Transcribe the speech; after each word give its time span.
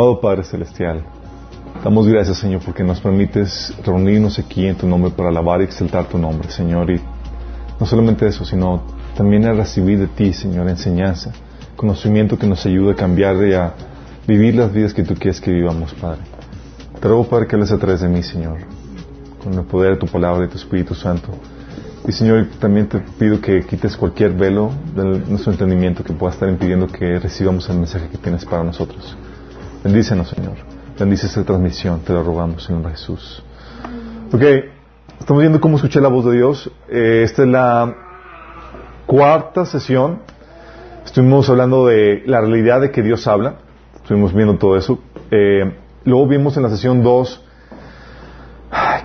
Amado 0.00 0.18
Padre 0.18 0.44
Celestial, 0.44 1.04
damos 1.84 2.08
gracias, 2.08 2.38
Señor, 2.38 2.62
porque 2.64 2.82
nos 2.82 2.98
permites 3.00 3.76
reunirnos 3.84 4.38
aquí 4.38 4.66
en 4.66 4.74
tu 4.74 4.86
nombre 4.86 5.10
para 5.10 5.28
alabar 5.28 5.60
y 5.60 5.64
exaltar 5.64 6.06
tu 6.06 6.16
nombre, 6.16 6.50
Señor. 6.50 6.90
Y 6.90 6.98
no 7.78 7.84
solamente 7.84 8.26
eso, 8.26 8.46
sino 8.46 8.80
también 9.14 9.44
a 9.44 9.52
recibir 9.52 9.98
de 9.98 10.06
ti, 10.06 10.32
Señor, 10.32 10.70
enseñanza, 10.70 11.32
conocimiento 11.76 12.38
que 12.38 12.46
nos 12.46 12.64
ayude 12.64 12.92
a 12.92 12.94
cambiar 12.94 13.46
y 13.46 13.52
a 13.52 13.74
vivir 14.26 14.54
las 14.54 14.72
vidas 14.72 14.94
que 14.94 15.02
tú 15.02 15.16
quieres 15.16 15.38
que 15.38 15.52
vivamos, 15.52 15.92
Padre. 15.92 16.22
Te 16.98 17.06
ruego, 17.06 17.24
Padre, 17.24 17.46
que 17.46 17.56
hables 17.56 17.70
a 17.70 17.76
través 17.76 18.00
de 18.00 18.08
mí, 18.08 18.22
Señor, 18.22 18.56
con 19.44 19.52
el 19.52 19.64
poder 19.64 19.92
de 19.92 19.98
tu 19.98 20.06
palabra 20.06 20.46
y 20.46 20.48
tu 20.48 20.56
Espíritu 20.56 20.94
Santo. 20.94 21.28
Y 22.08 22.12
Señor, 22.12 22.48
también 22.58 22.88
te 22.88 23.00
pido 23.00 23.38
que 23.38 23.66
quites 23.66 23.98
cualquier 23.98 24.32
velo 24.32 24.70
de 24.96 25.04
nuestro 25.28 25.52
entendimiento 25.52 26.02
que 26.02 26.14
pueda 26.14 26.32
estar 26.32 26.48
impidiendo 26.48 26.86
que 26.86 27.18
recibamos 27.18 27.68
el 27.68 27.76
mensaje 27.76 28.08
que 28.08 28.16
tienes 28.16 28.46
para 28.46 28.64
nosotros. 28.64 29.14
Bendícenos, 29.82 30.28
Señor. 30.28 30.56
Bendice 30.98 31.26
esta 31.26 31.42
transmisión, 31.42 32.00
te 32.00 32.12
lo 32.12 32.22
rogamos 32.22 32.68
de 32.68 32.90
Jesús. 32.90 33.42
Ok, 34.30 34.42
estamos 35.18 35.40
viendo 35.40 35.58
cómo 35.58 35.76
escuché 35.76 36.02
la 36.02 36.08
voz 36.08 36.26
de 36.26 36.32
Dios. 36.32 36.70
Eh, 36.90 37.22
esta 37.24 37.44
es 37.44 37.48
la 37.48 37.96
cuarta 39.06 39.64
sesión. 39.64 40.18
Estuvimos 41.02 41.48
hablando 41.48 41.86
de 41.86 42.22
la 42.26 42.42
realidad 42.42 42.82
de 42.82 42.90
que 42.90 43.02
Dios 43.02 43.26
habla. 43.26 43.54
Estuvimos 43.96 44.34
viendo 44.34 44.58
todo 44.58 44.76
eso. 44.76 44.98
Eh, 45.30 45.74
luego 46.04 46.26
vimos 46.26 46.58
en 46.58 46.64
la 46.64 46.68
sesión 46.68 47.02
2 47.02 47.46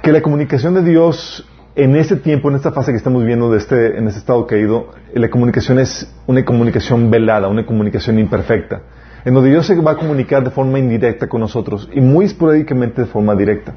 que 0.03 0.11
la 0.11 0.21
comunicación 0.21 0.73
de 0.73 0.83
Dios 0.83 1.47
en 1.75 1.95
este 1.95 2.17
tiempo, 2.17 2.49
en 2.49 2.57
esta 2.57 2.73
fase 2.73 2.91
que 2.91 2.97
estamos 2.97 3.23
viendo 3.23 3.49
de 3.49 3.59
este, 3.59 3.97
en 3.97 4.09
este 4.09 4.19
estado 4.19 4.45
caído, 4.45 4.89
la 5.13 5.29
comunicación 5.29 5.79
es 5.79 6.13
una 6.27 6.43
comunicación 6.43 7.09
velada, 7.09 7.47
una 7.47 7.65
comunicación 7.65 8.19
imperfecta 8.19 8.81
en 9.25 9.33
donde 9.33 9.49
Dios 9.49 9.65
se 9.65 9.75
va 9.81 9.91
a 9.91 9.97
comunicar 9.97 10.43
de 10.43 10.51
forma 10.51 10.77
indirecta 10.79 11.27
con 11.27 11.41
nosotros 11.41 11.89
y 11.91 11.99
muy 11.99 12.25
esporádicamente 12.25 13.01
de 13.01 13.07
forma 13.07 13.35
directa. 13.35 13.73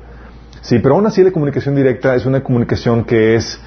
Sí, 0.61 0.79
pero 0.79 0.97
aún 0.97 1.07
así 1.07 1.25
la 1.25 1.33
comunicación 1.33 1.75
directa 1.75 2.15
es 2.15 2.27
una 2.27 2.43
comunicación 2.43 3.05
que 3.05 3.35
es 3.35 3.61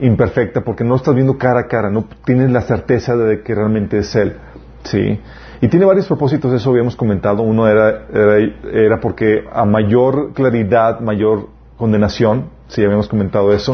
imperfecta 0.00 0.62
porque 0.62 0.84
no 0.84 0.96
estás 0.96 1.14
viendo 1.14 1.38
cara 1.38 1.60
a 1.60 1.66
cara, 1.68 1.90
no 1.90 2.06
tienes 2.24 2.50
la 2.50 2.62
certeza 2.62 3.16
de 3.16 3.42
que 3.42 3.54
realmente 3.54 3.98
es 3.98 4.14
Él. 4.16 4.36
Sí. 4.82 5.20
Y 5.60 5.68
tiene 5.68 5.86
varios 5.86 6.06
propósitos, 6.06 6.52
eso 6.52 6.70
habíamos 6.70 6.96
comentado. 6.96 7.42
Uno 7.42 7.68
era, 7.68 8.06
era, 8.72 9.00
porque 9.00 9.44
a 9.52 9.64
mayor 9.64 10.32
claridad, 10.32 11.00
mayor 11.00 11.48
condenación, 11.76 12.50
sí, 12.68 12.84
habíamos 12.84 13.08
comentado 13.08 13.52
eso. 13.52 13.72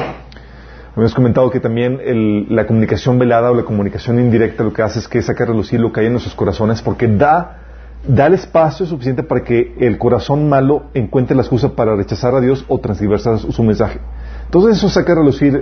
Habíamos 0.94 1.14
comentado 1.16 1.50
que 1.50 1.58
también 1.58 2.46
la 2.50 2.68
comunicación 2.68 3.18
velada 3.18 3.50
o 3.50 3.54
la 3.54 3.64
comunicación 3.64 4.20
indirecta 4.20 4.62
lo 4.62 4.72
que 4.72 4.82
hace 4.82 5.00
es 5.00 5.08
que 5.08 5.20
saca 5.22 5.42
a 5.42 5.48
relucir 5.48 5.80
lo 5.80 5.92
que 5.92 6.00
hay 6.00 6.06
en 6.06 6.12
nuestros 6.12 6.36
corazones 6.36 6.82
porque 6.82 7.08
da, 7.08 7.58
da 8.06 8.26
el 8.26 8.34
espacio 8.34 8.86
suficiente 8.86 9.24
para 9.24 9.42
que 9.42 9.74
el 9.80 9.98
corazón 9.98 10.48
malo 10.48 10.84
encuentre 10.94 11.34
la 11.34 11.42
excusa 11.42 11.74
para 11.74 11.96
rechazar 11.96 12.36
a 12.36 12.40
Dios 12.40 12.64
o 12.68 12.78
transversar 12.78 13.40
su, 13.40 13.62
mensaje. 13.64 13.98
Entonces 14.44 14.76
eso 14.76 14.88
saca 14.88 15.14
a 15.14 15.16
relucir 15.16 15.60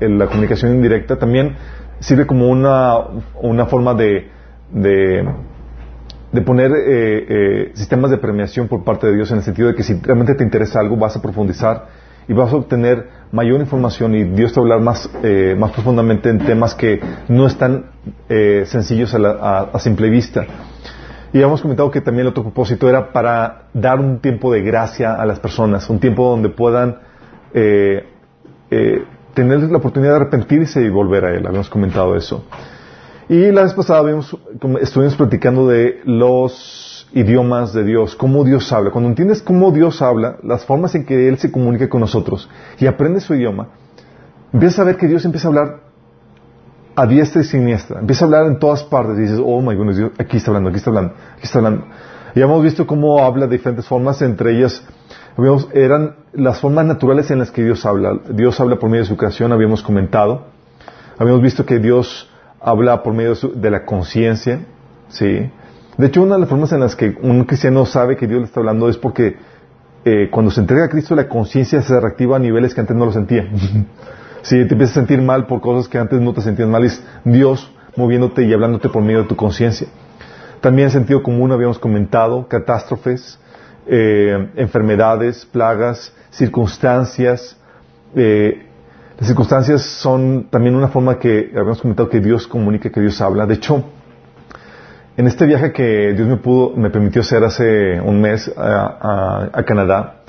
la 0.00 0.26
comunicación 0.28 0.74
indirecta. 0.74 1.18
También 1.18 1.56
sirve 2.00 2.26
como 2.26 2.48
una, 2.48 3.00
una 3.42 3.66
forma 3.66 3.92
de, 3.92 4.30
de, 4.72 6.40
poner 6.40 6.72
eh, 6.72 7.26
eh, 7.28 7.72
sistemas 7.74 8.10
de 8.10 8.16
premiación 8.16 8.68
por 8.68 8.82
parte 8.82 9.08
de 9.08 9.14
Dios 9.14 9.30
en 9.30 9.36
el 9.38 9.42
sentido 9.42 9.68
de 9.68 9.74
que 9.74 9.82
si 9.82 10.00
realmente 10.00 10.34
te 10.34 10.42
interesa 10.42 10.80
algo 10.80 10.96
vas 10.96 11.14
a 11.16 11.20
profundizar 11.20 12.03
y 12.28 12.32
vas 12.32 12.52
a 12.52 12.56
obtener 12.56 13.08
mayor 13.32 13.60
información 13.60 14.14
y 14.14 14.24
Dios 14.24 14.52
te 14.52 14.60
va 14.60 14.62
a 14.62 14.64
hablar 14.64 14.80
más, 14.80 15.10
eh, 15.22 15.56
más 15.58 15.72
profundamente 15.72 16.30
en 16.30 16.38
temas 16.38 16.74
que 16.74 17.00
no 17.28 17.46
están 17.46 17.86
eh, 18.28 18.64
sencillos 18.66 19.14
a, 19.14 19.78
simple 19.80 20.08
vista. 20.08 20.46
Y 21.32 21.42
hemos 21.42 21.60
comentado 21.60 21.90
que 21.90 22.00
también 22.00 22.26
el 22.26 22.30
otro 22.30 22.44
propósito 22.44 22.88
era 22.88 23.12
para 23.12 23.64
dar 23.74 23.98
un 23.98 24.20
tiempo 24.20 24.52
de 24.52 24.62
gracia 24.62 25.14
a 25.14 25.26
las 25.26 25.40
personas, 25.40 25.90
un 25.90 25.98
tiempo 25.98 26.30
donde 26.30 26.48
puedan 26.48 26.98
eh, 27.52 28.06
tener 29.34 29.60
la 29.62 29.78
oportunidad 29.78 30.12
de 30.12 30.16
arrepentirse 30.16 30.80
y 30.80 30.88
volver 30.88 31.24
a 31.24 31.34
Él. 31.34 31.44
Habíamos 31.44 31.68
comentado 31.68 32.14
eso. 32.14 32.44
Y 33.28 33.50
la 33.50 33.62
vez 33.62 33.74
pasada 33.74 34.08
estuvimos 34.80 35.16
platicando 35.16 35.66
de 35.66 36.02
los 36.04 36.93
idiomas 37.14 37.72
de 37.72 37.84
Dios, 37.84 38.16
cómo 38.16 38.44
Dios 38.44 38.72
habla. 38.72 38.90
Cuando 38.90 39.08
entiendes 39.08 39.40
cómo 39.40 39.70
Dios 39.70 40.02
habla, 40.02 40.36
las 40.42 40.64
formas 40.64 40.94
en 40.96 41.06
que 41.06 41.28
Él 41.28 41.38
se 41.38 41.50
comunica 41.50 41.88
con 41.88 42.00
nosotros 42.00 42.50
y 42.78 42.86
aprendes 42.86 43.22
su 43.22 43.34
idioma, 43.34 43.68
empiezas 44.52 44.80
a 44.80 44.84
ver 44.84 44.96
que 44.96 45.06
Dios 45.06 45.24
empieza 45.24 45.46
a 45.46 45.50
hablar 45.50 45.80
a 46.96 47.06
diestra 47.06 47.42
y 47.42 47.44
siniestra. 47.44 48.00
Empieza 48.00 48.24
a 48.24 48.26
hablar 48.26 48.46
en 48.46 48.58
todas 48.58 48.82
partes 48.82 49.16
y 49.18 49.22
dices, 49.22 49.40
oh 49.42 49.60
my 49.60 49.74
goodness, 49.76 49.96
Dios, 49.96 50.12
aquí 50.18 50.36
está 50.36 50.50
hablando, 50.50 50.70
aquí 50.70 50.78
está 50.78 50.90
hablando, 50.90 51.14
aquí 51.34 51.44
está 51.44 51.58
hablando. 51.60 51.86
Y 52.34 52.40
hemos 52.40 52.62
visto 52.62 52.86
cómo 52.86 53.24
habla 53.24 53.46
de 53.46 53.56
diferentes 53.56 53.86
formas, 53.86 54.20
entre 54.20 54.56
ellas 54.56 54.84
eran 55.72 56.16
las 56.32 56.60
formas 56.60 56.84
naturales 56.84 57.30
en 57.30 57.38
las 57.38 57.52
que 57.52 57.62
Dios 57.62 57.86
habla. 57.86 58.18
Dios 58.30 58.58
habla 58.60 58.76
por 58.76 58.90
medio 58.90 59.04
de 59.04 59.08
su 59.08 59.16
creación, 59.16 59.52
habíamos 59.52 59.82
comentado. 59.82 60.46
Habíamos 61.16 61.42
visto 61.42 61.64
que 61.64 61.78
Dios 61.78 62.28
habla 62.60 63.04
por 63.04 63.14
medio 63.14 63.34
de, 63.34 63.48
de 63.54 63.70
la 63.70 63.84
conciencia, 63.84 64.66
¿sí? 65.08 65.48
De 65.96 66.06
hecho, 66.06 66.22
una 66.22 66.34
de 66.34 66.40
las 66.40 66.48
formas 66.48 66.72
en 66.72 66.80
las 66.80 66.96
que 66.96 67.16
un 67.22 67.44
cristiano 67.44 67.86
sabe 67.86 68.16
que 68.16 68.26
Dios 68.26 68.40
le 68.40 68.46
está 68.46 68.60
hablando 68.60 68.88
es 68.88 68.96
porque 68.96 69.36
eh, 70.04 70.28
cuando 70.30 70.50
se 70.50 70.60
entrega 70.60 70.84
a 70.84 70.88
Cristo 70.88 71.14
la 71.14 71.28
conciencia 71.28 71.80
se 71.82 71.98
reactiva 71.98 72.36
a 72.36 72.38
niveles 72.38 72.74
que 72.74 72.80
antes 72.80 72.96
no 72.96 73.06
lo 73.06 73.12
sentía. 73.12 73.48
si 74.42 74.56
te 74.66 74.74
empiezas 74.74 74.96
a 74.96 75.00
sentir 75.00 75.22
mal 75.22 75.46
por 75.46 75.60
cosas 75.60 75.88
que 75.88 75.98
antes 75.98 76.20
no 76.20 76.34
te 76.34 76.40
sentías 76.40 76.68
mal, 76.68 76.84
es 76.84 77.02
Dios 77.24 77.70
moviéndote 77.96 78.42
y 78.42 78.52
hablándote 78.52 78.88
por 78.88 79.02
medio 79.02 79.22
de 79.22 79.28
tu 79.28 79.36
conciencia. 79.36 79.86
También 80.60 80.86
en 80.86 80.92
sentido 80.92 81.22
común 81.22 81.52
habíamos 81.52 81.78
comentado 81.78 82.48
catástrofes, 82.48 83.38
eh, 83.86 84.50
enfermedades, 84.56 85.46
plagas, 85.46 86.12
circunstancias. 86.30 87.56
Eh, 88.16 88.66
las 89.18 89.28
circunstancias 89.28 89.82
son 89.82 90.48
también 90.50 90.74
una 90.74 90.88
forma 90.88 91.18
que 91.18 91.50
habíamos 91.52 91.80
comentado 91.80 92.08
que 92.08 92.18
Dios 92.18 92.48
comunica, 92.48 92.90
que 92.90 93.00
Dios 93.00 93.20
habla. 93.20 93.46
De 93.46 93.54
hecho, 93.54 93.84
en 95.16 95.26
este 95.26 95.46
viaje 95.46 95.72
que 95.72 96.12
Dios 96.14 96.28
me 96.28 96.36
pudo, 96.36 96.74
me 96.76 96.90
permitió 96.90 97.20
hacer 97.20 97.44
hace 97.44 98.00
un 98.00 98.20
mes 98.20 98.52
a, 98.56 99.62
Canadá, 99.64 100.22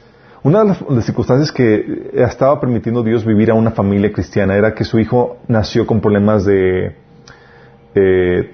una 0.44 0.64
de 0.64 0.68
las, 0.68 1.06
circunstancias 1.06 1.52
que 1.52 2.12
estaba 2.14 2.60
permitiendo 2.60 3.02
Dios 3.02 3.26
vivir 3.26 3.50
a 3.50 3.56
una 3.56 3.72
familia 3.72 4.12
cristiana 4.14 4.56
era 4.56 4.76
que 4.76 4.84
su 4.84 5.00
hijo 5.00 5.38
nació 5.48 5.88
con 5.88 6.02
problemas 6.02 6.46
de, 6.46 6.96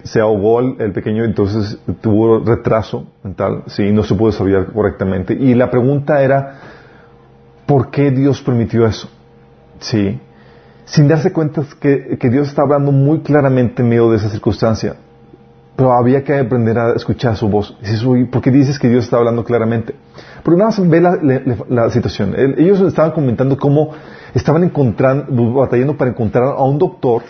se 0.04 0.22
ahogó 0.22 0.62
el, 0.62 0.94
pequeño, 0.94 1.26
entonces 1.26 1.78
tuvo 2.00 2.40
retraso 2.40 3.08
mental, 3.24 3.64
sí, 3.68 3.92
no 3.92 4.04
se 4.04 4.16
pudo 4.16 4.32
desarrollar 4.32 4.68
correctamente. 4.68 5.34
Y 5.34 5.54
la 5.54 5.70
pregunta 5.70 6.22
era, 6.22 6.60
¿por 7.66 7.92
qué 7.92 8.10
Dios 8.10 8.42
permitió 8.42 8.86
eso? 8.86 9.10
Sí, 9.80 10.18
sin 10.86 11.10
darse 11.10 11.34
cuenta 11.34 11.64
que, 11.82 12.18
que 12.18 12.30
Dios 12.30 12.48
está 12.48 12.62
hablando 12.62 12.94
muy 12.94 13.20
claramente 13.20 13.82
en 13.82 13.90
medio 13.90 14.10
de 14.12 14.18
esa 14.18 14.30
circunstancia 14.30 14.96
pero 15.76 15.94
había 15.94 16.24
que 16.24 16.38
aprender 16.38 16.78
a 16.78 16.94
escuchar 16.94 17.36
su 17.36 17.48
voz. 17.50 17.76
¿por 18.32 18.42
qué 18.42 18.52
dices 18.52 18.78
que 18.78 18.90
Dios 18.90 19.06
está 19.06 19.18
hablando 19.18 19.44
claramente? 19.44 19.96
Pero 20.44 20.58
nada 20.58 20.70
más 20.70 20.90
ve 20.90 21.02
la, 21.70 21.90
situación. 21.90 22.36
ellos 22.58 22.82
estaban 22.82 23.12
comentando 23.12 23.58
cómo 23.58 23.92
estaban 24.34 24.64
encontrando, 24.64 25.54
batallando 25.54 25.98
para 25.98 26.12
encontrar 26.12 26.44
a 26.44 26.64
un 26.64 26.78
doctor 26.78 27.24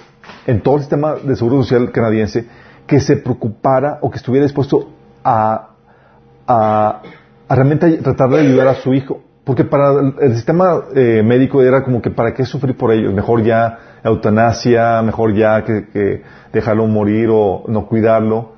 en 0.46 0.62
todo 0.62 0.75
el 0.75 0.81
sistema 0.81 1.16
de 1.16 1.35
seguro 1.35 1.62
social 1.63 1.91
canadiense 1.91 2.46
que 2.88 3.00
se 3.00 3.18
preocupara 3.18 4.00
o 4.02 4.09
que 4.09 4.18
estuviera 4.18 4.46
dispuesto 4.46 4.90
a, 5.23 5.69
a, 6.47 7.02
realmente 7.50 7.97
tratar 7.97 8.29
de 8.29 8.40
ayudar 8.40 8.67
a 8.67 8.76
su 8.76 8.94
hijo. 8.94 9.22
Porque 9.44 9.64
para 9.64 10.14
el, 10.22 10.35
sistema 10.35 10.82
eh, 10.96 11.23
médico 11.23 11.61
era 11.61 11.84
como 11.84 12.02
que 12.02 12.11
para 12.11 12.34
qué 12.34 12.46
sufrir 12.46 12.78
por 12.78 12.91
ellos, 12.91 13.14
mejor 13.14 13.44
ya 13.44 13.91
eutanasia, 14.03 15.01
mejor 15.01 15.33
ya 15.33 15.63
que, 15.63 16.23
dejarlo 16.51 16.87
morir 16.87 17.29
o 17.31 17.63
no 17.67 17.85
cuidarlo. 17.87 18.53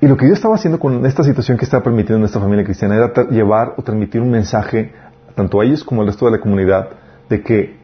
Y 0.00 0.06
lo 0.06 0.16
que 0.16 0.26
Dios 0.26 0.38
estaba 0.38 0.56
haciendo 0.56 0.78
con 0.78 1.06
esta 1.06 1.22
situación 1.22 1.56
que 1.56 1.64
estaba 1.64 1.82
permitiendo 1.82 2.18
en 2.18 2.24
esta 2.24 2.40
familia 2.40 2.64
cristiana 2.64 2.96
era 2.96 3.12
llevar 3.30 3.74
o 3.76 3.82
transmitir 3.82 4.20
un 4.20 4.30
mensaje 4.30 4.92
tanto 5.34 5.60
a 5.60 5.64
ellos 5.64 5.82
como 5.84 6.02
al 6.02 6.08
resto 6.08 6.26
de 6.26 6.32
la 6.32 6.40
comunidad 6.40 6.88
de 7.28 7.42
que 7.42 7.76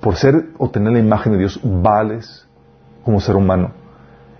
por 0.00 0.16
ser 0.16 0.46
o 0.58 0.70
tener 0.70 0.92
la 0.92 0.98
imagen 0.98 1.32
de 1.32 1.38
Dios 1.38 1.60
vales 1.62 2.46
como 3.04 3.20
ser 3.20 3.36
humano 3.36 3.72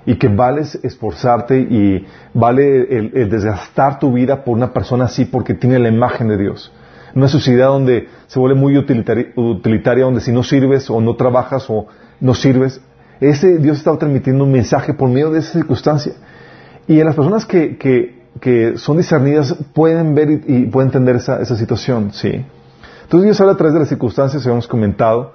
y 0.04 0.16
que 0.16 0.28
vales 0.28 0.78
esforzarte 0.84 1.58
y 1.58 2.06
vale 2.32 3.10
el 3.12 3.28
desgastar 3.28 3.98
tu 3.98 4.12
vida 4.12 4.44
por 4.44 4.56
una 4.56 4.72
persona 4.72 5.06
así 5.06 5.25
porque 5.25 5.54
tiene 5.54 5.78
la 5.81 5.88
imagen 5.88 6.28
de 6.28 6.37
Dios 6.37 6.72
una 7.17 7.29
sociedad 7.29 7.69
donde 7.69 8.09
se 8.27 8.39
vuelve 8.39 8.61
muy 8.61 8.77
utilitaria, 8.77 10.05
donde 10.05 10.21
si 10.21 10.33
no 10.33 10.43
sirves 10.43 10.91
o 10.91 11.01
no 11.01 11.17
trabajas 11.17 11.65
o 11.69 11.87
no 12.21 12.35
sirves, 12.35 12.79
ese 13.21 13.57
Dios 13.57 13.79
estaba 13.79 13.99
transmitiendo 13.99 14.45
un 14.45 14.53
mensaje 14.53 14.93
por 14.93 15.09
medio 15.09 15.31
de 15.31 15.39
esa 15.39 15.55
circunstancia. 15.55 16.13
Y 16.87 17.01
en 17.01 17.07
las 17.07 17.17
personas 17.17 17.47
que, 17.47 17.79
que, 17.79 18.77
son 18.77 18.99
discernidas 18.99 19.57
pueden 19.73 20.15
ver 20.15 20.43
y, 20.47 20.67
pueden 20.67 20.89
entender 20.89 21.17
esa, 21.17 21.41
esa, 21.41 21.57
situación, 21.57 22.13
¿sí? 22.13 22.45
Entonces 23.05 23.25
Dios 23.25 23.41
habla 23.41 23.55
a 23.55 23.57
través 23.57 23.73
de 23.73 23.81
las 23.81 23.89
circunstancias, 23.89 24.45
habíamos 24.45 24.69
comentado, 24.69 25.33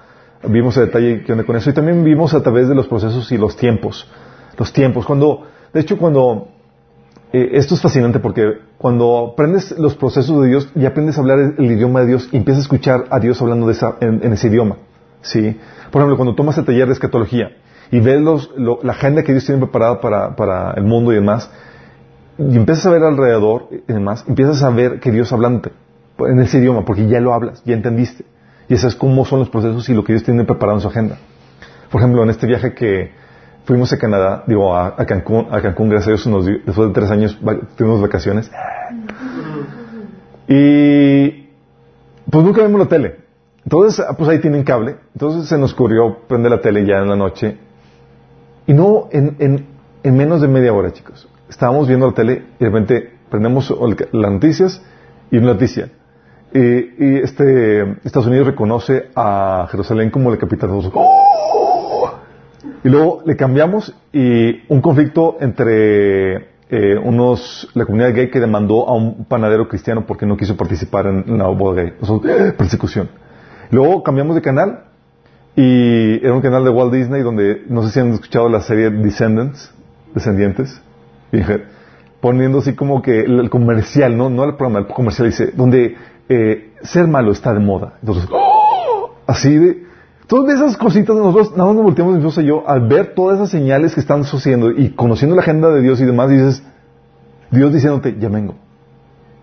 vimos 0.48 0.78
el 0.78 0.86
detalle 0.86 1.24
que 1.24 1.31
onda 1.31 1.45
con 1.45 1.56
eso, 1.56 1.72
y 1.72 1.74
también 1.74 2.04
vimos 2.04 2.36
a 2.36 2.44
través 2.44 2.69
de 2.69 2.75
los 2.75 2.86
procesos 2.86 3.31
y 3.31 3.39
los 3.39 3.57
tiempos. 3.57 4.07
Los 4.56 4.72
tiempos, 4.72 5.04
cuando, 5.04 5.48
de 5.74 5.80
hecho, 5.80 5.98
cuando 5.98 6.50
eh, 7.33 7.51
esto 7.54 7.75
es 7.75 7.81
fascinante 7.81 8.19
porque 8.19 8.60
cuando 8.78 9.31
aprendes 9.33 9.78
los 9.78 9.95
procesos 9.95 10.42
de 10.42 10.50
Dios 10.50 10.69
y 10.75 10.86
aprendes 10.86 11.18
a 11.18 11.22
hablar 11.22 11.39
el, 11.57 11.72
idioma 11.72 12.01
de 12.01 12.07
Dios 12.07 12.28
empiezas 12.33 12.63
a 12.63 12.63
escuchar 12.63 13.06
a 13.10 13.19
Dios 13.19 13.42
hablando 13.42 13.68
de 13.68 13.74
esa, 13.74 13.95
en, 14.01 14.33
ese 14.33 14.48
idioma. 14.48 14.78
¿sí? 15.22 15.57
Por 15.92 16.01
ejemplo, 16.01 16.18
cuando 16.18 16.36
tomas 16.36 16.57
el 16.57 16.66
taller 16.66 16.88
de 16.88 16.94
escatología 16.94 17.51
y 17.89 18.00
ves 18.00 18.19
los, 18.22 18.51
la 18.57 18.92
agenda 18.92 19.24
que 19.24 19.31
Dios 19.31 19.45
tiene 19.45 19.62
preparada 19.62 20.01
para, 20.01 20.36
para, 20.36 20.72
el 20.72 20.83
mundo 20.83 21.12
y 21.12 21.16
demás, 21.16 21.50
y 22.38 22.56
empiezas 22.56 22.86
a 22.86 22.89
ver 22.89 23.04
alrededor 23.04 23.68
y 23.72 23.94
demás, 23.94 24.25
empiezas 24.28 24.63
a 24.63 24.69
ver 24.69 25.00
que 25.00 25.12
Dios 25.12 25.31
hablante 25.31 25.72
en 26.19 26.39
ese 26.39 26.60
idioma, 26.60 26.86
porque 26.86 27.07
ya 27.07 27.19
lo 27.19 27.33
hablas, 27.33 27.62
ya 27.66 27.74
entendiste. 27.74 28.25
Y 28.69 28.74
eso 28.74 28.88
es 28.88 28.95
cómo 28.95 29.25
son 29.25 29.39
los 29.39 29.50
procesos 29.50 29.88
y 29.89 29.94
lo 29.94 30.04
que 30.04 30.13
Dios 30.13 30.24
tiene 30.24 30.44
preparado 30.44 30.78
en 30.78 30.81
su 30.81 30.88
agenda. 30.88 31.18
Por 31.92 32.00
ejemplo, 32.00 32.24
en 32.24 32.30
este 32.30 32.48
viaje 32.48 32.74
que, 32.74 33.12
fuimos 33.65 33.91
a 33.93 33.97
Canadá, 33.97 34.43
digo, 34.47 34.75
a, 34.75 34.95
Cancún, 35.05 35.47
a 35.51 35.61
Cancún, 35.61 35.89
gracias 35.89 36.25
a 36.25 36.29
Dios, 36.29 36.45
después 36.65 36.87
de 36.87 36.93
tres 36.93 37.11
años 37.11 37.39
tuvimos 37.75 38.01
vacaciones. 38.01 38.51
Y 40.47 41.49
pues 42.29 42.43
nunca 42.43 42.63
vimos 42.63 42.79
la 42.79 42.87
tele. 42.87 43.15
Entonces, 43.63 44.03
pues 44.17 44.29
ahí 44.29 44.39
tienen 44.39 44.63
cable. 44.63 44.97
Entonces 45.13 45.47
se 45.47 45.57
nos 45.57 45.73
ocurrió 45.73 46.19
prender 46.27 46.51
la 46.51 46.61
tele 46.61 46.85
ya 46.85 46.97
en 46.97 47.09
la 47.09 47.15
noche. 47.15 47.57
Y 48.67 48.73
no 48.73 49.07
en, 49.11 49.35
en, 49.39 49.65
en 50.03 50.17
menos 50.17 50.41
de 50.41 50.47
media 50.47 50.73
hora, 50.73 50.91
chicos. 50.91 51.27
Estábamos 51.49 51.87
viendo 51.87 52.07
la 52.07 52.13
tele 52.13 52.45
y 52.59 52.63
de 52.63 52.69
repente 52.69 53.13
prendemos 53.29 53.73
las 54.11 54.31
noticias 54.31 54.81
y 55.29 55.37
una 55.37 55.53
noticia. 55.53 55.89
Y, 56.53 56.59
y, 56.59 57.19
este, 57.23 57.97
Estados 58.03 58.27
Unidos 58.27 58.47
reconoce 58.47 59.09
a 59.15 59.67
Jerusalén 59.71 60.09
como 60.09 60.31
la 60.31 60.37
capital 60.37 60.69
de 60.69 60.75
los... 60.75 60.91
Y 62.83 62.89
luego 62.89 63.23
le 63.25 63.35
cambiamos 63.35 63.95
y 64.13 64.61
un 64.67 64.81
conflicto 64.81 65.37
entre 65.39 66.35
eh, 66.69 66.97
unos, 67.03 67.67
la 67.73 67.85
comunidad 67.85 68.13
gay 68.13 68.29
que 68.29 68.39
demandó 68.39 68.87
a 68.87 68.95
un 68.95 69.25
panadero 69.25 69.67
cristiano 69.67 70.05
porque 70.05 70.25
no 70.25 70.37
quiso 70.37 70.55
participar 70.55 71.07
en 71.07 71.37
la 71.37 71.47
boda 71.47 71.83
gay. 71.83 71.93
persecución. 72.57 73.09
Luego 73.71 74.03
cambiamos 74.03 74.35
de 74.35 74.41
canal 74.41 74.83
y 75.55 76.23
era 76.23 76.33
un 76.33 76.41
canal 76.41 76.63
de 76.63 76.69
Walt 76.69 76.93
Disney 76.93 77.21
donde, 77.23 77.63
no 77.67 77.83
sé 77.83 77.91
si 77.91 77.99
han 77.99 78.11
escuchado 78.13 78.47
la 78.47 78.61
serie 78.61 78.89
Descendants, 78.89 79.73
Descendientes, 80.13 80.81
dije, 81.31 81.63
poniendo 82.21 82.59
así 82.59 82.73
como 82.73 83.01
que 83.01 83.21
el, 83.21 83.49
comercial, 83.49 84.15
no, 84.15 84.29
no 84.29 84.43
el 84.43 84.55
programa, 84.55 84.79
el 84.79 84.93
comercial 84.93 85.29
dice, 85.29 85.51
donde 85.55 85.95
eh, 86.29 86.73
ser 86.83 87.07
malo 87.07 87.31
está 87.31 87.53
de 87.53 87.59
moda. 87.59 87.93
Entonces, 88.01 88.29
así 89.27 89.57
de, 89.57 89.83
Todas 90.31 90.56
esas 90.56 90.78
cositas 90.78 91.13
nosotros 91.13 91.51
nada 91.57 91.66
más 91.66 91.75
nos 91.75 91.83
volteamos 91.83 92.13
mi 92.13 92.19
esposa 92.19 92.42
y 92.42 92.45
yo 92.45 92.63
al 92.66 92.88
ver 92.88 93.16
todas 93.16 93.36
esas 93.36 93.50
señales 93.50 93.94
que 93.94 94.00
están 94.00 94.24
sucediendo 94.24 94.72
y 94.72 94.92
conociendo 94.92 95.36
la 95.36 95.42
agenda 95.42 95.68
de 95.72 95.81
Dios 95.81 96.00
y 96.00 96.06
demás, 96.06 96.30
dices, 96.30 96.63
Dios 97.51 97.74
diciéndote, 97.74 98.16
ya 98.18 98.30
vengo, 98.30 98.56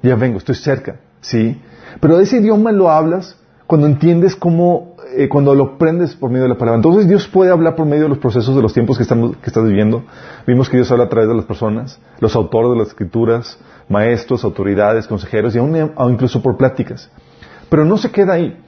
ya 0.03 0.17
vengo, 0.17 0.39
estoy 0.39 0.55
cerca, 0.55 0.97
¿sí? 1.21 1.61
Pero 2.01 2.19
ese 2.21 2.39
idioma 2.39 2.73
lo 2.73 2.91
hablas 2.91 3.37
cuando 3.67 3.87
entiendes 3.87 4.35
cómo, 4.35 4.95
eh, 5.15 5.29
cuando 5.29 5.55
lo 5.55 5.75
aprendes 5.75 6.17
por 6.17 6.31
medio 6.31 6.45
de 6.45 6.49
la 6.49 6.57
palabra. 6.57 6.77
Entonces 6.77 7.07
Dios 7.07 7.29
puede 7.29 7.51
hablar 7.51 7.77
por 7.77 7.85
medio 7.85 8.05
de 8.05 8.09
los 8.09 8.19
procesos 8.19 8.57
de 8.57 8.63
los 8.63 8.73
tiempos 8.73 8.97
que, 8.97 9.03
estamos, 9.03 9.37
que 9.37 9.47
estás 9.47 9.65
viviendo. 9.65 10.05
Vimos 10.47 10.71
que 10.71 10.79
Dios 10.79 10.91
habla 10.91 11.05
a 11.05 11.09
través 11.11 11.29
de 11.29 11.35
las 11.35 11.45
personas, 11.45 12.01
los 12.19 12.35
autores 12.35 12.71
de 12.71 12.79
las 12.79 12.89
escrituras, 12.89 13.59
maestros, 13.91 14.43
autoridades, 14.43 15.07
consejeros 15.07 15.55
y 15.55 15.59
aún 15.59 15.77
incluso 16.09 16.41
por 16.41 16.57
pláticas. 16.57 17.11
Pero 17.69 17.85
no 17.85 17.99
se 17.99 18.11
queda 18.11 18.33
ahí. 18.33 18.59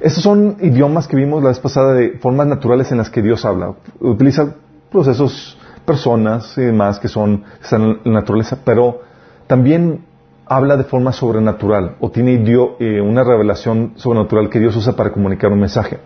Estos 0.00 0.22
son 0.22 0.56
idiomas 0.60 1.08
que 1.08 1.16
vimos 1.16 1.42
la 1.42 1.48
vez 1.48 1.58
pasada 1.58 1.94
de 1.94 2.18
formas 2.18 2.46
naturales 2.46 2.90
en 2.92 2.98
las 2.98 3.10
que 3.10 3.22
Dios 3.22 3.44
habla. 3.44 3.74
Utiliza 4.00 4.54
procesos, 4.90 5.58
personas 5.84 6.56
y 6.58 6.62
demás 6.62 6.98
que 6.98 7.08
son 7.08 7.44
están 7.62 7.82
en 8.04 8.12
la 8.12 8.20
naturaleza, 8.20 8.58
pero 8.64 9.02
también 9.46 10.04
habla 10.46 10.76
de 10.76 10.84
forma 10.84 11.12
sobrenatural 11.12 11.96
o 12.00 12.10
tiene 12.10 12.34
eh, 12.34 13.00
una 13.00 13.24
revelación 13.24 13.92
sobrenatural 13.96 14.48
que 14.50 14.60
Dios 14.60 14.76
usa 14.76 14.94
para 14.94 15.10
comunicar 15.12 15.52
un 15.52 15.60
mensaje. 15.60 15.98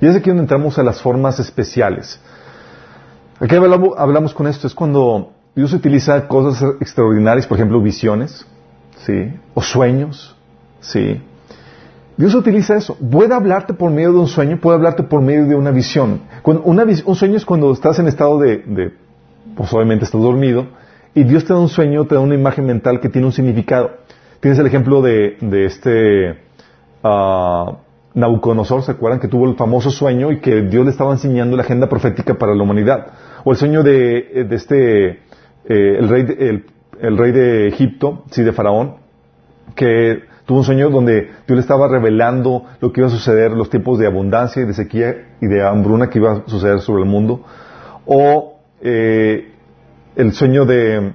Y 0.00 0.06
es 0.06 0.14
aquí 0.14 0.30
donde 0.30 0.42
entramos 0.42 0.78
a 0.78 0.82
las 0.82 1.02
formas 1.02 1.38
especiales. 1.40 2.20
Aquí 3.40 3.54
hablamos, 3.54 3.90
hablamos 3.96 4.34
con 4.34 4.46
esto, 4.46 4.66
es 4.66 4.74
cuando 4.74 5.32
Dios 5.54 5.72
utiliza 5.72 6.28
cosas 6.28 6.76
extraordinarias, 6.80 7.46
por 7.46 7.56
ejemplo, 7.56 7.80
visiones, 7.80 8.46
¿sí? 9.04 9.32
O 9.54 9.62
sueños, 9.62 10.36
¿sí? 10.80 11.20
Dios 12.18 12.34
utiliza 12.34 12.74
eso. 12.74 12.96
Puede 12.96 13.32
hablarte 13.32 13.74
por 13.74 13.92
medio 13.92 14.12
de 14.12 14.18
un 14.18 14.26
sueño, 14.26 14.58
puede 14.60 14.76
hablarte 14.76 15.04
por 15.04 15.22
medio 15.22 15.46
de 15.46 15.54
una 15.54 15.70
visión. 15.70 16.22
un 16.44 17.14
sueño 17.14 17.36
es 17.36 17.44
cuando 17.44 17.72
estás 17.72 18.00
en 18.00 18.08
estado 18.08 18.40
de, 18.40 18.92
pues 19.56 19.72
obviamente 19.72 20.04
estás 20.04 20.20
dormido, 20.20 20.66
y 21.14 21.22
Dios 21.22 21.44
te 21.44 21.52
da 21.52 21.60
un 21.60 21.68
sueño, 21.68 22.06
te 22.06 22.16
da 22.16 22.20
una 22.20 22.34
imagen 22.34 22.66
mental 22.66 22.98
que 22.98 23.08
tiene 23.08 23.26
un 23.26 23.32
significado. 23.32 23.92
Tienes 24.40 24.58
el 24.58 24.66
ejemplo 24.66 25.00
de, 25.00 25.36
este 25.64 26.40
uh, 27.04 27.76
Nabucodonosor, 28.14 28.82
¿se 28.82 28.90
acuerdan? 28.90 29.20
Que 29.20 29.28
tuvo 29.28 29.48
el 29.48 29.54
famoso 29.54 29.90
sueño 29.90 30.32
y 30.32 30.40
que 30.40 30.62
Dios 30.62 30.84
le 30.84 30.90
estaba 30.90 31.12
enseñando 31.12 31.56
la 31.56 31.62
agenda 31.62 31.88
profética 31.88 32.34
para 32.34 32.52
la 32.52 32.64
humanidad. 32.64 33.12
O 33.44 33.52
el 33.52 33.56
sueño 33.56 33.84
de, 33.84 34.44
este, 34.50 35.08
eh, 35.10 35.18
el, 35.68 36.08
rey 36.08 36.24
de, 36.24 36.64
el 37.00 37.16
rey 37.16 37.30
de 37.30 37.68
Egipto, 37.68 38.24
sí, 38.32 38.42
de 38.42 38.52
Faraón, 38.52 38.96
que 39.76 40.24
Tuvo 40.48 40.60
un 40.60 40.64
sueño 40.64 40.88
donde 40.88 41.30
Dios 41.46 41.56
le 41.56 41.60
estaba 41.60 41.88
revelando 41.88 42.64
lo 42.80 42.90
que 42.90 43.02
iba 43.02 43.08
a 43.08 43.10
suceder, 43.10 43.50
los 43.50 43.68
tiempos 43.68 43.98
de 43.98 44.06
abundancia 44.06 44.62
y 44.62 44.64
de 44.64 44.72
sequía 44.72 45.34
y 45.42 45.46
de 45.46 45.62
hambruna 45.62 46.08
que 46.08 46.20
iba 46.20 46.32
a 46.32 46.42
suceder 46.48 46.80
sobre 46.80 47.02
el 47.02 47.08
mundo. 47.10 47.44
O 48.06 48.54
eh, 48.80 49.52
el 50.16 50.32
sueño 50.32 50.64
de, 50.64 51.12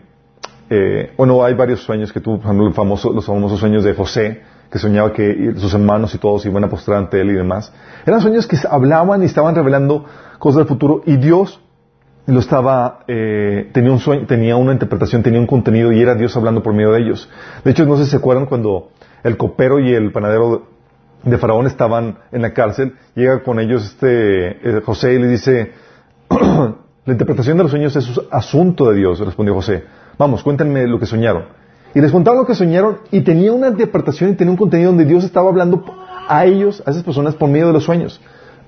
eh, 0.69 1.13
bueno, 1.17 1.43
hay 1.43 1.55
varios 1.55 1.81
sueños 1.81 2.13
que 2.13 2.19
tuvo, 2.19 2.35
por 2.35 2.45
ejemplo, 2.45 2.67
los 2.67 3.25
famosos 3.25 3.59
sueños 3.59 3.83
de 3.83 3.95
José, 3.95 4.41
que 4.69 4.77
soñaba 4.77 5.11
que 5.13 5.53
sus 5.55 5.73
hermanos 5.73 6.13
y 6.13 6.19
todos 6.19 6.45
iban 6.45 6.63
a 6.65 6.69
postrar 6.69 6.99
ante 6.99 7.19
él 7.19 7.31
y 7.31 7.33
demás. 7.33 7.73
Eran 8.05 8.21
sueños 8.21 8.45
que 8.45 8.55
hablaban 8.69 9.23
y 9.23 9.25
estaban 9.25 9.55
revelando 9.55 10.05
cosas 10.37 10.57
del 10.57 10.67
futuro 10.67 11.01
y 11.07 11.15
Dios 11.15 11.59
lo 12.27 12.39
estaba, 12.39 12.99
eh, 13.07 13.71
tenía 13.73 13.91
un 13.91 13.99
sueño, 13.99 14.27
tenía 14.27 14.57
una 14.57 14.73
interpretación, 14.73 15.23
tenía 15.23 15.39
un 15.39 15.47
contenido 15.47 15.91
y 15.91 16.01
era 16.01 16.13
Dios 16.13 16.37
hablando 16.37 16.61
por 16.61 16.73
medio 16.75 16.91
de 16.91 17.01
ellos. 17.01 17.27
De 17.65 17.71
hecho, 17.71 17.83
no 17.85 17.97
sé 17.97 18.05
si 18.05 18.11
se 18.11 18.17
acuerdan 18.17 18.45
cuando 18.45 18.91
el 19.23 19.37
copero 19.37 19.79
y 19.79 19.93
el 19.93 20.11
panadero 20.11 20.67
de 21.23 21.37
Faraón 21.37 21.67
estaban 21.67 22.17
en 22.31 22.41
la 22.41 22.53
cárcel, 22.53 22.95
llega 23.15 23.43
con 23.43 23.59
ellos 23.59 23.85
este 23.85 24.77
eh, 24.77 24.81
José 24.85 25.13
y 25.13 25.19
le 25.19 25.27
dice, 25.27 25.71
la 26.29 27.11
interpretación 27.11 27.57
de 27.57 27.63
los 27.63 27.71
sueños 27.71 27.95
es 27.95 28.09
asunto 28.29 28.89
de 28.89 28.97
Dios, 28.97 29.19
respondió 29.19 29.53
José. 29.53 29.83
Vamos, 30.17 30.43
cuéntenme 30.43 30.85
lo 30.87 30.99
que 30.99 31.05
soñaron. 31.05 31.45
Y 31.95 32.01
les 32.01 32.11
contaron 32.11 32.39
lo 32.39 32.45
que 32.45 32.55
soñaron 32.55 32.99
y 33.11 33.21
tenía 33.21 33.53
una 33.53 33.69
interpretación 33.69 34.31
y 34.31 34.33
tenía 34.33 34.51
un 34.51 34.57
contenido 34.57 34.89
donde 34.89 35.05
Dios 35.05 35.23
estaba 35.23 35.49
hablando 35.49 35.83
a 36.27 36.45
ellos, 36.45 36.83
a 36.85 36.91
esas 36.91 37.03
personas, 37.03 37.35
por 37.35 37.49
medio 37.49 37.67
de 37.67 37.73
los 37.73 37.83
sueños. 37.83 38.19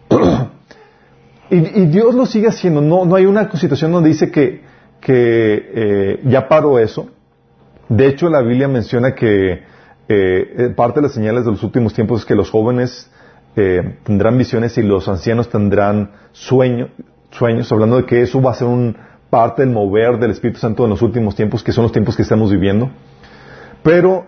y, 1.50 1.85
Dios 1.88 2.13
lo 2.13 2.25
sigue 2.25 2.47
haciendo. 2.47 2.81
No, 2.81 3.05
no 3.05 3.15
hay 3.15 3.25
una 3.25 3.50
situación 3.51 3.91
donde 3.91 4.09
dice 4.09 4.31
que, 4.31 4.62
que 5.01 5.71
eh, 5.74 6.21
ya 6.25 6.47
paró 6.47 6.77
eso. 6.77 7.07
De 7.89 8.07
hecho, 8.07 8.29
la 8.29 8.41
Biblia 8.41 8.67
menciona 8.67 9.15
que 9.15 9.63
eh, 10.07 10.55
eh, 10.57 10.69
parte 10.75 11.00
de 11.00 11.07
las 11.07 11.13
señales 11.13 11.45
de 11.45 11.51
los 11.51 11.63
últimos 11.63 11.93
tiempos 11.93 12.21
es 12.21 12.25
que 12.25 12.35
los 12.35 12.51
jóvenes 12.51 13.09
eh, 13.55 13.97
tendrán 14.03 14.38
visiones 14.38 14.77
y 14.77 14.83
los 14.83 15.07
ancianos 15.07 15.50
tendrán 15.50 16.12
sueños, 16.31 16.91
hablando 17.71 17.97
de 17.97 18.05
que 18.05 18.21
eso 18.21 18.41
va 18.41 18.51
a 18.51 18.55
ser 18.55 18.67
un 18.67 18.95
parte 19.29 19.63
del 19.63 19.71
mover 19.71 20.19
del 20.19 20.31
Espíritu 20.31 20.59
Santo 20.59 20.83
en 20.83 20.91
los 20.91 21.01
últimos 21.01 21.35
tiempos, 21.35 21.63
que 21.63 21.71
son 21.71 21.83
los 21.83 21.91
tiempos 21.91 22.15
que 22.15 22.21
estamos 22.21 22.51
viviendo. 22.51 22.89
Pero 23.83 24.27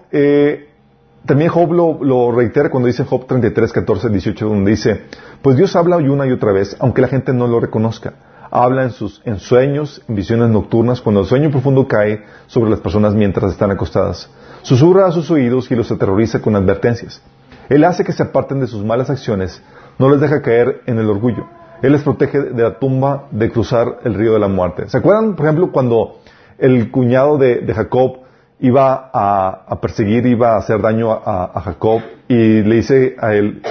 también 1.26 1.50
Job 1.50 1.72
lo, 1.74 2.32
reitera 2.32 2.70
cuando 2.70 2.88
dice 2.88 3.04
Job 3.04 3.28
33, 3.28 3.72
14, 3.72 4.10
18, 4.10 4.48
donde 4.48 4.72
dice, 4.72 5.02
pues 5.42 5.58
Dios 5.58 5.76
habla 5.76 5.98
una 5.98 6.26
y 6.26 6.32
otra 6.32 6.52
vez, 6.52 6.76
aunque 6.80 7.02
la 7.02 7.08
gente 7.08 7.34
no 7.34 7.48
lo 7.48 7.60
reconozca. 7.60 8.14
Habla 8.50 8.84
en 8.84 8.92
sus 8.92 9.22
en 9.26 9.40
sueños, 9.40 10.02
en 10.08 10.16
visiones 10.16 10.50
nocturnas, 10.50 11.02
cuando 11.02 11.22
el 11.22 11.28
sueño 11.28 11.52
profundo 11.52 11.88
cae 11.88 12.24
sobre 12.48 12.70
las 12.70 12.80
personas 12.80 13.14
mientras 13.14 13.52
están 13.52 13.72
acostadas. 13.72 14.30
Susurra 14.62 15.08
a 15.08 15.12
sus 15.12 15.30
oídos 15.32 15.70
y 15.72 15.76
los 15.76 15.92
aterroriza 15.92 16.42
con 16.42 16.56
advertencias. 16.56 17.22
Él 17.70 17.84
hace 17.84 18.04
que 18.04 18.14
se 18.14 18.24
aparten 18.24 18.60
de 18.60 18.68
sus 18.68 18.84
malas 18.84 19.10
acciones, 19.10 19.62
no 20.00 20.10
les 20.10 20.22
deja 20.22 20.42
caer 20.42 20.82
en 20.86 21.00
el 21.00 21.10
orgullo. 21.10 21.46
Él 21.82 21.92
les 21.92 22.02
protege 22.02 22.40
de 22.42 22.64
la 22.64 22.80
tumba 22.80 23.28
de 23.32 23.52
cruzar 23.52 24.00
el 24.04 24.14
río 24.14 24.34
de 24.34 24.40
la 24.40 24.48
muerte. 24.48 24.90
¿Se 24.90 24.98
acuerdan, 24.98 25.36
por 25.36 25.46
ejemplo, 25.46 25.72
cuando 25.72 26.20
el 26.58 26.90
cuñado 26.92 27.38
de, 27.38 27.72
Jacob 27.74 28.20
iba 28.60 29.12
a, 29.14 29.80
perseguir, 29.80 30.26
iba 30.26 30.54
a 30.54 30.58
hacer 30.58 30.82
daño 30.82 31.12
a, 31.12 31.62
Jacob 31.62 32.02
y 32.28 32.62
le 32.62 32.76
dice 32.76 33.16
a 33.20 33.34
él, 33.34 33.62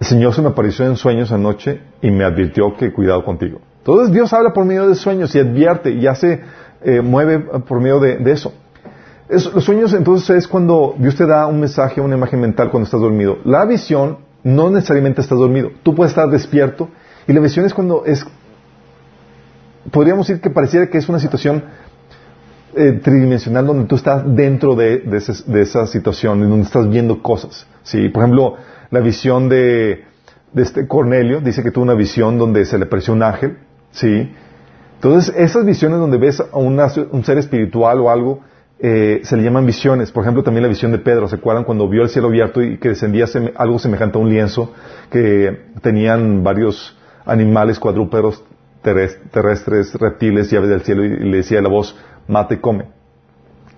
el 0.00 0.06
Señor 0.06 0.34
se 0.34 0.42
me 0.42 0.48
apareció 0.48 0.84
en 0.84 0.96
sueños 0.96 1.32
anoche 1.32 1.80
y 2.02 2.10
me 2.10 2.24
advirtió 2.24 2.76
que 2.76 2.92
cuidado 2.92 3.24
contigo. 3.24 3.60
Entonces 3.84 4.12
Dios 4.12 4.32
habla 4.32 4.52
por 4.52 4.64
medio 4.64 4.88
de 4.88 4.94
sueños 4.94 5.34
y 5.34 5.38
advierte 5.38 5.90
y 5.90 6.06
hace, 6.06 6.40
eh, 6.82 7.02
mueve 7.02 7.38
por 7.38 7.80
medio 7.80 8.00
de 8.00 8.32
eso 8.32 8.52
los 9.28 9.64
sueños 9.64 9.92
entonces 9.94 10.36
es 10.36 10.48
cuando 10.48 10.94
Dios 10.98 11.16
te 11.16 11.26
da 11.26 11.46
un 11.46 11.60
mensaje, 11.60 12.00
una 12.00 12.16
imagen 12.16 12.40
mental 12.40 12.70
cuando 12.70 12.84
estás 12.84 13.00
dormido. 13.00 13.38
La 13.44 13.64
visión 13.64 14.18
no 14.42 14.70
necesariamente 14.70 15.20
estás 15.20 15.38
dormido. 15.38 15.70
Tú 15.82 15.94
puedes 15.94 16.12
estar 16.12 16.28
despierto 16.28 16.90
y 17.26 17.32
la 17.32 17.40
visión 17.40 17.64
es 17.64 17.72
cuando 17.72 18.04
es, 18.04 18.24
podríamos 19.90 20.26
decir 20.26 20.42
que 20.42 20.50
pareciera 20.50 20.88
que 20.88 20.98
es 20.98 21.08
una 21.08 21.18
situación 21.18 21.64
eh, 22.76 23.00
tridimensional 23.02 23.66
donde 23.66 23.86
tú 23.86 23.96
estás 23.96 24.22
dentro 24.26 24.74
de, 24.74 24.98
de, 24.98 25.62
esa 25.62 25.86
situación, 25.86 26.40
donde 26.40 26.66
estás 26.66 26.88
viendo 26.88 27.22
cosas. 27.22 27.66
¿sí? 27.82 28.08
Por 28.10 28.24
ejemplo, 28.24 28.56
la 28.90 29.00
visión 29.00 29.48
de, 29.48 30.04
de 30.52 30.62
este 30.62 30.86
Cornelio, 30.86 31.40
dice 31.40 31.62
que 31.62 31.70
tuvo 31.70 31.84
una 31.84 31.94
visión 31.94 32.36
donde 32.36 32.64
se 32.66 32.76
le 32.76 32.84
apareció 32.84 33.14
un 33.14 33.22
ángel. 33.22 33.58
¿Sí? 33.94 34.30
Entonces, 34.96 35.34
esas 35.36 35.64
visiones 35.64 35.98
donde 35.98 36.18
ves 36.18 36.40
a 36.40 36.56
un 36.56 37.24
ser 37.24 37.38
espiritual 37.38 38.00
o 38.00 38.10
algo, 38.10 38.40
eh, 38.78 39.20
se 39.22 39.36
le 39.36 39.42
llaman 39.42 39.66
visiones. 39.66 40.10
Por 40.10 40.24
ejemplo, 40.24 40.42
también 40.42 40.62
la 40.62 40.68
visión 40.68 40.92
de 40.92 40.98
Pedro. 40.98 41.28
¿Se 41.28 41.36
acuerdan 41.36 41.64
cuando 41.64 41.88
vio 41.88 42.02
el 42.02 42.08
cielo 42.08 42.28
abierto 42.28 42.62
y 42.62 42.78
que 42.78 42.90
descendía 42.90 43.26
algo 43.56 43.78
semejante 43.78 44.18
a 44.18 44.20
un 44.20 44.30
lienzo 44.30 44.72
que 45.10 45.66
tenían 45.82 46.42
varios 46.42 46.96
animales 47.24 47.78
cuadrúpedos 47.78 48.42
terrestres, 48.82 49.94
reptiles 49.94 50.52
y 50.52 50.56
aves 50.56 50.68
del 50.68 50.82
cielo 50.82 51.04
y 51.04 51.08
le 51.08 51.38
decía 51.38 51.62
la 51.62 51.70
voz, 51.70 51.96
mate, 52.28 52.60
come. 52.60 52.86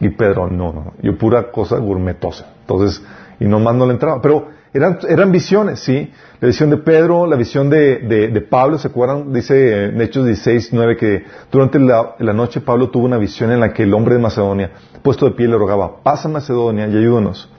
Y 0.00 0.08
Pedro, 0.10 0.50
no, 0.50 0.72
no, 0.72 0.92
yo 1.00 1.16
pura 1.16 1.50
cosa 1.50 1.78
gourmetosa. 1.78 2.54
Entonces, 2.60 3.04
y 3.38 3.44
nomás 3.44 3.74
no 3.76 3.86
le 3.86 3.92
entraba. 3.92 4.20
Pero 4.20 4.48
eran, 4.72 4.98
eran 5.08 5.32
visiones, 5.32 5.80
¿sí? 5.80 6.10
La 6.40 6.48
visión 6.48 6.70
de 6.70 6.76
Pedro, 6.76 7.26
la 7.26 7.36
visión 7.36 7.70
de, 7.70 7.98
de, 7.98 8.40
Pablo, 8.42 8.78
¿se 8.78 8.88
acuerdan? 8.88 9.32
Dice 9.32 9.86
en 9.86 10.00
Hechos 10.00 10.26
16, 10.26 10.70
9 10.72 10.96
que 10.96 11.24
durante 11.50 11.78
la, 11.78 12.14
la, 12.18 12.32
noche 12.32 12.60
Pablo 12.60 12.90
tuvo 12.90 13.06
una 13.06 13.16
visión 13.16 13.50
en 13.50 13.60
la 13.60 13.72
que 13.72 13.84
el 13.84 13.94
hombre 13.94 14.14
de 14.14 14.20
Macedonia, 14.20 14.70
puesto 15.02 15.24
de 15.26 15.32
pie, 15.32 15.48
le 15.48 15.56
rogaba, 15.56 16.02
pasa 16.02 16.28
a 16.28 16.30
Macedonia 16.30 16.86
y 16.88 16.96
ayúdanos. 16.96 17.50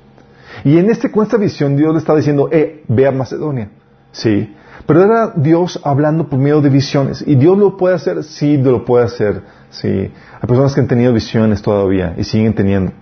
Y 0.64 0.78
en 0.78 0.90
este, 0.90 1.12
con 1.12 1.24
esta 1.24 1.38
visión 1.38 1.76
Dios 1.76 1.94
le 1.94 2.00
estaba 2.00 2.18
diciendo, 2.18 2.50
eh, 2.52 2.84
ve 2.88 3.08
a 3.08 3.12
Macedonia. 3.12 3.70
¿Sí? 4.12 4.54
Pero 4.86 5.04
era 5.04 5.34
Dios 5.36 5.80
hablando 5.84 6.30
por 6.30 6.40
medio 6.40 6.62
de 6.62 6.70
visiones. 6.70 7.24
¿Y 7.26 7.36
Dios 7.36 7.58
lo 7.58 7.78
puede 7.78 7.96
hacer? 7.96 8.24
Sí, 8.24 8.58
lo 8.58 8.86
puede 8.86 9.06
hacer. 9.06 9.42
Sí. 9.70 9.90
Hay 9.90 10.48
personas 10.48 10.74
que 10.74 10.82
han 10.82 10.88
tenido 10.88 11.12
visiones 11.14 11.62
todavía 11.62 12.16
y 12.18 12.24
siguen 12.24 12.54
teniendo. 12.54 12.94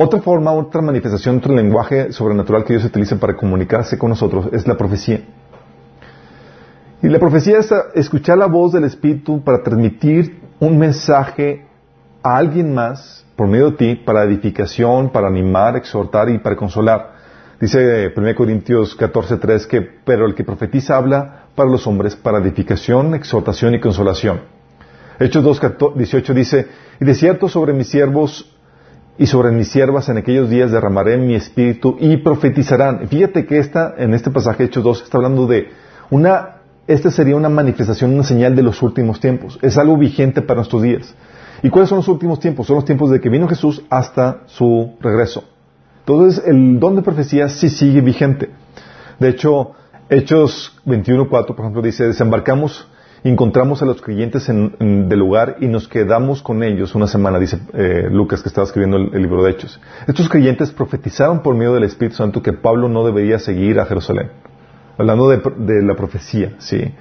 Otra 0.00 0.20
forma, 0.20 0.52
otra 0.52 0.80
manifestación, 0.80 1.38
otro 1.38 1.52
lenguaje 1.52 2.12
sobrenatural 2.12 2.62
que 2.62 2.74
Dios 2.74 2.84
utiliza 2.84 3.16
para 3.16 3.34
comunicarse 3.34 3.98
con 3.98 4.10
nosotros 4.10 4.48
es 4.52 4.64
la 4.64 4.76
profecía. 4.76 5.22
Y 7.02 7.08
la 7.08 7.18
profecía 7.18 7.58
es 7.58 7.74
escuchar 7.96 8.38
la 8.38 8.46
voz 8.46 8.72
del 8.72 8.84
Espíritu 8.84 9.42
para 9.42 9.60
transmitir 9.60 10.40
un 10.60 10.78
mensaje 10.78 11.66
a 12.22 12.36
alguien 12.36 12.72
más 12.72 13.26
por 13.34 13.48
medio 13.48 13.72
de 13.72 13.76
ti 13.76 13.96
para 13.96 14.22
edificación, 14.22 15.10
para 15.10 15.26
animar, 15.26 15.76
exhortar 15.76 16.30
y 16.30 16.38
para 16.38 16.54
consolar. 16.54 17.14
Dice 17.60 18.12
1 18.16 18.34
Corintios 18.36 18.96
14:3 18.96 19.66
que, 19.66 19.82
pero 19.82 20.26
el 20.26 20.36
que 20.36 20.44
profetiza 20.44 20.94
habla 20.94 21.46
para 21.56 21.68
los 21.68 21.88
hombres 21.88 22.14
para 22.14 22.38
edificación, 22.38 23.16
exhortación 23.16 23.74
y 23.74 23.80
consolación. 23.80 24.42
Hechos 25.18 25.44
2:18 25.44 26.34
dice, 26.34 26.68
y 27.00 27.04
de 27.04 27.14
cierto 27.16 27.48
sobre 27.48 27.72
mis 27.72 27.88
siervos 27.88 28.54
y 29.18 29.26
sobre 29.26 29.50
mis 29.50 29.68
siervas 29.68 30.08
en 30.08 30.16
aquellos 30.16 30.48
días 30.48 30.70
derramaré 30.70 31.18
mi 31.18 31.34
espíritu 31.34 31.96
y 31.98 32.18
profetizarán. 32.18 33.08
Fíjate 33.08 33.46
que 33.46 33.58
esta, 33.58 33.94
en 33.98 34.14
este 34.14 34.30
pasaje 34.30 34.64
Hechos 34.64 34.84
2 34.84 35.02
está 35.02 35.18
hablando 35.18 35.46
de 35.48 35.70
una, 36.10 36.58
esta 36.86 37.10
sería 37.10 37.34
una 37.34 37.48
manifestación, 37.48 38.14
una 38.14 38.22
señal 38.22 38.54
de 38.54 38.62
los 38.62 38.80
últimos 38.80 39.18
tiempos. 39.18 39.58
Es 39.60 39.76
algo 39.76 39.96
vigente 39.96 40.40
para 40.40 40.58
nuestros 40.58 40.82
días. 40.82 41.14
¿Y 41.64 41.68
cuáles 41.68 41.88
son 41.88 41.98
los 41.98 42.08
últimos 42.08 42.38
tiempos? 42.38 42.68
Son 42.68 42.76
los 42.76 42.84
tiempos 42.84 43.10
de 43.10 43.20
que 43.20 43.28
vino 43.28 43.48
Jesús 43.48 43.82
hasta 43.90 44.42
su 44.46 44.94
regreso. 45.00 45.42
Entonces, 46.00 46.42
el 46.46 46.78
don 46.78 46.94
de 46.94 47.02
profecía 47.02 47.48
sí 47.48 47.68
sigue 47.68 48.00
vigente. 48.00 48.50
De 49.18 49.30
hecho, 49.30 49.72
Hechos 50.08 50.78
21.4, 50.86 51.28
por 51.28 51.60
ejemplo, 51.60 51.82
dice, 51.82 52.04
desembarcamos 52.04 52.88
encontramos 53.24 53.82
a 53.82 53.86
los 53.86 54.00
creyentes 54.00 54.48
en, 54.48 55.08
del 55.08 55.18
lugar 55.18 55.56
y 55.60 55.66
nos 55.66 55.88
quedamos 55.88 56.42
con 56.42 56.62
ellos 56.62 56.94
una 56.94 57.06
semana, 57.06 57.38
dice 57.38 57.60
eh, 57.74 58.08
Lucas 58.10 58.42
que 58.42 58.48
estaba 58.48 58.66
escribiendo 58.66 58.96
el, 58.96 59.22
libro 59.22 59.42
de 59.42 59.50
Hechos. 59.50 59.80
Estos 60.06 60.28
creyentes 60.28 60.70
profetizaron 60.70 61.42
por 61.42 61.54
medio 61.54 61.74
del 61.74 61.84
Espíritu 61.84 62.16
Santo 62.16 62.42
que 62.42 62.52
Pablo 62.52 62.88
no 62.88 63.04
debería 63.04 63.38
seguir 63.38 63.80
a 63.80 63.86
Jerusalén. 63.86 64.30
Hablando 64.96 65.28
de, 65.28 65.82
la 65.82 65.94
profecía, 65.94 66.54
sí. 66.58 66.92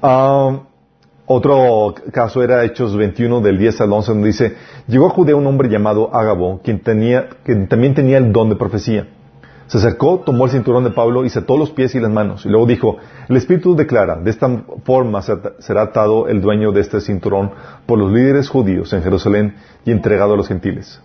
Ah, 0.00 0.60
otro 1.26 1.94
caso 2.12 2.42
era 2.42 2.64
Hechos 2.64 2.96
21 2.96 3.40
del 3.40 3.58
10 3.58 3.80
al 3.80 3.92
11 3.92 4.12
donde 4.12 4.28
dice, 4.28 4.56
llegó 4.86 5.06
a 5.06 5.10
Judea 5.10 5.34
un 5.34 5.46
hombre 5.46 5.68
llamado 5.68 6.14
Ágabo, 6.14 6.60
quien, 6.62 6.80
tenía, 6.80 7.28
quien 7.42 7.66
también 7.66 7.94
tenía 7.94 8.18
el 8.18 8.32
don 8.32 8.48
de 8.48 8.56
profecía. 8.56 9.08
Se 9.66 9.78
acercó, 9.78 10.22
tomó 10.24 10.44
el 10.44 10.52
cinturón 10.52 10.84
de 10.84 10.90
Pablo 10.90 11.24
y 11.24 11.28
ató 11.28 11.56
los 11.56 11.70
pies 11.70 11.94
y 11.96 12.00
las 12.00 12.10
manos. 12.10 12.46
Y 12.46 12.48
luego 12.48 12.66
dijo, 12.66 12.98
el 13.28 13.36
Espíritu 13.36 13.74
declara, 13.74 14.16
de 14.16 14.30
esta 14.30 14.48
forma 14.84 15.22
será 15.58 15.82
atado 15.82 16.28
el 16.28 16.40
dueño 16.40 16.70
de 16.70 16.82
este 16.82 17.00
cinturón 17.00 17.50
por 17.84 17.98
los 17.98 18.12
líderes 18.12 18.48
judíos 18.48 18.92
en 18.92 19.02
Jerusalén 19.02 19.56
y 19.84 19.90
entregado 19.90 20.34
a 20.34 20.36
los 20.36 20.46
gentiles. 20.46 21.00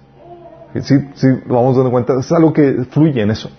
Sí, 0.81 0.95
sí, 1.15 1.27
vamos 1.47 1.75
dando 1.75 1.91
cuenta, 1.91 2.17
es 2.19 2.31
algo 2.31 2.53
que 2.53 2.85
fluye 2.91 3.21
en 3.21 3.31
eso. 3.31 3.49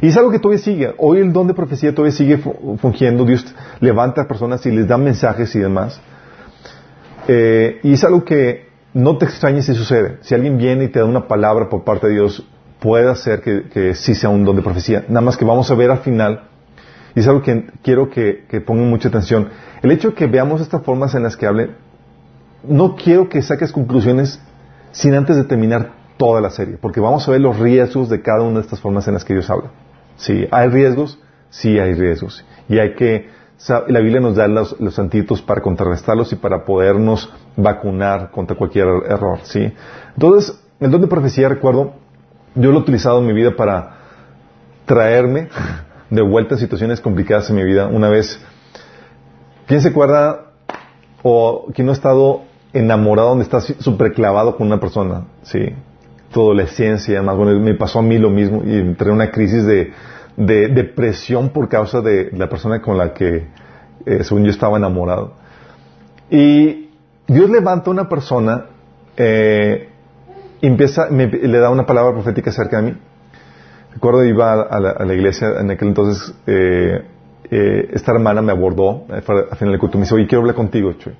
Y 0.00 0.08
es 0.08 0.16
algo 0.16 0.30
que 0.30 0.38
todavía 0.38 0.62
sigue. 0.62 0.94
Hoy 0.98 1.18
el 1.18 1.32
don 1.32 1.46
de 1.46 1.54
profecía 1.54 1.94
todavía 1.94 2.16
sigue 2.16 2.38
fungiendo. 2.78 3.24
Dios 3.24 3.44
levanta 3.80 4.22
a 4.22 4.28
personas 4.28 4.64
y 4.64 4.70
les 4.70 4.86
da 4.86 4.96
mensajes 4.96 5.54
y 5.54 5.58
demás. 5.58 6.00
Eh, 7.26 7.80
y 7.82 7.92
es 7.92 8.04
algo 8.04 8.24
que 8.24 8.68
no 8.94 9.18
te 9.18 9.26
extrañes 9.26 9.66
si 9.66 9.74
sucede. 9.74 10.18
Si 10.20 10.34
alguien 10.34 10.56
viene 10.56 10.84
y 10.84 10.88
te 10.88 11.00
da 11.00 11.04
una 11.04 11.26
palabra 11.26 11.68
por 11.68 11.84
parte 11.84 12.06
de 12.06 12.14
Dios, 12.14 12.46
puede 12.80 13.10
hacer 13.10 13.40
que, 13.42 13.94
sí 13.94 14.14
sea 14.14 14.30
un 14.30 14.44
don 14.44 14.56
de 14.56 14.62
profecía. 14.62 15.04
Nada 15.08 15.20
más 15.20 15.36
que 15.36 15.44
vamos 15.44 15.70
a 15.70 15.74
ver 15.74 15.90
al 15.90 15.98
final, 15.98 16.44
y 17.14 17.20
es 17.20 17.26
algo 17.26 17.42
que 17.42 17.66
quiero 17.82 18.10
que, 18.10 18.62
pongan 18.64 18.88
mucha 18.88 19.08
atención, 19.08 19.48
el 19.82 19.90
hecho 19.90 20.10
de 20.10 20.14
que 20.14 20.26
veamos 20.26 20.60
estas 20.60 20.82
formas 20.82 21.14
en 21.14 21.22
las 21.22 21.36
que 21.36 21.46
hable, 21.46 21.70
no 22.64 22.96
quiero 22.96 23.28
que 23.28 23.42
saques 23.42 23.72
conclusiones 23.72 24.40
sin 24.92 25.14
antes 25.14 25.36
de 25.36 25.44
terminar 25.44 25.92
toda 26.16 26.40
la 26.40 26.50
serie, 26.50 26.76
porque 26.80 27.00
vamos 27.00 27.26
a 27.28 27.30
ver 27.30 27.40
los 27.40 27.58
riesgos 27.58 28.08
de 28.08 28.22
cada 28.22 28.42
una 28.42 28.56
de 28.56 28.62
estas 28.62 28.80
formas 28.80 29.06
en 29.06 29.14
las 29.14 29.24
que 29.24 29.34
Dios 29.34 29.48
habla. 29.50 29.70
Sí, 30.16 30.46
hay 30.50 30.68
riesgos, 30.68 31.18
sí 31.50 31.78
hay 31.78 31.94
riesgos, 31.94 32.44
y 32.68 32.78
hay 32.78 32.94
que, 32.94 33.28
la 33.88 34.00
Biblia 34.00 34.20
nos 34.20 34.36
da 34.36 34.48
los, 34.48 34.78
los 34.80 35.00
para 35.42 35.60
contrarrestarlos 35.60 36.32
y 36.32 36.36
para 36.36 36.64
podernos 36.64 37.32
vacunar 37.56 38.30
contra 38.30 38.56
cualquier 38.56 38.86
error, 39.08 39.40
¿sí? 39.44 39.72
Entonces, 40.14 40.60
el 40.80 40.90
don 40.90 41.00
de 41.00 41.06
profecía, 41.06 41.48
recuerdo, 41.48 41.94
yo 42.54 42.70
lo 42.70 42.78
he 42.78 42.80
utilizado 42.80 43.20
en 43.20 43.26
mi 43.26 43.32
vida 43.32 43.56
para 43.56 43.98
traerme 44.86 45.48
de 46.10 46.22
vuelta 46.22 46.54
a 46.54 46.58
situaciones 46.58 47.00
complicadas 47.00 47.50
en 47.50 47.56
mi 47.56 47.64
vida. 47.64 47.86
Una 47.86 48.08
vez, 48.08 48.40
¿quién 49.66 49.80
se 49.80 49.88
acuerda 49.88 50.46
o 51.22 51.66
quién 51.74 51.86
no 51.86 51.92
ha 51.92 51.94
estado 51.94 52.42
enamorado 52.72 53.30
donde 53.30 53.44
está 53.44 53.60
súper 53.60 54.12
clavado 54.12 54.56
con 54.56 54.66
una 54.66 54.80
persona? 54.80 55.24
Sí, 55.42 55.74
tu 56.32 56.40
adolescencia, 56.40 57.22
más 57.22 57.36
bueno, 57.36 57.58
me 57.60 57.74
pasó 57.74 57.98
a 58.00 58.02
mí 58.02 58.18
lo 58.18 58.30
mismo 58.30 58.62
y 58.64 58.76
entré 58.76 59.08
en 59.08 59.14
una 59.14 59.30
crisis 59.30 59.64
de, 59.64 59.92
depresión 60.36 61.50
por 61.50 61.68
causa 61.68 62.00
de 62.00 62.30
la 62.32 62.48
persona 62.48 62.80
con 62.80 62.96
la 62.96 63.12
que, 63.12 63.48
eh, 64.06 64.24
según 64.24 64.44
yo, 64.44 64.50
estaba 64.50 64.78
enamorado. 64.78 65.34
Y 66.30 66.90
Dios 67.26 67.50
levanta 67.50 67.90
a 67.90 67.92
una 67.92 68.08
persona 68.08 68.66
eh, 69.16 69.87
empieza, 70.60 71.08
le 71.10 71.58
da 71.58 71.70
una 71.70 71.86
palabra 71.86 72.12
profética 72.12 72.52
cerca 72.52 72.80
de 72.80 72.90
mí. 72.90 72.98
Recuerdo 73.94 74.24
iba 74.24 74.62
a 74.62 74.80
la, 74.80 75.14
iglesia 75.14 75.60
en 75.60 75.70
aquel 75.70 75.88
entonces, 75.88 76.34
eh, 76.46 77.02
eh, 77.50 77.88
esta 77.92 78.12
hermana 78.12 78.42
me 78.42 78.52
abordó 78.52 79.06
al 79.10 79.22
final 79.22 79.72
del 79.72 79.78
culto, 79.78 79.98
me 79.98 80.04
dice, 80.04 80.14
oye, 80.14 80.26
quiero 80.26 80.42
hablar 80.42 80.54
contigo, 80.54 80.92
Chuy. 80.92 81.14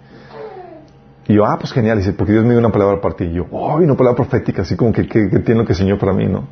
Y 1.26 1.35
yo, 1.35 1.45
ah, 1.45 1.59
pues 1.59 1.73
genial, 1.73 1.99
dice, 1.99 2.12
porque 2.12 2.33
Dios 2.33 2.45
me 2.45 2.50
dio 2.50 2.59
una 2.59 2.71
palabra 2.71 3.00
para 3.00 3.14
ti. 3.16 3.25
Y 3.25 3.35
yo, 3.35 3.47
oh, 3.50 3.76
una 3.76 3.97
palabra 3.97 4.16
profética, 4.16 4.62
así 4.62 4.76
como 4.76 4.92
que, 4.92 5.07
que, 5.07 5.28
que 5.28 5.38
tiene 5.40 5.61
lo 5.61 5.66
que 5.66 5.73
enseñó 5.73 5.99
para 5.99 6.12
mí, 6.12 6.26
¿no? 6.26 6.47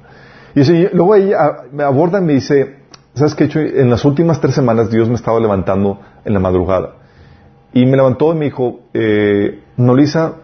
Y 0.55 0.89
luego 0.95 1.15
ella 1.15 1.65
me 1.71 1.85
aborda 1.85 2.19
y 2.19 2.23
me 2.23 2.33
dice, 2.33 2.77
¿sabes 3.15 3.35
qué, 3.35 3.49
Chuy? 3.49 3.73
En 3.77 3.91
las 3.91 4.05
últimas 4.05 4.41
tres 4.41 4.55
semanas 4.55 4.91
Dios 4.91 5.09
me 5.09 5.15
estaba 5.15 5.39
levantando 5.39 6.01
en 6.25 6.33
la 6.33 6.41
madrugada. 6.41 6.95
Y 7.73 7.85
me 7.85 7.97
levantó 7.97 8.33
y 8.33 8.37
me 8.37 8.45
dijo, 8.47 8.81
eh, 8.95 9.61
Nolisa, 9.77 10.37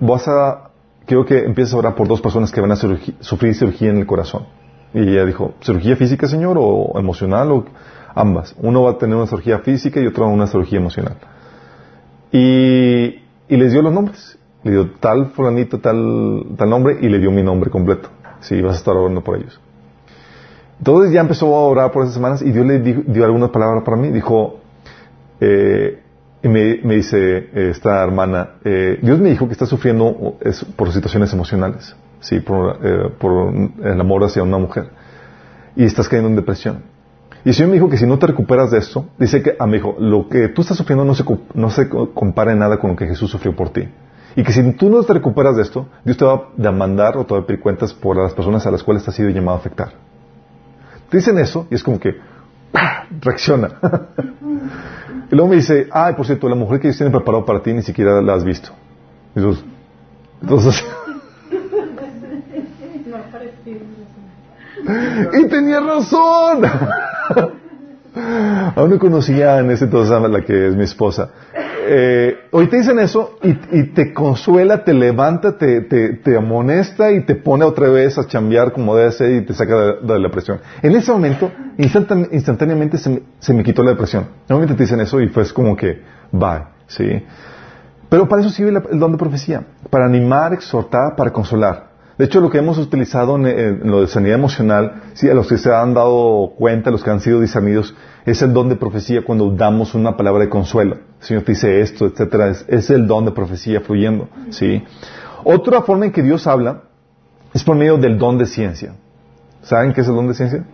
vas 0.00 0.26
a 0.26 0.71
quiero 1.06 1.24
que 1.24 1.38
empieces 1.44 1.74
a 1.74 1.78
orar 1.78 1.94
por 1.94 2.08
dos 2.08 2.20
personas 2.20 2.52
que 2.52 2.60
van 2.60 2.72
a 2.72 2.76
sufrir 2.76 3.54
cirugía 3.54 3.90
en 3.90 3.98
el 3.98 4.06
corazón. 4.06 4.46
Y 4.94 5.00
ella 5.00 5.24
dijo, 5.24 5.54
¿cirugía 5.60 5.96
física, 5.96 6.28
Señor, 6.28 6.56
o 6.60 6.98
emocional, 6.98 7.50
o 7.52 7.64
ambas? 8.14 8.54
Uno 8.58 8.82
va 8.82 8.92
a 8.92 8.98
tener 8.98 9.16
una 9.16 9.26
cirugía 9.26 9.60
física 9.60 10.00
y 10.00 10.06
otro 10.06 10.26
una 10.28 10.46
cirugía 10.46 10.78
emocional. 10.78 11.16
Y, 12.30 13.22
y 13.48 13.56
les 13.56 13.72
dio 13.72 13.82
los 13.82 13.92
nombres. 13.92 14.38
Le 14.64 14.70
dio 14.70 14.90
tal 15.00 15.30
fulanito, 15.30 15.80
tal, 15.80 16.46
tal 16.56 16.70
nombre, 16.70 16.98
y 17.00 17.08
le 17.08 17.18
dio 17.18 17.30
mi 17.30 17.42
nombre 17.42 17.70
completo. 17.70 18.08
Sí, 18.40 18.60
vas 18.60 18.74
a 18.74 18.78
estar 18.78 18.96
orando 18.96 19.22
por 19.22 19.38
ellos. 19.38 19.60
Entonces 20.78 21.12
ya 21.12 21.20
empezó 21.20 21.54
a 21.54 21.60
orar 21.60 21.92
por 21.92 22.02
esas 22.02 22.14
semanas 22.14 22.42
y 22.42 22.50
Dios 22.50 22.66
le 22.66 22.80
dio, 22.80 23.24
algunas 23.24 23.50
palabras 23.50 23.84
para 23.84 23.96
mí. 23.96 24.10
Dijo, 24.10 24.58
eh, 25.40 26.01
y 26.42 26.48
me, 26.48 26.76
dice 26.96 27.70
esta 27.70 28.02
hermana, 28.02 28.54
eh, 28.64 28.98
Dios 29.00 29.20
me 29.20 29.30
dijo 29.30 29.46
que 29.46 29.52
está 29.52 29.66
sufriendo 29.66 30.38
por 30.74 30.92
situaciones 30.92 31.32
emocionales, 31.32 31.94
sí, 32.20 32.40
por, 32.40 32.78
eh, 32.82 33.70
el 33.84 34.00
amor 34.00 34.24
hacia 34.24 34.42
una 34.42 34.58
mujer. 34.58 34.86
Y 35.76 35.84
estás 35.84 36.08
cayendo 36.08 36.28
en 36.30 36.36
depresión. 36.36 36.82
Y 37.44 37.50
el 37.50 37.54
Señor 37.54 37.70
me 37.70 37.74
dijo 37.74 37.88
que 37.88 37.96
si 37.96 38.06
no 38.06 38.18
te 38.18 38.26
recuperas 38.26 38.72
de 38.72 38.78
esto, 38.78 39.06
dice 39.18 39.42
que, 39.42 39.50
a 39.50 39.54
ah, 39.60 39.66
mi 39.66 39.76
hijo, 39.76 39.96
lo 39.98 40.28
que 40.28 40.48
tú 40.48 40.62
estás 40.62 40.76
sufriendo 40.76 41.04
no 41.04 41.14
se, 41.14 41.24
no 41.54 41.70
se 41.70 41.88
compara 41.88 42.52
en 42.52 42.58
nada 42.58 42.78
con 42.78 42.90
lo 42.90 42.96
que 42.96 43.06
Jesús 43.06 43.30
sufrió 43.30 43.54
por 43.54 43.70
ti. 43.70 43.88
Y 44.34 44.42
que 44.42 44.52
si 44.52 44.72
tú 44.72 44.90
no 44.90 45.02
te 45.04 45.12
recuperas 45.12 45.56
de 45.56 45.62
esto, 45.62 45.86
Dios 46.04 46.16
te 46.16 46.24
va 46.24 46.34
a 46.34 46.42
demandar 46.56 47.16
o 47.16 47.24
te 47.24 47.34
va 47.34 47.40
a 47.40 47.46
pedir 47.46 47.60
cuentas 47.60 47.92
por 47.92 48.16
las 48.16 48.32
personas 48.32 48.66
a 48.66 48.70
las 48.70 48.82
cuales 48.82 49.04
te 49.04 49.10
has 49.10 49.16
sido 49.16 49.28
llamado 49.30 49.58
a 49.58 49.60
afectar. 49.60 49.92
Te 51.08 51.18
dicen 51.18 51.38
eso 51.38 51.66
y 51.70 51.74
es 51.74 51.82
como 51.82 52.00
que 52.00 52.16
reacciona. 53.20 53.68
y 55.32 55.34
luego 55.34 55.48
me 55.48 55.56
dice, 55.56 55.88
ay, 55.90 56.12
por 56.14 56.26
cierto, 56.26 56.46
la 56.46 56.54
mujer 56.54 56.78
que 56.78 56.88
Dios 56.88 56.98
tiene 56.98 57.10
preparado 57.10 57.46
para 57.46 57.62
ti 57.62 57.72
ni 57.72 57.80
siquiera 57.80 58.20
la 58.20 58.34
has 58.34 58.44
visto. 58.44 58.70
Entonces 59.34 60.84
y 65.32 65.48
tenía 65.48 65.80
razón. 65.80 66.62
Aún 68.14 68.90
no 68.90 68.98
conocía 68.98 69.58
en 69.58 69.70
ese 69.70 69.84
entonces 69.84 70.12
a 70.12 70.20
la 70.20 70.42
que 70.42 70.68
es 70.68 70.76
mi 70.76 70.84
esposa. 70.84 71.30
Eh, 71.84 72.36
hoy 72.52 72.68
te 72.68 72.76
dicen 72.76 72.98
eso 72.98 73.38
y, 73.42 73.84
te 73.88 74.12
consuela, 74.12 74.84
te 74.84 74.94
levanta, 74.94 75.56
te, 75.58 75.80
te, 75.80 76.36
amonesta 76.36 77.10
y 77.10 77.24
te 77.24 77.34
pone 77.34 77.64
otra 77.64 77.88
vez 77.88 78.18
a 78.18 78.26
chambear 78.26 78.72
como 78.72 78.94
debe 78.94 79.12
ser 79.12 79.34
y 79.34 79.40
te 79.42 79.54
saca 79.54 79.76
de, 80.00 80.18
la 80.18 80.28
depresión. 80.28 80.60
En 80.82 80.94
ese 80.94 81.10
momento, 81.10 81.50
instantáneamente 81.78 82.98
se 82.98 83.10
me, 83.10 83.22
se 83.38 83.54
me, 83.54 83.64
quitó 83.64 83.82
la 83.82 83.90
depresión. 83.90 84.26
Normalmente 84.48 84.76
te 84.76 84.84
dicen 84.84 85.00
eso 85.00 85.20
y 85.20 85.28
fue 85.28 85.44
como 85.52 85.74
que, 85.74 86.02
bye, 86.30 86.64
¿sí? 86.86 87.24
Pero 88.08 88.28
para 88.28 88.42
eso 88.42 88.50
sirve 88.50 88.78
el 88.90 88.98
don 88.98 89.12
de 89.12 89.18
profecía, 89.18 89.64
para 89.88 90.04
animar, 90.04 90.52
exhortar, 90.52 91.16
para 91.16 91.32
consolar. 91.32 91.91
De 92.18 92.26
hecho, 92.26 92.40
lo 92.40 92.50
que 92.50 92.58
hemos 92.58 92.78
utilizado 92.78 93.36
en, 93.36 93.90
lo 93.90 94.02
de 94.02 94.06
sanidad 94.06 94.34
emocional, 94.34 95.02
sí, 95.14 95.28
a 95.28 95.34
los 95.34 95.48
que 95.48 95.58
se 95.58 95.74
han 95.74 95.94
dado 95.94 96.52
cuenta, 96.58 96.90
los 96.90 97.02
que 97.02 97.10
han 97.10 97.20
sido 97.20 97.40
discernidos, 97.40 97.94
es 98.26 98.42
el 98.42 98.52
don 98.52 98.68
de 98.68 98.76
profecía 98.76 99.22
cuando 99.24 99.50
damos 99.50 99.94
una 99.94 100.16
palabra 100.16 100.44
de 100.44 100.50
consuelo. 100.50 100.96
El 101.20 101.26
Señor 101.26 101.42
te 101.44 101.52
dice 101.52 101.80
esto, 101.80 102.06
etcétera. 102.06 102.52
Es, 102.68 102.90
el 102.90 103.06
don 103.06 103.24
de 103.24 103.32
profecía 103.32 103.80
fluyendo. 103.80 104.28
¿sí? 104.50 104.84
Otra 105.44 105.82
forma 105.82 106.06
en 106.06 106.12
que 106.12 106.22
Dios 106.22 106.46
habla 106.46 106.82
es 107.52 107.64
por 107.64 107.76
medio 107.76 107.96
del 107.96 108.18
don 108.18 108.38
de 108.38 108.46
ciencia. 108.46 108.94
¿Saben 109.62 109.92
qué 109.92 110.02
es 110.02 110.08
el 110.08 110.14
don 110.14 110.28
de 110.28 110.34
ciencia? 110.34 110.64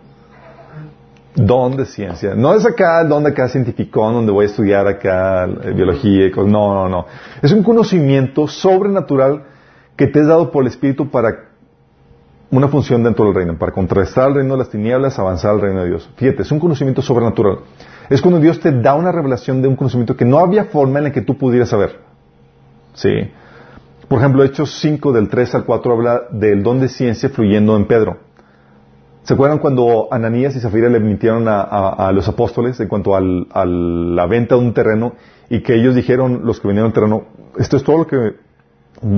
Don 1.35 1.77
de 1.77 1.85
ciencia. 1.85 2.35
No 2.35 2.53
es 2.53 2.65
acá 2.65 3.01
el 3.01 3.09
don 3.09 3.23
de 3.23 3.29
acá 3.29 3.47
científico, 3.47 4.11
donde 4.11 4.31
voy 4.31 4.45
a 4.45 4.47
estudiar 4.47 4.87
acá 4.87 5.45
eh, 5.45 5.71
biología 5.73 6.25
y 6.25 6.31
cosas. 6.31 6.51
No, 6.51 6.73
no, 6.73 6.89
no. 6.89 7.05
Es 7.41 7.51
un 7.51 7.63
conocimiento 7.63 8.47
sobrenatural 8.47 9.43
que 9.99 10.07
te 10.07 10.21
es 10.21 10.27
dado 10.27 10.49
por 10.49 10.63
el 10.63 10.69
Espíritu 10.69 11.09
para 11.09 11.49
una 12.51 12.69
función 12.69 13.03
dentro 13.03 13.25
del 13.25 13.35
reino, 13.35 13.57
para 13.57 13.73
contrastar 13.73 14.29
el 14.29 14.35
reino 14.35 14.53
de 14.53 14.59
las 14.59 14.69
tinieblas, 14.69 15.19
avanzar 15.19 15.51
al 15.51 15.59
reino 15.59 15.81
de 15.81 15.89
Dios. 15.89 16.09
Fíjate, 16.15 16.43
es 16.43 16.51
un 16.53 16.59
conocimiento 16.61 17.01
sobrenatural. 17.01 17.57
Es 18.09 18.21
cuando 18.21 18.39
Dios 18.39 18.61
te 18.61 18.71
da 18.71 18.95
una 18.95 19.11
revelación 19.11 19.61
de 19.61 19.67
un 19.67 19.75
conocimiento 19.75 20.15
que 20.15 20.23
no 20.23 20.39
había 20.39 20.63
forma 20.63 20.99
en 20.99 21.03
la 21.03 21.11
que 21.11 21.19
tú 21.19 21.37
pudieras 21.37 21.67
saber. 21.67 21.99
¿Sí? 22.93 23.09
Por 24.07 24.19
ejemplo, 24.19 24.45
Hechos 24.45 24.79
5 24.79 25.11
del 25.11 25.27
3 25.27 25.55
al 25.55 25.65
4 25.65 25.91
habla 25.91 26.21
del 26.31 26.63
don 26.63 26.79
de 26.79 26.87
ciencia 26.87 27.27
fluyendo 27.27 27.75
en 27.75 27.85
Pedro. 27.85 28.19
¿Se 29.23 29.33
acuerdan 29.33 29.59
cuando 29.59 30.07
Ananías 30.11 30.55
y 30.55 30.61
Zafira 30.61 30.87
le 30.87 31.01
mintieron 31.01 31.43
a, 31.45 32.09
los 32.13 32.25
apóstoles 32.29 32.79
en 32.79 32.87
cuanto 32.87 33.17
a 33.17 33.65
la 33.65 34.25
venta 34.27 34.55
de 34.55 34.61
un 34.61 34.73
terreno 34.73 35.15
y 35.49 35.61
que 35.61 35.75
ellos 35.75 35.93
dijeron, 35.93 36.43
los 36.45 36.61
que 36.61 36.69
vendieron 36.69 36.87
el 36.87 36.93
terreno, 36.93 37.23
esto 37.57 37.75
es 37.75 37.83
todo 37.83 37.97
lo 37.97 38.07
que 38.07 38.47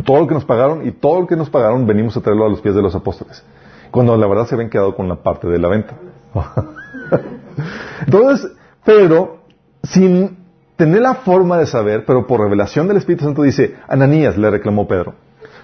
todo 0.05 0.21
lo 0.21 0.27
que 0.27 0.33
nos 0.33 0.45
pagaron 0.45 0.87
y 0.87 0.91
todo 0.91 1.21
lo 1.21 1.27
que 1.27 1.35
nos 1.35 1.49
pagaron 1.49 1.85
venimos 1.87 2.15
a 2.17 2.21
traerlo 2.21 2.45
a 2.45 2.49
los 2.49 2.61
pies 2.61 2.75
de 2.75 2.81
los 2.81 2.95
apóstoles. 2.95 3.43
Cuando 3.89 4.15
la 4.15 4.27
verdad 4.27 4.45
se 4.45 4.55
habían 4.55 4.69
quedado 4.69 4.95
con 4.95 5.07
la 5.07 5.15
parte 5.15 5.47
de 5.47 5.59
la 5.59 5.67
venta. 5.67 5.95
Entonces, 8.05 8.51
Pedro, 8.85 9.41
sin 9.83 10.37
tener 10.75 11.01
la 11.01 11.15
forma 11.15 11.57
de 11.57 11.65
saber, 11.65 12.05
pero 12.05 12.25
por 12.25 12.39
revelación 12.39 12.87
del 12.87 12.97
Espíritu 12.97 13.25
Santo 13.25 13.43
dice, 13.43 13.75
Ananías 13.87 14.37
le 14.37 14.49
reclamó 14.49 14.87
Pedro, 14.87 15.15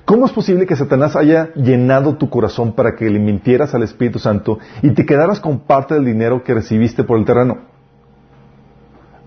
¿cómo 0.05 0.25
es 0.25 0.31
posible 0.31 0.65
que 0.65 0.75
Satanás 0.75 1.15
haya 1.15 1.53
llenado 1.53 2.17
tu 2.17 2.29
corazón 2.29 2.73
para 2.73 2.95
que 2.95 3.09
le 3.09 3.19
mintieras 3.19 3.73
al 3.73 3.83
Espíritu 3.83 4.19
Santo 4.19 4.59
y 4.81 4.91
te 4.91 5.05
quedaras 5.05 5.39
con 5.39 5.59
parte 5.59 5.93
del 5.95 6.05
dinero 6.05 6.43
que 6.43 6.53
recibiste 6.53 7.03
por 7.03 7.17
el 7.17 7.25
terreno? 7.25 7.59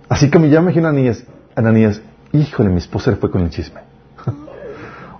Así 0.08 0.30
que 0.30 0.38
me 0.38 0.48
llama 0.50 0.70
Ananías, 0.70 1.24
Ananías, 1.54 2.02
híjole, 2.32 2.68
mi 2.68 2.78
esposa 2.78 3.16
fue 3.16 3.30
con 3.30 3.42
el 3.42 3.50
chisme. 3.50 3.89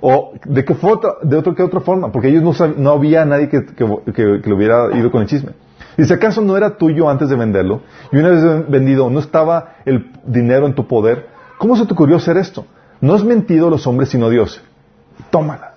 ¿O 0.00 0.32
de 0.44 0.64
qué, 0.64 0.74
de 1.22 1.36
otra, 1.36 1.54
qué 1.54 1.62
otra 1.62 1.80
forma? 1.80 2.10
Porque 2.10 2.28
ellos 2.28 2.42
no, 2.42 2.68
no 2.76 2.90
había 2.92 3.24
nadie 3.24 3.48
que, 3.48 3.66
que, 3.66 3.84
le 3.84 4.54
hubiera 4.54 4.96
ido 4.96 5.10
con 5.10 5.22
el 5.22 5.28
chisme. 5.28 5.52
Dice, 5.96 6.14
¿acaso 6.14 6.40
no 6.40 6.56
era 6.56 6.76
tuyo 6.78 7.10
antes 7.10 7.28
de 7.28 7.36
venderlo? 7.36 7.82
Y 8.10 8.16
una 8.16 8.30
vez 8.30 8.70
vendido, 8.70 9.10
¿no 9.10 9.20
estaba 9.20 9.74
el 9.84 10.10
dinero 10.24 10.66
en 10.66 10.74
tu 10.74 10.86
poder? 10.86 11.26
¿Cómo 11.58 11.76
se 11.76 11.84
te 11.84 11.92
ocurrió 11.92 12.16
hacer 12.16 12.38
esto? 12.38 12.64
No 13.02 13.14
has 13.14 13.24
mentido 13.24 13.68
los 13.68 13.86
hombres 13.86 14.08
sino 14.08 14.30
Dios. 14.30 14.62
Tómala. 15.30 15.74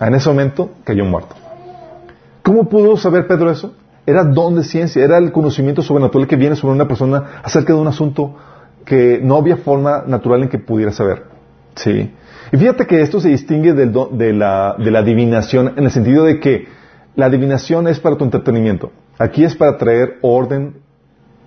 En 0.00 0.14
ese 0.14 0.28
momento 0.28 0.70
cayó 0.84 1.04
muerto. 1.04 1.34
¿Cómo 2.42 2.68
pudo 2.68 2.96
saber 2.96 3.26
Pedro 3.26 3.50
eso? 3.50 3.74
Era 4.06 4.24
don 4.24 4.54
de 4.54 4.64
ciencia, 4.64 5.04
era 5.04 5.18
el 5.18 5.32
conocimiento 5.32 5.82
sobrenatural 5.82 6.26
que 6.26 6.36
viene 6.36 6.56
sobre 6.56 6.74
una 6.74 6.88
persona 6.88 7.42
acerca 7.42 7.74
de 7.74 7.78
un 7.78 7.88
asunto 7.88 8.34
que 8.86 9.20
no 9.22 9.36
había 9.36 9.58
forma 9.58 10.04
natural 10.06 10.44
en 10.44 10.48
que 10.48 10.58
pudiera 10.58 10.92
saber. 10.92 11.24
Sí. 11.74 12.10
Y 12.52 12.56
fíjate 12.56 12.86
que 12.86 13.02
esto 13.02 13.20
se 13.20 13.28
distingue 13.28 13.74
de, 13.74 14.32
la, 14.32 14.70
adivinación 14.70 15.74
en 15.76 15.84
el 15.84 15.90
sentido 15.90 16.24
de 16.24 16.40
que 16.40 16.68
la 17.14 17.26
adivinación 17.26 17.88
es 17.88 18.00
para 18.00 18.16
tu 18.16 18.24
entretenimiento. 18.24 18.92
Aquí 19.18 19.44
es 19.44 19.54
para 19.54 19.76
traer 19.76 20.18
orden, 20.22 20.76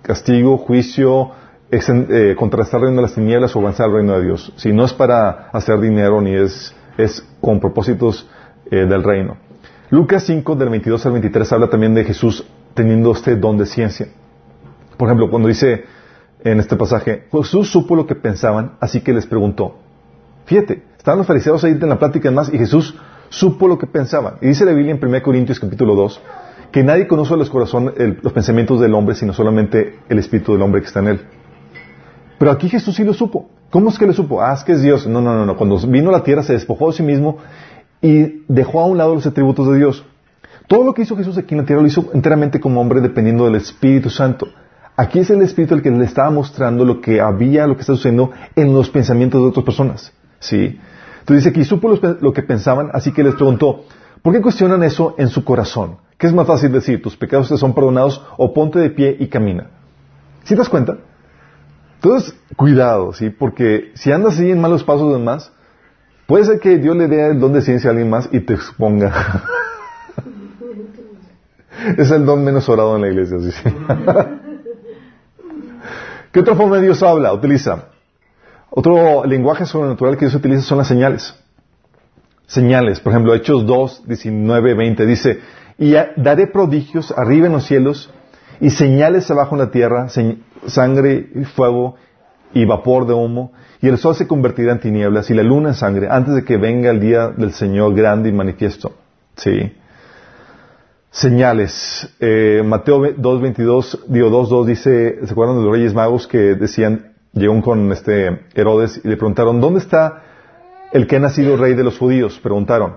castigo, 0.02 0.58
juicio, 0.58 1.30
eh, 1.70 2.36
contrastar 2.38 2.80
el 2.80 2.86
reino 2.86 3.00
de 3.00 3.02
las 3.02 3.14
tinieblas 3.14 3.56
o 3.56 3.60
avanzar 3.60 3.86
al 3.86 3.94
reino 3.94 4.18
de 4.18 4.24
Dios. 4.26 4.52
Si 4.56 4.72
no 4.72 4.84
es 4.84 4.92
para 4.92 5.48
hacer 5.52 5.80
dinero 5.80 6.20
ni 6.20 6.34
es, 6.34 6.74
es 6.98 7.26
con 7.40 7.58
propósitos 7.58 8.28
eh, 8.70 8.86
del 8.86 9.02
reino. 9.02 9.38
Lucas 9.90 10.24
5, 10.24 10.54
del 10.56 10.68
22 10.68 11.06
al 11.06 11.12
23, 11.12 11.52
habla 11.52 11.68
también 11.68 11.94
de 11.94 12.04
Jesús 12.04 12.46
teniendo 12.74 13.12
este 13.12 13.36
don 13.36 13.58
de 13.58 13.66
ciencia. 13.66 14.08
Por 14.96 15.08
ejemplo, 15.08 15.30
cuando 15.30 15.48
dice 15.48 15.84
en 16.44 16.60
este 16.60 16.76
pasaje, 16.76 17.24
Jesús 17.30 17.70
supo 17.70 17.96
lo 17.96 18.06
que 18.06 18.14
pensaban, 18.14 18.72
así 18.80 19.00
que 19.00 19.12
les 19.12 19.26
preguntó. 19.26 19.78
Fíjate, 20.44 20.82
Estaban 21.02 21.18
los 21.18 21.26
fariseos 21.26 21.64
ahí 21.64 21.72
en 21.72 21.88
la 21.88 21.98
plática 21.98 22.30
más 22.30 22.48
y 22.54 22.58
Jesús 22.58 22.94
supo 23.28 23.66
lo 23.66 23.76
que 23.76 23.88
pensaban. 23.88 24.34
Y 24.40 24.46
dice 24.46 24.64
la 24.64 24.70
Biblia 24.70 24.94
en 24.94 25.04
1 25.04 25.20
Corintios 25.20 25.58
capítulo 25.58 25.96
2 25.96 26.20
que 26.70 26.84
nadie 26.84 27.08
conoce 27.08 27.36
los 27.36 27.50
corazones, 27.50 27.94
los 28.22 28.32
pensamientos 28.32 28.80
del 28.80 28.94
hombre, 28.94 29.16
sino 29.16 29.32
solamente 29.32 29.98
el 30.08 30.20
espíritu 30.20 30.52
del 30.52 30.62
hombre 30.62 30.80
que 30.80 30.86
está 30.86 31.00
en 31.00 31.08
él. 31.08 31.20
Pero 32.38 32.52
aquí 32.52 32.68
Jesús 32.68 32.94
sí 32.94 33.02
lo 33.02 33.14
supo. 33.14 33.50
¿Cómo 33.70 33.88
es 33.88 33.98
que 33.98 34.06
lo 34.06 34.12
supo? 34.12 34.40
Ah, 34.40 34.54
es 34.54 34.62
que 34.62 34.74
es 34.74 34.82
Dios. 34.82 35.08
No, 35.08 35.20
no, 35.20 35.34
no, 35.34 35.44
no. 35.44 35.56
Cuando 35.56 35.76
vino 35.88 36.10
a 36.10 36.12
la 36.12 36.22
tierra 36.22 36.44
se 36.44 36.52
despojó 36.52 36.86
de 36.86 36.92
sí 36.92 37.02
mismo 37.02 37.38
y 38.00 38.44
dejó 38.46 38.78
a 38.78 38.86
un 38.86 38.96
lado 38.96 39.12
los 39.12 39.26
atributos 39.26 39.72
de 39.72 39.78
Dios. 39.78 40.04
Todo 40.68 40.84
lo 40.84 40.94
que 40.94 41.02
hizo 41.02 41.16
Jesús 41.16 41.36
aquí 41.36 41.54
en 41.54 41.62
la 41.62 41.66
tierra 41.66 41.82
lo 41.82 41.88
hizo 41.88 42.10
enteramente 42.14 42.60
como 42.60 42.80
hombre 42.80 43.00
dependiendo 43.00 43.46
del 43.46 43.56
Espíritu 43.56 44.08
Santo. 44.08 44.46
Aquí 44.96 45.18
es 45.18 45.30
el 45.30 45.42
Espíritu 45.42 45.74
el 45.74 45.82
que 45.82 45.90
le 45.90 46.04
estaba 46.04 46.30
mostrando 46.30 46.84
lo 46.84 47.00
que 47.00 47.20
había, 47.20 47.66
lo 47.66 47.74
que 47.74 47.80
está 47.80 47.96
sucediendo 47.96 48.30
en 48.54 48.72
los 48.72 48.88
pensamientos 48.88 49.42
de 49.42 49.48
otras 49.48 49.64
personas. 49.64 50.12
¿Sí? 50.38 50.78
Entonces 51.22 51.44
dice 51.44 51.52
que 51.52 51.64
supo 51.64 51.88
lo 51.88 52.32
que 52.32 52.42
pensaban, 52.42 52.90
así 52.92 53.12
que 53.12 53.22
les 53.22 53.36
preguntó, 53.36 53.84
¿por 54.22 54.32
qué 54.32 54.40
cuestionan 54.40 54.82
eso 54.82 55.14
en 55.18 55.28
su 55.28 55.44
corazón? 55.44 55.98
¿Qué 56.18 56.26
es 56.26 56.32
más 56.32 56.48
fácil 56.48 56.72
decir? 56.72 57.00
¿Tus 57.00 57.16
pecados 57.16 57.48
te 57.48 57.56
son 57.56 57.74
perdonados 57.74 58.20
o 58.36 58.52
ponte 58.52 58.80
de 58.80 58.90
pie 58.90 59.16
y 59.20 59.28
camina? 59.28 59.68
¿Sí 60.42 60.54
te 60.54 60.56
das 60.56 60.68
cuenta? 60.68 60.96
Entonces, 61.94 62.36
cuidado, 62.56 63.12
¿sí? 63.12 63.30
Porque 63.30 63.92
si 63.94 64.10
andas 64.10 64.34
así 64.34 64.50
en 64.50 64.60
malos 64.60 64.82
pasos 64.82 65.12
de 65.12 65.18
demás, 65.20 65.52
puede 66.26 66.44
ser 66.44 66.58
que 66.58 66.78
Dios 66.78 66.96
le 66.96 67.06
dé 67.06 67.24
el 67.30 67.38
don 67.38 67.52
de 67.52 67.62
ciencia 67.62 67.90
a 67.90 67.92
alguien 67.92 68.10
más 68.10 68.28
y 68.32 68.40
te 68.40 68.54
exponga. 68.54 69.44
es 71.98 72.10
el 72.10 72.26
don 72.26 72.42
menos 72.42 72.68
orado 72.68 72.96
en 72.96 73.02
la 73.02 73.08
iglesia, 73.10 73.38
¿sí? 73.38 73.52
¿Qué 76.32 76.40
otra 76.40 76.56
forma 76.56 76.78
Dios 76.78 77.00
habla? 77.00 77.32
Utiliza 77.32 77.91
otro 78.74 79.24
lenguaje 79.26 79.66
sobrenatural 79.66 80.16
que 80.16 80.26
Dios 80.26 80.34
utiliza 80.34 80.62
son 80.62 80.78
las 80.78 80.88
señales. 80.88 81.34
Señales, 82.46 83.00
por 83.00 83.12
ejemplo, 83.12 83.34
Hechos 83.34 83.66
2, 83.66 84.04
19, 84.06 84.74
20 84.74 85.06
dice, 85.06 85.40
y 85.78 85.94
daré 86.16 86.46
prodigios 86.46 87.12
arriba 87.16 87.46
en 87.46 87.52
los 87.52 87.66
cielos 87.66 88.10
y 88.60 88.70
señales 88.70 89.30
abajo 89.30 89.56
en 89.56 89.60
la 89.60 89.70
tierra, 89.70 90.08
sangre 90.66 91.30
y 91.34 91.44
fuego 91.44 91.96
y 92.54 92.64
vapor 92.64 93.06
de 93.06 93.14
humo, 93.14 93.52
y 93.80 93.88
el 93.88 93.98
sol 93.98 94.14
se 94.14 94.26
convertirá 94.26 94.72
en 94.72 94.80
tinieblas 94.80 95.28
y 95.30 95.34
la 95.34 95.42
luna 95.42 95.70
en 95.70 95.74
sangre 95.74 96.08
antes 96.10 96.34
de 96.34 96.44
que 96.44 96.56
venga 96.56 96.90
el 96.90 97.00
día 97.00 97.28
del 97.28 97.52
Señor 97.52 97.94
grande 97.94 98.28
y 98.28 98.32
manifiesto. 98.32 98.92
Sí. 99.36 99.72
Señales. 101.10 102.14
Eh, 102.20 102.62
Mateo 102.64 103.00
2.22, 103.00 104.06
digo 104.06 104.30
2.2 104.30 104.64
dice, 104.64 105.18
¿se 105.26 105.32
acuerdan 105.32 105.58
de 105.58 105.64
los 105.64 105.72
reyes 105.72 105.94
magos 105.94 106.26
que 106.26 106.54
decían, 106.54 107.11
Llegó 107.32 107.62
con 107.62 107.90
este 107.92 108.42
Herodes 108.54 109.00
y 109.02 109.08
le 109.08 109.16
preguntaron, 109.16 109.60
¿dónde 109.60 109.80
está 109.80 110.22
el 110.92 111.06
que 111.06 111.16
ha 111.16 111.20
nacido 111.20 111.56
rey 111.56 111.74
de 111.74 111.84
los 111.84 111.98
judíos? 111.98 112.38
Preguntaron. 112.42 112.96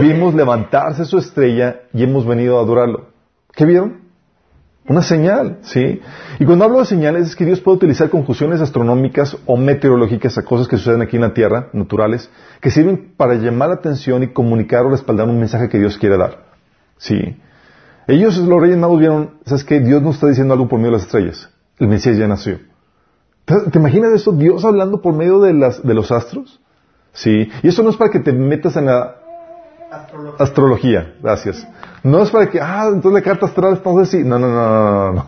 Vimos 0.00 0.34
levantarse 0.34 1.04
su 1.06 1.18
estrella 1.18 1.82
y 1.94 2.02
hemos 2.02 2.26
venido 2.26 2.58
a 2.58 2.62
adorarlo. 2.62 3.08
¿Qué 3.54 3.64
vieron? 3.64 4.02
Una 4.86 5.00
señal, 5.00 5.58
¿sí? 5.62 6.00
Y 6.40 6.44
cuando 6.44 6.64
hablo 6.64 6.80
de 6.80 6.86
señales 6.86 7.28
es 7.28 7.36
que 7.36 7.44
Dios 7.44 7.60
puede 7.60 7.76
utilizar 7.76 8.10
conjunciones 8.10 8.60
astronómicas 8.60 9.36
o 9.46 9.56
meteorológicas 9.56 10.36
a 10.38 10.42
cosas 10.42 10.66
que 10.66 10.76
suceden 10.76 11.02
aquí 11.02 11.16
en 11.16 11.22
la 11.22 11.32
Tierra, 11.32 11.68
naturales, 11.72 12.28
que 12.60 12.70
sirven 12.70 13.12
para 13.16 13.34
llamar 13.34 13.68
la 13.68 13.76
atención 13.76 14.24
y 14.24 14.32
comunicar 14.32 14.84
o 14.84 14.90
respaldar 14.90 15.28
un 15.28 15.38
mensaje 15.38 15.68
que 15.68 15.78
Dios 15.78 15.96
quiere 15.98 16.18
dar. 16.18 16.46
¿Sí? 16.98 17.36
Ellos, 18.08 18.36
los 18.38 18.60
reyes 18.60 18.76
magos, 18.76 18.98
vieron, 18.98 19.38
¿sabes 19.46 19.62
qué? 19.62 19.78
Dios 19.80 20.02
nos 20.02 20.16
está 20.16 20.26
diciendo 20.26 20.52
algo 20.52 20.68
por 20.68 20.80
medio 20.80 20.90
de 20.90 20.96
las 20.96 21.06
estrellas. 21.06 21.48
El 21.78 21.86
Mesías 21.86 22.18
ya 22.18 22.26
nació. 22.26 22.58
¿Te 23.70 23.78
imaginas 23.78 24.12
eso? 24.12 24.32
Dios 24.32 24.64
hablando 24.64 25.00
por 25.00 25.14
medio 25.14 25.40
de, 25.40 25.54
las, 25.54 25.82
de 25.82 25.94
los 25.94 26.12
astros. 26.12 26.60
Sí. 27.12 27.50
Y 27.62 27.68
eso 27.68 27.82
no 27.82 27.90
es 27.90 27.96
para 27.96 28.10
que 28.10 28.20
te 28.20 28.32
metas 28.32 28.76
en 28.76 28.86
la 28.86 29.16
astrología. 30.38 31.14
Gracias. 31.22 31.66
No 32.02 32.22
es 32.22 32.30
para 32.30 32.50
que, 32.50 32.60
ah, 32.60 32.88
entonces 32.88 33.12
la 33.12 33.22
carta 33.22 33.46
astral 33.46 33.74
entonces 33.76 34.08
sí. 34.08 34.26
No, 34.26 34.38
no, 34.38 34.48
no, 34.48 34.54
no, 34.54 35.12
no. 35.12 35.26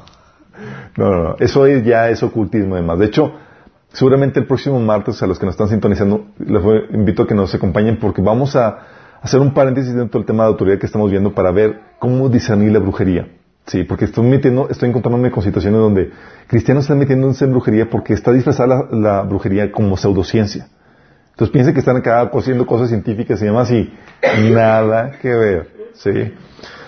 No, 0.97 1.11
no, 1.11 1.23
no. 1.25 1.37
Eso 1.39 1.67
ya 1.67 2.09
es 2.11 2.23
ocultismo 2.23 2.75
además. 2.75 2.99
De 2.99 3.07
hecho, 3.07 3.33
seguramente 3.93 4.41
el 4.41 4.47
próximo 4.47 4.79
martes 4.81 5.23
a 5.23 5.27
los 5.27 5.39
que 5.39 5.47
nos 5.47 5.55
están 5.55 5.69
sintonizando, 5.69 6.27
les 6.39 6.63
invito 6.93 7.25
a 7.25 7.27
que 7.27 7.35
nos 7.35 7.55
acompañen 7.55 7.99
porque 7.99 8.23
vamos 8.23 8.55
a 8.57 8.79
hacer 9.21 9.41
un 9.41 9.53
paréntesis 9.55 9.95
dentro 9.95 10.21
del 10.21 10.27
tema 10.27 10.45
de 10.45 10.51
autoridad 10.51 10.79
que 10.79 10.87
estamos 10.87 11.11
viendo 11.11 11.35
para 11.35 11.51
ver 11.51 11.81
cómo 11.99 12.29
discernir 12.29 12.73
la 12.73 12.79
brujería. 12.79 13.29
Sí, 13.67 13.85
porque 13.85 14.05
estoy 14.05 14.25
metiendo, 14.27 14.69
estoy 14.69 14.91
encontrándome 14.91 15.31
con 15.31 15.43
situaciones 15.43 15.81
donde 15.81 16.11
cristianos 16.47 16.85
están 16.85 16.99
metiéndose 16.99 17.47
en 17.47 17.53
brujería 17.53 17.89
porque 17.89 18.13
está 18.13 18.31
disfrazada 18.31 18.89
la, 18.91 19.23
brujería 19.23 19.73
como 19.73 19.97
pseudociencia. 19.97 20.69
Entonces 21.31 21.53
piensen 21.53 21.73
que 21.73 21.81
están 21.81 21.97
acá 21.97 22.31
haciendo 22.33 22.67
cosas 22.67 22.91
científicas 22.91 23.41
y 23.41 23.47
demás 23.47 23.71
y 23.71 23.91
nada 24.53 25.13
que 25.21 25.29
ver. 25.29 25.71
¿sí? 25.95 26.33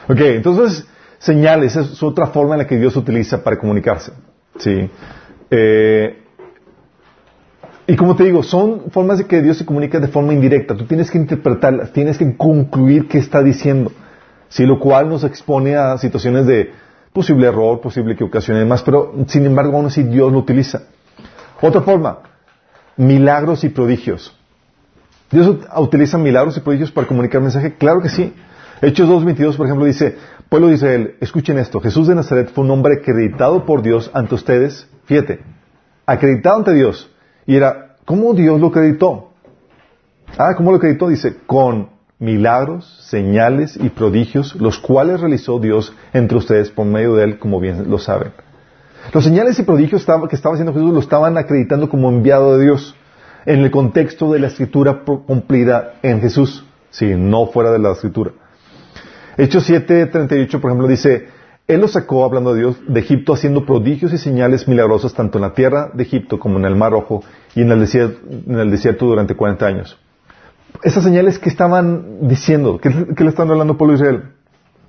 Ok, 0.08 0.20
entonces 0.20 0.86
señales 1.18 1.76
es 1.76 2.02
otra 2.02 2.26
forma 2.26 2.54
en 2.54 2.58
la 2.58 2.66
que 2.66 2.76
Dios 2.76 2.94
utiliza 2.94 3.42
para 3.42 3.58
comunicarse. 3.58 4.12
¿sí? 4.58 4.90
Eh, 5.50 6.22
y 7.86 7.96
como 7.96 8.16
te 8.16 8.24
digo, 8.24 8.42
son 8.42 8.90
formas 8.90 9.18
de 9.18 9.26
que 9.26 9.40
Dios 9.40 9.56
se 9.56 9.64
comunica 9.64 9.98
de 9.98 10.08
forma 10.08 10.34
indirecta. 10.34 10.76
Tú 10.76 10.84
tienes 10.84 11.10
que 11.10 11.18
interpretarlas, 11.18 11.92
tienes 11.92 12.18
que 12.18 12.36
concluir 12.36 13.08
qué 13.08 13.18
está 13.18 13.42
diciendo. 13.42 13.92
Sí, 14.48 14.64
lo 14.64 14.78
cual 14.78 15.08
nos 15.08 15.24
expone 15.24 15.76
a 15.76 15.98
situaciones 15.98 16.46
de 16.46 16.72
posible 17.12 17.48
error, 17.48 17.80
posible 17.80 18.14
equivocación 18.14 18.56
y 18.56 18.60
demás, 18.60 18.82
pero 18.82 19.14
sin 19.26 19.46
embargo 19.46 19.76
aún 19.76 19.86
así 19.86 20.02
Dios 20.02 20.30
lo 20.32 20.38
utiliza. 20.38 20.82
Otra 21.60 21.80
forma, 21.80 22.18
milagros 22.96 23.64
y 23.64 23.70
prodigios. 23.70 24.36
¿Dios 25.30 25.56
utiliza 25.76 26.18
milagros 26.18 26.56
y 26.56 26.60
prodigios 26.60 26.92
para 26.92 27.06
comunicar 27.06 27.40
mensaje? 27.40 27.74
Claro 27.74 28.00
que 28.00 28.08
sí. 28.08 28.34
Hechos 28.82 29.08
2.22, 29.08 29.56
por 29.56 29.66
ejemplo, 29.66 29.86
dice, 29.86 30.16
pueblo 30.50 30.68
de 30.68 30.74
Israel, 30.74 31.16
escuchen 31.20 31.58
esto, 31.58 31.80
Jesús 31.80 32.06
de 32.06 32.14
Nazaret 32.14 32.50
fue 32.52 32.64
un 32.64 32.70
hombre 32.70 32.96
acreditado 33.00 33.64
por 33.64 33.80
Dios 33.82 34.10
ante 34.12 34.34
ustedes, 34.34 34.86
fíjate, 35.06 35.40
acreditado 36.04 36.58
ante 36.58 36.74
Dios. 36.74 37.10
Y 37.46 37.56
era, 37.56 37.96
¿cómo 38.04 38.34
Dios 38.34 38.60
lo 38.60 38.66
acreditó? 38.68 39.32
Ah, 40.36 40.54
¿cómo 40.54 40.70
lo 40.70 40.76
acreditó? 40.76 41.08
Dice, 41.08 41.38
con 41.46 41.95
milagros, 42.18 42.86
señales 43.08 43.76
y 43.76 43.90
prodigios, 43.90 44.54
los 44.56 44.78
cuales 44.78 45.20
realizó 45.20 45.58
Dios 45.58 45.94
entre 46.12 46.38
ustedes 46.38 46.70
por 46.70 46.86
medio 46.86 47.14
de 47.14 47.24
él, 47.24 47.38
como 47.38 47.60
bien 47.60 47.90
lo 47.90 47.98
saben. 47.98 48.32
Los 49.12 49.24
señales 49.24 49.58
y 49.58 49.62
prodigios 49.62 50.04
que 50.04 50.36
estaba 50.36 50.54
haciendo 50.54 50.72
Jesús 50.72 50.92
lo 50.92 51.00
estaban 51.00 51.38
acreditando 51.38 51.88
como 51.88 52.08
enviado 52.08 52.56
de 52.56 52.64
Dios 52.64 52.96
en 53.44 53.60
el 53.60 53.70
contexto 53.70 54.32
de 54.32 54.40
la 54.40 54.48
escritura 54.48 55.04
cumplida 55.04 55.94
en 56.02 56.20
Jesús, 56.20 56.64
si 56.90 57.14
no 57.14 57.46
fuera 57.46 57.70
de 57.70 57.78
la 57.78 57.92
escritura. 57.92 58.32
Hechos 59.36 59.68
7:38, 59.68 60.60
por 60.60 60.70
ejemplo, 60.70 60.88
dice, 60.88 61.28
Él 61.68 61.80
los 61.82 61.92
sacó, 61.92 62.24
hablando 62.24 62.54
de 62.54 62.60
Dios, 62.60 62.76
de 62.88 63.00
Egipto, 63.00 63.34
haciendo 63.34 63.66
prodigios 63.66 64.12
y 64.12 64.18
señales 64.18 64.66
milagrosas 64.66 65.14
tanto 65.14 65.38
en 65.38 65.42
la 65.42 65.52
tierra 65.52 65.90
de 65.92 66.02
Egipto 66.02 66.38
como 66.40 66.58
en 66.58 66.64
el 66.64 66.74
Mar 66.74 66.92
Rojo 66.92 67.22
y 67.54 67.60
en 67.60 67.70
el 67.70 67.80
desierto, 68.70 69.06
durante 69.06 69.36
40 69.36 69.66
años 69.66 69.98
esas 70.82 71.04
señales 71.04 71.38
que 71.38 71.48
estaban 71.48 72.28
diciendo, 72.28 72.78
que, 72.78 72.90
le 72.90 73.28
están 73.28 73.50
hablando 73.50 73.74
de 73.74 73.94
Israel, 73.94 74.22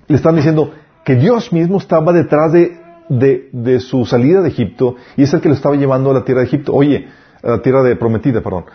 le 0.07 0.15
están 0.15 0.35
diciendo 0.35 0.73
que 1.03 1.15
Dios 1.15 1.53
mismo 1.53 1.77
estaba 1.77 2.13
detrás 2.13 2.51
de, 2.51 2.77
de, 3.09 3.79
su 3.79 4.05
salida 4.05 4.41
de 4.41 4.49
Egipto 4.49 4.95
y 5.15 5.23
es 5.23 5.33
el 5.33 5.41
que 5.41 5.49
lo 5.49 5.55
estaba 5.55 5.75
llevando 5.75 6.11
a 6.11 6.13
la 6.13 6.25
tierra 6.25 6.41
de 6.41 6.47
Egipto, 6.47 6.73
oye, 6.73 7.07
a 7.43 7.51
la 7.51 7.61
tierra 7.61 7.83
de 7.83 7.95
prometida, 7.95 8.41
perdón. 8.41 8.65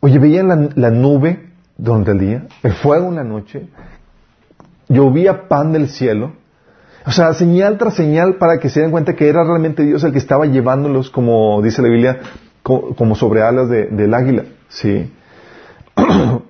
Oye, 0.00 0.18
veían 0.18 0.70
la, 0.74 0.90
nube 0.90 1.50
durante 1.76 2.10
el 2.12 2.18
día, 2.18 2.46
el 2.62 2.72
fuego 2.72 3.08
en 3.08 3.16
la 3.16 3.24
noche, 3.24 3.68
llovía 4.88 5.48
pan 5.48 5.72
del 5.72 5.88
cielo, 5.88 6.32
o 7.06 7.10
sea, 7.10 7.32
señal 7.34 7.76
tras 7.78 7.94
señal 7.94 8.36
para 8.36 8.58
que 8.58 8.70
se 8.70 8.80
den 8.80 8.90
cuenta 8.90 9.14
que 9.14 9.28
era 9.28 9.44
realmente 9.44 9.82
Dios 9.82 10.04
el 10.04 10.12
que 10.12 10.18
estaba 10.18 10.46
llevándolos, 10.46 11.10
como 11.10 11.60
dice 11.62 11.82
la 11.82 11.88
Biblia, 11.88 12.20
como, 12.62 13.14
sobre 13.14 13.42
alas 13.42 13.68
del 13.68 14.14
águila, 14.14 14.44
¿sí? 14.68 15.10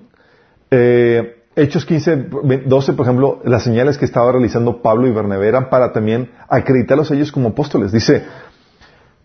Eh, 0.71 1.35
Hechos 1.55 1.85
15, 1.85 2.27
12, 2.65 2.93
por 2.93 3.05
ejemplo, 3.05 3.39
las 3.45 3.63
señales 3.63 3.97
que 3.97 4.03
estaba 4.03 4.29
realizando 4.29 4.81
Pablo 4.81 5.07
y 5.07 5.11
Bernabé 5.11 5.47
eran 5.47 5.69
para 5.69 5.93
también 5.93 6.31
acreditarlos 6.49 7.11
a 7.11 7.13
ellos 7.13 7.31
como 7.31 7.49
apóstoles. 7.49 7.93
Dice, 7.93 8.25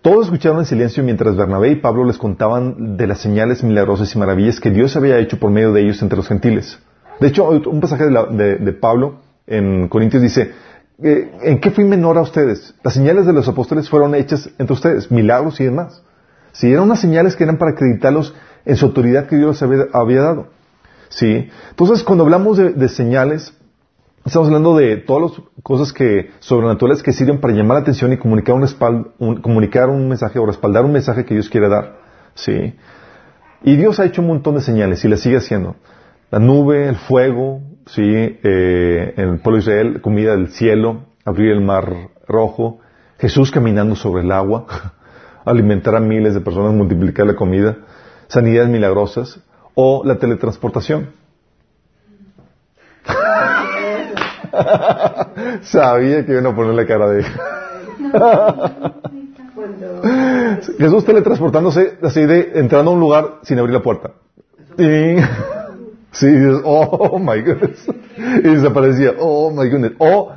todos 0.00 0.26
escucharon 0.26 0.61
en 0.61 0.66
silencio 0.66 1.02
mientras 1.02 1.37
Bernabé 1.37 1.72
y 1.72 1.76
Pablo 1.76 2.04
les 2.04 2.18
contaban 2.18 2.96
de 2.96 3.06
las 3.09 3.20
señales 3.20 3.64
milagrosas 3.64 4.14
y 4.14 4.18
maravillas 4.18 4.61
que 4.61 4.70
Dios 4.70 4.96
había 4.96 5.18
hecho 5.18 5.40
por 5.40 5.50
medio 5.50 5.72
de 5.72 5.83
ellos 5.83 6.00
entre 6.02 6.18
los 6.18 6.28
gentiles. 6.28 6.78
De 7.18 7.26
hecho, 7.26 7.48
un 7.48 7.80
pasaje 7.80 8.04
de, 8.06 8.72
Pablo 8.74 9.22
en 9.48 9.88
Corintios 9.88 10.22
dice, 10.22 10.52
eh, 11.02 11.33
¿en 11.42 11.61
qué 11.61 11.72
fui 11.72 11.83
menor 11.83 12.16
a 12.16 12.22
ustedes? 12.22 12.74
Las 12.85 12.94
señales 12.94 13.26
de 13.26 13.33
los 13.33 13.48
apóstoles 13.48 13.90
fueron 13.90 14.14
hechas 14.14 14.48
entre 14.59 14.74
ustedes, 14.74 15.11
milagros 15.11 15.61
y 15.61 15.64
demás. 15.64 16.00
Si 16.52 16.72
eran 16.72 16.85
unas 16.85 17.00
señales 17.00 17.35
que 17.35 17.42
eran 17.42 17.59
para 17.59 17.72
acreditarlos 17.72 18.35
en 18.64 18.77
su 18.77 18.87
autoridad 18.87 19.27
que 19.27 19.37
Dios 19.37 19.62
había, 19.62 20.20
dado. 20.20 20.49
¿Sí? 21.09 21.49
Entonces, 21.70 22.05
cuando 22.05 22.25
hablamos 22.25 22.57
de, 22.57 22.88
señales, 22.88 23.53
estamos 24.25 24.49
hablando 24.49 24.77
de 24.77 24.96
todas 24.96 25.33
las 25.33 25.46
cosas 25.62 25.92
que, 25.92 26.31
sobrenaturales 26.38 27.03
que 27.03 27.12
sirven 27.12 27.40
para 27.40 27.55
llamar 27.55 27.77
la 27.77 27.83
atención 27.83 28.12
y 28.12 28.18
comunicar 28.18 28.55
un, 28.55 29.37
comunicar 29.40 29.88
un 29.88 30.09
mensaje 30.09 30.38
o 30.38 30.46
respaldar 30.46 30.85
un 30.85 30.92
mensaje 30.92 31.25
que 31.25 31.35
Dios 31.35 31.49
quiere 31.49 31.68
dar. 31.68 31.99
¿Sí? 32.35 32.75
Y 33.62 33.77
Dios 33.77 34.01
ha 34.01 34.05
hecho 34.05 34.23
un 34.23 34.29
montón 34.29 34.55
de 34.55 34.61
señales 34.61 35.05
y 35.05 35.09
las 35.09 35.20
sigue 35.20 35.37
haciendo. 35.37 35.77
La 36.31 36.38
nube, 36.38 36.88
el 36.88 36.96
fuego, 36.96 37.61
¿sí? 37.87 38.03
Eh, 38.05 39.14
el 39.16 39.40
pueblo 39.40 39.57
de 39.57 39.62
Israel, 39.62 40.01
comida 40.01 40.31
del 40.31 40.49
cielo, 40.49 41.07
abrir 41.25 41.51
el 41.51 41.61
mar 41.61 41.92
rojo, 42.27 42.79
Jesús 43.18 43.51
caminando 43.51 43.96
sobre 43.96 44.23
el 44.23 44.33
agua, 44.33 44.66
alimentar 45.44 45.96
a 45.96 46.01
miles 46.01 46.35
de 46.35 46.40
personas, 46.40 46.73
multiplicar 46.73 47.27
la 47.27 47.35
comida 47.35 47.79
sanidades 48.31 48.71
milagrosas 48.71 49.38
o 49.75 50.03
la 50.05 50.19
teletransportación. 50.19 51.11
Sabía 55.62 56.25
que 56.25 56.33
iban 56.33 56.47
a 56.47 56.55
poner 56.55 56.75
la 56.75 56.87
cara 56.87 57.11
de... 57.11 57.25
Jesús 60.79 61.05
teletransportándose 61.05 61.99
así 62.03 62.25
de 62.25 62.53
entrando 62.55 62.90
a 62.90 62.95
un 62.95 63.01
lugar 63.01 63.40
sin 63.43 63.59
abrir 63.59 63.75
la 63.75 63.83
puerta. 63.83 64.12
Y, 64.79 64.83
sí, 66.12 66.27
oh 66.64 67.19
my 67.19 67.43
goodness. 67.43 67.87
Y 68.16 68.49
desaparecía, 68.49 69.14
oh 69.19 69.51
my 69.51 69.69
goodness. 69.69 69.93
O 69.99 70.33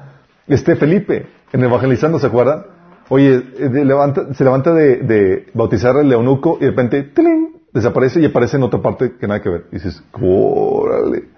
este 0.47 0.75
Felipe, 0.75 1.27
en 1.51 1.63
Evangelizando, 1.63 2.19
¿se 2.19 2.27
acuerdan? 2.27 2.65
Oye, 3.09 3.35
eh, 3.35 3.69
se 4.33 4.43
levanta 4.43 4.73
de, 4.73 5.47
bautizar 5.53 5.95
el 5.97 6.11
eunuco 6.11 6.57
y 6.59 6.65
de 6.65 6.71
repente, 6.71 7.03
desaparece 7.73 8.21
y 8.21 8.25
aparece 8.25 8.57
en 8.57 8.63
otra 8.63 8.81
parte 8.81 9.13
que 9.19 9.27
nada 9.27 9.41
que 9.41 9.49
ver. 9.49 9.65
Y 9.71 9.75
dices, 9.75 10.03
órale. 10.13 11.29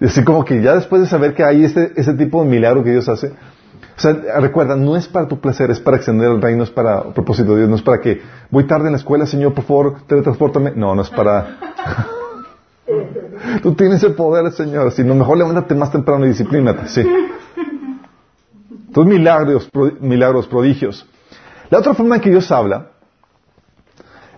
Y 0.00 0.04
así 0.04 0.24
como 0.24 0.44
que 0.44 0.60
ya 0.62 0.74
después 0.74 1.02
de 1.02 1.08
saber 1.08 1.34
que 1.34 1.42
hay 1.44 1.64
este, 1.64 1.92
ese 1.96 2.14
tipo 2.14 2.42
de 2.42 2.50
milagro 2.50 2.84
que 2.84 2.90
Dios 2.90 3.08
hace, 3.08 3.28
o 3.28 4.00
sea, 4.00 4.12
recuerda, 4.40 4.76
no 4.76 4.94
es 4.96 5.08
para 5.08 5.26
tu 5.26 5.40
placer, 5.40 5.70
es 5.70 5.80
para 5.80 5.96
extender 5.96 6.30
el 6.30 6.42
reino, 6.42 6.64
es 6.64 6.70
para 6.70 7.02
propósito 7.14 7.52
de 7.52 7.58
Dios, 7.58 7.70
no 7.70 7.76
es 7.76 7.82
para 7.82 8.00
que 8.00 8.20
voy 8.50 8.66
tarde 8.66 8.86
en 8.86 8.92
la 8.92 8.98
escuela, 8.98 9.24
Señor, 9.24 9.54
por 9.54 9.64
favor, 9.64 9.96
teletransportame. 10.06 10.72
No, 10.76 10.94
no 10.94 11.02
es 11.02 11.10
para... 11.10 11.56
Tú 13.62 13.74
tienes 13.74 14.02
el 14.02 14.14
poder, 14.14 14.52
Señor, 14.52 14.92
si 14.92 15.02
no, 15.02 15.14
mejor 15.14 15.38
levántate 15.38 15.74
más 15.74 15.90
temprano 15.90 16.26
y 16.26 16.28
disciplínate, 16.28 16.88
sí. 16.88 17.06
Entonces, 18.88 19.14
milagros, 19.14 19.70
milagros, 20.00 20.46
prodigios. 20.46 21.06
La 21.70 21.78
otra 21.78 21.94
forma 21.94 22.16
en 22.16 22.20
que 22.20 22.30
Dios 22.30 22.50
habla 22.52 22.90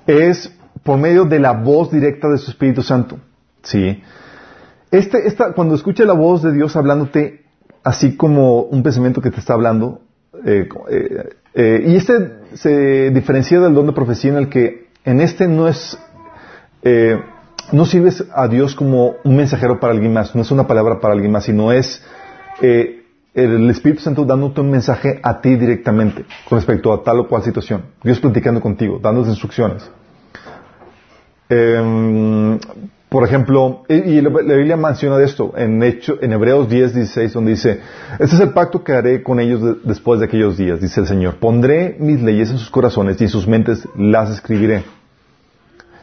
es 0.06 0.57
por 0.82 0.98
medio 0.98 1.24
de 1.24 1.38
la 1.38 1.52
voz 1.52 1.90
directa 1.90 2.28
de 2.28 2.38
su 2.38 2.50
Espíritu 2.50 2.82
Santo. 2.82 3.18
¿Sí? 3.62 4.02
Este, 4.90 5.26
esta, 5.26 5.52
cuando 5.52 5.74
escucha 5.74 6.04
la 6.04 6.14
voz 6.14 6.42
de 6.42 6.52
Dios 6.52 6.74
hablándote 6.76 7.44
así 7.84 8.16
como 8.16 8.62
un 8.62 8.82
pensamiento 8.82 9.20
que 9.20 9.30
te 9.30 9.40
está 9.40 9.54
hablando, 9.54 10.00
eh, 10.44 10.68
eh, 10.90 11.28
eh, 11.54 11.84
y 11.86 11.96
este 11.96 12.38
se 12.54 13.10
diferencia 13.10 13.60
del 13.60 13.74
don 13.74 13.86
de 13.86 13.92
profecía 13.92 14.30
en 14.30 14.36
el 14.38 14.48
que 14.48 14.88
en 15.04 15.20
este 15.20 15.48
no 15.48 15.68
es, 15.68 15.98
no 17.72 17.86
sirves 17.86 18.24
a 18.34 18.46
Dios 18.48 18.74
como 18.74 19.16
un 19.24 19.36
mensajero 19.36 19.80
para 19.80 19.92
alguien 19.92 20.12
más, 20.12 20.34
no 20.34 20.42
es 20.42 20.50
una 20.50 20.66
palabra 20.66 21.00
para 21.00 21.14
alguien 21.14 21.32
más, 21.32 21.44
sino 21.44 21.72
es, 21.72 22.02
el 22.60 23.70
Espíritu 23.70 24.02
Santo 24.02 24.24
dándote 24.24 24.60
un 24.60 24.70
mensaje 24.70 25.20
a 25.22 25.40
ti 25.40 25.56
directamente 25.56 26.24
con 26.48 26.58
respecto 26.58 26.92
a 26.92 27.02
tal 27.02 27.20
o 27.20 27.28
cual 27.28 27.42
situación. 27.42 27.82
Dios 28.02 28.20
platicando 28.20 28.60
contigo, 28.60 28.98
dándote 29.02 29.30
instrucciones. 29.30 29.90
Em, 31.48 32.58
por 33.08 33.24
ejemplo, 33.24 33.84
y 33.88 34.20
la, 34.20 34.28
Biblia 34.28 34.76
menciona 34.76 35.16
de 35.16 35.24
esto 35.24 35.54
en, 35.56 35.82
hecho, 35.82 36.18
en 36.20 36.32
Hebreos 36.32 36.68
10, 36.68 36.94
16, 36.94 37.32
donde 37.32 37.52
dice, 37.52 37.80
este 38.18 38.36
es 38.36 38.40
el 38.40 38.50
pacto 38.50 38.84
que 38.84 38.92
haré 38.92 39.22
con 39.22 39.40
ellos 39.40 39.78
después 39.82 40.20
de 40.20 40.26
aquellos 40.26 40.58
días, 40.58 40.80
dice 40.80 41.00
el 41.00 41.06
Señor. 41.06 41.36
Pondré 41.36 41.96
mis 41.98 42.20
leyes 42.20 42.50
en 42.50 42.58
sus 42.58 42.70
corazones 42.70 43.18
y 43.20 43.24
en 43.24 43.30
sus 43.30 43.48
mentes 43.48 43.88
las 43.96 44.30
escribiré. 44.30 44.84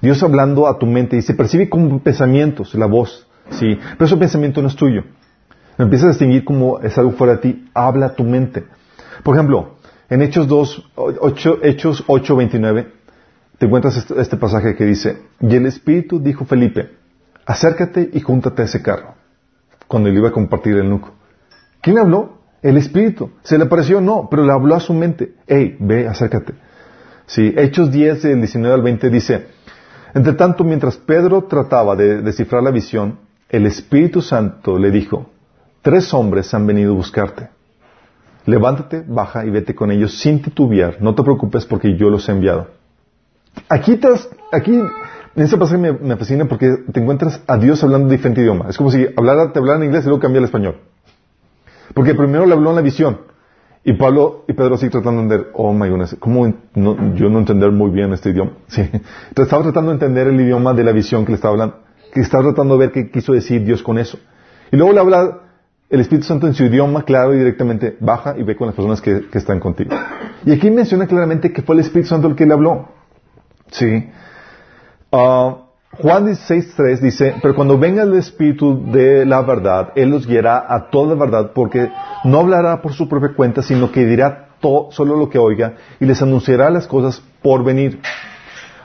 Dios 0.01 0.21
hablando 0.23 0.67
a 0.67 0.79
tu 0.79 0.87
mente 0.87 1.15
dice, 1.15 1.35
percibe 1.35 1.69
como 1.69 1.99
pensamientos 1.99 2.73
la 2.73 2.87
voz, 2.87 3.27
sí, 3.51 3.77
pero 3.97 4.05
ese 4.05 4.17
pensamiento 4.17 4.61
no 4.63 4.67
es 4.67 4.75
tuyo. 4.75 5.03
Empieza 5.77 6.05
a 6.05 6.09
distinguir 6.09 6.43
como 6.43 6.79
es 6.79 6.97
algo 6.97 7.11
fuera 7.11 7.35
de 7.35 7.39
ti, 7.39 7.69
habla 7.73 8.07
a 8.07 8.15
tu 8.15 8.23
mente. 8.23 8.63
Por 9.23 9.35
ejemplo, 9.35 9.75
en 10.09 10.21
Hechos 10.21 10.47
2, 10.47 10.91
8, 10.95 11.59
Hechos 11.61 12.03
8, 12.07 12.35
29, 12.35 12.87
te 13.57 13.65
encuentras 13.65 13.97
este, 13.97 14.19
este, 14.19 14.37
pasaje 14.37 14.75
que 14.75 14.85
dice, 14.85 15.17
y 15.39 15.55
el 15.55 15.65
Espíritu 15.65 16.19
dijo 16.19 16.45
Felipe, 16.45 16.91
acércate 17.45 18.09
y 18.13 18.19
júntate 18.19 18.63
a 18.63 18.65
ese 18.65 18.81
carro, 18.81 19.15
cuando 19.87 20.09
él 20.09 20.17
iba 20.17 20.29
a 20.29 20.33
compartir 20.33 20.75
el 20.75 20.89
nuco. 20.89 21.13
¿Quién 21.81 21.95
le 21.95 22.01
habló? 22.01 22.39
El 22.61 22.77
Espíritu. 22.77 23.31
¿Se 23.43 23.57
le 23.57 23.65
apareció? 23.65 24.01
No, 24.01 24.27
pero 24.29 24.43
le 24.43 24.51
habló 24.51 24.75
a 24.75 24.79
su 24.79 24.93
mente. 24.93 25.35
Hey, 25.47 25.77
ve, 25.79 26.07
acércate. 26.07 26.53
Sí, 27.27 27.53
Hechos 27.55 27.91
10, 27.91 28.23
del 28.23 28.39
19 28.39 28.75
al 28.75 28.81
20 28.81 29.09
dice, 29.09 29.47
entre 30.13 30.33
tanto, 30.33 30.63
mientras 30.63 30.97
Pedro 30.97 31.43
trataba 31.43 31.95
de 31.95 32.21
descifrar 32.21 32.63
la 32.63 32.71
visión, 32.71 33.19
el 33.49 33.65
Espíritu 33.65 34.21
Santo 34.21 34.77
le 34.79 34.89
dijo, 34.91 35.29
tres 35.81 36.13
hombres 36.13 36.53
han 36.53 36.65
venido 36.65 36.93
a 36.93 36.95
buscarte. 36.95 37.49
Levántate, 38.45 39.03
baja 39.07 39.45
y 39.45 39.49
vete 39.49 39.75
con 39.75 39.91
ellos 39.91 40.17
sin 40.19 40.41
titubear. 40.41 41.01
No 41.01 41.15
te 41.15 41.23
preocupes 41.23 41.65
porque 41.65 41.97
yo 41.97 42.09
los 42.09 42.29
he 42.29 42.31
enviado. 42.31 42.67
Aquí, 43.69 43.99
aquí 44.51 44.81
en 45.35 45.43
ese 45.43 45.57
pasaje 45.57 45.77
me, 45.77 46.15
fascina 46.15 46.45
porque 46.45 46.77
te 46.91 46.99
encuentras 46.99 47.41
a 47.47 47.57
Dios 47.57 47.83
hablando 47.83 48.09
diferente 48.09 48.41
idioma. 48.41 48.69
Es 48.69 48.77
como 48.77 48.91
si 48.91 49.05
hablara, 49.17 49.51
te 49.51 49.59
hablara 49.59 49.79
en 49.79 49.85
inglés 49.85 50.03
y 50.03 50.07
luego 50.07 50.21
cambiara 50.21 50.43
al 50.43 50.45
español. 50.45 50.75
Porque 51.93 52.15
primero 52.15 52.45
le 52.45 52.53
habló 52.53 52.69
en 52.69 52.75
la 52.75 52.81
visión. 52.81 53.19
Y 53.83 53.93
Pablo 53.93 54.45
y 54.47 54.53
Pedro 54.53 54.75
así 54.75 54.89
tratando 54.89 55.21
de 55.21 55.23
entender, 55.23 55.51
oh 55.53 55.71
my 55.71 55.87
goodness, 55.87 56.15
¿cómo 56.19 56.47
yo 56.75 57.29
no 57.29 57.37
entender 57.37 57.71
muy 57.71 57.91
bien 57.91 58.13
este 58.13 58.31
idioma? 58.31 58.53
Entonces 58.69 59.01
estaba 59.37 59.61
tratando 59.61 59.91
de 59.91 59.95
entender 59.95 60.27
el 60.27 60.41
idioma 60.41 60.73
de 60.73 60.83
la 60.83 60.91
visión 60.91 61.23
que 61.23 61.31
le 61.31 61.35
estaba 61.35 61.51
hablando, 61.51 61.79
que 62.11 62.21
estaba 62.21 62.43
tratando 62.45 62.77
de 62.77 62.79
ver 62.79 62.91
qué 62.91 63.11
quiso 63.11 63.33
decir 63.33 63.63
Dios 63.63 63.83
con 63.83 63.99
eso. 63.99 64.17
Y 64.71 64.77
luego 64.77 64.91
le 64.91 64.99
habla 64.99 65.41
el 65.89 65.99
Espíritu 65.99 66.25
Santo 66.25 66.47
en 66.47 66.55
su 66.55 66.63
idioma 66.63 67.03
claro 67.03 67.33
y 67.35 67.37
directamente, 67.37 67.95
baja 67.99 68.35
y 68.37 68.43
ve 68.43 68.55
con 68.55 68.67
las 68.67 68.75
personas 68.75 69.01
que, 69.01 69.25
están 69.33 69.59
contigo. 69.59 69.91
Y 70.45 70.51
aquí 70.51 70.71
menciona 70.71 71.05
claramente 71.05 71.53
que 71.53 71.61
fue 71.61 71.75
el 71.75 71.81
Espíritu 71.81 72.09
Santo 72.09 72.27
el 72.27 72.35
que 72.35 72.45
le 72.45 72.53
habló. 72.53 72.89
Sí. 73.71 74.09
Uh, 75.11 75.65
Juan 76.01 76.27
16.3 76.27 76.99
dice, 76.99 77.35
pero 77.41 77.55
cuando 77.55 77.77
venga 77.77 78.03
el 78.03 78.15
Espíritu 78.15 78.91
de 78.91 79.25
la 79.25 79.41
verdad, 79.41 79.93
Él 79.95 80.09
los 80.09 80.27
guiará 80.27 80.65
a 80.67 80.89
toda 80.89 81.15
verdad, 81.15 81.51
porque 81.53 81.89
no 82.25 82.39
hablará 82.39 82.81
por 82.81 82.93
su 82.93 83.07
propia 83.07 83.33
cuenta, 83.33 83.61
sino 83.61 83.91
que 83.91 84.05
dirá 84.05 84.49
todo, 84.59 84.91
solo 84.91 85.15
lo 85.15 85.29
que 85.29 85.39
oiga 85.39 85.75
y 85.99 86.05
les 86.05 86.21
anunciará 86.21 86.69
las 86.69 86.87
cosas 86.87 87.21
por 87.41 87.63
venir. 87.63 88.01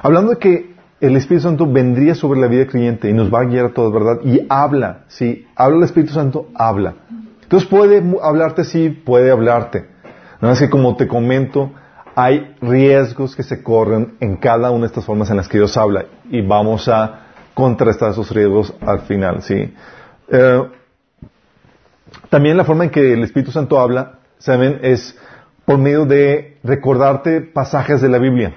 Hablando 0.02 0.32
de 0.32 0.38
que 0.38 0.74
el 1.00 1.16
Espíritu 1.16 1.44
Santo 1.44 1.66
vendría 1.66 2.14
sobre 2.14 2.40
la 2.40 2.46
vida 2.46 2.66
creyente 2.66 3.08
y 3.08 3.12
nos 3.12 3.32
va 3.32 3.40
a 3.40 3.44
guiar 3.44 3.66
a 3.66 3.74
toda 3.74 3.90
verdad 3.90 4.20
y 4.22 4.46
habla, 4.48 5.04
¿sí? 5.08 5.46
Habla 5.56 5.78
el 5.78 5.84
Espíritu 5.84 6.12
Santo, 6.12 6.48
habla. 6.54 6.94
Entonces 7.42 7.68
puede 7.68 8.02
hablarte, 8.22 8.64
sí, 8.64 8.90
puede 8.90 9.30
hablarte. 9.32 9.86
No 10.40 10.50
es 10.52 10.60
que 10.60 10.70
como 10.70 10.96
te 10.96 11.08
comento, 11.08 11.72
hay 12.14 12.56
riesgos 12.60 13.36
que 13.36 13.42
se 13.42 13.62
corren 13.62 14.16
en 14.20 14.36
cada 14.36 14.70
una 14.70 14.82
de 14.82 14.86
estas 14.86 15.04
formas 15.04 15.30
en 15.30 15.36
las 15.36 15.48
que 15.48 15.58
Dios 15.58 15.76
habla 15.76 16.06
y 16.30 16.40
vamos 16.42 16.88
a 16.88 17.20
contrastar 17.54 18.12
esos 18.12 18.30
riesgos 18.30 18.74
al 18.80 19.00
final, 19.00 19.42
¿sí? 19.42 19.74
Eh, 20.28 20.62
también 22.28 22.56
la 22.56 22.64
forma 22.64 22.84
en 22.84 22.90
que 22.90 23.12
el 23.12 23.22
Espíritu 23.22 23.52
Santo 23.52 23.78
habla, 23.78 24.18
saben, 24.38 24.80
es 24.82 25.16
por 25.64 25.78
medio 25.78 26.04
de 26.04 26.58
recordarte 26.62 27.40
pasajes 27.40 28.00
de 28.00 28.08
la 28.08 28.18
Biblia, 28.18 28.54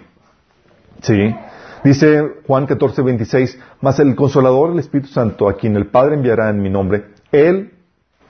¿sí? 1.02 1.36
Dice 1.84 2.24
Juan 2.48 2.66
14, 2.66 3.02
26, 3.02 3.60
mas 3.82 4.00
el 4.00 4.16
consolador, 4.16 4.72
el 4.72 4.80
Espíritu 4.80 5.10
Santo, 5.10 5.50
a 5.50 5.58
quien 5.58 5.76
el 5.76 5.88
Padre 5.88 6.16
enviará 6.16 6.50
en 6.50 6.62
mi 6.62 6.70
nombre, 6.70 7.08
Él 7.32 7.74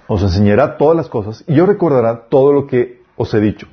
os 0.07 0.21
enseñará 0.23 0.77
todas 0.77 0.97
las 0.97 1.07
cosas 1.07 1.43
y 1.47 1.55
yo 1.55 1.65
recordará 1.65 2.27
todo 2.29 2.51
lo 2.51 2.67
que 2.67 3.01
os 3.15 3.33
he 3.33 3.39
dicho 3.39 3.67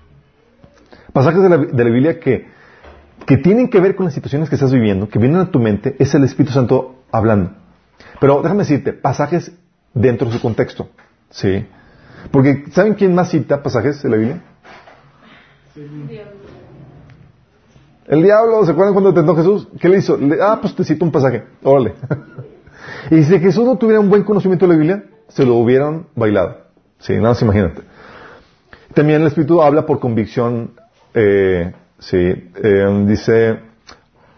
pasajes 1.12 1.42
de 1.42 1.48
la, 1.48 1.90
Biblia 1.90 2.20
que, 2.20 2.48
que 3.26 3.36
tienen 3.36 3.68
que 3.68 3.80
ver 3.80 3.96
con 3.96 4.04
las 4.04 4.14
situaciones 4.14 4.48
que 4.48 4.54
estás 4.54 4.72
viviendo, 4.72 5.08
que 5.08 5.18
vienen 5.18 5.40
a 5.40 5.50
tu 5.50 5.58
mente, 5.58 5.96
es 5.98 6.14
el 6.14 6.24
Espíritu 6.24 6.52
Santo 6.52 7.02
hablando. 7.10 7.52
Pero 8.20 8.42
déjame 8.42 8.60
decirte, 8.60 8.92
pasajes 8.92 9.52
dentro 9.94 10.28
de 10.28 10.34
su 10.34 10.40
contexto. 10.40 10.88
¿Sí? 11.30 11.66
Porque, 12.30 12.64
¿saben 12.72 12.94
quién 12.94 13.14
más 13.14 13.30
cita 13.30 13.62
pasajes 13.62 14.02
de 14.02 14.08
la 14.08 14.16
Biblia? 14.16 14.42
El 18.06 18.22
diablo, 18.22 18.64
¿se 18.64 18.72
acuerdan 18.72 18.92
cuando 18.92 19.14
tentó 19.14 19.36
Jesús? 19.36 19.68
¿Qué 19.80 19.88
le 19.88 19.98
hizo? 19.98 20.18
ah, 20.42 20.58
pues 20.60 20.74
te 20.74 20.84
cito 20.84 21.04
un 21.04 21.12
pasaje. 21.12 21.44
Órale. 21.62 21.94
y 23.10 23.22
si 23.22 23.38
Jesús 23.38 23.64
no 23.64 23.76
tuviera 23.76 24.00
un 24.00 24.10
buen 24.10 24.24
conocimiento 24.24 24.66
de 24.66 24.72
la 24.72 24.78
Biblia, 24.78 25.04
se 25.28 25.46
lo 25.46 25.54
hubieran 25.54 26.06
bailado. 26.14 26.56
Sí, 26.98 27.14
nada 27.14 27.30
más 27.30 27.42
imagínate. 27.42 27.82
También 28.94 29.20
el 29.20 29.28
Espíritu 29.28 29.62
habla 29.62 29.86
por 29.86 30.00
convicción 30.00 30.72
eh, 31.14 31.72
sí, 31.98 32.16
eh, 32.16 33.04
dice 33.06 33.60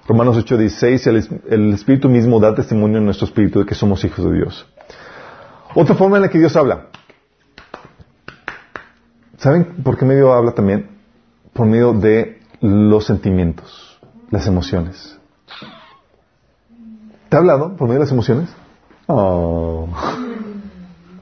Romanos 0.06 0.37
8, 0.37 0.56
16, 0.56 1.06
el, 1.06 1.74
Espíritu 1.74 2.08
mismo 2.08 2.40
da 2.40 2.54
testimonio 2.54 2.98
en 2.98 3.04
nuestro 3.04 3.26
espíritu 3.26 3.61
de 3.61 3.66
que 3.66 3.74
somos 3.74 4.04
hijos 4.04 4.24
de 4.24 4.32
Dios. 4.32 4.66
Otra 5.74 5.94
forma 5.94 6.16
en 6.16 6.22
la 6.22 6.28
que 6.28 6.38
Dios 6.38 6.56
habla. 6.56 6.88
¿Saben 9.38 9.82
por 9.82 9.96
qué 9.96 10.04
medio 10.04 10.32
habla 10.32 10.52
también? 10.52 10.90
Por 11.52 11.66
medio 11.66 11.92
de 11.92 12.40
los 12.61 13.06
sentimientos, 13.06 13.98
las 14.30 14.46
emociones. 14.46 15.18
¿Te 17.28 17.37
ha 17.37 17.40
hablado 17.40 17.76
por 17.76 17.88
medio 17.88 18.00
de 18.00 18.04
las 18.04 18.12
emociones? 18.12 18.50
Oh. 19.06 19.88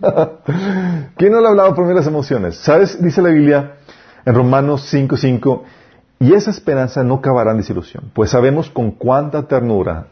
¿Quién 1.17 1.33
no 1.33 1.41
le 1.41 1.47
ha 1.47 1.51
hablado 1.51 1.75
por 1.75 1.85
medio 1.85 1.95
de 1.97 2.01
las 2.01 2.07
emociones? 2.07 2.57
¿Sabes? 2.57 3.01
Dice 3.03 3.23
la 3.23 3.29
Biblia 3.29 3.77
en 4.25 4.35
Romanos 4.35 4.93
5:5, 4.93 5.63
y 6.19 6.35
esa 6.35 6.51
esperanza 6.51 7.03
no 7.03 7.15
acabará 7.15 7.53
en 7.53 7.59
desilusión, 7.59 8.11
pues 8.13 8.31
sabemos 8.31 8.69
con 8.71 8.91
cuánta 8.91 9.49
ternura 9.49 10.09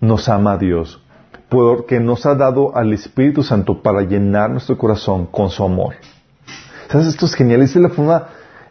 nos 0.00 0.28
ama 0.28 0.56
Dios, 0.56 1.00
porque 1.48 2.00
nos 2.00 2.26
ha 2.26 2.34
dado 2.34 2.76
al 2.76 2.92
Espíritu 2.92 3.42
Santo 3.42 3.82
para 3.82 4.02
llenar 4.02 4.50
nuestro 4.50 4.76
corazón 4.76 5.26
con 5.26 5.50
su 5.50 5.64
amor. 5.64 5.94
¿Sabes? 6.88 7.06
Esto 7.06 7.26
es 7.26 7.34
genial. 7.34 7.62
Esa 7.62 7.78
es 7.78 7.82
la 7.82 7.88
forma 7.90 8.26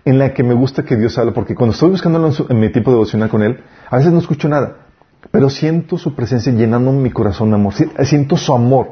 en 0.06 0.20
la 0.20 0.34
que 0.34 0.44
me 0.44 0.54
gusta 0.54 0.84
que 0.84 0.98
Dios 0.98 1.18
hable, 1.18 1.32
porque 1.32 1.56
cuando 1.56 1.74
estoy 1.74 1.90
buscándolo 1.90 2.32
en, 2.50 2.60
mi 2.60 2.70
tiempo 2.70 2.92
devocional 2.92 3.30
con 3.30 3.42
Él, 3.42 3.62
a 3.90 3.98
veces 3.98 4.12
no 4.12 4.20
escucho 4.20 4.50
nada, 4.50 4.88
pero 5.32 5.50
siento 5.50 5.98
su 5.98 6.14
presencia 6.14 6.52
llenando 6.52 6.92
mi 6.92 7.12
corazón 7.12 7.50
de 7.50 7.56
amor. 7.56 7.74
Siento 8.04 8.38
su 8.38 8.54
amor. 8.54 8.92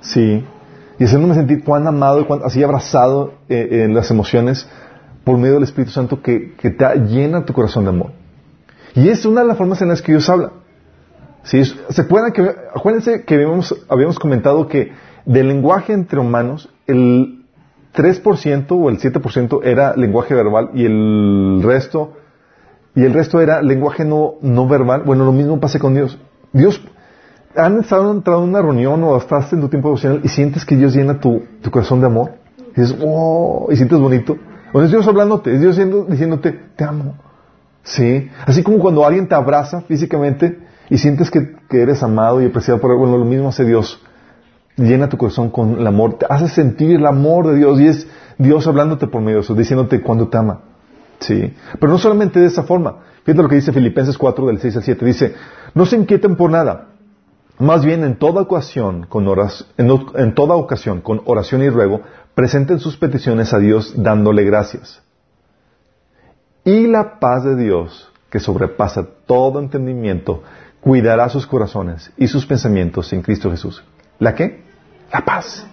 Sí. 0.00 0.44
Y 0.98 1.04
haciéndome 1.04 1.34
sentir 1.34 1.64
cuán 1.64 1.86
amado 1.86 2.26
cuán, 2.26 2.40
así 2.44 2.62
abrazado 2.62 3.34
eh, 3.48 3.84
en 3.84 3.94
las 3.94 4.10
emociones 4.10 4.68
por 5.24 5.38
medio 5.38 5.54
del 5.54 5.64
Espíritu 5.64 5.92
Santo 5.92 6.22
que, 6.22 6.54
te 6.60 6.94
llena 7.08 7.44
tu 7.44 7.52
corazón 7.52 7.84
de 7.84 7.90
amor. 7.90 8.10
Y 8.94 9.08
es 9.08 9.24
una 9.24 9.40
de 9.42 9.48
las 9.48 9.58
formas 9.58 9.80
en 9.82 9.88
las 9.88 10.02
que 10.02 10.12
Dios 10.12 10.28
habla. 10.28 10.52
¿Sí? 11.42 11.62
¿Se 11.64 12.02
acuerdan 12.02 12.32
que, 12.32 12.42
acuérdense 12.74 13.24
que 13.24 13.34
habíamos, 13.34 13.74
habíamos 13.88 14.18
comentado 14.18 14.68
que 14.68 14.92
del 15.26 15.48
lenguaje 15.48 15.92
entre 15.92 16.20
humanos, 16.20 16.70
el 16.86 17.44
3% 17.94 18.66
o 18.70 18.88
el 18.90 18.98
7% 18.98 19.60
era 19.64 19.96
lenguaje 19.96 20.34
verbal 20.34 20.70
y 20.74 20.84
el 20.84 21.60
resto, 21.62 22.12
y 22.94 23.02
el 23.04 23.12
resto 23.12 23.40
era 23.40 23.62
lenguaje 23.62 24.04
no, 24.04 24.34
no 24.42 24.68
verbal. 24.68 25.02
Bueno, 25.04 25.24
lo 25.24 25.32
mismo 25.32 25.58
pasa 25.60 25.78
con 25.78 25.94
Dios. 25.94 26.18
Dios, 26.52 26.80
han 27.56 27.80
estado 27.80 28.10
entrado 28.10 28.42
en 28.42 28.50
una 28.50 28.62
reunión 28.62 29.02
o 29.04 29.16
estás 29.16 29.52
en 29.52 29.60
tu 29.60 29.68
tiempo 29.68 29.88
devocional 29.88 30.20
y 30.22 30.28
sientes 30.28 30.64
que 30.64 30.76
Dios 30.76 30.94
llena 30.94 31.20
tu, 31.20 31.42
corazón 31.70 32.00
de 32.00 32.06
amor. 32.06 32.32
Y 32.76 32.80
dices, 32.80 32.96
oh, 33.04 33.68
y 33.70 33.76
sientes 33.76 33.98
bonito. 33.98 34.36
Es 34.82 34.90
Dios 34.90 35.06
hablándote, 35.06 35.54
es 35.54 35.60
Dios 35.60 35.78
diciéndote, 36.08 36.52
te 36.74 36.84
amo. 36.84 37.14
Sí. 37.84 38.28
Así 38.44 38.62
como 38.62 38.78
cuando 38.78 39.06
alguien 39.06 39.28
te 39.28 39.34
abraza 39.34 39.82
físicamente 39.82 40.58
y 40.90 40.98
sientes 40.98 41.30
que, 41.30 41.54
eres 41.70 42.02
amado 42.02 42.42
y 42.42 42.46
apreciado 42.46 42.80
por 42.80 42.90
algo, 42.90 43.06
lo 43.06 43.24
mismo 43.24 43.48
hace 43.48 43.64
Dios. 43.64 44.00
Llena 44.76 45.08
tu 45.08 45.16
corazón 45.16 45.50
con 45.50 45.78
el 45.78 45.86
amor, 45.86 46.18
te 46.18 46.26
hace 46.28 46.48
sentir 46.48 46.96
el 46.96 47.06
amor 47.06 47.46
de 47.46 47.56
Dios 47.56 47.80
y 47.80 47.86
es 47.86 48.08
Dios 48.38 48.66
hablándote 48.66 49.06
por 49.06 49.20
medio 49.22 49.38
de 49.38 49.44
eso, 49.44 49.54
diciéndote 49.54 50.02
cuando 50.02 50.28
te 50.28 50.38
ama. 50.38 50.62
Sí. 51.20 51.54
Pero 51.78 51.92
no 51.92 51.98
solamente 51.98 52.40
de 52.40 52.46
esa 52.46 52.64
forma. 52.64 52.96
Fíjate 53.22 53.42
lo 53.42 53.48
que 53.48 53.56
dice 53.56 53.72
Filipenses 53.72 54.18
4 54.18 54.46
del 54.48 54.58
6 54.58 54.76
al 54.76 54.82
7. 54.82 55.04
Dice, 55.04 55.34
no 55.74 55.86
se 55.86 55.96
inquieten 55.96 56.36
por 56.36 56.50
nada, 56.50 56.88
Más 57.58 57.84
bien 57.84 58.02
en 58.02 58.16
toda 58.16 58.42
ocasión, 58.42 59.06
con 59.08 59.26
en, 59.28 59.90
en 60.16 60.34
toda 60.34 60.56
ocasión, 60.56 61.00
con 61.00 61.22
oración 61.24 61.62
y 61.62 61.70
ruego, 61.70 62.00
presenten 62.34 62.80
sus 62.80 62.96
peticiones 62.96 63.52
a 63.52 63.58
Dios 63.58 63.94
dándole 63.96 64.44
gracias. 64.44 65.02
Y 66.64 66.86
la 66.86 67.18
paz 67.18 67.44
de 67.44 67.56
Dios, 67.56 68.10
que 68.30 68.40
sobrepasa 68.40 69.06
todo 69.26 69.60
entendimiento, 69.60 70.42
cuidará 70.80 71.28
sus 71.28 71.46
corazones 71.46 72.10
y 72.16 72.26
sus 72.26 72.46
pensamientos 72.46 73.12
en 73.12 73.22
Cristo 73.22 73.50
Jesús. 73.50 73.84
¿La 74.18 74.34
qué? 74.34 74.62
La 75.12 75.24
paz. 75.24 75.66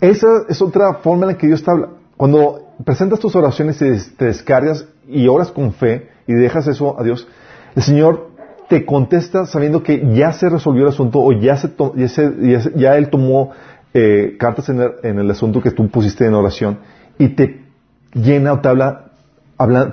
Esa 0.00 0.44
es 0.48 0.60
otra 0.60 0.94
forma 0.94 1.24
en 1.24 1.32
la 1.32 1.38
que 1.38 1.46
Dios 1.46 1.62
te 1.62 1.70
habla. 1.70 1.88
Cuando 2.16 2.74
presentas 2.84 3.18
tus 3.20 3.34
oraciones 3.34 3.80
y 3.82 4.16
te 4.16 4.26
descargas 4.26 4.86
y 5.06 5.26
oras 5.28 5.50
con 5.50 5.72
fe 5.72 6.10
y 6.26 6.34
dejas 6.34 6.66
eso 6.66 6.98
a 6.98 7.02
Dios, 7.02 7.26
el 7.74 7.82
Señor 7.82 8.30
te 8.68 8.84
contesta 8.84 9.46
sabiendo 9.46 9.82
que 9.82 10.14
ya 10.14 10.32
se 10.32 10.48
resolvió 10.48 10.82
el 10.82 10.88
asunto 10.88 11.20
o 11.20 11.32
ya, 11.32 12.96
Él 12.96 13.10
tomó 13.10 13.52
eh, 13.98 14.36
cartas 14.38 14.68
en 14.68 14.78
el, 15.18 15.30
asunto 15.30 15.62
que 15.62 15.70
tú 15.70 15.88
pusiste 15.88 16.26
en 16.26 16.34
oración 16.34 16.80
y 17.18 17.28
te 17.28 17.64
llena 18.12 18.52
o 18.52 18.60
te 18.60 18.68
habla, 18.68 19.12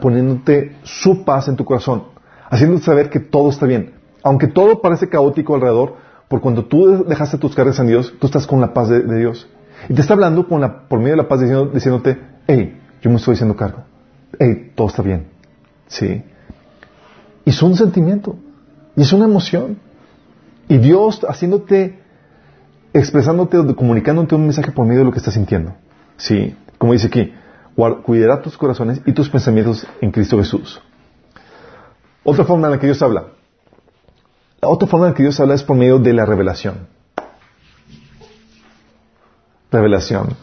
poniéndote 0.01 0.75
su 0.83 1.23
paz 1.23 1.47
en 1.47 1.55
tu 1.55 1.63
corazón, 1.63 2.03
haciéndote 2.49 2.83
saber 2.83 3.09
que 3.09 3.21
todo 3.21 3.49
está 3.49 3.65
bien. 3.65 3.93
Aunque 4.21 4.47
todo 4.47 4.81
parece 4.81 5.07
caótico 5.07 5.55
alrededor, 5.55 5.95
por 6.27 6.41
cuando 6.41 6.65
tú 6.65 7.05
dejaste 7.05 7.37
tus 7.37 7.55
cargas 7.55 7.79
en 7.79 7.87
Dios, 7.87 8.13
tú 8.19 8.27
estás 8.27 8.45
con 8.45 8.59
la 8.59 8.73
paz 8.73 8.89
de, 8.89 9.17
Dios. 9.17 9.47
Y 9.87 9.93
te 9.93 10.01
está 10.01 10.15
hablando 10.15 10.49
por 10.49 10.99
medio 10.99 11.11
de 11.11 11.21
la 11.23 11.29
paz 11.29 11.39
diciéndote, 11.39 12.19
hey, 12.45 12.77
yo 13.01 13.09
me 13.09 13.15
estoy 13.15 13.35
haciendo 13.35 13.55
cargo. 13.55 13.85
Hey, 14.37 14.73
todo 14.75 14.87
está 14.87 15.01
bien. 15.01 15.27
Sí. 15.87 16.23
Y 17.45 17.49
es 17.49 17.63
un 17.63 17.77
sentimiento. 17.77 18.35
Y 18.97 19.03
es 19.03 19.13
una 19.13 19.23
emoción. 19.25 19.77
Y 20.67 20.77
Dios 20.77 21.25
haciéndote, 21.25 22.02
expresándote, 22.93 23.57
comunicándote 23.75 24.35
un 24.35 24.43
mensaje 24.43 24.71
por 24.71 24.85
medio 24.85 24.99
de 24.99 25.05
lo 25.05 25.11
que 25.11 25.17
estás 25.17 25.33
sintiendo. 25.33 25.75
Sí. 26.17 26.55
Como 26.77 26.93
dice 26.93 27.07
aquí, 27.07 27.33
cuidará 28.03 28.41
tus 28.41 28.57
corazones 28.57 29.01
y 29.05 29.13
tus 29.13 29.29
pensamientos 29.29 29.87
en 30.01 30.11
Cristo 30.11 30.37
Jesús. 30.37 30.81
Otra 32.23 32.45
forma 32.45 32.67
en 32.67 32.73
la 32.73 32.79
que 32.79 32.87
Dios 32.87 33.01
habla. 33.01 33.25
La 34.61 34.69
otra 34.69 34.87
forma 34.87 35.07
en 35.07 35.11
la 35.11 35.17
que 35.17 35.23
Dios 35.23 35.39
habla 35.39 35.55
es 35.55 35.63
por 35.63 35.75
medio 35.75 35.99
de 35.99 36.13
la 36.13 36.25
revelación. 36.25 36.87
Revelación. 39.71 40.35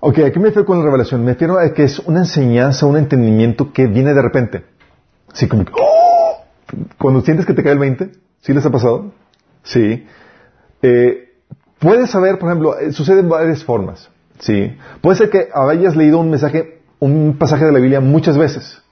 Ok, 0.00 0.18
¿a 0.18 0.30
qué 0.30 0.38
me 0.38 0.46
refiero 0.46 0.66
con 0.66 0.78
la 0.78 0.84
revelación? 0.84 1.24
Me 1.24 1.32
refiero 1.32 1.58
a 1.58 1.72
que 1.72 1.84
es 1.84 1.98
una 2.00 2.20
enseñanza, 2.20 2.86
un 2.86 2.96
entendimiento 2.96 3.72
que 3.72 3.86
viene 3.86 4.14
de 4.14 4.22
repente. 4.22 4.64
Así 5.32 5.48
como 5.48 5.64
¡oh! 5.72 6.44
Cuando 6.98 7.22
sientes 7.22 7.46
que 7.46 7.54
te 7.54 7.62
cae 7.62 7.72
el 7.72 7.78
20, 7.78 8.12
¿sí 8.40 8.52
les 8.52 8.64
ha 8.64 8.70
pasado? 8.70 9.12
Sí. 9.62 10.06
Eh, 10.82 11.28
puedes 11.78 12.10
saber, 12.10 12.38
por 12.38 12.48
ejemplo, 12.48 12.78
eh, 12.78 12.92
sucede 12.92 13.20
en 13.20 13.28
varias 13.28 13.64
formas. 13.64 14.10
Sí. 14.38 14.76
Puede 15.00 15.16
ser 15.16 15.30
que 15.30 15.48
hayas 15.54 15.96
leído 15.96 16.18
un 16.18 16.30
mensaje, 16.30 16.82
un 16.98 17.36
pasaje 17.38 17.64
de 17.64 17.72
la 17.72 17.78
Biblia 17.78 18.00
muchas 18.00 18.38
veces. 18.38 18.82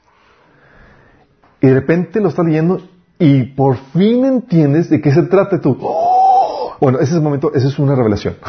Y 1.61 1.69
de 1.69 1.75
repente 1.75 2.21
lo 2.21 2.29
estás 2.29 2.45
leyendo 2.45 2.81
y 3.19 3.45
por 3.45 3.77
fin 3.77 4.25
entiendes 4.25 4.91
de 4.91 5.01
qué 5.01 5.13
se 5.13 5.23
trata 5.25 5.61
tú. 5.61 5.77
¡Oh! 5.81 6.77
Bueno, 6.81 6.99
ese 6.99 7.11
es 7.11 7.17
el 7.17 7.23
momento, 7.23 7.53
esa 7.55 7.69
es 7.69 7.79
una 7.79 7.95
revelación. 7.95 8.37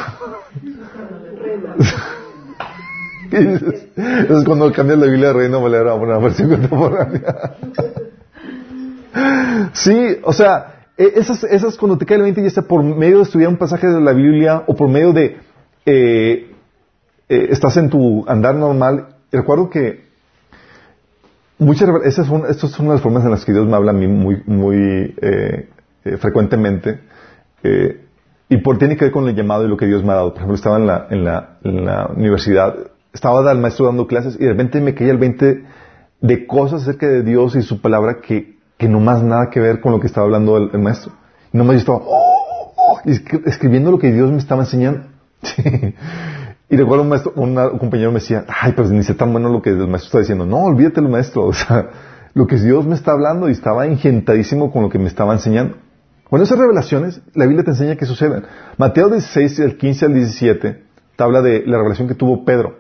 Es 3.32 4.44
cuando 4.44 4.72
cambias 4.72 4.98
la 4.98 5.06
Biblia 5.06 5.28
de 5.28 5.34
Reina 5.34 5.60
Valera 5.60 5.92
a 5.92 5.94
una 5.94 6.18
versión 6.18 6.50
contemporánea. 6.50 7.54
sí, 9.74 10.18
o 10.24 10.34
sea, 10.34 10.79
esas, 11.00 11.44
esas 11.46 11.78
cuando 11.78 11.98
te 11.98 12.06
cae 12.06 12.18
el 12.18 12.24
20 12.24 12.44
ya 12.44 12.50
sea 12.50 12.64
por 12.64 12.84
medio 12.84 13.18
de 13.18 13.24
estudiar 13.24 13.50
un 13.50 13.58
pasaje 13.58 13.88
de 13.88 14.02
la 14.02 14.14
Biblia 14.14 14.64
o 14.68 14.76
por 14.76 14.90
medio 14.90 15.14
de 15.14 15.38
eh, 15.86 16.52
eh, 17.30 17.48
estás 17.50 17.78
en 17.78 17.90
tu 17.90 18.26
andar 18.28 18.56
normal. 18.56 19.16
Recuerdo 19.32 19.70
que 19.70 20.06
muchas 21.58 21.90
esas 22.04 22.28
son, 22.28 22.44
estas 22.50 22.72
son 22.72 22.90
las 22.90 23.02
formas 23.02 23.24
en 23.24 23.32
las 23.32 23.46
que 23.46 23.54
Dios 23.54 23.68
me 23.68 23.76
habla 23.76 23.92
a 23.92 23.94
mí 23.94 24.08
muy, 24.08 24.44
muy 24.46 25.16
eh, 25.22 25.70
frecuentemente. 26.20 27.00
y 28.50 28.58
por 28.58 28.78
tiene 28.78 28.98
que 28.98 29.06
ver 29.06 29.12
con 29.12 29.28
el 29.28 29.36
llamado 29.36 29.66
y 29.66 29.70
lo 29.70 29.78
que 29.78 29.86
Dios 29.86 30.04
me 30.04 30.12
ha 30.12 30.16
dado. 30.16 30.30
Por 30.30 30.38
ejemplo, 30.38 30.56
estaba 30.56 30.78
en 30.78 30.88
la, 30.88 31.08
en 31.10 31.24
la, 31.24 31.58
en 31.64 31.86
la 31.86 32.08
universidad 32.16 32.76
estaba 33.14 33.52
el 33.52 33.58
maestro 33.58 33.88
dando 33.88 34.08
clases 34.08 34.36
y 34.40 34.44
de 34.44 34.50
repente 34.50 34.82
me 34.82 34.94
caía 34.94 35.12
el 35.12 35.18
20 35.18 35.64
de 36.22 36.48
cosas 36.48 36.84
acerca 36.84 37.08
de 37.08 37.24
Dios 37.24 37.56
y 37.56 37.62
su 37.62 37.82
palabra 37.82 38.20
que, 38.22 38.59
que 38.80 38.88
no 38.88 39.02
más 39.02 39.22
nada 39.22 39.50
que 39.52 39.60
ver 39.60 39.82
con 39.82 39.92
lo 39.92 40.00
que 40.00 40.08
estaba 40.08 40.26
hablando 40.26 40.56
el, 40.56 40.80
maestro. 40.80 41.12
Y 41.54 41.58
nomás 41.58 41.74
yo 41.74 41.80
estaba 41.80 42.00
oh, 42.02 42.74
oh", 42.78 43.02
escribiendo 43.46 43.92
lo 43.92 44.00
que 44.00 44.10
Dios 44.12 44.32
me 44.32 44.38
estaba 44.38 44.62
enseñando. 44.62 45.02
y 46.70 46.78
recuerdo 46.78 47.04
un, 47.04 47.10
maestro, 47.10 47.34
un 47.36 47.78
compañero 47.78 48.10
me 48.12 48.22
decía, 48.22 48.46
ay, 48.48 48.72
pero 48.76 48.88
ni 48.88 49.04
sé 49.04 49.16
tan 49.16 49.34
bueno 49.34 49.50
lo 49.50 49.62
que 49.62 49.72
el 49.72 49.86
maestro 49.90 50.08
está 50.08 50.20
diciendo. 50.20 50.46
No, 50.46 50.64
olvídate 50.64 51.02
el 51.02 51.10
maestro. 51.10 51.46
O 51.48 51.54
sea, 51.54 51.90
lo 52.34 52.48
que 52.48 52.56
Dios 52.56 52.86
me 52.86 52.96
está 52.96 53.12
hablando 53.12 53.50
y 53.50 53.52
estaba 53.52 53.86
ingentadísimo 53.86 54.72
con 54.72 54.84
lo 54.84 54.90
que 54.90 54.98
me 54.98 55.08
estaba 55.08 55.34
enseñando. 55.34 55.76
Bueno, 56.30 56.46
esas 56.46 56.58
revelaciones, 56.58 57.22
la 57.34 57.48
Biblia 57.48 57.66
te 57.66 57.72
enseña 57.72 57.98
que 57.98 58.06
suceden. 58.06 58.44
Mateo 58.78 59.10
16, 59.10 59.58
del 59.58 59.78
15 59.78 60.06
al 60.06 60.14
17, 60.14 60.84
te 61.18 61.24
habla 61.24 61.42
de 61.42 61.64
la 61.66 61.78
revelación 61.78 62.08
que 62.08 62.16
tuvo 62.16 62.46
Pedro. 62.46 62.78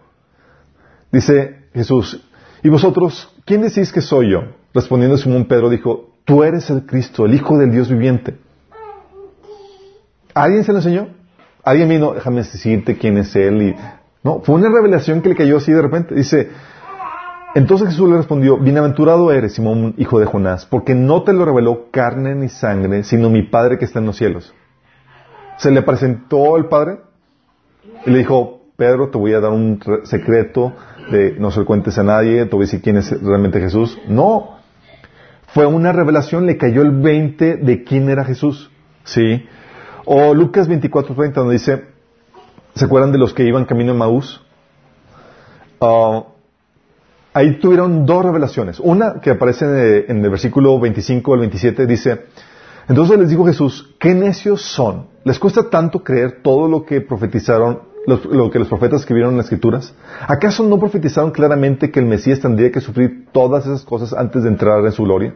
Dice 1.11 1.65
Jesús, 1.73 2.25
¿y 2.63 2.69
vosotros 2.69 3.35
quién 3.43 3.63
decís 3.63 3.91
que 3.91 3.99
soy 3.99 4.31
yo? 4.31 4.58
Respondiendo 4.73 5.17
Simón 5.17 5.45
Pedro 5.45 5.69
dijo, 5.69 6.09
tú 6.25 6.43
eres 6.43 6.69
el 6.69 6.85
Cristo, 6.85 7.25
el 7.25 7.33
Hijo 7.33 7.57
del 7.57 7.71
Dios 7.71 7.89
viviente. 7.89 8.37
¿Alguien 10.33 10.63
se 10.63 10.71
lo 10.71 10.77
enseñó? 10.77 11.07
Alguien 11.63 11.89
vino, 11.89 12.13
déjame 12.13 12.37
decirte 12.37 12.97
quién 12.97 13.17
es 13.17 13.35
Él. 13.35 13.61
Y, 13.61 13.75
no, 14.23 14.41
fue 14.41 14.55
una 14.55 14.69
revelación 14.69 15.21
que 15.21 15.29
le 15.29 15.35
cayó 15.35 15.57
así 15.57 15.71
de 15.71 15.81
repente. 15.81 16.13
Dice, 16.13 16.49
entonces 17.55 17.89
Jesús 17.89 18.09
le 18.09 18.17
respondió, 18.17 18.57
bienaventurado 18.57 19.31
eres, 19.31 19.53
Simón, 19.53 19.95
hijo 19.97 20.19
de 20.19 20.25
Jonás, 20.25 20.65
porque 20.65 20.93
no 20.93 21.23
te 21.23 21.33
lo 21.33 21.45
reveló 21.45 21.87
carne 21.91 22.35
ni 22.35 22.47
sangre, 22.47 23.03
sino 23.03 23.29
mi 23.29 23.43
Padre 23.43 23.77
que 23.77 23.85
está 23.85 23.99
en 23.99 24.05
los 24.05 24.17
cielos. 24.17 24.53
Se 25.57 25.71
le 25.71 25.81
presentó 25.81 26.57
el 26.57 26.65
Padre 26.65 26.99
y 28.05 28.11
le 28.11 28.19
dijo, 28.19 28.61
Pedro, 28.77 29.09
te 29.09 29.17
voy 29.17 29.33
a 29.33 29.39
dar 29.39 29.51
un 29.51 29.79
secreto 30.03 30.73
de 31.11 31.35
no 31.39 31.51
se 31.51 31.61
lo 31.61 31.65
cuentes 31.65 31.97
a 31.97 32.03
nadie, 32.03 32.45
te 32.45 32.55
voy 32.55 32.63
a 32.63 32.67
decir 32.67 32.81
quién 32.81 32.97
es 32.97 33.21
realmente 33.21 33.59
Jesús. 33.59 33.99
No. 34.07 34.58
Fue 35.53 35.65
una 35.65 35.91
revelación, 35.91 36.45
le 36.45 36.57
cayó 36.57 36.81
el 36.81 36.91
20 36.91 37.57
de 37.57 37.83
quién 37.83 38.09
era 38.09 38.23
Jesús. 38.23 38.69
¿Sí? 39.03 39.45
O 40.05 40.33
Lucas 40.33 40.69
24:30 40.69 41.33
donde 41.33 41.53
dice, 41.53 41.85
¿se 42.75 42.85
acuerdan 42.85 43.11
de 43.11 43.17
los 43.17 43.33
que 43.33 43.43
iban 43.43 43.65
camino 43.65 43.91
a 43.91 43.95
Maús? 43.95 44.41
Ah, 45.81 46.23
ahí 47.33 47.59
tuvieron 47.59 48.05
dos 48.05 48.23
revelaciones. 48.23 48.79
Una 48.79 49.21
que 49.21 49.31
aparece 49.31 50.05
en 50.07 50.23
el 50.23 50.29
versículo 50.29 50.79
25 50.79 51.33
al 51.33 51.39
27 51.39 51.85
dice, 51.85 52.25
entonces 52.87 53.19
les 53.19 53.29
dijo 53.29 53.45
Jesús, 53.45 53.95
¿qué 53.99 54.13
necios 54.13 54.61
son? 54.61 55.07
¿Les 55.23 55.37
cuesta 55.37 55.69
tanto 55.69 56.03
creer 56.03 56.41
todo 56.41 56.67
lo 56.67 56.85
que 56.85 57.01
profetizaron 57.01 57.81
lo 58.07 58.49
que 58.49 58.59
los 58.59 58.67
profetas 58.67 59.01
escribieron 59.01 59.31
en 59.31 59.37
las 59.37 59.45
escrituras? 59.47 59.93
¿Acaso 60.27 60.63
no 60.63 60.79
profetizaron 60.79 61.31
claramente 61.31 61.91
que 61.91 61.99
el 61.99 62.05
Mesías 62.05 62.39
tendría 62.39 62.71
que 62.71 62.81
sufrir 62.81 63.27
todas 63.31 63.65
esas 63.65 63.83
cosas 63.83 64.13
antes 64.13 64.43
de 64.43 64.49
entrar 64.49 64.83
en 64.85 64.91
su 64.91 65.03
gloria? 65.03 65.35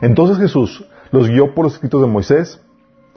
Entonces 0.00 0.38
Jesús 0.38 0.84
los 1.10 1.28
guió 1.28 1.54
por 1.54 1.64
los 1.64 1.74
escritos 1.74 2.00
de 2.00 2.06
Moisés 2.06 2.60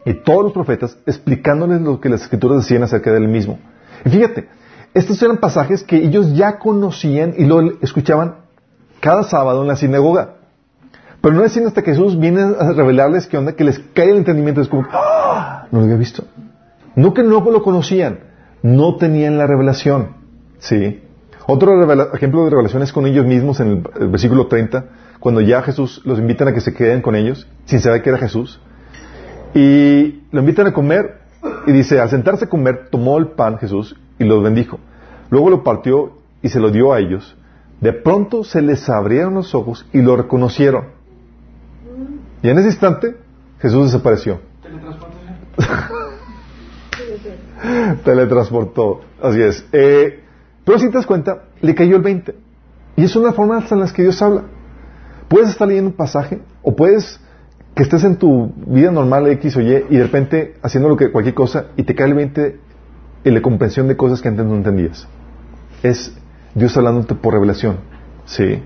y 0.06 0.14
todos 0.14 0.44
los 0.44 0.54
profetas 0.54 0.98
explicándoles 1.06 1.82
lo 1.82 2.00
que 2.00 2.10
las 2.10 2.22
escrituras 2.24 2.60
decían 2.60 2.84
acerca 2.84 3.12
de 3.12 3.18
él 3.18 3.28
mismo. 3.28 3.60
Y 4.06 4.10
fíjate, 4.10 4.48
estos 4.94 5.22
eran 5.22 5.38
pasajes 5.38 5.84
que 5.84 5.98
ellos 5.98 6.36
ya 6.36 6.58
conocían 6.58 7.34
y 7.38 7.46
lo 7.46 7.62
escuchaban 7.82 8.36
cada 9.00 9.24
sábado 9.24 9.62
en 9.62 9.68
la 9.68 9.76
sinagoga. 9.76 10.36
Pero 11.22 11.36
no 11.36 11.44
es 11.44 11.52
sino 11.52 11.68
hasta 11.68 11.82
que 11.82 11.92
Jesús 11.92 12.18
viene 12.18 12.42
a 12.42 12.72
revelarles 12.72 13.28
que 13.28 13.38
onda, 13.38 13.54
que 13.54 13.66
les 13.66 13.80
cae 13.94 14.10
el 14.10 14.18
entendimiento. 14.18 14.62
Es 14.62 14.70
como, 14.70 14.88
¡Ah! 14.92 15.68
no 15.70 15.80
lo 15.80 15.86
había 15.86 15.98
visto. 15.98 16.24
No 16.96 17.14
que 17.14 17.24
no 17.24 17.42
lo 17.42 17.62
conocían, 17.62 18.20
no 18.62 18.96
tenían 18.98 19.38
la 19.38 19.48
revelación. 19.48 20.18
¿Sí? 20.60 21.02
Otro 21.48 21.92
ejemplo 22.14 22.44
de 22.44 22.52
revelación 22.52 22.84
es 22.84 22.94
con 22.94 23.08
ellos 23.08 23.26
mismos 23.26 23.60
en 23.60 23.84
el, 24.00 24.08
versículo 24.10 24.48
30, 24.48 24.86
cuando 25.20 25.42
ya 25.42 25.62
Jesús 25.64 26.02
los 26.06 26.20
invitan 26.20 26.48
a 26.50 26.54
que 26.54 26.62
se 26.62 26.74
queden 26.74 27.02
con 27.02 27.16
ellos, 27.16 27.48
sin 27.66 27.80
saber 27.80 28.04
que 28.04 28.10
era 28.10 28.20
Jesús. 28.20 28.60
Y 29.56 30.22
lo 30.32 30.42
invitan 30.42 30.68
a 30.68 30.74
comer 30.74 31.22
y 31.66 31.72
dice, 31.72 32.00
al 32.00 32.10
sentarse 32.10 32.46
a 32.46 32.50
comer, 32.50 32.90
tomó 32.92 33.18
el 33.18 33.30
pan 33.30 33.58
Jesús 33.58 33.96
y 34.20 34.26
los 34.26 34.44
bendijo. 34.44 34.80
Luego 35.32 35.50
lo 35.50 35.64
partió 35.64 36.20
y 36.42 36.50
se 36.50 36.60
lo 36.60 36.70
dio 36.70 36.94
a 36.94 37.00
ellos. 37.00 37.36
De 37.82 37.94
pronto 37.94 38.44
se 38.44 38.62
les 38.62 38.88
abrieron 38.90 39.34
los 39.34 39.56
ojos 39.56 39.88
y 39.92 40.02
lo 40.02 40.18
reconocieron. 40.18 40.90
Y 42.44 42.50
en 42.50 42.58
ese 42.60 42.68
instante 42.68 43.16
Jesús 43.60 43.86
desapareció. 43.86 44.40
Teletransportó. 48.04 49.02
Así 49.22 49.42
es. 49.42 49.66
Eh, 49.72 50.24
pero 50.66 50.80
si 50.80 50.88
te 50.88 50.94
das 50.94 51.06
cuenta, 51.06 51.44
le 51.62 51.76
cayó 51.76 51.98
el 51.98 52.02
20. 52.02 52.36
Y 52.96 53.04
es 53.04 53.16
una 53.16 53.34
forma 53.34 53.66
en 53.70 53.80
la 53.80 53.88
que 53.88 54.04
Dios 54.04 54.22
habla. 54.22 54.44
Puedes 55.28 55.50
estar 55.50 55.68
leyendo 55.68 55.90
un 55.90 55.96
pasaje 55.96 56.42
o 56.62 56.76
puedes 56.76 57.20
que 57.76 57.84
estés 57.84 58.04
en 58.04 58.18
tu 58.18 58.52
vida 58.68 58.92
normal 58.92 59.28
X 59.28 59.56
o 59.58 59.62
Y 59.62 59.86
y 59.90 59.98
de 59.98 60.04
repente 60.04 60.56
haciendo 60.62 60.90
lo 60.90 60.98
que 60.98 61.12
cualquier 61.12 61.36
cosa 61.36 61.68
y 61.78 61.84
te 61.84 61.96
cae 61.96 62.08
el 62.08 62.14
20 62.14 62.60
en 63.24 63.34
la 63.34 63.42
comprensión 63.42 63.88
de 63.88 63.96
cosas 63.96 64.22
que 64.22 64.28
antes 64.28 64.46
no 64.46 64.56
entendías. 64.56 65.08
Es 65.84 66.14
Dios 66.56 66.76
hablándote 66.76 67.16
por 67.16 67.34
revelación. 67.34 67.78
¿Sí? 68.26 68.62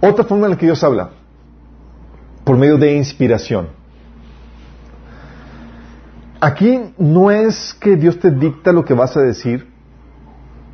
Otra 0.00 0.24
forma 0.24 0.46
en 0.46 0.52
la 0.52 0.58
que 0.58 0.66
Dios 0.66 0.82
habla, 0.82 1.10
por 2.44 2.56
medio 2.56 2.76
de 2.76 2.96
inspiración. 2.96 3.68
Aquí 6.44 6.92
no 6.98 7.30
es 7.30 7.72
que 7.78 7.94
Dios 7.94 8.18
te 8.18 8.32
dicta 8.32 8.72
lo 8.72 8.84
que 8.84 8.94
vas 8.94 9.16
a 9.16 9.20
decir, 9.20 9.68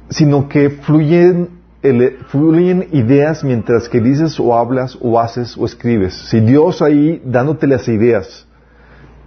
sino 0.09 0.49
que 0.49 0.71
fluyen, 0.71 1.59
ideas 1.83 3.45
mientras 3.45 3.91
que 3.91 4.01
dices 4.01 4.41
o 4.41 4.57
hablas 4.57 4.97
o 4.99 5.21
haces 5.21 5.59
o 5.59 5.67
escribes. 5.67 6.15
Si 6.31 6.41
Dios 6.41 6.81
ahí 6.81 7.21
dándote 7.23 7.67
las 7.67 7.87
ideas 7.87 8.47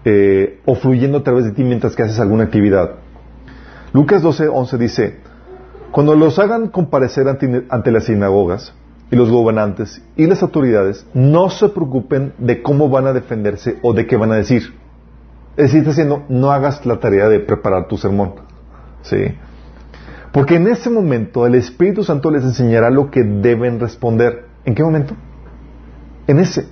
eh, 0.04 0.60
o 0.66 0.74
fluyendo 0.74 1.20
a 1.20 1.24
través 1.24 1.46
de 1.46 1.52
ti 1.52 1.64
mientras 1.64 1.96
que 1.96 2.02
haces 2.02 2.20
alguna 2.20 2.46
actividad. 2.46 2.96
Lucas 3.94 4.24
12, 4.24 4.48
11 4.48 4.78
dice, 4.80 5.18
cuando 5.92 6.16
los 6.16 6.40
hagan 6.40 6.70
comparecer 6.70 7.28
ante, 7.28 7.92
las 7.92 8.06
sinagogas 8.06 8.74
y 9.12 9.16
los 9.16 9.30
gobernantes 9.30 10.02
y 10.18 10.26
las 10.26 10.42
autoridades, 10.42 11.06
no 11.14 11.52
se 11.52 11.70
preocupen 11.70 12.34
de 12.40 12.64
cómo 12.64 12.90
van 12.90 13.06
a 13.06 13.14
defenderse 13.14 13.78
o 13.84 13.94
de 13.94 14.08
qué 14.08 14.18
van 14.18 14.32
a 14.32 14.38
decir 14.38 14.81
decir, 15.58 15.80
está 15.80 15.92
diciendo, 15.92 16.24
no 16.30 16.52
hagas 16.52 16.86
la 16.86 17.00
tarea 17.00 17.28
de 17.30 17.40
preparar 17.40 17.88
tu 17.88 17.98
sermón. 17.98 18.36
¿Sí? 19.02 19.36
Porque 20.32 20.56
en 20.56 20.68
ese 20.68 20.90
momento 20.90 21.46
el 21.46 21.56
Espíritu 21.56 22.04
Santo 22.04 22.32
les 22.32 22.44
enseñará 22.44 22.90
lo 22.90 23.12
que 23.12 23.24
deben 23.24 23.80
responder. 23.80 24.46
¿En 24.64 24.76
qué 24.76 24.84
momento? 24.84 25.16
En 26.28 26.40
ese. 26.40 26.68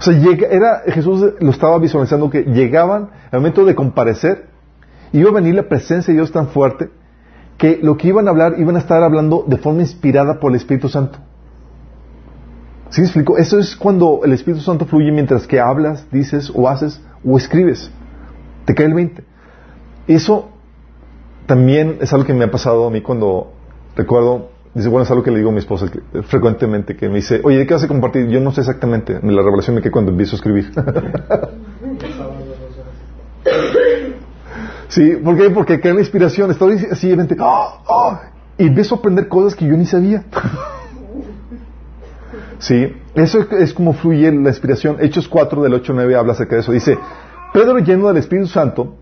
O 0.00 0.02
sea, 0.02 0.14
llega, 0.14 0.48
era, 0.48 0.82
Jesús 0.86 1.34
lo 1.38 1.50
estaba 1.50 1.78
visualizando 1.78 2.30
que 2.30 2.42
llegaban 2.42 3.10
al 3.30 3.40
momento 3.40 3.64
de 3.64 3.74
comparecer, 3.74 4.46
iba 5.12 5.30
a 5.30 5.32
venir 5.32 5.54
la 5.54 5.68
presencia 5.68 6.12
de 6.12 6.18
Dios 6.18 6.32
tan 6.32 6.48
fuerte 6.48 6.90
que 7.56 7.80
lo 7.82 7.96
que 7.96 8.08
iban 8.08 8.28
a 8.28 8.30
hablar 8.30 8.54
iban 8.58 8.76
a 8.76 8.78
estar 8.78 9.02
hablando 9.02 9.44
de 9.46 9.56
forma 9.56 9.80
inspirada 9.80 10.38
por 10.38 10.52
el 10.52 10.56
Espíritu 10.56 10.88
Santo. 10.88 11.18
¿Sí 12.90 13.00
me 13.00 13.06
explico? 13.06 13.36
Eso 13.36 13.58
es 13.58 13.76
cuando 13.76 14.20
el 14.24 14.32
Espíritu 14.32 14.62
Santo 14.62 14.86
fluye 14.86 15.12
mientras 15.12 15.46
que 15.46 15.60
hablas, 15.60 16.06
dices 16.10 16.50
o 16.54 16.68
haces 16.68 17.02
o 17.24 17.36
escribes. 17.36 17.90
Te 18.68 18.74
cae 18.74 18.84
el 18.84 18.92
20. 18.92 19.24
Eso 20.08 20.50
también 21.46 21.96
es 22.02 22.12
algo 22.12 22.26
que 22.26 22.34
me 22.34 22.44
ha 22.44 22.50
pasado 22.50 22.86
a 22.86 22.90
mí 22.90 23.00
cuando 23.00 23.54
recuerdo, 23.96 24.50
dice, 24.74 24.90
bueno, 24.90 25.04
es 25.04 25.10
algo 25.10 25.22
que 25.22 25.30
le 25.30 25.38
digo 25.38 25.48
a 25.48 25.52
mi 25.52 25.60
esposa 25.60 25.86
frecuentemente, 26.24 26.94
que 26.94 27.08
me 27.08 27.14
dice, 27.14 27.40
oye, 27.44 27.56
¿de 27.56 27.66
qué 27.66 27.72
vas 27.72 27.84
a 27.84 27.88
compartir? 27.88 28.28
Yo 28.28 28.40
no 28.40 28.52
sé 28.52 28.60
exactamente, 28.60 29.20
la 29.22 29.42
revelación 29.42 29.74
me 29.74 29.80
queda 29.80 29.92
cuando 29.92 30.10
empiezo 30.10 30.36
a 30.36 30.36
escribir. 30.36 30.70
sí, 34.88 35.12
¿por 35.24 35.38
qué? 35.38 35.48
Porque 35.48 35.80
cae 35.80 35.94
la 35.94 36.00
inspiración, 36.00 36.50
estaba 36.50 36.70
así, 36.90 37.16
¡oh, 37.40 37.82
oh! 37.86 38.18
y 38.58 38.66
empiezo 38.66 38.96
a 38.96 38.98
aprender 38.98 39.28
cosas 39.28 39.54
que 39.54 39.64
yo 39.64 39.78
ni 39.78 39.86
sabía. 39.86 40.24
sí, 42.58 42.94
eso 43.14 43.46
es, 43.50 43.72
como 43.72 43.94
fluye 43.94 44.30
la 44.30 44.50
inspiración. 44.50 44.98
Hechos 45.00 45.26
4 45.26 45.62
del 45.62 45.72
8 45.72 45.90
9 45.94 46.16
habla 46.16 46.34
acerca 46.34 46.56
de 46.56 46.60
eso. 46.60 46.72
Dice, 46.72 46.98
Pedro, 47.52 47.78
lleno 47.78 48.08
del 48.08 48.18
Espíritu 48.18 48.48
Santo, 48.48 48.96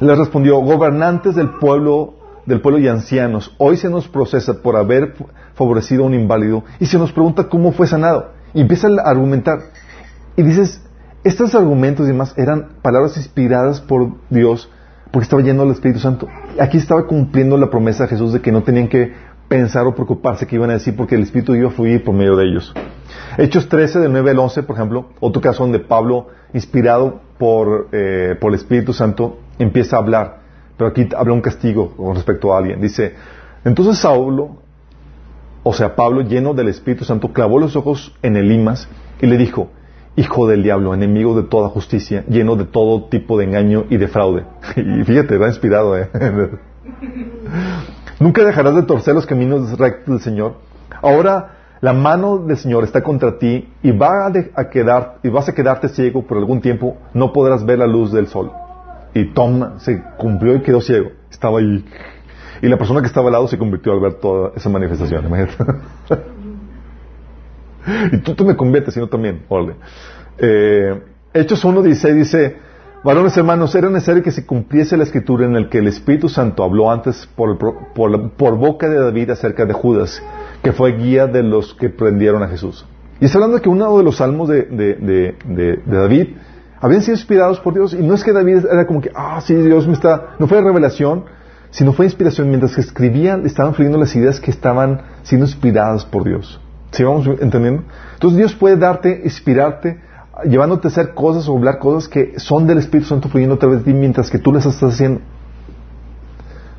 le 0.00 0.14
respondió, 0.14 0.58
gobernantes 0.58 1.34
del 1.34 1.50
pueblo, 1.50 2.14
del 2.46 2.60
pueblo 2.60 2.78
y 2.78 2.88
ancianos, 2.88 3.54
hoy 3.58 3.76
se 3.76 3.88
nos 3.88 4.08
procesa 4.08 4.62
por 4.62 4.76
haber 4.76 5.14
favorecido 5.54 6.04
a 6.04 6.06
un 6.06 6.14
inválido 6.14 6.64
y 6.78 6.86
se 6.86 6.98
nos 6.98 7.12
pregunta 7.12 7.48
cómo 7.48 7.72
fue 7.72 7.86
sanado. 7.86 8.32
Y 8.54 8.60
empieza 8.60 8.88
a 8.88 9.10
argumentar. 9.10 9.58
Y 10.36 10.42
dices, 10.42 10.82
estos 11.24 11.54
argumentos 11.54 12.06
y 12.06 12.08
demás 12.08 12.34
eran 12.36 12.68
palabras 12.82 13.16
inspiradas 13.16 13.80
por 13.80 14.12
Dios 14.30 14.70
porque 15.10 15.24
estaba 15.24 15.42
lleno 15.42 15.62
del 15.62 15.72
Espíritu 15.72 16.00
Santo. 16.00 16.28
Aquí 16.60 16.76
estaba 16.78 17.06
cumpliendo 17.06 17.56
la 17.56 17.70
promesa 17.70 18.04
de 18.04 18.10
Jesús 18.10 18.32
de 18.32 18.40
que 18.40 18.52
no 18.52 18.62
tenían 18.62 18.88
que 18.88 19.12
pensar 19.48 19.86
o 19.86 19.94
preocuparse 19.94 20.46
qué 20.46 20.56
iban 20.56 20.70
a 20.70 20.74
decir 20.74 20.94
porque 20.94 21.14
el 21.14 21.22
Espíritu 21.22 21.54
iba 21.54 21.68
a 21.68 21.72
fluir 21.72 22.04
por 22.04 22.14
medio 22.14 22.36
de 22.36 22.44
ellos. 22.44 22.74
Hechos 23.38 23.68
13, 23.68 24.00
del 24.00 24.12
9 24.12 24.30
al 24.30 24.38
11, 24.38 24.62
por 24.62 24.76
ejemplo, 24.76 25.06
otro 25.20 25.40
caso 25.40 25.62
donde 25.62 25.80
Pablo, 25.80 26.28
inspirado 26.52 27.20
por, 27.38 27.88
eh, 27.92 28.36
por 28.40 28.52
el 28.52 28.58
Espíritu 28.58 28.92
Santo, 28.92 29.38
empieza 29.58 29.96
a 29.96 30.00
hablar. 30.00 30.38
Pero 30.76 30.90
aquí 30.90 31.08
habla 31.16 31.32
un 31.32 31.40
castigo 31.40 31.94
con 31.96 32.14
respecto 32.14 32.54
a 32.54 32.58
alguien. 32.58 32.80
Dice, 32.80 33.14
entonces 33.64 33.98
Saulo, 33.98 34.58
o 35.62 35.72
sea, 35.72 35.96
Pablo, 35.96 36.22
lleno 36.22 36.54
del 36.54 36.68
Espíritu 36.68 37.04
Santo, 37.04 37.32
clavó 37.32 37.58
los 37.58 37.76
ojos 37.76 38.14
en 38.22 38.36
el 38.36 38.48
Limas 38.48 38.88
y 39.20 39.26
le 39.26 39.36
dijo, 39.36 39.70
Hijo 40.18 40.48
del 40.48 40.64
diablo, 40.64 40.94
enemigo 40.94 41.40
de 41.40 41.44
toda 41.44 41.68
justicia, 41.68 42.24
lleno 42.28 42.56
de 42.56 42.64
todo 42.64 43.04
tipo 43.04 43.38
de 43.38 43.44
engaño 43.44 43.84
y 43.88 43.98
de 43.98 44.08
fraude. 44.08 44.42
y 44.76 45.04
fíjate, 45.04 45.38
va 45.38 45.46
inspirado, 45.46 45.96
¿eh? 45.96 46.10
Nunca 48.18 48.44
dejarás 48.44 48.74
de 48.74 48.82
torcer 48.82 49.14
los 49.14 49.26
caminos 49.26 49.78
rectos 49.78 50.08
del 50.08 50.20
Señor. 50.20 50.54
Ahora 51.02 51.57
la 51.80 51.92
mano 51.92 52.38
del 52.38 52.56
Señor 52.56 52.84
está 52.84 53.02
contra 53.02 53.38
ti 53.38 53.68
y, 53.82 53.92
va 53.92 54.26
a, 54.26 54.32
vas 55.30 55.48
a 55.48 55.54
quedarte 55.54 55.88
ciego 55.88 56.26
por 56.26 56.38
algún 56.38 56.60
tiempo, 56.60 56.96
no 57.14 57.32
podrás 57.32 57.64
ver 57.64 57.78
la 57.78 57.86
luz 57.86 58.12
del 58.12 58.26
sol. 58.26 58.50
Y 59.14 59.32
Tom 59.32 59.78
se 59.78 60.02
cumplió 60.16 60.56
y 60.56 60.62
quedó 60.62 60.80
ciego. 60.80 61.10
Estaba 61.30 61.60
ahí. 61.60 61.84
Y 62.60 62.68
la 62.68 62.76
persona 62.76 63.00
que 63.00 63.06
estaba 63.06 63.28
al 63.28 63.32
lado 63.32 63.48
se 63.48 63.56
convirtió 63.56 63.92
al 63.92 64.00
ver 64.00 64.14
toda 64.14 64.52
esa 64.56 64.68
manifestación. 64.68 65.24
y 68.12 68.18
tú, 68.18 68.34
tú 68.34 68.44
me 68.44 68.56
conviertes, 68.56 68.94
sino 68.94 69.06
también. 69.06 69.44
Órale. 69.48 69.76
Eh, 70.38 71.00
Hechos 71.32 71.64
1.16 71.64 72.14
dice, 72.14 72.56
varones 73.04 73.36
hermanos, 73.36 73.74
era 73.74 73.88
necesario 73.88 74.22
que 74.22 74.32
se 74.32 74.44
cumpliese 74.44 74.96
la 74.96 75.04
escritura 75.04 75.46
en 75.46 75.54
el 75.54 75.68
que 75.68 75.78
el 75.78 75.86
Espíritu 75.86 76.28
Santo 76.28 76.64
habló 76.64 76.90
antes 76.90 77.28
por, 77.36 77.56
por, 77.58 78.32
por 78.32 78.56
boca 78.56 78.88
de 78.88 78.98
David 78.98 79.30
acerca 79.30 79.64
de 79.64 79.72
Judas 79.72 80.20
que 80.62 80.72
fue 80.72 80.96
guía 80.96 81.26
de 81.26 81.42
los 81.42 81.74
que 81.74 81.88
prendieron 81.88 82.42
a 82.42 82.48
Jesús. 82.48 82.86
Y 83.20 83.24
está 83.24 83.38
hablando 83.38 83.56
de 83.56 83.62
que 83.62 83.68
uno 83.68 83.98
de 83.98 84.04
los 84.04 84.16
salmos 84.16 84.48
de, 84.48 84.62
de, 84.62 85.82
David 85.86 86.36
habían 86.80 87.02
sido 87.02 87.16
inspirados 87.16 87.58
por 87.60 87.74
Dios. 87.74 87.92
Y 87.92 88.02
no 88.02 88.14
es 88.14 88.22
que 88.22 88.32
David 88.32 88.66
era 88.70 88.86
como 88.86 89.00
que, 89.00 89.10
ah, 89.14 89.40
sí, 89.40 89.54
Dios 89.54 89.86
me 89.86 89.94
está. 89.94 90.36
No 90.38 90.46
fue 90.46 90.60
revelación, 90.60 91.24
sino 91.70 91.92
fue 91.92 92.06
inspiración. 92.06 92.48
Mientras 92.48 92.74
que 92.74 92.80
escribían, 92.80 93.44
estaban 93.44 93.74
fluyendo 93.74 93.98
las 93.98 94.14
ideas 94.14 94.38
que 94.40 94.50
estaban 94.50 95.02
siendo 95.22 95.46
inspiradas 95.46 96.04
por 96.04 96.24
Dios. 96.24 96.60
¿Sí 96.92 97.02
vamos 97.02 97.26
entendiendo? 97.40 97.82
Entonces 98.14 98.38
Dios 98.38 98.54
puede 98.54 98.76
darte, 98.76 99.20
inspirarte, 99.24 100.00
llevándote 100.44 100.88
a 100.88 100.90
hacer 100.90 101.14
cosas 101.14 101.48
o 101.48 101.56
hablar 101.56 101.78
cosas 101.78 102.08
que 102.08 102.38
son 102.38 102.66
del 102.66 102.78
Espíritu 102.78 103.08
Santo 103.08 103.28
fluyendo 103.28 103.56
a 103.56 103.58
través 103.58 103.80
de 103.80 103.92
ti 103.92 103.98
mientras 103.98 104.30
que 104.30 104.38
tú 104.38 104.52
las 104.52 104.64
estás 104.64 104.94
haciendo. 104.94 105.20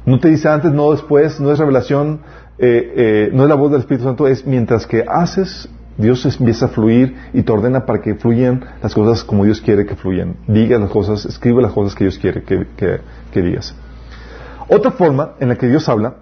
No 0.06 0.20
te 0.20 0.30
dice 0.30 0.48
antes, 0.48 0.72
no 0.72 0.92
después, 0.92 1.40
no 1.40 1.52
es 1.52 1.60
revelación, 1.60 2.22
eh, 2.62 2.94
eh, 2.96 3.30
no 3.32 3.44
es 3.44 3.50
la 3.50 3.56
voz 3.56 3.72
del 3.72 3.80
Espíritu 3.80 4.04
Santo, 4.04 4.28
es 4.28 4.46
mientras 4.46 4.86
que 4.86 5.06
haces, 5.08 5.70
Dios 5.98 6.26
empieza 6.26 6.66
a 6.66 6.68
fluir 6.68 7.16
y 7.34 7.42
te 7.44 7.52
ordena 7.54 7.86
para 7.86 8.02
que 8.02 8.16
fluyan 8.16 8.66
las 8.84 8.94
cosas 8.94 9.24
como 9.24 9.46
Dios 9.46 9.62
quiere 9.62 9.86
que 9.86 9.96
fluyan. 9.96 10.36
Diga 10.46 10.78
las 10.78 10.90
cosas, 10.90 11.26
escribe 11.26 11.62
las 11.62 11.72
cosas 11.72 11.96
que 11.96 12.04
Dios 12.04 12.18
quiere 12.18 12.44
que, 12.44 13.42
digas. 13.42 13.74
Otra 14.68 14.92
forma 14.92 15.36
en 15.40 15.48
la 15.48 15.56
que 15.56 15.68
Dios 15.68 15.88
habla 15.88 16.16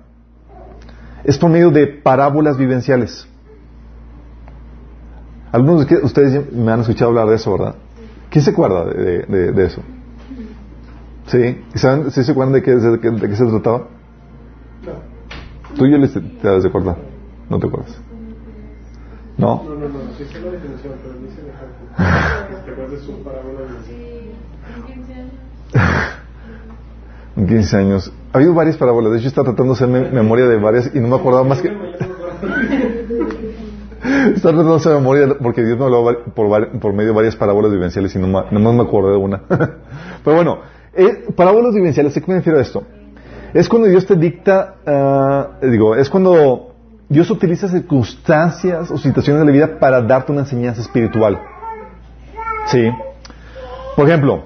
es 1.24 1.40
por 1.40 1.50
medio 1.50 1.72
de 1.72 1.88
parábolas 1.88 2.56
vivenciales. 2.56 3.28
Algunos 5.52 5.88
de 5.88 5.98
ustedes 5.98 6.54
me 6.54 6.72
han 6.72 6.82
escuchado 6.82 7.10
hablar 7.10 7.30
de 7.30 7.36
eso, 7.36 7.52
¿verdad? 7.52 7.76
¿Quién 8.30 8.44
se 8.44 8.52
acuerda 8.52 8.86
de, 8.86 9.66
eso? 9.66 9.82
¿Sí? 11.26 11.64
¿Saben, 11.76 12.12
¿Sí 12.12 12.24
se 12.24 12.32
acuerdan 12.32 12.54
de 12.54 12.62
qué, 12.62 12.76
de 12.76 13.00
qué 13.00 13.36
se 13.36 13.46
trataba? 13.46 13.97
Tú 15.78 15.86
ya 15.88 15.98
le 15.98 16.08
te 16.08 16.48
das 16.48 16.64
de 16.64 16.70
acordar. 16.70 16.98
¿No 17.50 17.60
te 17.60 17.68
acuerdas? 17.68 17.98
¿No? 19.38 19.64
No, 19.64 19.76
no, 19.76 19.88
no. 19.88 20.00
Sí 20.18 20.26
sé 20.26 20.40
la 20.42 20.52
definición, 20.52 20.94
pero 21.04 21.14
ni 21.22 21.30
se 21.30 21.44
me 21.44 21.52
¿Te 22.66 22.72
acuerdas 22.72 22.92
de 22.92 23.00
su 23.06 23.24
parábola 23.24 23.60
Sí, 23.86 24.32
en 24.76 24.84
15 24.84 25.14
años. 25.14 25.32
en 27.36 27.48
15 27.48 27.78
años. 27.78 28.14
Ha 28.34 28.38
habido 28.38 28.54
varias 28.56 28.78
parábolas. 28.78 29.12
De 29.12 29.20
hecho, 29.20 29.28
está 29.28 29.44
tratando 29.44 29.74
de 29.74 29.78
hacer 29.78 29.88
memoria 29.88 30.48
de 30.48 30.58
varias 30.58 30.90
y 30.94 31.00
no 31.00 31.08
me 31.10 31.16
acordaba 31.16 31.44
más 31.44 31.62
que. 31.62 31.68
está 34.36 34.50
tratando 34.50 34.72
de 34.72 34.78
hacer 34.78 34.94
memoria 34.96 35.28
porque 35.40 35.64
Dios 35.64 35.78
me 35.78 35.86
habló 35.86 36.24
por, 36.34 36.80
por 36.80 36.94
medio 36.94 37.10
de 37.10 37.16
varias 37.16 37.36
parábolas 37.36 37.72
vivenciales 37.72 38.16
y 38.16 38.20
no, 38.20 38.28
más 38.28 38.52
me 38.52 38.82
acordé 38.82 39.12
de 39.12 39.18
una. 39.18 39.44
Pero 40.24 40.36
bueno, 40.36 40.60
eh, 40.96 41.26
parábolas 41.36 41.76
vivenciales, 41.76 42.18
¿a 42.18 42.22
qué 42.22 42.26
me 42.32 42.38
refiero 42.38 42.58
a 42.58 42.62
esto? 42.64 42.84
Es 43.54 43.70
cuando 43.70 43.88
Dios 43.88 44.06
te 44.06 44.16
dicta, 44.16 44.76
uh, 45.62 45.66
digo, 45.66 45.96
es 45.96 46.10
cuando 46.10 46.76
Dios 47.10 47.30
utiliza 47.32 47.68
circunstancias 47.68 48.92
o 48.92 48.98
situaciones 48.98 49.40
de 49.42 49.46
la 49.46 49.52
vida 49.52 49.80
para 49.80 50.02
darte 50.02 50.32
una 50.32 50.42
enseñanza 50.42 50.82
espiritual. 50.82 51.40
¿Sí? 52.68 52.90
Por 53.96 54.08
ejemplo, 54.08 54.44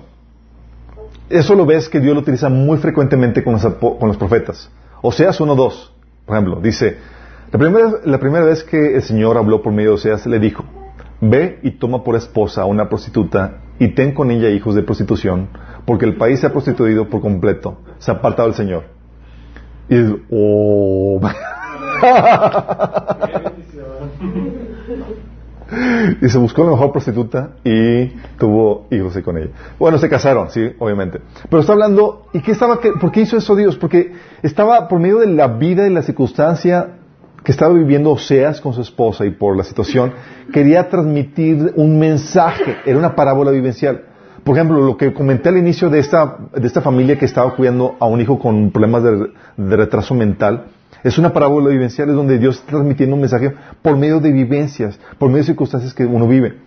eso 1.29 1.55
lo 1.55 1.65
ves 1.65 1.89
que 1.89 1.99
Dios 1.99 2.13
lo 2.13 2.21
utiliza 2.21 2.49
muy 2.49 2.77
frecuentemente 2.77 3.43
con 3.43 3.53
los, 3.53 3.63
con 3.63 4.07
los 4.07 4.17
profetas. 4.17 4.69
Oseas 5.01 5.39
1.2, 5.39 5.89
por 6.25 6.35
ejemplo, 6.35 6.61
dice, 6.61 6.97
la 7.51 7.59
primera, 7.59 7.91
la 8.05 8.19
primera 8.19 8.45
vez 8.45 8.63
que 8.63 8.95
el 8.95 9.01
Señor 9.01 9.37
habló 9.37 9.61
por 9.61 9.73
medio 9.73 9.89
de 9.89 9.95
Oseas, 9.95 10.25
le 10.27 10.39
dijo, 10.39 10.63
ve 11.19 11.59
y 11.63 11.71
toma 11.71 12.03
por 12.03 12.15
esposa 12.15 12.61
a 12.61 12.65
una 12.65 12.87
prostituta 12.87 13.57
y 13.81 13.89
ten 13.95 14.13
con 14.13 14.29
ella 14.29 14.49
hijos 14.49 14.75
de 14.75 14.83
prostitución, 14.83 15.47
porque 15.87 16.05
el 16.05 16.15
país 16.15 16.39
se 16.39 16.45
ha 16.45 16.51
prostituido 16.51 17.09
por 17.09 17.19
completo, 17.19 17.79
se 17.97 18.11
ha 18.11 18.13
apartado 18.13 18.47
el 18.47 18.53
Señor. 18.53 18.83
Y 19.89 19.95
oh. 20.29 21.19
y 26.21 26.29
se 26.29 26.37
buscó 26.37 26.63
la 26.63 26.69
mejor 26.69 26.91
prostituta 26.91 27.53
y 27.63 28.09
tuvo 28.37 28.85
hijos 28.91 29.17
con 29.23 29.39
ella. 29.39 29.49
Bueno, 29.79 29.97
se 29.97 30.09
casaron, 30.09 30.51
sí, 30.51 30.73
obviamente. 30.77 31.19
Pero 31.49 31.61
está 31.61 31.73
hablando, 31.73 32.27
¿y 32.33 32.41
qué 32.41 32.51
estaba, 32.51 32.79
por 32.79 33.11
qué 33.11 33.21
hizo 33.21 33.37
eso 33.37 33.55
Dios? 33.55 33.77
Porque 33.77 34.13
estaba 34.43 34.87
por 34.87 34.99
medio 34.99 35.17
de 35.17 35.25
la 35.25 35.47
vida 35.47 35.87
y 35.87 35.89
la 35.89 36.03
circunstancia 36.03 36.99
que 37.43 37.51
estaba 37.51 37.73
viviendo 37.73 38.11
Oseas 38.11 38.61
con 38.61 38.73
su 38.73 38.81
esposa 38.81 39.25
y 39.25 39.31
por 39.31 39.57
la 39.57 39.63
situación, 39.63 40.13
quería 40.53 40.89
transmitir 40.89 41.73
un 41.75 41.97
mensaje, 41.97 42.77
era 42.85 42.97
una 42.97 43.15
parábola 43.15 43.51
vivencial. 43.51 44.03
Por 44.43 44.55
ejemplo, 44.55 44.81
lo 44.81 44.97
que 44.97 45.13
comenté 45.13 45.49
al 45.49 45.57
inicio 45.57 45.89
de 45.89 45.99
esta, 45.99 46.37
de 46.55 46.65
esta 46.65 46.81
familia 46.81 47.17
que 47.17 47.25
estaba 47.25 47.55
cuidando 47.55 47.95
a 47.99 48.05
un 48.05 48.21
hijo 48.21 48.39
con 48.39 48.71
problemas 48.71 49.03
de, 49.03 49.77
retraso 49.77 50.15
mental, 50.15 50.65
es 51.03 51.17
una 51.17 51.33
parábola 51.33 51.69
vivencial, 51.69 52.09
es 52.09 52.15
donde 52.15 52.37
Dios 52.37 52.57
está 52.57 52.71
transmitiendo 52.71 53.15
un 53.15 53.21
mensaje 53.21 53.53
por 53.81 53.97
medio 53.97 54.19
de 54.19 54.31
vivencias, 54.31 54.99
por 55.17 55.29
medio 55.29 55.41
de 55.41 55.47
circunstancias 55.47 55.93
que 55.93 56.05
uno 56.05 56.27
vive. 56.27 56.57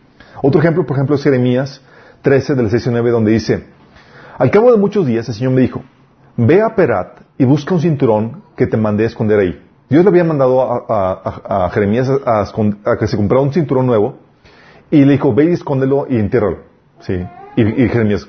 Otro 0.42 0.60
ejemplo, 0.60 0.84
por 0.86 0.96
ejemplo, 0.96 1.16
es 1.16 1.22
Jeremías 1.22 1.80
13 2.22 2.54
del 2.54 2.70
6 2.70 2.88
9, 2.90 3.10
donde 3.10 3.32
dice, 3.32 3.64
al 4.38 4.50
cabo 4.50 4.72
de 4.72 4.78
muchos 4.78 5.06
días 5.06 5.28
el 5.28 5.34
Señor 5.34 5.52
me 5.52 5.60
dijo, 5.60 5.82
ve 6.36 6.62
a 6.62 6.74
Perat 6.74 7.20
y 7.38 7.44
busca 7.44 7.74
un 7.74 7.80
cinturón 7.80 8.42
que 8.56 8.66
te 8.66 8.76
mandé 8.76 9.04
a 9.04 9.06
esconder 9.08 9.38
ahí. 9.38 9.63
Dios 9.89 10.05
le 10.05 10.09
había 10.09 10.24
mandado 10.24 10.62
a, 10.89 11.70
Jeremías 11.72 12.11
a, 12.26 12.45
que 12.99 13.07
se 13.07 13.16
comprara 13.16 13.43
un 13.43 13.53
cinturón 13.53 13.87
nuevo 13.87 14.16
y 14.91 15.05
le 15.05 15.12
dijo, 15.12 15.35
ve 15.35 15.47
y 15.47 15.53
escóndelo 15.53 16.07
y 16.09 16.16
entiérralo. 16.16 16.59
¿Sí? 17.01 17.24
Y, 17.57 17.89
Jeremías, 17.89 18.26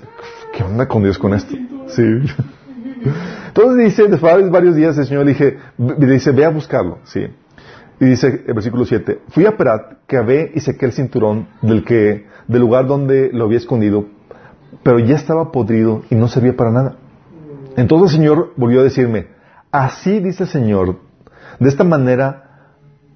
¿qué 0.53 0.63
onda 0.63 0.87
con 0.87 1.03
Dios 1.03 1.17
con 1.17 1.33
esto? 1.33 1.55
Sí. 1.87 2.03
Entonces 3.47 3.85
dice, 3.85 4.07
después 4.07 4.35
de 4.37 4.49
varios 4.49 4.75
días 4.75 4.97
el 4.97 5.05
Señor 5.05 5.25
le, 5.25 5.31
dije, 5.31 5.57
dice, 5.77 6.31
ve 6.31 6.45
a 6.45 6.49
buscarlo, 6.49 6.99
¿sí? 7.05 7.25
Y 7.99 8.05
dice 8.05 8.43
el 8.45 8.53
versículo 8.53 8.85
7, 8.85 9.21
fui 9.29 9.45
a 9.45 9.55
Perat, 9.55 9.99
ve 10.09 10.51
y 10.53 10.59
saqué 10.59 10.85
el 10.85 10.91
cinturón 10.91 11.47
del, 11.61 11.85
que, 11.85 12.25
del 12.47 12.61
lugar 12.61 12.87
donde 12.87 13.29
lo 13.31 13.45
había 13.45 13.57
escondido, 13.57 14.05
pero 14.83 14.99
ya 14.99 15.15
estaba 15.15 15.51
podrido 15.51 16.03
y 16.09 16.15
no 16.15 16.27
servía 16.27 16.55
para 16.55 16.71
nada. 16.71 16.97
Entonces 17.77 18.11
el 18.11 18.17
Señor 18.17 18.53
volvió 18.57 18.81
a 18.81 18.83
decirme, 18.83 19.27
así 19.71 20.19
dice 20.19 20.43
el 20.43 20.49
Señor, 20.49 20.97
de 21.59 21.69
esta 21.69 21.83
manera 21.83 22.43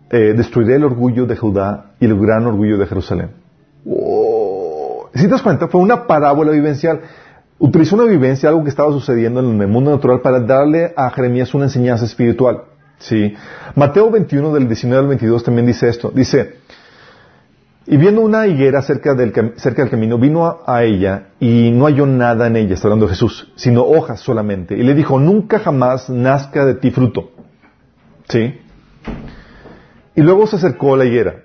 eh, 0.09 0.33
destruiré 0.35 0.75
el 0.75 0.83
orgullo 0.83 1.25
de 1.25 1.35
Judá 1.35 1.91
y 1.99 2.05
el 2.05 2.19
gran 2.19 2.45
orgullo 2.45 2.77
de 2.77 2.85
Jerusalén. 2.85 3.29
Si 5.13 5.23
te 5.23 5.29
das 5.29 5.41
cuenta, 5.41 5.67
fue 5.67 5.81
una 5.81 6.05
parábola 6.07 6.51
vivencial 6.51 7.01
utilizó 7.59 7.95
una 7.95 8.05
vivencia, 8.05 8.49
algo 8.49 8.63
que 8.63 8.69
estaba 8.69 8.91
sucediendo 8.91 9.41
en 9.41 9.61
el 9.61 9.67
mundo 9.67 9.91
natural, 9.91 10.21
para 10.21 10.39
darle 10.39 10.93
a 10.95 11.09
Jeremías 11.11 11.53
una 11.53 11.65
enseñanza 11.65 12.05
espiritual. 12.05 12.63
¿sí? 12.97 13.35
Mateo 13.75 14.09
21, 14.09 14.53
del 14.53 14.67
19 14.67 15.01
al 15.01 15.07
22, 15.07 15.43
también 15.43 15.67
dice 15.67 15.89
esto. 15.89 16.11
Dice, 16.13 16.55
y 17.85 17.97
viendo 17.97 18.21
una 18.21 18.47
higuera 18.47 18.81
cerca 18.81 19.13
del, 19.13 19.33
cerca 19.57 19.81
del 19.81 19.91
camino, 19.91 20.17
vino 20.17 20.61
a, 20.65 20.83
ella 20.83 21.29
y 21.39 21.71
no 21.71 21.85
halló 21.85 22.05
nada 22.05 22.47
en 22.47 22.55
ella, 22.55 22.73
está 22.73 22.87
hablando 22.87 23.07
Jesús, 23.07 23.51
sino 23.55 23.83
hojas 23.83 24.21
solamente. 24.21 24.75
Y 24.75 24.83
le 24.83 24.95
dijo, 24.95 25.19
nunca 25.19 25.59
jamás 25.59 26.09
nazca 26.09 26.65
de 26.65 26.75
ti 26.75 26.91
fruto. 26.91 27.31
¿Sí? 28.29 28.61
Y 30.15 30.21
luego 30.21 30.47
se 30.47 30.57
acercó 30.57 30.93
a 30.93 30.97
la 30.97 31.05
higuera 31.05 31.43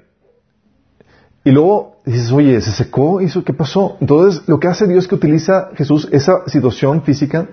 y 1.44 1.50
luego 1.50 2.00
dices, 2.06 2.32
oye, 2.32 2.60
¿se 2.62 2.72
secó? 2.72 3.20
¿Hizo? 3.20 3.44
¿Qué 3.44 3.52
pasó? 3.52 3.98
Entonces, 4.00 4.48
lo 4.48 4.58
que 4.58 4.68
hace 4.68 4.86
Dios 4.86 5.04
es 5.04 5.08
que 5.08 5.14
utiliza 5.14 5.70
Jesús 5.74 6.08
esa 6.10 6.48
situación 6.48 7.02
física 7.02 7.46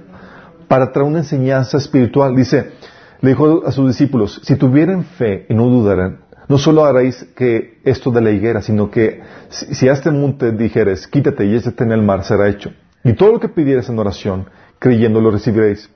para 0.69 0.93
traer 0.93 1.09
una 1.09 1.19
enseñanza 1.19 1.77
espiritual. 1.77 2.33
Dice, 2.33 2.71
le 3.19 3.29
dijo 3.29 3.65
a 3.65 3.71
sus 3.73 3.87
discípulos, 3.89 4.39
si 4.43 4.55
tuvieran 4.55 5.03
fe 5.03 5.45
y 5.49 5.53
no 5.53 5.65
dudaran, 5.65 6.21
no 6.47 6.57
solo 6.57 6.85
haréis 6.85 7.25
que 7.35 7.79
esto 7.83 8.11
de 8.11 8.21
la 8.21 8.31
higuera, 8.31 8.61
sino 8.61 8.89
que 8.89 9.21
si, 9.49 9.89
a 9.89 9.93
este 9.93 10.09
monte 10.09 10.53
dijeres, 10.53 11.07
quítate 11.07 11.45
y 11.45 11.55
échate 11.55 11.83
en 11.83 11.91
el 11.91 12.01
mar, 12.01 12.23
será 12.23 12.47
hecho. 12.47 12.71
Y 13.03 13.13
todo 13.13 13.33
lo 13.33 13.39
que 13.41 13.49
pidieras 13.49 13.89
en 13.89 13.99
oración, 13.99 14.49
creyendo, 14.79 15.19
lo 15.19 15.31
recibiréis. 15.31 15.89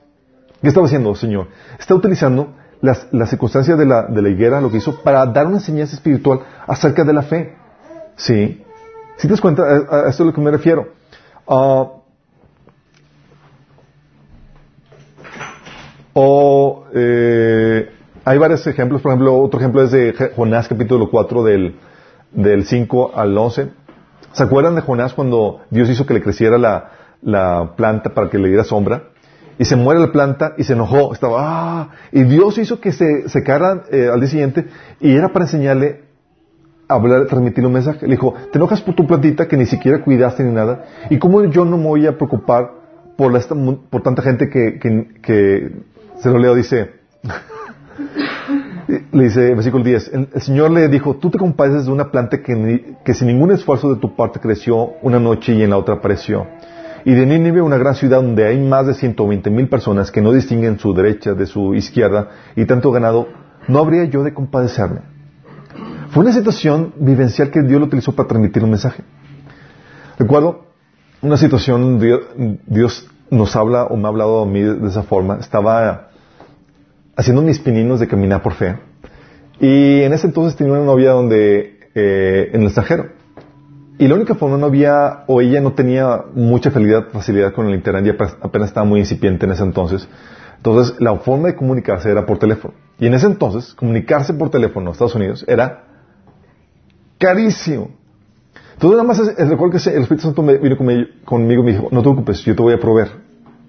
¿Qué 0.60 0.68
estaba 0.68 0.86
haciendo, 0.86 1.14
Señor? 1.14 1.48
Está 1.78 1.94
utilizando 1.94 2.54
las, 2.86 3.28
circunstancias 3.28 3.78
de 3.78 3.84
la, 3.84 4.04
de 4.04 4.22
la 4.22 4.28
higuera, 4.28 4.60
lo 4.60 4.70
que 4.70 4.78
hizo, 4.78 5.02
para 5.02 5.26
dar 5.26 5.46
una 5.46 5.56
enseñanza 5.56 5.94
espiritual 5.94 6.40
acerca 6.66 7.04
de 7.04 7.12
la 7.12 7.22
fe. 7.22 7.54
Sí. 8.16 8.64
Si 9.16 9.26
te 9.26 9.32
das 9.32 9.40
cuenta, 9.40 9.62
a, 9.62 10.08
esto 10.08 10.08
es 10.08 10.20
a 10.20 10.24
lo 10.24 10.32
que 10.32 10.40
me 10.40 10.50
refiero. 10.50 10.88
Ah, 11.46 11.86
o 16.14 16.84
eh, 16.94 17.90
hay 18.24 18.38
varios 18.38 18.66
ejemplos, 18.66 19.02
por 19.02 19.12
ejemplo, 19.12 19.38
otro 19.38 19.60
ejemplo 19.60 19.82
es 19.82 19.90
de 19.90 20.32
Jonás 20.34 20.66
capítulo 20.66 21.10
4 21.10 21.44
del, 21.44 21.76
del 22.32 22.64
5 22.64 23.12
al 23.14 23.36
11. 23.36 23.68
¿Se 24.32 24.42
acuerdan 24.42 24.74
de 24.74 24.80
Jonás 24.80 25.14
cuando 25.14 25.60
Dios 25.70 25.88
hizo 25.88 26.06
que 26.06 26.14
le 26.14 26.22
creciera 26.22 26.58
la, 26.58 26.90
la 27.22 27.74
planta 27.76 28.14
para 28.14 28.30
que 28.30 28.38
le 28.38 28.48
diera 28.48 28.64
sombra? 28.64 29.10
Y 29.58 29.64
se 29.64 29.76
muere 29.76 30.00
la 30.00 30.12
planta 30.12 30.54
y 30.58 30.64
se 30.64 30.74
enojó, 30.74 31.12
estaba, 31.12 31.38
ah, 31.40 31.88
y 32.12 32.24
Dios 32.24 32.58
hizo 32.58 32.78
que 32.80 32.92
se 32.92 33.28
secara 33.28 33.84
eh, 33.90 34.10
al 34.12 34.20
día 34.20 34.28
siguiente 34.28 34.66
y 35.00 35.14
era 35.16 35.32
para 35.32 35.46
enseñarle 35.46 36.02
hablar, 36.88 37.26
transmitir 37.26 37.64
un 37.66 37.72
mensaje. 37.72 38.06
Le 38.06 38.12
dijo, 38.12 38.34
te 38.52 38.58
enojas 38.58 38.80
por 38.80 38.94
tu 38.94 39.06
plantita 39.06 39.48
que 39.48 39.56
ni 39.56 39.66
siquiera 39.66 40.02
cuidaste 40.02 40.44
ni 40.44 40.52
nada. 40.52 40.84
¿Y 41.10 41.18
cómo 41.18 41.42
yo 41.44 41.64
no 41.64 41.76
me 41.76 41.84
voy 41.84 42.06
a 42.06 42.16
preocupar 42.16 42.70
por, 43.16 43.32
la, 43.32 43.40
por 43.90 44.02
tanta 44.02 44.22
gente 44.22 44.48
que, 44.48 44.78
que, 44.78 45.72
se 46.18 46.30
lo 46.30 46.38
leo, 46.38 46.54
dice, 46.54 46.92
le 49.12 49.24
dice, 49.24 49.54
versículo 49.54 49.84
10, 49.84 50.12
el, 50.12 50.42
Señor 50.42 50.70
le 50.70 50.88
dijo, 50.88 51.16
tú 51.16 51.30
te 51.30 51.38
compadeces 51.38 51.86
de 51.86 51.92
una 51.92 52.10
planta 52.10 52.42
que, 52.42 52.96
que 53.04 53.14
sin 53.14 53.28
ningún 53.28 53.52
esfuerzo 53.52 53.94
de 53.94 54.00
tu 54.00 54.14
parte 54.14 54.40
creció 54.40 54.94
una 55.02 55.18
noche 55.18 55.52
y 55.52 55.62
en 55.62 55.70
la 55.70 55.78
otra 55.78 55.96
apareció. 55.96 56.46
Y 57.06 57.14
de 57.14 57.24
Nínive, 57.24 57.62
una 57.62 57.76
gran 57.76 57.94
ciudad 57.94 58.20
donde 58.20 58.44
hay 58.48 58.58
más 58.58 58.84
de 58.88 58.92
120 58.92 59.48
mil 59.48 59.68
personas 59.68 60.10
que 60.10 60.20
no 60.20 60.32
distinguen 60.32 60.80
su 60.80 60.92
derecha 60.92 61.34
de 61.34 61.46
su 61.46 61.72
izquierda 61.76 62.30
y 62.56 62.64
tanto 62.64 62.90
ganado, 62.90 63.28
¿no 63.68 63.78
habría 63.78 64.06
yo 64.06 64.24
de 64.24 64.34
compadecerme? 64.34 65.02
Fue 66.10 66.24
una 66.24 66.32
situación 66.32 66.94
vivencial 66.96 67.52
que 67.52 67.62
Dios 67.62 67.78
lo 67.78 67.86
utilizó 67.86 68.10
para 68.10 68.26
transmitir 68.26 68.64
un 68.64 68.70
mensaje. 68.70 69.04
Recuerdo 70.18 70.66
una 71.22 71.36
situación, 71.36 72.00
Dios, 72.66 73.08
nos 73.30 73.54
habla 73.54 73.84
o 73.84 73.96
me 73.96 74.06
ha 74.06 74.08
hablado 74.08 74.42
a 74.42 74.46
mí 74.46 74.62
de, 74.62 74.88
esa 74.88 75.04
forma. 75.04 75.36
Estaba 75.36 76.08
haciendo 77.14 77.40
mis 77.40 77.60
pininos 77.60 78.00
de 78.00 78.08
caminar 78.08 78.42
por 78.42 78.54
fe. 78.54 78.80
Y 79.60 80.02
en 80.02 80.12
ese 80.12 80.26
entonces 80.26 80.56
tenía 80.56 80.72
una 80.72 80.84
novia 80.84 81.12
donde, 81.12 81.88
eh, 81.94 82.50
en 82.52 82.62
el 82.62 82.66
extranjero. 82.66 83.15
Y 83.98 84.08
la 84.08 84.14
única 84.14 84.34
forma 84.34 84.58
no 84.58 84.66
había, 84.66 85.24
o 85.26 85.40
ella 85.40 85.60
no 85.60 85.72
tenía 85.72 86.24
mucha 86.34 86.70
facilidad, 86.70 87.08
facilidad 87.12 87.52
con 87.52 87.66
el 87.66 87.74
internet, 87.74 88.04
y 88.06 88.44
apenas 88.44 88.68
estaba 88.68 88.84
muy 88.84 89.00
incipiente 89.00 89.46
en 89.46 89.52
ese 89.52 89.62
entonces. 89.62 90.06
Entonces, 90.56 90.96
la 91.00 91.16
forma 91.16 91.48
de 91.48 91.54
comunicarse 91.54 92.10
era 92.10 92.26
por 92.26 92.38
teléfono. 92.38 92.74
Y 92.98 93.06
en 93.06 93.14
ese 93.14 93.26
entonces, 93.26 93.74
comunicarse 93.74 94.34
por 94.34 94.50
teléfono 94.50 94.90
a 94.90 94.92
Estados 94.92 95.14
Unidos 95.14 95.44
era 95.48 95.84
carísimo. 97.18 97.90
Entonces 98.74 98.98
nada 98.98 99.04
más 99.04 99.18
recuerdo 99.48 99.78
que 99.78 99.90
el 99.90 100.02
Espíritu 100.02 100.24
Santo 100.24 100.42
vino 100.42 100.76
conmigo 101.24 101.62
y 101.62 101.64
me 101.64 101.72
dijo, 101.72 101.88
no 101.90 102.00
te 102.00 102.04
preocupes, 102.04 102.44
yo 102.44 102.54
te 102.54 102.62
voy 102.62 102.74
a 102.74 102.78
proveer. 102.78 103.08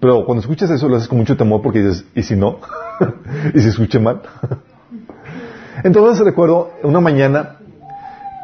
Pero 0.02 0.26
cuando 0.26 0.42
escuchas 0.42 0.70
eso 0.70 0.90
lo 0.90 0.98
haces 0.98 1.08
con 1.08 1.18
mucho 1.18 1.38
temor 1.38 1.62
porque 1.62 1.80
dices, 1.80 2.06
¿y 2.14 2.24
si 2.24 2.36
no? 2.36 2.60
¿Y 3.54 3.62
si 3.62 3.70
escuché 3.70 4.00
mal? 4.00 4.22
Entonces 5.84 6.26
recuerdo, 6.26 6.72
una 6.84 7.00
mañana, 7.00 7.56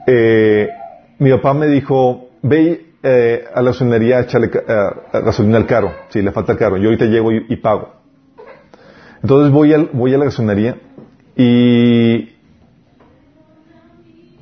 eh, 0.08 0.70
mi 1.20 1.32
papá 1.32 1.54
me 1.54 1.68
dijo, 1.68 2.30
ve 2.42 2.94
eh, 3.04 3.46
a 3.54 3.62
la 3.62 3.72
gasolinería 3.72 4.18
a 4.18 4.22
echarle 4.22 4.50
gasolina 5.12 5.58
al 5.58 5.66
carro, 5.66 5.92
si 6.10 6.22
le 6.22 6.32
falta 6.32 6.54
el 6.54 6.58
carro, 6.58 6.78
yo 6.78 6.86
ahorita 6.86 7.06
llego 7.06 7.32
y, 7.32 7.56
pago. 7.58 7.94
Entonces 9.22 9.52
voy, 9.52 9.74
a 9.74 10.18
la 10.18 10.26
gasolinería 10.26 10.78
y 11.36 12.30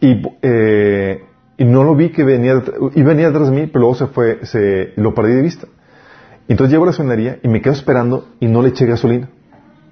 y, 0.03 0.21
eh, 0.41 1.23
y 1.57 1.65
no 1.65 1.83
lo 1.83 1.95
vi 1.95 2.09
que 2.09 2.23
venía, 2.23 2.61
y 2.95 3.03
venía 3.03 3.27
detrás 3.27 3.51
de 3.51 3.55
mí, 3.55 3.67
pero 3.67 3.81
luego 3.81 3.95
se 3.95 4.07
fue, 4.07 4.45
se, 4.45 4.93
lo 4.95 5.13
perdí 5.13 5.33
de 5.33 5.43
vista. 5.43 5.67
Entonces 6.47 6.71
llego 6.71 6.83
a 6.83 6.87
la 6.87 6.91
gasolinería 6.91 7.39
y 7.43 7.47
me 7.47 7.61
quedo 7.61 7.73
esperando 7.73 8.27
y 8.39 8.47
no 8.47 8.63
le 8.63 8.69
eché 8.69 8.87
gasolina. 8.87 9.29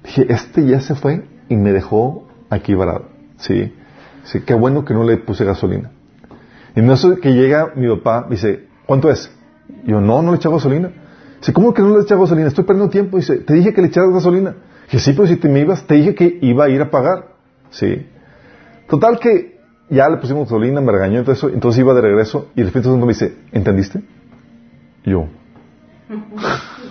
Dije, 0.03 0.25
este 0.29 0.65
ya 0.65 0.81
se 0.81 0.95
fue 0.95 1.23
y 1.47 1.55
me 1.55 1.71
dejó 1.71 2.27
aquí 2.49 2.73
varado. 2.73 3.05
Sí. 3.37 3.73
sí 4.23 4.41
qué 4.41 4.55
bueno 4.55 4.83
que 4.83 4.93
no 4.93 5.03
le 5.03 5.17
puse 5.17 5.45
gasolina. 5.45 5.91
Y 6.75 6.81
no 6.81 6.95
sé 6.95 7.17
que 7.19 7.33
llega 7.33 7.73
mi 7.75 7.87
papá, 7.95 8.27
dice, 8.29 8.67
¿cuánto 8.85 9.09
es? 9.09 9.31
Y 9.83 9.91
yo, 9.91 10.01
no, 10.01 10.21
no 10.21 10.31
le 10.31 10.37
eché 10.37 10.49
gasolina. 10.49 10.91
Dice, 11.39 11.53
¿cómo 11.53 11.73
que 11.73 11.81
no 11.81 11.95
le 11.95 12.03
eché 12.03 12.15
gasolina? 12.15 12.47
Estoy 12.47 12.63
perdiendo 12.63 12.89
tiempo. 12.91 13.17
Dice, 13.17 13.37
te 13.37 13.53
dije 13.53 13.73
que 13.73 13.81
le 13.81 13.87
echaras 13.87 14.11
gasolina. 14.11 14.55
Dije, 14.85 14.99
sí, 14.99 15.13
pero 15.13 15.27
si 15.27 15.37
te 15.37 15.49
me 15.49 15.59
ibas, 15.59 15.85
te 15.85 15.95
dije 15.95 16.15
que 16.15 16.39
iba 16.41 16.65
a 16.65 16.69
ir 16.69 16.81
a 16.81 16.89
pagar. 16.89 17.29
Sí. 17.69 18.07
Total 18.87 19.19
que 19.19 19.59
ya 19.89 20.09
le 20.09 20.17
pusimos 20.17 20.43
gasolina, 20.43 20.81
me 20.81 20.91
regañó 20.91 21.21
y 21.21 21.23
todo 21.23 21.33
eso, 21.33 21.49
entonces 21.49 21.79
iba 21.79 21.93
de 21.93 22.01
regreso 22.01 22.49
y 22.55 22.61
el 22.61 22.67
Espíritu 22.67 22.89
Santo 22.91 23.05
me 23.05 23.13
dice, 23.13 23.35
¿entendiste? 23.51 24.01
Y 25.05 25.11
yo. 25.11 25.27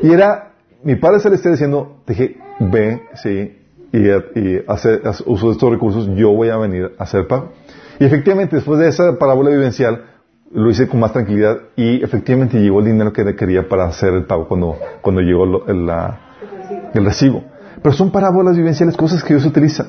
Y 0.00 0.12
era 0.12 0.52
mi 0.84 0.94
Padre 0.96 1.20
Celestial 1.20 1.54
diciendo, 1.54 2.02
dije, 2.06 2.36
ve, 2.60 3.02
sí, 3.14 3.57
y, 3.92 4.08
y 4.38 4.64
hace, 4.66 5.00
uso 5.26 5.46
de 5.46 5.52
estos 5.52 5.70
recursos, 5.70 6.08
yo 6.14 6.30
voy 6.30 6.50
a 6.50 6.56
venir 6.56 6.92
a 6.98 7.04
hacer 7.04 7.26
pago. 7.26 7.52
Y 7.98 8.04
efectivamente, 8.04 8.56
después 8.56 8.78
de 8.78 8.88
esa 8.88 9.18
parábola 9.18 9.50
vivencial, 9.50 10.04
lo 10.52 10.70
hice 10.70 10.88
con 10.88 11.00
más 11.00 11.12
tranquilidad 11.12 11.58
y 11.76 12.02
efectivamente 12.02 12.58
llegó 12.58 12.80
el 12.80 12.86
dinero 12.86 13.12
que 13.12 13.36
quería 13.36 13.68
para 13.68 13.84
hacer 13.86 14.14
el 14.14 14.24
pago 14.24 14.48
cuando, 14.48 14.78
cuando 15.02 15.20
llegó 15.20 15.66
el 15.66 17.04
recibo. 17.04 17.44
Pero 17.82 17.94
son 17.94 18.10
parábolas 18.10 18.56
vivenciales, 18.56 18.96
cosas 18.96 19.22
que 19.22 19.34
Dios 19.34 19.46
utiliza, 19.46 19.86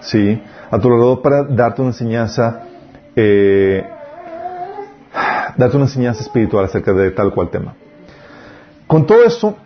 ¿sí? 0.00 0.42
A 0.70 0.78
tu 0.78 0.90
lado 0.90 1.22
para 1.22 1.44
darte 1.44 1.82
una 1.82 1.90
enseñanza, 1.90 2.62
eh, 3.14 3.84
darte 5.56 5.76
una 5.76 5.86
enseñanza 5.86 6.22
espiritual 6.22 6.64
acerca 6.64 6.92
de 6.92 7.10
tal 7.10 7.32
cual 7.32 7.50
tema. 7.50 7.74
Con 8.86 9.06
todo 9.06 9.24
esto, 9.24 9.56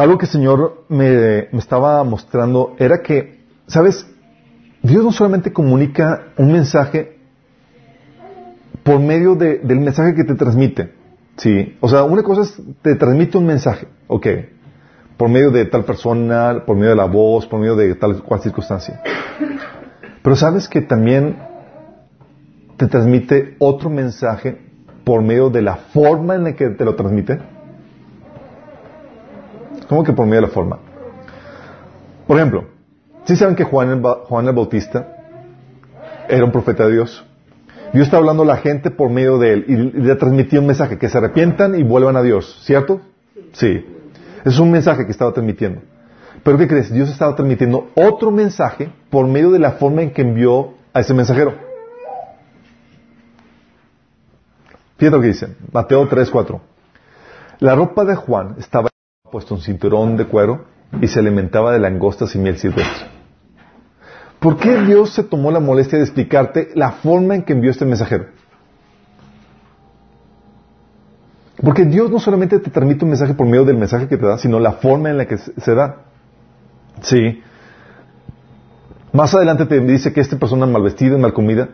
algo 0.00 0.18
que 0.18 0.26
el 0.26 0.32
Señor 0.32 0.84
me, 0.88 1.48
me 1.52 1.58
estaba 1.58 2.02
mostrando 2.04 2.74
era 2.78 3.02
que, 3.02 3.40
¿sabes? 3.66 4.06
Dios 4.82 5.04
no 5.04 5.12
solamente 5.12 5.52
comunica 5.52 6.28
un 6.38 6.52
mensaje 6.52 7.18
por 8.82 8.98
medio 8.98 9.34
de, 9.34 9.58
del 9.58 9.80
mensaje 9.80 10.14
que 10.14 10.24
te 10.24 10.34
transmite. 10.34 10.92
Sí. 11.36 11.76
O 11.80 11.88
sea, 11.88 12.04
una 12.04 12.22
cosa 12.22 12.42
es, 12.42 12.60
te 12.82 12.94
transmite 12.96 13.38
un 13.38 13.46
mensaje, 13.46 13.86
ok, 14.08 14.26
por 15.16 15.28
medio 15.28 15.50
de 15.50 15.66
tal 15.66 15.84
persona, 15.84 16.64
por 16.66 16.76
medio 16.76 16.90
de 16.90 16.96
la 16.96 17.04
voz, 17.04 17.46
por 17.46 17.60
medio 17.60 17.76
de 17.76 17.94
tal 17.94 18.22
cual 18.22 18.40
circunstancia. 18.40 19.02
Pero 20.22 20.36
sabes 20.36 20.68
que 20.68 20.80
también 20.80 21.36
te 22.76 22.86
transmite 22.86 23.56
otro 23.58 23.90
mensaje 23.90 24.58
por 25.04 25.22
medio 25.22 25.50
de 25.50 25.62
la 25.62 25.76
forma 25.76 26.34
en 26.34 26.44
la 26.44 26.52
que 26.54 26.70
te 26.70 26.84
lo 26.84 26.94
transmite. 26.94 27.38
¿Cómo 29.90 30.04
que 30.04 30.12
por 30.12 30.24
medio 30.24 30.42
de 30.42 30.46
la 30.46 30.52
forma? 30.52 30.78
Por 32.28 32.36
ejemplo, 32.36 32.68
si 33.24 33.34
saben 33.34 33.56
que 33.56 33.64
Juan 33.64 33.90
el, 33.90 34.00
Juan 34.00 34.46
el 34.46 34.54
Bautista 34.54 35.16
era 36.28 36.44
un 36.44 36.52
profeta 36.52 36.86
de 36.86 36.92
Dios? 36.92 37.26
Dios 37.92 38.06
está 38.06 38.18
hablando 38.18 38.44
a 38.44 38.46
la 38.46 38.58
gente 38.58 38.92
por 38.92 39.10
medio 39.10 39.38
de 39.38 39.52
él 39.52 39.64
y 39.66 39.76
le 40.00 40.14
transmitió 40.14 40.60
un 40.60 40.68
mensaje, 40.68 40.96
que 40.96 41.08
se 41.08 41.18
arrepientan 41.18 41.74
y 41.74 41.82
vuelvan 41.82 42.16
a 42.16 42.22
Dios, 42.22 42.60
¿cierto? 42.62 43.00
Sí. 43.50 43.84
Es 44.44 44.60
un 44.60 44.70
mensaje 44.70 45.06
que 45.06 45.10
estaba 45.10 45.32
transmitiendo. 45.32 45.80
Pero 46.44 46.56
¿qué 46.56 46.68
crees? 46.68 46.92
Dios 46.92 47.10
estaba 47.10 47.34
transmitiendo 47.34 47.90
otro 47.96 48.30
mensaje 48.30 48.92
por 49.10 49.26
medio 49.26 49.50
de 49.50 49.58
la 49.58 49.72
forma 49.72 50.02
en 50.02 50.12
que 50.12 50.22
envió 50.22 50.74
a 50.92 51.00
ese 51.00 51.14
mensajero. 51.14 51.54
Fíjate 54.98 55.16
lo 55.16 55.20
que 55.20 55.28
dice, 55.28 55.56
Mateo 55.72 56.06
3, 56.06 56.30
4. 56.30 56.60
La 57.58 57.74
ropa 57.74 58.04
de 58.04 58.14
Juan 58.14 58.54
estaba 58.56 58.90
puesto 59.30 59.54
un 59.54 59.60
cinturón 59.60 60.16
de 60.16 60.26
cuero 60.26 60.64
y 61.00 61.06
se 61.06 61.20
alimentaba 61.20 61.72
de 61.72 61.78
langostas 61.78 62.34
y 62.34 62.38
miel 62.38 62.58
silvestre. 62.58 63.06
¿Por 64.40 64.56
qué 64.56 64.82
Dios 64.82 65.10
se 65.10 65.22
tomó 65.22 65.50
la 65.50 65.60
molestia 65.60 65.98
de 65.98 66.04
explicarte 66.04 66.70
la 66.74 66.92
forma 66.92 67.34
en 67.34 67.42
que 67.42 67.52
envió 67.52 67.70
este 67.70 67.84
mensajero? 67.84 68.26
Porque 71.62 71.84
Dios 71.84 72.10
no 72.10 72.18
solamente 72.18 72.58
te 72.58 72.70
transmite 72.70 73.04
un 73.04 73.10
mensaje 73.10 73.34
por 73.34 73.46
medio 73.46 73.66
del 73.66 73.76
mensaje 73.76 74.08
que 74.08 74.16
te 74.16 74.26
da, 74.26 74.38
sino 74.38 74.58
la 74.58 74.72
forma 74.72 75.10
en 75.10 75.18
la 75.18 75.26
que 75.26 75.36
se 75.36 75.74
da. 75.74 76.04
Sí. 77.02 77.42
Más 79.12 79.34
adelante 79.34 79.66
te 79.66 79.78
dice 79.80 80.12
que 80.12 80.20
esta 80.20 80.38
persona 80.38 80.64
mal 80.64 80.82
vestida 80.82 81.18
mal 81.18 81.34
comida, 81.34 81.68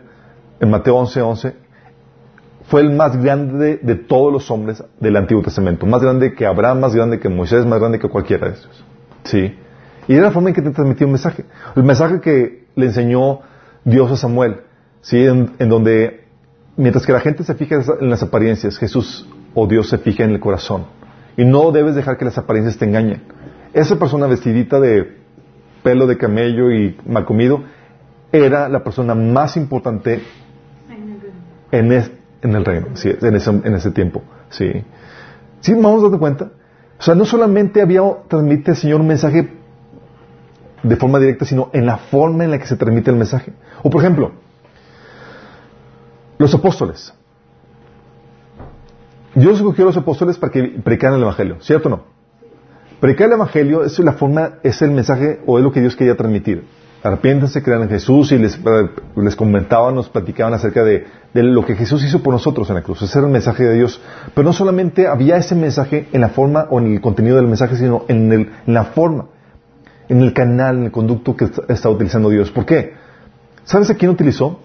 en 0.59 0.69
Mateo 0.69 0.95
11:11, 0.95 1.21
11, 1.21 1.55
fue 2.67 2.81
el 2.81 2.91
más 2.91 3.21
grande 3.21 3.79
de 3.81 3.95
todos 3.95 4.31
los 4.31 4.51
hombres 4.51 4.83
del 4.99 5.15
Antiguo 5.15 5.41
Testamento. 5.41 5.85
Más 5.85 6.01
grande 6.01 6.33
que 6.33 6.45
Abraham, 6.45 6.81
más 6.81 6.93
grande 6.93 7.19
que 7.19 7.29
Moisés, 7.29 7.65
más 7.65 7.79
grande 7.79 7.99
que 7.99 8.09
cualquiera 8.09 8.47
de 8.47 8.53
estos. 8.53 8.83
Sí. 9.23 9.55
Y 10.07 10.13
era 10.13 10.23
la 10.23 10.31
forma 10.31 10.49
en 10.49 10.55
que 10.55 10.61
te 10.61 10.71
transmitía 10.71 11.07
un 11.07 11.13
mensaje. 11.13 11.45
El 11.75 11.83
mensaje 11.83 12.19
que 12.19 12.65
le 12.75 12.85
enseñó 12.85 13.39
Dios 13.83 14.11
a 14.11 14.17
Samuel, 14.17 14.61
¿sí? 15.01 15.25
En, 15.25 15.69
donde, 15.69 16.25
mientras 16.75 17.05
que 17.05 17.13
la 17.13 17.21
gente 17.21 17.43
se 17.43 17.55
fija 17.55 17.81
en 17.99 18.09
las 18.09 18.21
apariencias, 18.21 18.77
Jesús 18.77 19.27
o 19.53 19.65
Dios 19.65 19.89
se 19.89 19.97
fija 19.97 20.23
en 20.23 20.31
el 20.31 20.39
corazón. 20.39 20.85
Y 21.37 21.45
no 21.45 21.71
debes 21.71 21.95
dejar 21.95 22.17
que 22.17 22.25
las 22.25 22.37
apariencias 22.37 22.77
te 22.77 22.85
engañen. 22.85 23.23
Esa 23.73 23.97
persona 23.97 24.27
vestidita 24.27 24.79
de 24.79 25.17
pelo 25.83 26.05
de 26.05 26.17
camello 26.17 26.71
y 26.71 26.97
mal 27.05 27.25
comido 27.25 27.63
era 28.31 28.67
la 28.67 28.83
persona 28.83 29.15
más 29.15 29.55
importante 29.55 30.21
en, 31.71 31.91
en 32.41 32.55
el 32.55 32.65
reino, 32.65 32.87
¿sí? 32.95 33.13
en, 33.21 33.35
ese, 33.35 33.49
en 33.49 33.73
ese 33.73 33.91
tiempo. 33.91 34.21
¿sí? 34.49 34.83
¿Sí? 35.59 35.73
¿Vamos 35.73 36.01
dando 36.01 36.19
cuenta? 36.19 36.51
O 36.99 37.03
sea, 37.03 37.15
no 37.15 37.25
solamente 37.25 37.81
había, 37.81 38.01
transmite 38.27 38.71
el 38.71 38.77
Señor 38.77 39.01
un 39.01 39.07
mensaje 39.07 39.49
de 40.83 40.95
forma 40.95 41.19
directa, 41.19 41.45
sino 41.45 41.69
en 41.73 41.85
la 41.85 41.97
forma 41.97 42.43
en 42.43 42.51
la 42.51 42.59
que 42.59 42.67
se 42.67 42.75
transmite 42.75 43.11
el 43.11 43.17
mensaje. 43.17 43.53
O 43.83 43.89
por 43.89 44.01
ejemplo, 44.01 44.31
los 46.37 46.53
apóstoles. 46.53 47.13
Dios 49.35 49.57
escogió 49.57 49.83
a 49.83 49.87
los 49.87 49.97
apóstoles 49.97 50.37
para 50.37 50.51
que 50.51 50.63
predicaran 50.83 51.17
el 51.17 51.23
Evangelio, 51.23 51.57
¿cierto 51.61 51.89
o 51.89 51.91
no? 51.91 52.03
Predicar 52.99 53.27
el 53.27 53.33
Evangelio 53.33 53.83
es 53.83 53.99
la 53.99 54.13
forma, 54.13 54.55
es 54.63 54.81
el 54.81 54.91
mensaje 54.91 55.39
o 55.45 55.59
es 55.59 55.63
lo 55.63 55.71
que 55.71 55.81
Dios 55.81 55.95
quería 55.95 56.15
transmitir. 56.15 56.65
Arrepiéntense, 57.03 57.61
crean 57.61 57.83
en 57.83 57.89
Jesús 57.89 58.31
y 58.31 58.37
les, 58.37 58.59
les 59.15 59.35
comentaban, 59.35 59.95
nos 59.95 60.09
platicaban 60.09 60.53
acerca 60.53 60.83
de, 60.83 61.05
de, 61.33 61.43
lo 61.43 61.65
que 61.65 61.75
Jesús 61.75 62.03
hizo 62.03 62.23
por 62.23 62.33
nosotros 62.33 62.69
en 62.69 62.75
la 62.75 62.81
cruz. 62.81 63.01
Ese 63.01 63.19
era 63.19 63.27
el 63.27 63.33
mensaje 63.33 63.63
de 63.63 63.75
Dios. 63.75 64.01
Pero 64.33 64.45
no 64.45 64.53
solamente 64.53 65.07
había 65.07 65.37
ese 65.37 65.55
mensaje 65.55 66.07
en 66.11 66.21
la 66.21 66.29
forma 66.29 66.67
o 66.69 66.79
en 66.79 66.93
el 66.93 67.01
contenido 67.01 67.35
del 67.35 67.47
mensaje, 67.47 67.75
sino 67.75 68.05
en, 68.07 68.31
el, 68.31 68.51
en 68.65 68.73
la 68.73 68.85
forma 68.85 69.25
en 70.09 70.21
el 70.21 70.33
canal, 70.33 70.77
en 70.77 70.85
el 70.85 70.91
conducto 70.91 71.35
que 71.35 71.49
está 71.67 71.89
utilizando 71.89 72.29
Dios. 72.29 72.51
¿Por 72.51 72.65
qué? 72.65 72.93
¿Sabes 73.63 73.89
a 73.89 73.95
quién 73.95 74.11
utilizó? 74.11 74.59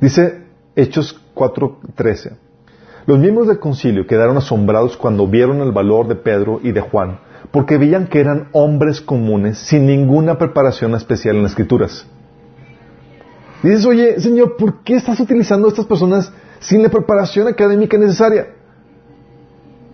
Dice 0.00 0.44
Hechos 0.74 1.20
4:13. 1.34 2.32
Los 3.06 3.18
miembros 3.18 3.48
del 3.48 3.58
concilio 3.58 4.06
quedaron 4.06 4.36
asombrados 4.36 4.96
cuando 4.96 5.26
vieron 5.26 5.60
el 5.60 5.72
valor 5.72 6.08
de 6.08 6.16
Pedro 6.16 6.60
y 6.62 6.72
de 6.72 6.80
Juan, 6.80 7.20
porque 7.50 7.78
veían 7.78 8.06
que 8.06 8.20
eran 8.20 8.48
hombres 8.52 9.00
comunes 9.00 9.58
sin 9.58 9.86
ninguna 9.86 10.38
preparación 10.38 10.94
especial 10.94 11.36
en 11.36 11.42
las 11.42 11.52
escrituras. 11.52 12.06
Dices, 13.62 13.84
oye, 13.84 14.20
Señor, 14.20 14.56
¿por 14.56 14.82
qué 14.82 14.94
estás 14.94 15.20
utilizando 15.20 15.66
a 15.66 15.70
estas 15.70 15.86
personas 15.86 16.32
sin 16.60 16.82
la 16.82 16.88
preparación 16.88 17.48
académica 17.48 17.98
necesaria? 17.98 18.48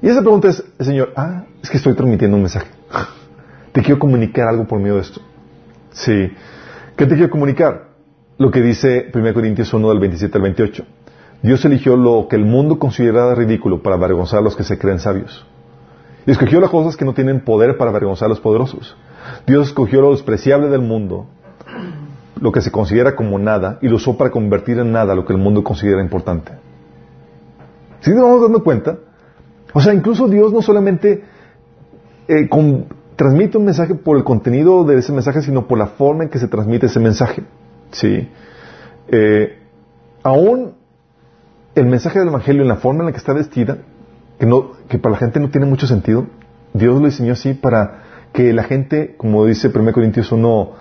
Y 0.03 0.09
esa 0.09 0.21
pregunta 0.21 0.49
es, 0.49 0.63
Señor, 0.79 1.13
ah, 1.17 1.45
es 1.63 1.71
que 1.71 1.79
estoy 1.79 1.95
transmitiendo 1.95 2.37
un 2.37 2.43
mensaje. 2.43 2.69
Te 3.73 3.83
quiero 3.83 3.99
comunicar 3.99 4.49
algo 4.49 4.67
por 4.67 4.79
medio 4.79 4.97
de 4.97 5.01
esto. 5.01 5.21
Sí. 5.91 6.31
¿Qué 6.97 7.07
te 7.07 7.15
quiero 7.15 7.31
comunicar? 7.31 7.89
Lo 8.39 8.51
que 8.51 8.61
dice 8.61 9.11
1 9.13 9.35
Corintios 9.35 9.73
1 9.73 9.89
del 9.89 9.99
27 9.99 10.39
al 10.39 10.43
28. 10.43 10.85
Dios 11.43 11.65
eligió 11.65 11.97
lo 11.97 12.27
que 12.29 12.37
el 12.37 12.45
mundo 12.45 12.79
considera 12.79 13.35
ridículo 13.35 13.83
para 13.83 13.97
avergonzar 13.97 14.39
a 14.39 14.43
los 14.43 14.57
que 14.57 14.65
se 14.65 14.79
creen 14.79 14.99
sabios. 14.99 15.47
Y 16.27 16.33
escogió 16.33 16.61
las 16.61 16.71
cosas 16.71 16.97
que 16.97 17.05
no 17.05 17.15
tienen 17.15 17.41
poder 17.41 17.77
para 17.77 17.91
avergonzar 17.91 18.27
a 18.27 18.31
los 18.31 18.41
poderosos. 18.41 18.97
Dios 19.47 19.69
escogió 19.69 20.01
lo 20.01 20.11
despreciable 20.11 20.69
del 20.69 20.83
mundo, 20.83 21.27
lo 22.41 22.53
que 22.53 22.61
se 22.61 22.71
considera 22.71 23.15
como 23.15 23.39
nada, 23.39 23.79
y 23.81 23.89
lo 23.89 23.97
usó 23.97 24.17
para 24.17 24.31
convertir 24.31 24.79
en 24.79 24.93
nada 24.93 25.15
lo 25.15 25.25
que 25.25 25.33
el 25.33 25.39
mundo 25.39 25.63
considera 25.63 26.03
importante. 26.03 26.53
¿Sí 28.01 28.11
nos 28.11 28.23
vamos 28.23 28.43
dando 28.43 28.63
cuenta? 28.63 28.99
O 29.73 29.81
sea, 29.81 29.95
incluso 29.95 30.29
Dios 30.29 30.53
no 30.53 30.63
solamente 30.63 31.25
eh, 32.29 32.49
transmite 33.15 33.59
un 33.59 33.65
mensaje 33.65 33.95
por 33.95 34.17
el 34.17 34.25
contenido 34.25 34.85
de 34.85 34.99
ese 34.99 35.13
mensaje, 35.13 35.43
sino 35.43 35.67
por 35.67 35.79
la 35.79 35.87
forma 35.87 36.25
en 36.25 36.31
que 36.31 36.39
se 36.39 36.49
transmite 36.49 36.87
ese 36.87 37.01
mensaje. 37.01 37.43
¿Sí? 37.93 38.29
Eh, 39.09 39.59
aún 40.23 40.75
el 41.75 41.87
mensaje 41.87 42.19
del 42.19 42.29
Evangelio 42.29 42.63
en 42.63 42.69
la 42.69 42.77
forma 42.77 43.01
en 43.01 43.07
la 43.07 43.13
que 43.13 43.19
está 43.19 43.33
vestida, 43.33 43.79
que, 44.39 44.47
no, 44.47 44.73
que 44.89 44.99
para 44.99 45.13
la 45.15 45.19
gente 45.19 45.41
no 45.41 45.51
tiene 45.51 45.67
mucho 45.67 45.87
sentido, 45.87 46.27
Dios 46.75 47.01
lo 47.01 47.07
diseñó 47.07 47.33
así 47.33 47.55
para 47.55 48.03
que 48.33 48.53
la 48.53 48.65
gente, 48.65 49.15
como 49.17 49.47
dice 49.47 49.71
1 49.75 49.93
Corintios 49.93 50.31
1, 50.31 50.73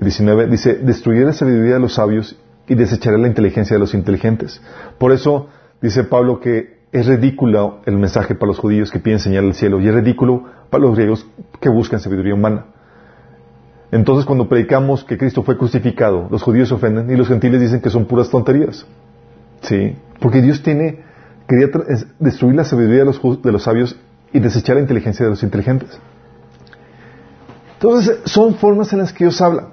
19, 0.00 0.46
dice, 0.48 0.74
destruyera 0.74 1.26
la 1.26 1.32
sabiduría 1.32 1.74
de 1.74 1.80
los 1.80 1.94
sabios 1.94 2.36
y 2.68 2.74
desecharé 2.74 3.18
la 3.18 3.28
inteligencia 3.28 3.74
de 3.74 3.80
los 3.80 3.94
inteligentes. 3.94 4.60
Por 4.98 5.12
eso 5.12 5.48
dice 5.80 6.04
Pablo 6.04 6.40
que 6.40 6.76
es 6.92 7.06
ridículo 7.06 7.80
el 7.86 7.96
mensaje 7.96 8.34
para 8.34 8.48
los 8.48 8.58
judíos 8.58 8.90
que 8.90 8.98
piden 8.98 9.18
señal 9.18 9.46
al 9.46 9.54
cielo 9.54 9.80
y 9.80 9.88
es 9.88 9.94
ridículo 9.94 10.44
para 10.70 10.82
los 10.82 10.96
griegos 10.96 11.26
que 11.60 11.68
buscan 11.68 12.00
sabiduría 12.00 12.34
humana. 12.34 12.66
Entonces 13.92 14.24
cuando 14.24 14.48
predicamos 14.48 15.04
que 15.04 15.16
Cristo 15.16 15.42
fue 15.42 15.56
crucificado, 15.56 16.28
los 16.30 16.42
judíos 16.42 16.68
se 16.68 16.74
ofenden 16.74 17.10
y 17.10 17.16
los 17.16 17.28
gentiles 17.28 17.60
dicen 17.60 17.80
que 17.80 17.90
son 17.90 18.06
puras 18.06 18.30
tonterías. 18.30 18.86
Sí, 19.62 19.96
porque 20.20 20.42
Dios 20.42 20.62
tiene, 20.62 21.00
quería 21.46 21.68
destruir 22.18 22.54
la 22.56 22.64
sabiduría 22.64 23.04
de 23.04 23.52
los, 23.52 23.62
sabios 23.62 23.96
y 24.32 24.40
desechar 24.40 24.76
la 24.76 24.82
inteligencia 24.82 25.24
de 25.24 25.30
los 25.30 25.42
inteligentes. 25.42 25.98
Entonces 27.74 28.20
son 28.24 28.54
formas 28.56 28.92
en 28.92 29.00
las 29.00 29.12
que 29.12 29.24
Dios 29.24 29.40
habla. 29.40 29.68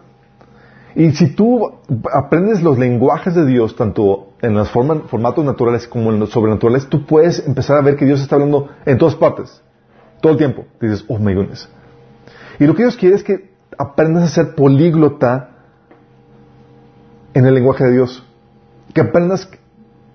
Y 0.95 1.11
si 1.11 1.34
tú 1.34 1.80
aprendes 2.11 2.61
los 2.61 2.78
lenguajes 2.78 3.34
de 3.34 3.45
Dios, 3.45 3.76
tanto 3.76 4.34
en 4.41 4.53
los 4.53 4.69
formatos 4.69 5.43
naturales 5.43 5.88
como 5.88 6.11
en 6.11 6.19
los 6.19 6.30
sobrenaturales, 6.30 6.88
tú 6.88 7.05
puedes 7.05 7.45
empezar 7.47 7.78
a 7.78 7.82
ver 7.82 7.95
que 7.95 8.05
Dios 8.05 8.21
está 8.21 8.36
hablando 8.36 8.69
en 8.86 8.97
todas 8.97 9.15
partes, 9.15 9.61
todo 10.21 10.34
el 10.34 10.38
tiempo. 10.38 10.65
Dices, 10.80 11.03
oh 11.07 11.17
my 11.17 11.34
goodness. 11.34 11.67
Y 12.59 12.67
lo 12.67 12.76
que 12.76 12.84
Dios 12.84 12.95
quiere 12.95 13.15
es 13.15 13.24
que 13.24 13.53
aprendas 13.78 14.24
a 14.24 14.28
ser 14.28 14.53
políglota 14.53 15.49
en 17.34 17.45
el 17.45 17.55
lenguaje 17.55 17.86
de 17.86 17.93
Dios. 17.93 18.24
Que 18.93 19.01
aprendas 19.01 19.49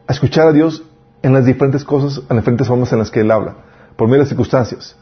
a 0.06 0.12
escuchar 0.12 0.46
a 0.46 0.52
Dios 0.52 0.87
en 1.22 1.32
las 1.32 1.46
diferentes 1.46 1.84
cosas, 1.84 2.18
en 2.28 2.36
las 2.36 2.44
diferentes 2.44 2.66
formas 2.66 2.92
en 2.92 2.98
las 2.98 3.10
que 3.10 3.20
Él 3.20 3.30
habla. 3.30 3.56
Por 3.96 4.06
medio 4.06 4.18
de 4.18 4.22
las 4.24 4.28
circunstancias, 4.28 4.96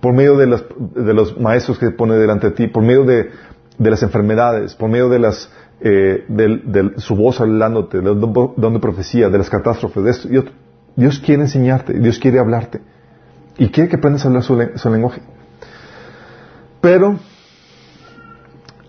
por 0.00 0.12
medio 0.12 0.36
de, 0.36 0.46
de 0.46 1.14
los 1.14 1.38
maestros 1.38 1.78
que 1.78 1.90
pone 1.90 2.14
delante 2.14 2.50
de 2.50 2.52
ti, 2.54 2.66
por 2.66 2.82
medio 2.82 3.04
de 3.04 3.30
de 3.78 3.90
las 3.90 4.02
enfermedades, 4.02 4.74
por 4.74 4.88
medio 4.88 5.08
de 5.08 5.18
las 5.18 5.50
eh, 5.80 6.24
de, 6.28 6.92
su 6.98 7.16
voz 7.16 7.40
hablándote, 7.40 8.00
de 8.00 8.14
donde 8.14 8.78
profecía, 8.78 9.28
de 9.28 9.38
las 9.38 9.50
catástrofes, 9.50 10.04
de 10.04 10.10
esto 10.10 10.28
y 10.32 10.36
otro. 10.38 10.52
Dios 10.96 11.18
quiere 11.18 11.42
enseñarte, 11.42 11.94
Dios 11.94 12.18
quiere 12.18 12.38
hablarte 12.38 12.80
y 13.58 13.68
quiere 13.68 13.90
que 13.90 13.96
aprendas 13.96 14.24
a 14.24 14.28
hablar 14.28 14.42
su, 14.44 14.90
lenguaje. 14.90 15.20
Pero 16.80 17.18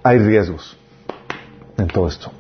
hay 0.04 0.20
riesgos 0.20 0.78
en 1.78 1.88
todo 1.88 2.08
esto. 2.08 2.32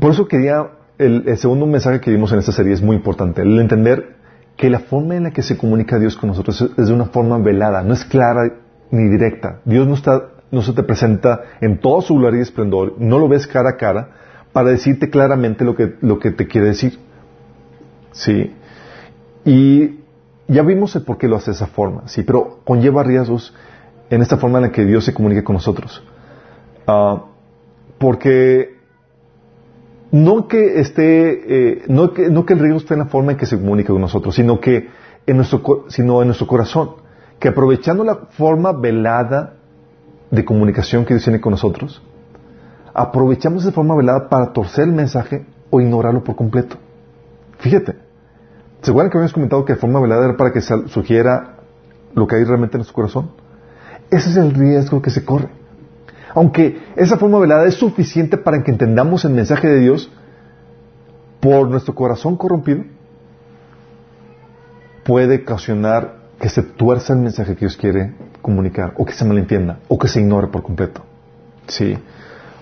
Por 0.00 0.10
eso 0.10 0.26
quería, 0.26 0.70
el, 0.98 1.36
segundo 1.38 1.66
mensaje 1.66 2.00
que 2.00 2.10
vimos 2.10 2.32
en 2.32 2.38
esta 2.38 2.52
serie 2.52 2.72
es 2.72 2.82
muy 2.82 2.96
importante, 2.96 3.42
el 3.42 3.58
entender 3.58 4.16
que 4.56 4.70
la 4.70 4.80
forma 4.80 5.16
en 5.16 5.24
la 5.24 5.30
que 5.32 5.42
se 5.42 5.56
comunica 5.56 5.98
Dios 5.98 6.16
con 6.16 6.28
nosotros 6.28 6.70
es 6.76 6.86
de 6.86 6.92
una 6.92 7.06
forma 7.06 7.38
velada, 7.38 7.82
no 7.82 7.92
es 7.92 8.04
clara 8.04 8.52
ni 8.90 9.10
directa. 9.10 9.60
Dios 9.64 9.86
no 9.88 9.94
está 9.94 10.34
no 10.54 10.62
se 10.62 10.72
te 10.72 10.84
presenta 10.84 11.42
en 11.60 11.80
todo 11.80 12.00
su 12.00 12.14
gloria 12.14 12.38
y 12.38 12.42
esplendor, 12.42 12.94
no 12.98 13.18
lo 13.18 13.28
ves 13.28 13.46
cara 13.46 13.70
a 13.70 13.76
cara 13.76 14.10
para 14.52 14.70
decirte 14.70 15.10
claramente 15.10 15.64
lo 15.64 15.74
que, 15.74 15.96
lo 16.00 16.20
que 16.20 16.30
te 16.30 16.46
quiere 16.46 16.68
decir. 16.68 16.98
¿Sí? 18.12 18.54
Y 19.44 19.98
ya 20.46 20.62
vimos 20.62 20.94
el 20.94 21.02
por 21.02 21.18
qué 21.18 21.26
lo 21.26 21.36
hace 21.36 21.50
de 21.50 21.56
esa 21.56 21.66
forma, 21.66 22.06
¿sí? 22.06 22.22
Pero 22.22 22.60
conlleva 22.64 23.02
riesgos 23.02 23.52
en 24.10 24.22
esta 24.22 24.36
forma 24.36 24.58
en 24.58 24.66
la 24.66 24.72
que 24.72 24.84
Dios 24.84 25.04
se 25.04 25.12
comunica 25.12 25.42
con 25.42 25.54
nosotros. 25.54 26.04
Ah, 26.86 27.24
porque 27.98 28.73
no 30.14 30.46
que 30.46 30.78
esté, 30.78 31.72
eh, 31.72 31.82
no, 31.88 32.12
que, 32.12 32.30
no 32.30 32.46
que 32.46 32.52
el 32.52 32.60
riesgo 32.60 32.78
esté 32.78 32.94
en 32.94 33.00
la 33.00 33.06
forma 33.06 33.32
en 33.32 33.38
que 33.38 33.46
se 33.46 33.58
comunica 33.58 33.92
con 33.92 34.00
nosotros, 34.00 34.36
sino 34.36 34.60
que 34.60 34.88
en 35.26 35.36
nuestro, 35.36 35.86
sino 35.88 36.22
en 36.22 36.28
nuestro 36.28 36.46
corazón, 36.46 36.90
que 37.40 37.48
aprovechando 37.48 38.04
la 38.04 38.14
forma 38.30 38.70
velada 38.70 39.54
de 40.30 40.44
comunicación 40.44 41.04
que 41.04 41.14
Dios 41.14 41.24
tiene 41.24 41.40
con 41.40 41.50
nosotros, 41.50 42.00
aprovechamos 42.94 43.64
de 43.64 43.72
forma 43.72 43.96
velada 43.96 44.28
para 44.28 44.52
torcer 44.52 44.84
el 44.84 44.92
mensaje 44.92 45.46
o 45.70 45.80
ignorarlo 45.80 46.22
por 46.22 46.36
completo. 46.36 46.76
Fíjate, 47.58 47.96
¿se 48.82 48.92
acuerdan 48.92 49.10
que 49.10 49.18
habíamos 49.18 49.32
comentado 49.32 49.64
que 49.64 49.72
de 49.72 49.80
forma 49.80 50.00
velada 50.00 50.26
era 50.26 50.36
para 50.36 50.52
que 50.52 50.60
sugiera 50.60 51.56
lo 52.14 52.28
que 52.28 52.36
hay 52.36 52.44
realmente 52.44 52.76
en 52.76 52.82
nuestro 52.82 52.94
corazón? 52.94 53.32
Ese 54.12 54.30
es 54.30 54.36
el 54.36 54.54
riesgo 54.54 55.02
que 55.02 55.10
se 55.10 55.24
corre. 55.24 55.63
Aunque 56.34 56.78
esa 56.96 57.16
forma 57.16 57.38
velada 57.38 57.66
es 57.66 57.74
suficiente 57.74 58.36
para 58.36 58.62
que 58.62 58.72
entendamos 58.72 59.24
el 59.24 59.32
mensaje 59.32 59.68
de 59.68 59.80
Dios, 59.80 60.10
por 61.40 61.68
nuestro 61.68 61.94
corazón 61.94 62.36
corrompido, 62.36 62.84
puede 65.04 65.42
ocasionar 65.42 66.24
que 66.40 66.48
se 66.48 66.62
tuerza 66.62 67.12
el 67.12 67.20
mensaje 67.20 67.54
que 67.54 67.60
Dios 67.60 67.76
quiere 67.76 68.14
comunicar, 68.42 68.94
o 68.96 69.04
que 69.04 69.12
se 69.12 69.24
malentienda, 69.24 69.78
o 69.88 69.98
que 69.98 70.08
se 70.08 70.20
ignore 70.20 70.48
por 70.48 70.62
completo. 70.62 71.02
¿Sí? 71.66 71.96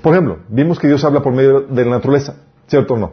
Por 0.03 0.13
ejemplo, 0.13 0.39
vimos 0.49 0.79
que 0.79 0.89
Dios 0.89 1.05
habla 1.05 1.23
por 1.23 1.33
medio 1.33 1.61
de 1.61 1.85
la 1.85 1.93
naturaleza, 1.93 2.37
¿cierto 2.67 2.95
o 2.95 2.99
no? 2.99 3.13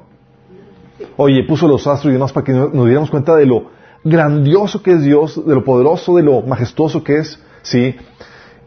Oye, 1.18 1.44
puso 1.44 1.68
los 1.68 1.88
astros 1.88 2.12
y 2.12 2.14
demás 2.14 2.34
para 2.34 2.44
que 2.44 2.52
nos 2.52 2.86
diéramos 2.86 3.10
cuenta 3.10 3.36
de 3.36 3.46
lo 3.46 3.70
grandioso 4.04 4.82
que 4.82 4.94
es 4.94 5.04
Dios, 5.04 5.46
de 5.46 5.56
lo 5.56 5.64
poderoso, 5.64 6.16
de 6.16 6.24
lo 6.24 6.42
majestuoso 6.42 7.04
que 7.04 7.18
es, 7.18 7.40
¿sí? 7.62 7.96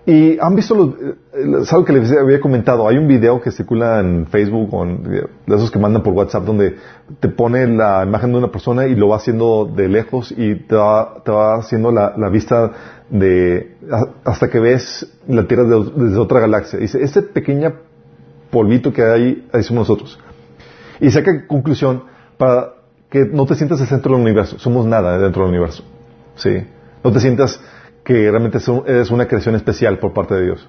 Y 0.04 0.36
han 0.40 0.56
visto 0.56 0.74
los, 0.74 0.88
eh, 1.00 1.62
es 1.62 1.72
algo 1.72 1.84
que 1.84 1.92
les 1.92 2.10
había 2.10 2.40
comentado, 2.40 2.88
hay 2.88 2.98
un 2.98 3.06
video 3.06 3.40
que 3.40 3.52
circula 3.52 4.00
en 4.00 4.26
Facebook, 4.26 4.70
con, 4.70 5.04
de 5.04 5.28
esos 5.46 5.70
que 5.70 5.78
mandan 5.78 6.02
por 6.02 6.12
WhatsApp, 6.12 6.44
donde 6.44 6.76
te 7.20 7.28
pone 7.28 7.68
la 7.68 8.02
imagen 8.04 8.32
de 8.32 8.38
una 8.38 8.50
persona 8.50 8.86
y 8.86 8.96
lo 8.96 9.08
va 9.08 9.16
haciendo 9.16 9.64
de 9.64 9.88
lejos 9.88 10.34
y 10.36 10.56
te 10.56 10.74
va, 10.74 11.22
te 11.24 11.30
va 11.30 11.56
haciendo 11.56 11.92
la, 11.92 12.28
vista 12.30 12.72
de, 13.10 13.76
hasta 14.24 14.50
que 14.50 14.58
ves 14.58 15.06
la 15.28 15.46
Tierra 15.46 15.64
desde 15.64 16.18
otra 16.18 16.40
galaxia. 16.40 16.80
Dice, 16.80 17.00
este 17.00 17.22
pequeño 17.22 17.72
polvito 18.50 18.92
que 18.92 19.02
hay, 19.04 19.48
ahí 19.52 19.62
somos 19.62 19.88
nosotros. 19.88 20.18
Y 20.98 21.12
saca 21.12 21.46
conclusión 21.46 22.02
para 22.38 22.74
que 23.08 23.24
no 23.26 23.46
te 23.46 23.54
sientas 23.54 23.80
el 23.80 23.86
centro 23.86 24.12
del 24.12 24.22
universo, 24.22 24.58
somos 24.58 24.84
nada 24.84 25.16
dentro 25.16 25.42
del 25.44 25.50
universo. 25.50 25.84
¿Sí? 26.34 26.66
No 27.04 27.12
te 27.12 27.20
sientas 27.20 27.60
que 28.04 28.30
realmente 28.30 28.58
es 28.58 29.10
una 29.10 29.26
creación 29.26 29.54
especial 29.54 29.98
por 29.98 30.12
parte 30.12 30.34
de 30.34 30.44
Dios. 30.44 30.68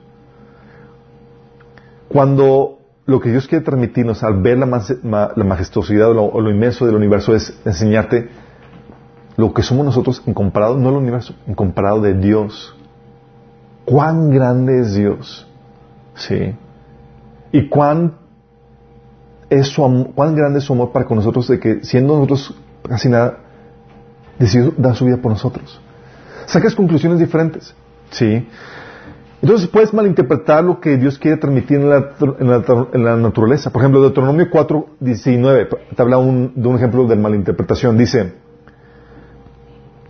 Cuando 2.10 2.80
lo 3.06 3.20
que 3.20 3.32
Dios 3.32 3.48
quiere 3.48 3.66
transmitirnos 3.66 4.24
al 4.24 4.42
ver 4.42 4.58
la, 4.60 4.66
majestuosidad 5.44 6.12
o 6.12 6.42
lo, 6.42 6.50
inmenso 6.50 6.86
del 6.86 6.96
universo 6.96 7.34
es 7.34 7.60
enseñarte 7.66 8.30
lo 9.36 9.54
que 9.54 9.64
somos 9.64 9.84
nosotros 9.84 10.22
en 10.28 10.34
comparado, 10.34 10.78
no 10.78 10.90
el 10.90 10.96
universo, 10.98 11.34
en 11.48 11.56
comparado 11.56 12.02
de 12.02 12.14
Dios. 12.14 12.76
Cuán 13.84 14.30
grande 14.30 14.80
es 14.80 14.94
Dios. 14.94 15.48
Sí. 16.14 16.56
Y 17.52 17.68
cuán, 17.68 18.14
es 19.50 19.68
su 19.68 20.12
cuán 20.16 20.36
grande 20.36 20.60
es 20.60 20.66
su 20.66 20.74
amor 20.74 20.92
para 20.92 21.06
con 21.06 21.18
nosotros 21.18 21.48
de 21.48 21.60
que 21.60 21.84
siendo 21.84 22.14
nosotros 22.14 22.56
casi 22.88 23.10
nada, 23.10 23.40
decidió 24.38 24.72
dar 24.78 24.96
su 24.96 25.06
vida 25.06 25.18
por 25.18 25.32
nosotros 25.32 25.83
sacas 26.46 26.76
conclusiones 26.76 27.20
diferentes. 27.20 27.74
¿Sí? 28.12 28.48
Entonces 29.42 29.68
puedes 29.68 29.94
malinterpretar 29.94 30.64
lo 30.64 30.80
que 30.80 30.96
Dios 30.96 31.20
quiere 31.20 31.36
transmitir 31.36 31.78
en 31.78 31.90
la, 31.90 33.16
naturaleza. 33.18 33.72
Por 33.72 33.82
ejemplo, 33.82 34.02
Deuteronomio 34.02 34.48
4, 34.50 34.86
19, 35.02 35.68
te 35.94 36.02
habla 36.02 36.16
de 36.16 36.68
un 36.68 36.76
ejemplo 36.78 37.06
de 37.06 37.18
malinterpretación. 37.18 37.98
Dice, 37.98 38.36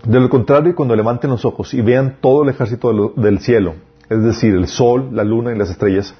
de 0.06 0.20
lo 0.20 0.30
contrario, 0.30 0.76
cuando 0.76 0.96
levanten 0.96 1.32
los 1.32 1.46
ojos 1.46 1.74
y 1.74 1.82
vean 1.82 2.18
todo 2.22 2.44
el 2.44 2.50
ejército 2.50 3.14
del 3.16 3.40
cielo, 3.40 3.74
es 4.08 4.22
decir, 4.22 4.54
el 4.54 4.68
sol, 4.68 5.10
la 5.14 5.24
luna 5.24 5.52
y 5.52 5.58
las 5.58 5.72
estrellas, 5.72 6.14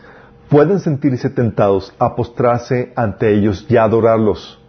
pueden 0.50 0.80
sentirse 0.80 1.30
tentados 1.30 1.94
a 2.00 2.16
postrarse 2.16 2.94
ante 2.96 3.32
ellos 3.32 3.66
y 3.70 3.78
a 3.78 3.84
adorarlos. 3.84 4.60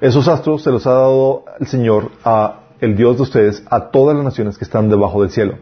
Esos 0.00 0.28
astros 0.28 0.62
se 0.62 0.70
los 0.70 0.86
ha 0.86 0.92
dado 0.92 1.44
el 1.60 1.66
Señor 1.66 2.10
a 2.24 2.63
el 2.80 2.96
Dios 2.96 3.16
de 3.16 3.22
ustedes 3.22 3.64
a 3.70 3.90
todas 3.90 4.16
las 4.16 4.24
naciones 4.24 4.58
que 4.58 4.64
están 4.64 4.88
debajo 4.88 5.22
del 5.22 5.30
cielo. 5.30 5.58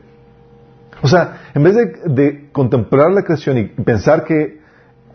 O 1.03 1.09
sea, 1.09 1.41
en 1.55 1.63
vez 1.63 1.77
de, 2.05 2.49
contemplar 2.53 3.11
la 3.11 3.25
creación 3.25 3.59
y 3.59 3.65
pensar 3.65 4.25
que 4.25 4.61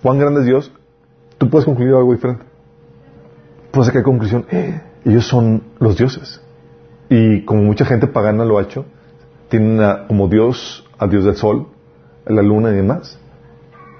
Juan 0.02 0.20
grande 0.20 0.42
es 0.42 0.46
Dios, 0.46 0.72
tú 1.38 1.50
puedes 1.50 1.66
concluir 1.66 1.94
algo 1.94 2.14
diferente. 2.14 2.44
Puedes 3.72 3.88
sacar 3.88 4.04
conclusión, 4.04 4.46
eh, 4.52 4.82
ellos 5.06 5.26
son 5.26 5.64
los 5.80 5.98
dioses. 5.98 6.42
Y 7.10 7.46
como 7.46 7.64
mucha 7.64 7.86
gente 7.86 8.08
pagana 8.08 8.44
lo 8.44 8.58
ha 8.58 8.64
hecho, 8.64 8.86
tienen 9.50 9.80
como 10.08 10.28
Dios 10.28 10.86
al 10.98 11.10
Dios 11.10 11.24
del 11.24 11.36
sol, 11.36 11.68
a 12.26 12.34
la 12.34 12.42
luna 12.42 12.72
y 12.72 12.76
demás. 12.76 13.18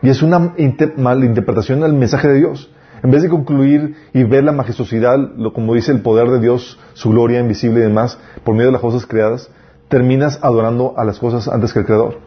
Y 0.02 0.10
es 0.10 0.22
una 0.22 0.54
malinterpretación 0.98 1.80
del 1.80 1.94
mensaje 1.94 2.28
de 2.28 2.36
Dios. 2.36 2.70
En 3.04 3.12
vez 3.12 3.22
de 3.22 3.30
concluir 3.30 3.96
y 4.14 4.24
ver 4.24 4.44
la 4.44 4.52
majestuosidad, 4.52 5.18
lo, 5.38 5.54
como 5.54 5.74
dice 5.74 5.92
el 5.92 6.02
poder 6.02 6.30
de 6.30 6.40
Dios, 6.40 6.80
su 6.94 7.12
gloria 7.12 7.40
invisible 7.40 7.80
y 7.80 7.84
demás, 7.84 8.18
por 8.44 8.56
medio 8.56 8.68
de 8.68 8.74
las 8.74 8.82
cosas 8.82 9.06
creadas, 9.06 9.50
terminas 9.88 10.40
adorando 10.42 10.94
a 10.98 11.04
las 11.04 11.20
cosas 11.20 11.48
antes 11.48 11.74
que 11.74 11.80
el 11.80 11.86
Creador. 11.86 12.20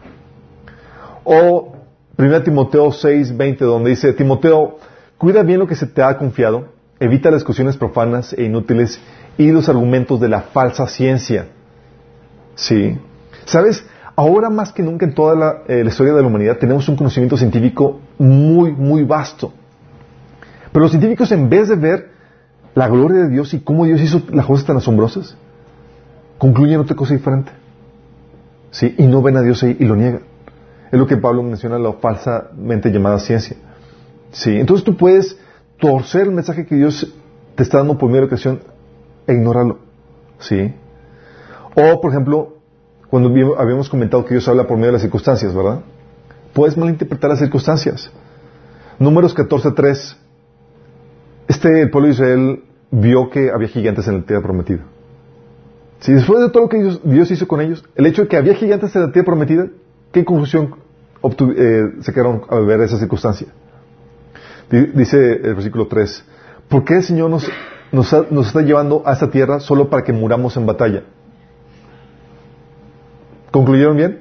O 1.24 1.72
1 2.16 2.42
Timoteo 2.42 2.92
6, 2.92 3.36
20, 3.36 3.64
donde 3.64 3.90
dice, 3.90 4.12
Timoteo, 4.12 4.78
cuida 5.18 5.42
bien 5.42 5.58
lo 5.58 5.66
que 5.66 5.74
se 5.74 5.86
te 5.86 6.02
ha 6.02 6.16
confiado, 6.18 6.68
evita 6.98 7.30
las 7.30 7.40
discusiones 7.40 7.76
profanas 7.76 8.32
e 8.32 8.44
inútiles 8.44 9.00
y 9.38 9.50
los 9.50 9.68
argumentos 9.68 10.20
de 10.20 10.28
la 10.28 10.42
falsa 10.42 10.86
ciencia. 10.86 11.48
Sí. 12.54 12.98
¿Sabes? 13.44 13.84
Ahora 14.16 14.50
más 14.50 14.72
que 14.72 14.82
nunca 14.82 15.06
en 15.06 15.14
toda 15.14 15.34
la, 15.34 15.62
eh, 15.66 15.82
la 15.82 15.88
historia 15.88 16.12
de 16.12 16.20
la 16.20 16.26
humanidad 16.26 16.58
tenemos 16.58 16.88
un 16.88 16.96
conocimiento 16.96 17.36
científico 17.38 18.00
muy, 18.18 18.72
muy 18.72 19.02
vasto. 19.02 19.52
Pero 20.72 20.84
los 20.84 20.90
científicos, 20.90 21.32
en 21.32 21.48
vez 21.48 21.68
de 21.68 21.76
ver 21.76 22.10
la 22.74 22.88
gloria 22.88 23.22
de 23.22 23.28
Dios 23.28 23.52
y 23.54 23.60
cómo 23.60 23.84
Dios 23.84 24.00
hizo 24.00 24.22
las 24.32 24.46
cosas 24.46 24.66
tan 24.66 24.76
asombrosas, 24.76 25.36
concluyen 26.38 26.80
otra 26.80 26.96
cosa 26.96 27.14
diferente. 27.14 27.52
¿Sí? 28.70 28.94
Y 28.98 29.06
no 29.06 29.20
ven 29.20 29.36
a 29.36 29.42
Dios 29.42 29.62
ahí 29.62 29.76
y 29.80 29.84
lo 29.84 29.96
niegan. 29.96 30.22
Es 30.92 30.98
lo 30.98 31.06
que 31.06 31.16
Pablo 31.16 31.42
menciona, 31.42 31.78
la 31.78 31.92
falsamente 31.94 32.90
llamada 32.90 33.18
ciencia. 33.18 33.56
¿Sí? 34.30 34.56
Entonces 34.56 34.84
tú 34.84 34.96
puedes 34.96 35.36
torcer 35.78 36.22
el 36.22 36.32
mensaje 36.32 36.66
que 36.66 36.76
Dios 36.76 37.12
te 37.56 37.62
está 37.62 37.78
dando 37.78 37.98
por 37.98 38.10
medio 38.10 38.28
de 38.28 38.36
la 38.36 38.58
e 39.26 39.34
ignorarlo. 39.34 39.78
¿Sí? 40.38 40.72
O, 41.74 42.00
por 42.00 42.10
ejemplo, 42.10 42.56
cuando 43.08 43.28
habíamos 43.58 43.88
comentado 43.88 44.24
que 44.24 44.34
Dios 44.34 44.48
habla 44.48 44.66
por 44.66 44.76
medio 44.76 44.88
de 44.88 44.92
las 44.94 45.02
circunstancias, 45.02 45.54
¿verdad? 45.54 45.80
Puedes 46.52 46.76
malinterpretar 46.76 47.30
las 47.30 47.40
circunstancias. 47.40 48.10
Números 48.98 49.34
14.3. 49.36 50.16
Este, 51.50 51.82
el 51.82 51.90
pueblo 51.90 52.06
de 52.06 52.14
Israel 52.14 52.62
vio 52.92 53.28
que 53.28 53.50
había 53.50 53.66
gigantes 53.66 54.06
en 54.06 54.18
la 54.18 54.22
tierra 54.22 54.40
prometida. 54.40 54.84
Si 55.98 56.12
después 56.12 56.38
de 56.38 56.50
todo 56.50 56.62
lo 56.62 56.68
que 56.68 56.78
Dios, 57.02 57.28
hizo 57.28 57.48
con 57.48 57.60
ellos, 57.60 57.84
el 57.96 58.06
hecho 58.06 58.22
de 58.22 58.28
que 58.28 58.36
había 58.36 58.54
gigantes 58.54 58.94
en 58.94 59.02
la 59.02 59.10
tierra 59.10 59.26
prometida, 59.26 59.66
¿qué 60.12 60.24
confusión 60.24 60.76
eh, 61.24 61.82
se 62.02 62.12
quedaron 62.12 62.42
a 62.48 62.60
ver 62.60 62.82
esa 62.82 62.98
circunstancia? 62.98 63.48
Dice 64.70 65.40
el 65.42 65.56
versículo 65.56 65.88
3, 65.88 66.24
¿por 66.68 66.84
qué 66.84 66.98
el 66.98 67.02
Señor 67.02 67.28
nos, 67.28 67.50
nos, 67.90 68.46
está 68.46 68.62
llevando 68.62 69.02
a 69.04 69.14
esta 69.14 69.28
tierra 69.28 69.58
solo 69.58 69.90
para 69.90 70.04
que 70.04 70.12
muramos 70.12 70.56
en 70.56 70.66
batalla? 70.66 71.02
¿Concluyeron 73.50 73.96
bien? 73.96 74.20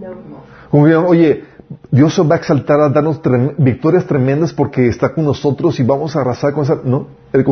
No. 0.00 0.44
Concluyeron, 0.70 1.04
oye, 1.04 1.44
Dios 1.90 2.20
va 2.28 2.34
a 2.34 2.38
exaltar 2.38 2.80
a 2.80 2.88
darnos 2.88 3.20
victorias 3.58 4.04
tremendas 4.06 4.52
porque 4.52 4.88
está 4.88 5.12
con 5.14 5.24
nosotros 5.24 5.78
y 5.78 5.84
vamos 5.84 6.16
a 6.16 6.20
arrasar 6.20 6.52
con 6.52 6.64
esa... 6.64 6.80
No, 6.82 7.06
el 7.32 7.44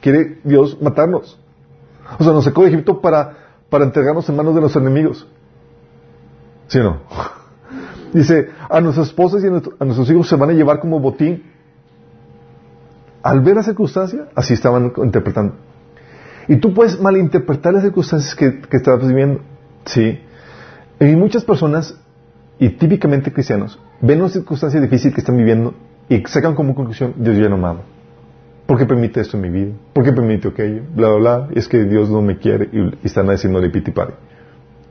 quiere 0.00 0.38
Dios 0.44 0.80
matarnos. 0.80 1.38
O 2.18 2.24
sea, 2.24 2.32
nos 2.32 2.44
sacó 2.44 2.62
de 2.62 2.68
Egipto 2.68 3.00
para, 3.00 3.36
para 3.68 3.84
entregarnos 3.84 4.28
en 4.28 4.36
manos 4.36 4.54
de 4.54 4.60
los 4.60 4.74
enemigos. 4.76 5.26
¿Sí 6.68 6.78
o 6.78 6.84
no? 6.84 7.00
Dice, 8.12 8.48
a 8.70 8.80
nuestras 8.80 9.08
esposas 9.08 9.42
y 9.42 9.46
a, 9.46 9.50
nuestros 9.84 10.10
hijos 10.10 10.28
se 10.28 10.36
van 10.36 10.50
a 10.50 10.52
llevar 10.52 10.80
como 10.80 11.00
botín. 11.00 11.42
Al 13.22 13.40
ver 13.40 13.56
la 13.56 13.62
circunstancia, 13.62 14.28
así 14.34 14.54
estaban 14.54 14.92
interpretando. 14.96 15.54
Y 16.46 16.56
tú 16.56 16.72
puedes 16.72 16.98
malinterpretar 17.00 17.74
las 17.74 17.82
circunstancias 17.82 18.34
que, 18.34 18.60
que 18.60 18.76
estabas 18.76 19.06
viviendo. 19.06 19.40
Sí. 19.84 20.20
Y 21.00 21.16
muchas 21.16 21.44
personas, 21.44 21.94
y 22.58 22.70
típicamente 22.70 23.32
cristianos, 23.32 23.78
ven 24.00 24.20
una 24.20 24.28
circunstancia 24.28 24.80
difícil 24.80 25.12
que 25.12 25.20
están 25.20 25.36
viviendo 25.36 25.74
y 26.08 26.22
sacan 26.26 26.54
como 26.54 26.74
conclusión, 26.74 27.14
Dios 27.16 27.36
ya 27.36 27.48
no 27.48 27.56
me 27.56 27.68
ama. 27.68 27.80
¿Por 28.66 28.76
qué 28.76 28.84
permite 28.84 29.20
esto 29.20 29.36
en 29.36 29.42
mi 29.42 29.48
vida? 29.48 29.72
¿Por 29.94 30.04
qué 30.04 30.12
permite 30.12 30.48
aquello? 30.48 30.82
Bla, 30.94 31.08
bla, 31.08 31.16
bla. 31.16 31.48
Y 31.54 31.58
es 31.58 31.68
que 31.68 31.84
Dios 31.84 32.10
no 32.10 32.20
me 32.20 32.36
quiere 32.36 32.68
y, 32.70 33.06
están 33.06 33.30
haciendo 33.30 33.60
el 33.60 33.70
pitipari. 33.70 34.12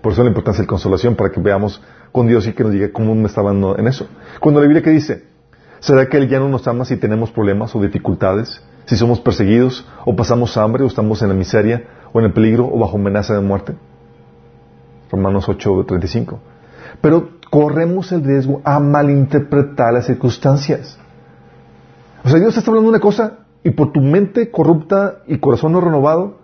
Por 0.01 0.13
eso 0.13 0.23
la 0.23 0.29
importancia 0.29 0.61
de 0.61 0.65
la 0.65 0.69
consolación, 0.69 1.15
para 1.15 1.31
que 1.31 1.39
veamos 1.39 1.81
con 2.11 2.27
Dios 2.27 2.47
y 2.47 2.53
que 2.53 2.63
nos 2.63 2.71
diga 2.71 2.89
cómo 2.91 3.13
me 3.13 3.29
dando 3.29 3.77
en 3.77 3.87
eso. 3.87 4.07
Cuando 4.39 4.61
la 4.61 4.67
Biblia 4.67 4.81
que 4.81 4.89
dice, 4.89 5.25
¿será 5.79 6.07
que 6.09 6.17
Él 6.17 6.27
ya 6.27 6.39
no 6.39 6.49
nos 6.49 6.67
ama 6.67 6.85
si 6.85 6.97
tenemos 6.97 7.29
problemas 7.29 7.75
o 7.75 7.81
dificultades? 7.81 8.63
Si 8.85 8.95
somos 8.95 9.19
perseguidos, 9.19 9.87
o 10.05 10.15
pasamos 10.15 10.57
hambre, 10.57 10.83
o 10.83 10.87
estamos 10.87 11.21
en 11.21 11.29
la 11.29 11.35
miseria, 11.35 11.83
o 12.13 12.19
en 12.19 12.25
el 12.25 12.33
peligro, 12.33 12.65
o 12.65 12.79
bajo 12.79 12.97
amenaza 12.97 13.35
de 13.35 13.41
muerte? 13.41 13.75
Romanos 15.11 15.47
8, 15.47 15.85
35. 15.87 16.39
Pero 17.01 17.36
corremos 17.49 18.11
el 18.11 18.23
riesgo 18.23 18.61
a 18.63 18.79
malinterpretar 18.79 19.93
las 19.93 20.05
circunstancias. 20.05 20.97
O 22.23 22.29
sea, 22.29 22.39
Dios 22.39 22.57
está 22.57 22.69
hablando 22.69 22.89
una 22.89 22.99
cosa 22.99 23.39
y 23.63 23.71
por 23.71 23.91
tu 23.91 24.01
mente 24.01 24.51
corrupta 24.51 25.19
y 25.27 25.37
corazón 25.39 25.71
no 25.73 25.81
renovado, 25.81 26.39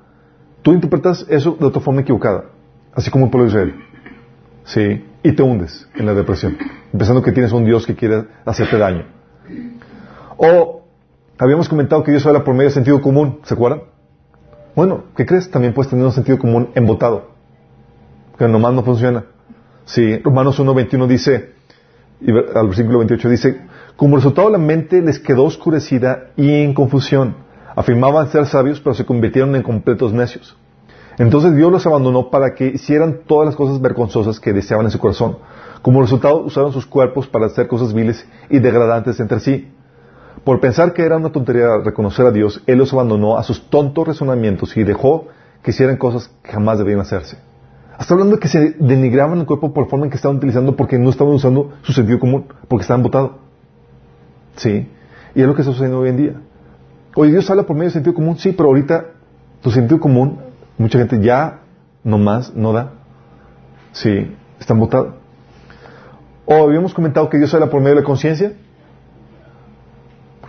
tú 0.62 0.72
interpretas 0.74 1.26
eso 1.30 1.58
de 1.60 1.66
otra 1.66 1.82
forma 1.82 2.02
equivocada, 2.02 2.46
así 2.94 3.10
como 3.12 3.26
el 3.26 3.32
pueblo 3.32 3.46
de 3.46 3.52
Israel. 3.52 3.76
Sí, 4.66 5.06
y 5.24 5.32
te 5.34 5.44
hundes 5.44 5.88
en 5.96 6.06
la 6.06 6.14
depresión, 6.14 6.58
pensando 6.92 7.22
que 7.22 7.32
tienes 7.32 7.52
un 7.52 7.66
Dios 7.66 7.86
que 7.86 7.96
quiere 7.96 8.26
hacerte 8.46 8.78
daño. 8.78 9.06
O 10.38 10.84
habíamos 11.38 11.68
comentado 11.68 12.04
que 12.04 12.12
Dios 12.12 12.26
habla 12.26 12.44
por 12.44 12.54
medio 12.54 12.70
de 12.70 12.76
sentido 12.76 13.02
común, 13.02 13.40
¿se 13.44 13.54
acuerdan? 13.54 13.84
Bueno, 14.76 15.04
¿qué 15.16 15.26
crees? 15.26 15.52
También 15.52 15.74
puedes 15.74 15.90
tener 15.90 16.06
un 16.06 16.12
sentido 16.12 16.40
común 16.40 16.70
embotado, 16.76 17.32
que 18.38 18.48
nomás 18.48 18.74
no 18.74 18.84
funciona. 18.84 19.26
Sí, 19.86 20.18
Romanos 20.20 20.60
1.21 20.60 21.08
dice, 21.08 21.54
y 22.22 22.32
al 22.32 22.68
versículo 22.68 23.00
28 23.00 23.30
dice, 23.30 23.62
como 23.96 24.16
resultado, 24.16 24.50
la 24.50 24.58
mente 24.58 25.02
les 25.02 25.20
quedó 25.20 25.44
oscurecida 25.44 26.32
y 26.36 26.64
en 26.64 26.74
confusión. 26.74 27.36
Afirmaban 27.76 28.30
ser 28.30 28.46
sabios, 28.46 28.80
pero 28.80 28.94
se 28.94 29.06
convirtieron 29.06 29.56
en 29.56 29.64
completos 29.64 30.14
necios. 30.14 30.58
Entonces 31.18 31.56
Dios 31.56 31.72
los 31.72 31.86
abandonó 31.86 32.30
para 32.32 32.56
que 32.56 32.68
hicieran 32.68 33.20
todas 33.28 33.46
las 33.46 33.56
cosas 33.56 33.80
vergonzosas 33.80 34.40
que 34.40 34.52
deseaban 34.52 34.86
en 34.86 34.92
su 34.92 35.00
corazón. 35.00 35.38
Como 35.82 36.02
resultado, 36.02 36.40
usaron 36.40 36.74
sus 36.74 36.86
cuerpos 36.86 37.28
para 37.28 37.46
hacer 37.48 37.68
cosas 37.68 37.94
viles 37.94 38.28
y 38.50 38.60
degradantes 38.60 39.20
entre 39.20 39.40
sí. 39.40 39.72
Por 40.44 40.60
pensar 40.60 40.94
que 40.94 41.04
era 41.04 41.18
una 41.18 41.32
tontería 41.32 41.78
reconocer 41.84 42.26
a 42.26 42.32
Dios, 42.32 42.64
Él 42.66 42.80
los 42.80 42.92
abandonó 42.94 43.38
a 43.38 43.44
sus 43.44 43.70
tontos 43.70 44.08
razonamientos 44.08 44.76
y 44.76 44.84
dejó 44.84 45.28
que 45.62 45.72
hicieran 45.72 45.98
cosas 45.98 46.32
que 46.42 46.52
jamás 46.52 46.80
debían 46.80 47.00
hacerse. 47.00 47.38
Hasta 47.98 48.14
hablando 48.14 48.36
de 48.36 48.40
que 48.40 48.48
se 48.48 48.72
denigraban 48.80 49.40
el 49.40 49.46
cuerpo 49.46 49.74
por 49.74 49.86
la 49.86 49.90
forma 49.90 50.06
en 50.06 50.10
que 50.10 50.18
estaban 50.18 50.38
utilizando 50.38 50.76
porque 50.76 50.98
no 50.98 51.10
estaban 51.10 51.34
usando 51.34 51.74
su 51.84 51.94
sentido 51.94 52.20
común, 52.20 52.46
porque 52.68 52.82
estaban 52.82 53.04
botados. 53.04 53.32
Sí. 54.56 54.90
Y 55.36 55.42
es 55.42 55.48
lo 55.48 55.56
que 55.56 55.62
está 55.62 55.72
sucediendo 55.72 56.00
hoy 56.00 56.10
en 56.10 56.18
día. 56.18 56.42
Hoy 57.16 57.32
Dios 57.32 57.50
habla 57.50 57.64
por 57.64 57.76
medio 57.76 57.86
del 57.86 57.94
sentido 57.94 58.16
común, 58.16 58.38
sí, 58.38 58.52
pero 58.52 58.70
ahorita 58.70 59.06
tu 59.62 59.72
sentido 59.72 60.00
común, 60.00 60.40
mucha 60.78 60.98
gente 60.98 61.20
ya 61.22 61.62
nomás 62.04 62.54
no 62.56 62.74
da. 62.74 62.94
Sí, 63.92 64.36
están 64.60 64.80
votados. 64.80 65.14
O 66.46 66.56
habíamos 66.56 66.94
comentado 66.94 67.30
que 67.30 67.38
Dios 67.38 67.54
habla 67.54 67.70
por 67.70 67.80
medio 67.80 67.96
de 67.96 68.02
la 68.02 68.06
conciencia. 68.06 68.54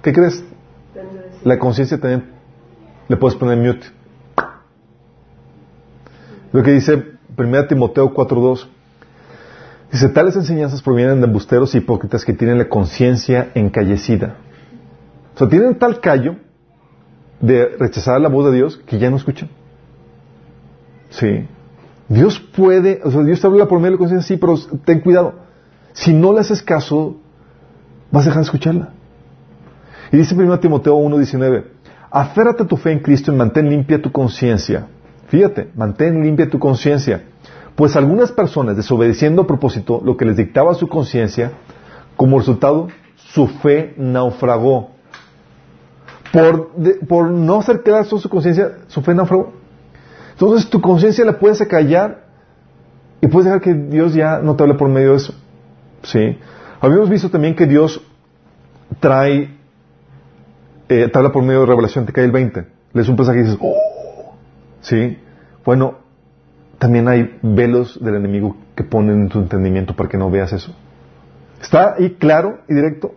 ¿Qué 0.03 0.13
crees? 0.13 0.45
La 1.45 1.59
conciencia 1.59 2.01
también 2.01 2.33
le 3.09 3.17
puedes 3.17 3.37
poner 3.37 3.59
mute. 3.59 3.87
Lo 6.53 6.63
que 6.63 6.73
dice 6.73 7.14
1 7.37 7.67
Timoteo 7.67 8.13
4.2. 8.13 8.67
Dice, 9.93 10.09
tales 10.09 10.37
enseñanzas 10.37 10.83
provienen 10.83 11.21
de 11.21 11.27
embusteros 11.27 11.75
y 11.75 11.79
hipócritas 11.79 12.25
que 12.25 12.33
tienen 12.33 12.59
la 12.59 12.69
conciencia 12.69 13.51
encallecida. 13.55 14.37
O 15.35 15.39
sea, 15.39 15.49
tienen 15.49 15.79
tal 15.79 16.01
callo 16.01 16.37
de 17.41 17.77
rechazar 17.79 18.21
la 18.21 18.29
voz 18.29 18.47
de 18.51 18.57
Dios 18.57 18.77
que 18.87 18.99
ya 18.99 19.11
no 19.11 19.17
escuchan. 19.17 19.49
Sí. 21.11 21.47
Dios 22.09 22.39
puede, 22.39 23.01
o 23.05 23.11
sea, 23.11 23.23
Dios 23.23 23.41
te 23.41 23.47
habla 23.47 23.67
por 23.67 23.79
medio 23.79 23.93
de 23.93 23.97
la 23.97 23.99
conciencia, 23.99 24.35
sí, 24.35 24.37
pero 24.37 24.57
ten 24.85 25.01
cuidado. 25.01 25.35
Si 25.93 26.13
no 26.13 26.33
le 26.33 26.41
haces 26.41 26.63
caso, 26.63 27.17
vas 28.11 28.25
a 28.25 28.31
dejar 28.31 28.43
de 28.43 28.47
escucharla. 28.47 28.89
Y 30.13 30.19
dice 30.19 30.35
1 30.35 30.61
Timoteo 30.61 30.97
1.19, 30.97 31.65
aférrate 32.11 32.65
a 32.65 32.67
tu 32.67 32.77
fe 32.77 32.93
en 32.93 33.01
Cristo 33.01 33.33
y 33.33 33.37
mantén 33.37 33.69
limpia 33.69 34.01
tu 34.01 34.11
conciencia. 34.13 34.87
Fíjate, 35.29 35.71
mantén 35.75 36.23
limpia 36.23 36.49
tu 36.49 36.59
conciencia 36.59 37.23
pues 37.75 37.97
algunas 37.97 38.31
personas, 38.31 38.77
desobedeciendo 38.77 39.43
a 39.43 39.47
propósito 39.47 40.01
lo 40.05 40.17
que 40.17 40.25
les 40.25 40.37
dictaba 40.37 40.75
su 40.75 40.89
conciencia, 40.89 41.53
como 42.17 42.39
resultado, 42.39 42.89
su 43.17 43.49
fe 43.49 43.95
naufragó. 43.97 44.91
Por, 46.33 46.71
por 47.09 47.31
no 47.31 47.61
hacer 47.61 47.83
a 47.93 48.05
su 48.05 48.29
conciencia, 48.29 48.79
su 48.89 49.03
fe 49.03 49.15
naufragó. 49.15 49.53
Entonces 50.33 50.69
tu 50.69 50.81
conciencia 50.81 51.25
la 51.25 51.39
puedes 51.39 51.61
callar 51.67 52.25
y 53.21 53.27
puedes 53.27 53.47
dejar 53.47 53.61
que 53.61 53.75
Dios 53.75 54.15
ya 54.15 54.39
no 54.39 54.55
te 54.55 54.63
hable 54.63 54.75
por 54.75 54.89
medio 54.89 55.11
de 55.11 55.17
eso. 55.17 55.35
¿Sí? 56.03 56.39
Habíamos 56.81 57.09
visto 57.09 57.31
también 57.31 57.55
que 57.55 57.67
Dios 57.67 58.01
trae, 59.01 59.57
eh, 60.89 61.09
te 61.09 61.19
habla 61.19 61.33
por 61.33 61.43
medio 61.43 61.61
de 61.61 61.67
revelación, 61.67 62.05
te 62.05 62.13
cae 62.13 62.25
el 62.25 62.33
20. 62.33 62.67
Lees 62.93 63.09
un 63.09 63.17
pasaje 63.17 63.41
y 63.41 63.43
dices, 63.43 63.59
oh, 63.61 63.75
¿sí? 64.85 65.19
Bueno, 65.65 65.99
también 66.79 67.09
hay 67.09 67.39
velos 67.43 67.99
del 68.03 68.17
enemigo 68.17 68.57
que 68.77 68.85
ponen 68.85 69.23
en 69.23 69.29
tu 69.29 69.39
entendimiento 69.39 69.97
para 69.97 70.09
que 70.09 70.19
no 70.19 70.31
veas 70.31 70.53
eso. 70.53 70.75
Está 71.61 71.95
ahí 71.99 72.17
claro 72.19 72.59
y 72.69 72.75
directo, 72.75 73.15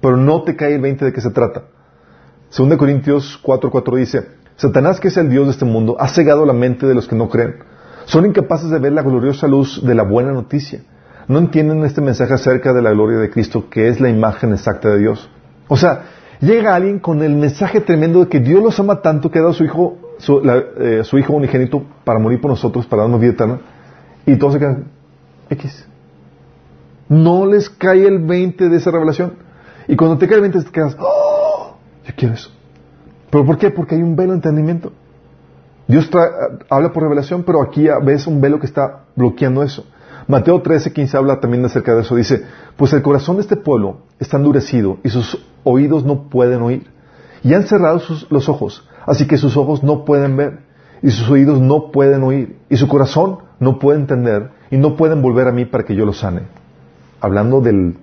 pero 0.00 0.16
no 0.16 0.42
te 0.42 0.56
cae 0.56 0.74
el 0.74 0.80
20 0.80 1.04
de 1.04 1.12
qué 1.12 1.20
se 1.20 1.30
trata. 1.30 1.64
Según 2.48 2.76
Corintios 2.76 3.40
4:4 3.42 3.96
dice, 3.96 4.28
Satanás, 4.56 5.00
que 5.00 5.08
es 5.08 5.16
el 5.16 5.30
Dios 5.30 5.46
de 5.46 5.52
este 5.52 5.64
mundo, 5.64 5.96
ha 5.98 6.08
cegado 6.08 6.46
la 6.46 6.52
mente 6.52 6.86
de 6.86 6.94
los 6.94 7.08
que 7.08 7.16
no 7.16 7.28
creen. 7.28 7.56
Son 8.04 8.24
incapaces 8.26 8.70
de 8.70 8.78
ver 8.78 8.92
la 8.92 9.02
gloriosa 9.02 9.48
luz 9.48 9.84
de 9.84 9.94
la 9.94 10.04
buena 10.04 10.32
noticia. 10.32 10.82
No 11.26 11.38
entienden 11.38 11.84
este 11.84 12.00
mensaje 12.00 12.34
acerca 12.34 12.72
de 12.72 12.82
la 12.82 12.90
gloria 12.90 13.18
de 13.18 13.30
Cristo, 13.30 13.68
que 13.68 13.88
es 13.88 14.00
la 14.00 14.08
imagen 14.08 14.52
exacta 14.52 14.88
de 14.90 14.98
Dios. 14.98 15.30
O 15.68 15.76
sea, 15.76 16.02
llega 16.40 16.74
alguien 16.74 16.98
con 16.98 17.22
el 17.22 17.34
mensaje 17.34 17.80
tremendo 17.80 18.20
de 18.20 18.28
que 18.28 18.40
Dios 18.40 18.62
los 18.62 18.78
ama 18.78 19.00
tanto 19.00 19.30
que 19.30 19.38
ha 19.38 19.42
dado 19.42 19.52
a 19.52 19.56
su 19.56 19.64
Hijo 19.64 20.09
su, 20.20 20.40
eh, 20.40 21.02
su 21.04 21.18
Hijo 21.18 21.32
unigénito 21.32 21.82
para 22.04 22.18
morir 22.18 22.40
por 22.40 22.50
nosotros, 22.50 22.86
para 22.86 23.02
darnos 23.02 23.20
vida 23.20 23.32
eterna, 23.32 23.60
y 24.26 24.36
todos 24.36 24.54
se 24.54 24.58
quedan 24.58 24.84
X. 25.50 25.86
No 27.08 27.46
les 27.46 27.68
cae 27.68 28.06
el 28.06 28.20
20 28.20 28.68
de 28.68 28.76
esa 28.76 28.90
revelación. 28.90 29.34
Y 29.88 29.96
cuando 29.96 30.18
te 30.18 30.28
cae 30.28 30.36
el 30.36 30.42
20 30.42 30.62
te 30.62 30.70
quedas, 30.70 30.96
¡Oh! 30.98 31.76
Yo 32.06 32.14
quiero 32.16 32.34
eso. 32.34 32.50
¿Pero 33.30 33.44
por 33.44 33.58
qué? 33.58 33.70
Porque 33.70 33.96
hay 33.96 34.02
un 34.02 34.14
velo 34.14 34.30
de 34.32 34.36
entendimiento. 34.36 34.92
Dios 35.88 36.08
habla 36.68 36.92
por 36.92 37.02
revelación, 37.02 37.42
pero 37.42 37.62
aquí 37.62 37.88
ves 38.02 38.28
un 38.28 38.40
velo 38.40 38.60
que 38.60 38.66
está 38.66 39.06
bloqueando 39.16 39.62
eso. 39.64 39.84
Mateo 40.28 40.62
13, 40.62 40.92
15 40.92 41.16
habla 41.16 41.40
también 41.40 41.64
acerca 41.64 41.94
de 41.94 42.02
eso. 42.02 42.14
Dice, 42.14 42.44
pues 42.76 42.92
el 42.92 43.02
corazón 43.02 43.36
de 43.36 43.42
este 43.42 43.56
pueblo 43.56 44.02
está 44.20 44.36
endurecido 44.36 44.98
y 45.02 45.08
sus 45.08 45.44
oídos 45.64 46.04
no 46.04 46.28
pueden 46.28 46.62
oír. 46.62 46.86
Y 47.42 47.54
han 47.54 47.64
cerrado 47.64 47.98
sus, 47.98 48.30
los 48.30 48.48
ojos 48.48 48.88
Así 49.10 49.26
que 49.26 49.38
sus 49.38 49.56
ojos 49.56 49.82
no 49.82 50.04
pueden 50.04 50.36
ver 50.36 50.60
y 51.02 51.10
sus 51.10 51.28
oídos 51.28 51.60
no 51.60 51.90
pueden 51.90 52.22
oír 52.22 52.58
y 52.68 52.76
su 52.76 52.86
corazón 52.86 53.38
no 53.58 53.80
puede 53.80 53.98
entender 53.98 54.50
y 54.70 54.76
no 54.76 54.96
pueden 54.96 55.20
volver 55.20 55.48
a 55.48 55.52
mí 55.52 55.64
para 55.64 55.84
que 55.84 55.96
yo 55.96 56.06
los 56.06 56.18
sane. 56.18 56.42
Hablando 57.20 57.60
del 57.60 57.96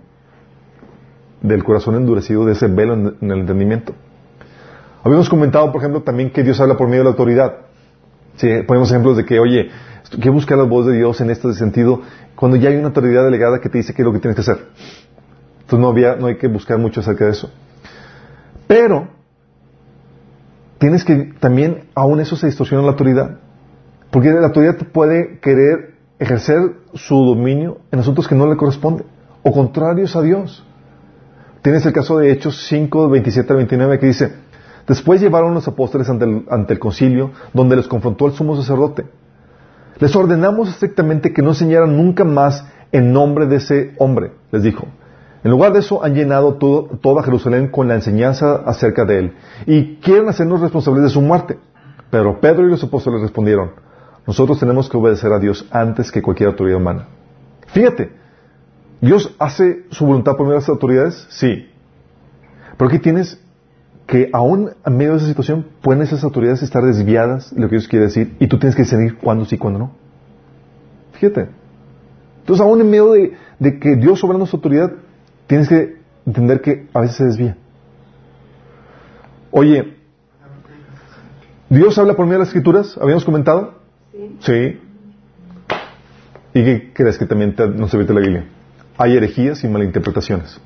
del 1.41 1.64
corazón 1.64 1.95
endurecido, 1.95 2.45
de 2.45 2.53
ese 2.53 2.68
velo 2.68 2.93
en, 2.93 3.32
el 3.32 3.39
entendimiento. 3.39 3.93
Habíamos 5.01 5.30
comentado, 5.30 5.72
por 5.72 5.80
ejemplo, 5.80 6.01
también 6.01 6.30
que 6.32 6.43
Dios 6.43 6.60
habla 6.60 6.76
por 6.76 6.88
medio 6.88 7.01
de 7.01 7.05
la 7.05 7.12
autoridad. 7.12 7.53
Sí, 8.36 8.49
ponemos 8.68 8.91
ejemplos 8.91 9.16
de 9.16 9.24
que, 9.24 9.39
oye, 9.39 9.70
que 10.22 10.30
buscar 10.30 10.58
la 10.58 10.66
voz 10.66 10.88
de 10.88 10.97
Dios 10.97 11.22
en 11.22 11.30
este 11.30 11.53
sentido 11.53 12.01
cuando 12.36 12.58
ya 12.58 12.68
hay 12.68 12.76
una 12.76 12.88
autoridad 12.88 13.24
delegada 13.24 13.62
que 13.62 13.70
te 13.70 13.78
dice 13.78 13.93
qué 13.93 14.01
es 14.01 14.05
lo 14.05 14.12
que 14.12 14.20
tienes 14.20 14.36
que 14.36 14.41
hacer. 14.41 14.68
Entonces 15.62 15.80
no, 15.80 15.88
había, 15.88 16.18
no 16.18 16.28
hay 16.28 16.36
que 16.36 16.47
buscar 16.47 16.78
mucho 16.78 16.99
acerca 16.99 17.24
de 17.24 17.32
eso. 17.32 17.49
Pero 18.68 19.16
tienes 20.78 21.04
que 21.04 21.34
también, 21.40 21.86
aún 21.96 22.20
eso 22.20 22.36
se 22.36 22.48
distorsiona 22.48 22.84
la 22.84 22.92
autoridad. 22.92 23.40
Porque 24.12 24.32
la 24.32 24.48
autoridad 24.48 24.78
puede 24.92 25.40
querer 25.40 25.96
ejercer 26.20 26.78
su 26.94 27.16
dominio 27.16 27.80
en 27.92 28.00
asuntos 28.00 28.28
que 28.28 28.36
no 28.36 28.48
le 28.48 28.58
corresponden 28.58 29.06
o 29.44 29.52
contrarios 29.52 30.16
a 30.16 30.22
Dios. 30.22 30.66
Tienes 31.62 31.86
el 31.86 31.94
caso 31.94 32.18
de 32.18 32.32
Hechos 32.32 32.66
5, 32.68 33.10
27 33.10 33.52
al 33.52 33.58
29 33.58 34.00
que 34.00 34.06
dice, 34.08 34.32
después 34.88 35.20
llevaron 35.20 35.54
los 35.54 35.68
apóstoles 35.68 36.10
ante 36.10 36.26
el, 36.26 36.46
ante 36.50 36.74
el 36.74 36.80
concilio 36.80 37.32
donde 37.54 37.76
les 37.76 37.88
confrontó 37.88 38.28
el 38.28 38.34
sumo 38.34 38.56
sacerdote. 38.56 39.06
Les 40.00 40.16
ordenamos 40.16 40.70
estrictamente 40.70 41.34
que 41.34 41.42
no 41.42 41.50
enseñaran 41.50 41.98
nunca 41.98 42.24
más 42.24 42.66
en 42.92 43.12
nombre 43.12 43.48
de 43.48 43.58
ese 43.58 43.94
hombre, 43.98 44.32
les 44.52 44.64
dijo. 44.64 44.88
En 45.48 45.52
lugar 45.52 45.72
de 45.72 45.80
eso, 45.80 46.04
han 46.04 46.14
llenado 46.14 46.56
toda 46.56 47.24
Jerusalén 47.24 47.70
con 47.70 47.88
la 47.88 47.95
enseñanza 47.95 48.56
acerca 48.66 49.06
de 49.06 49.20
él 49.20 49.34
y 49.66 49.95
quieren 49.95 50.28
hacernos 50.28 50.60
responsables 50.60 51.04
de 51.04 51.10
su 51.10 51.22
muerte. 51.22 51.58
Pero 52.12 52.41
Pedro 52.41 52.68
y 52.68 52.70
los 52.70 52.84
apóstoles 52.84 53.22
respondieron, 53.22 53.72
nosotros 54.26 54.60
tenemos 54.60 54.89
que 54.89 54.98
obedecer 54.98 55.32
a 55.32 55.39
Dios 55.39 55.66
antes 55.72 56.12
que 56.12 56.22
cualquier 56.22 56.50
autoridad 56.50 56.76
humana. 56.76 57.08
Fíjate, 57.68 58.12
¿Dios 59.00 59.34
hace 59.39 59.86
su 59.89 60.06
voluntad 60.06 60.34
por 60.34 60.48
medio 60.48 60.56
de 60.56 60.64
las 60.64 60.68
autoridades? 60.68 61.28
Sí. 61.30 61.70
Pero 62.78 62.89
aquí 62.89 63.00
tienes 63.00 63.41
que 64.06 64.30
aún 64.34 64.72
en 64.86 64.98
medio 64.98 65.12
de 65.12 65.20
esa 65.20 65.28
situación 65.28 65.66
pueden 65.82 66.02
esas 66.02 66.26
autoridades 66.26 66.62
estar 66.62 66.84
desviadas 66.84 67.56
de 67.56 67.62
lo 67.62 67.70
que 67.70 67.76
Dios 67.78 67.88
quiere 67.88 68.08
decir 68.08 68.36
y 68.41 68.48
tú 68.48 68.60
tienes 68.60 68.76
que 68.76 68.82
decidir 68.82 69.16
cuándo 69.16 69.45
sí 69.45 69.56
y 69.56 69.58
cuándo 69.58 69.80
no. 69.80 69.91
Fíjate. 71.14 71.48
Entonces 72.41 72.66
aún 72.66 72.82
en 72.82 72.89
medio 72.89 73.14
de, 73.14 73.80
que 73.80 73.95
Dios 73.95 74.20
soberano 74.20 74.45
su 74.45 74.58
autoridad, 74.58 74.91
tienes 75.48 75.68
que 75.68 75.98
entender 76.26 76.62
que 76.62 76.88
a 76.93 77.02
veces 77.02 77.18
se 77.18 77.26
desvía. 77.26 77.58
Oye, 79.52 79.98
¿Dios 81.70 81.98
habla 81.98 82.16
por 82.16 82.26
medio 82.26 82.39
de 82.39 82.39
las 82.39 82.50
escrituras? 82.50 82.98
¿Habíamos 83.02 83.26
comentado? 83.26 83.76
Sí. 84.39 84.80
¿Y 86.54 86.64
qué 86.64 86.93
crees 86.93 87.18
que 87.18 87.26
también 87.26 87.56
no 87.76 87.88
se 87.88 87.98
vete 87.98 88.14
la 88.14 88.22
Biblia? 88.22 88.45
Hay 88.98 89.18
herejías 89.18 89.64
y 89.64 89.68
malinterpretaciones. 89.68 90.60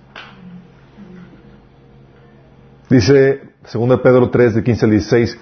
Dice 2.90 3.42
2 3.74 4.02
Pedro 4.02 4.30
3, 4.30 4.56
de 4.56 4.64
15 4.64 4.86
al 4.86 4.92
16. 4.92 5.38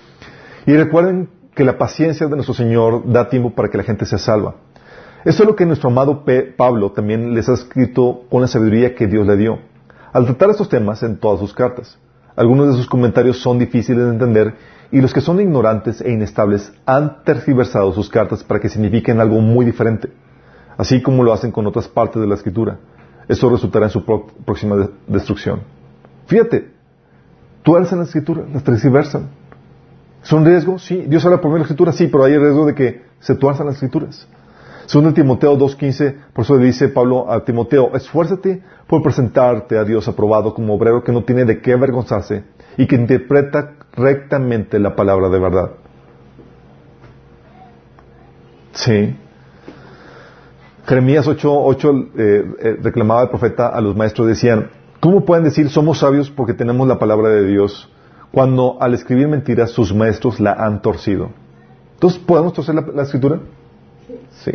Y 0.65 0.77
recuerden 0.77 1.29
que 1.55 1.63
la 1.63 1.77
paciencia 1.77 2.27
de 2.27 2.35
nuestro 2.35 2.53
Señor 2.53 3.11
da 3.11 3.27
tiempo 3.27 3.51
para 3.51 3.69
que 3.69 3.77
la 3.77 3.83
gente 3.83 4.05
sea 4.05 4.17
salva. 4.17 4.55
Esto 5.25 5.43
es 5.43 5.49
lo 5.49 5.55
que 5.55 5.65
nuestro 5.65 5.89
amado 5.89 6.23
Pablo 6.55 6.91
también 6.91 7.33
les 7.33 7.49
ha 7.49 7.53
escrito 7.53 8.21
con 8.29 8.41
la 8.41 8.47
sabiduría 8.47 8.95
que 8.95 9.07
Dios 9.07 9.27
le 9.27 9.35
dio. 9.35 9.59
Al 10.13 10.25
tratar 10.25 10.51
estos 10.51 10.69
temas 10.69 11.03
en 11.03 11.17
todas 11.17 11.39
sus 11.39 11.53
cartas, 11.53 11.97
algunos 12.37 12.69
de 12.69 12.73
sus 12.75 12.87
comentarios 12.87 13.41
son 13.41 13.59
difíciles 13.59 14.05
de 14.05 14.11
entender 14.11 14.55
y 14.91 15.01
los 15.01 15.13
que 15.13 15.19
son 15.19 15.41
ignorantes 15.41 15.99
e 15.99 16.09
inestables 16.09 16.71
han 16.85 17.23
tergiversado 17.25 17.91
sus 17.91 18.09
cartas 18.09 18.45
para 18.45 18.61
que 18.61 18.69
signifiquen 18.69 19.19
algo 19.19 19.41
muy 19.41 19.65
diferente, 19.65 20.09
así 20.77 21.01
como 21.01 21.23
lo 21.23 21.33
hacen 21.33 21.51
con 21.51 21.67
otras 21.67 21.89
partes 21.89 22.21
de 22.21 22.27
la 22.27 22.35
escritura. 22.35 22.79
Esto 23.27 23.49
resultará 23.49 23.87
en 23.87 23.91
su 23.91 24.05
próxima 24.45 24.89
destrucción. 25.05 25.59
Fíjate, 26.27 26.71
tuercen 27.61 27.99
la 27.99 28.05
escritura, 28.05 28.45
las 28.53 28.63
tergiversan. 28.63 29.27
¿Es 30.23 30.31
un 30.31 30.45
riesgo? 30.45 30.79
Sí. 30.79 31.05
¿Dios 31.07 31.25
habla 31.25 31.41
por 31.41 31.51
medio 31.51 31.55
de 31.55 31.59
la 31.59 31.65
escritura? 31.65 31.91
Sí, 31.91 32.07
pero 32.07 32.23
hay 32.23 32.37
riesgo 32.37 32.65
de 32.65 32.73
que 32.73 33.03
se 33.19 33.35
tuerzan 33.35 33.67
las 33.67 33.75
escrituras. 33.75 34.27
Según 34.89 35.13
Timoteo 35.13 35.55
2.15, 35.55 36.15
por 36.33 36.45
eso 36.45 36.55
le 36.55 36.65
dice 36.65 36.87
Pablo 36.89 37.31
a 37.31 37.45
Timoteo, 37.45 37.91
esfuérzate 37.93 38.63
por 38.87 39.03
presentarte 39.03 39.77
a 39.77 39.83
Dios 39.83 40.07
aprobado 40.07 40.55
como 40.55 40.73
obrero 40.73 41.03
que 41.03 41.11
no 41.11 41.23
tiene 41.23 41.45
de 41.45 41.61
qué 41.61 41.73
avergonzarse 41.73 42.43
y 42.75 42.87
que 42.87 42.95
interpreta 42.95 43.75
rectamente 43.93 44.79
la 44.79 44.95
palabra 44.95 45.29
de 45.29 45.39
verdad. 45.39 45.71
Sí. 48.71 49.15
Jeremías 50.87 51.27
8.8 51.27 52.09
eh, 52.17 52.45
eh, 52.59 52.77
reclamaba 52.81 53.21
el 53.21 53.29
profeta 53.29 53.67
a 53.67 53.79
los 53.81 53.95
maestros, 53.95 54.27
decían, 54.27 54.71
¿cómo 54.99 55.23
pueden 55.23 55.43
decir 55.43 55.69
somos 55.69 55.99
sabios 55.99 56.31
porque 56.31 56.55
tenemos 56.55 56.87
la 56.87 56.97
palabra 56.97 57.29
de 57.29 57.45
Dios 57.45 57.93
cuando 58.31 58.81
al 58.81 58.95
escribir 58.95 59.27
mentiras 59.27 59.69
sus 59.69 59.93
maestros 59.93 60.39
la 60.39 60.53
han 60.53 60.81
torcido? 60.81 61.29
Entonces, 61.93 62.17
¿podemos 62.17 62.53
torcer 62.53 62.73
la, 62.73 63.03
escritura? 63.03 63.39
Sí. 64.31 64.51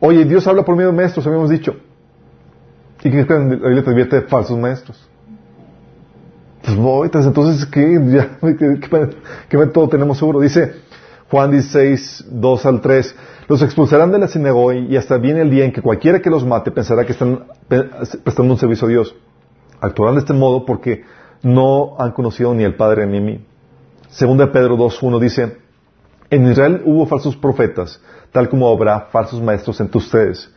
Oye, 0.00 0.24
Dios 0.24 0.46
habla 0.46 0.64
por 0.64 0.76
medio 0.76 0.90
de 0.90 0.96
maestros, 0.96 1.26
habíamos 1.26 1.50
dicho. 1.50 1.76
¿Y 3.02 3.10
qué 3.10 3.24
la 3.28 3.38
Biblia 3.38 3.84
te 3.84 3.90
advierte 3.90 4.16
de 4.16 4.22
falsos 4.22 4.58
maestros? 4.58 5.08
Pues 6.62 6.76
voy, 6.76 7.08
entonces, 7.12 7.64
¿qué, 7.66 8.00
ya, 8.08 8.38
¿qué, 9.48 9.56
método 9.56 9.88
tenemos 9.88 10.18
seguro? 10.18 10.40
Dice 10.40 10.74
Juan 11.30 11.52
16, 11.52 12.26
2 12.28 12.66
al 12.66 12.80
3, 12.80 13.16
los 13.46 13.62
expulsarán 13.62 14.10
de 14.10 14.18
la 14.18 14.26
sinagoga 14.26 14.74
y 14.74 14.96
hasta 14.96 15.16
viene 15.18 15.42
el 15.42 15.50
día 15.50 15.64
en 15.64 15.72
que 15.72 15.80
cualquiera 15.80 16.20
que 16.20 16.28
los 16.28 16.44
mate 16.44 16.72
pensará 16.72 17.06
que 17.06 17.12
están 17.12 17.44
prestando 17.68 18.52
un 18.52 18.58
servicio 18.58 18.86
a 18.86 18.90
Dios. 18.90 19.14
Actuarán 19.80 20.16
de 20.16 20.20
este 20.20 20.32
modo 20.32 20.66
porque 20.66 21.04
no 21.42 21.94
han 22.00 22.10
conocido 22.10 22.52
ni 22.52 22.64
al 22.64 22.74
Padre 22.74 23.06
ni 23.06 23.18
a 23.18 23.20
mí. 23.20 23.46
Segunda 24.08 24.50
Pedro 24.50 24.76
2, 24.76 25.02
1 25.02 25.18
dice, 25.20 25.58
en 26.30 26.50
Israel 26.50 26.82
hubo 26.84 27.06
falsos 27.06 27.36
profetas, 27.36 28.00
tal 28.32 28.48
como 28.48 28.68
habrá 28.68 29.08
falsos 29.12 29.40
maestros 29.42 29.80
entre 29.80 29.98
ustedes. 29.98 30.52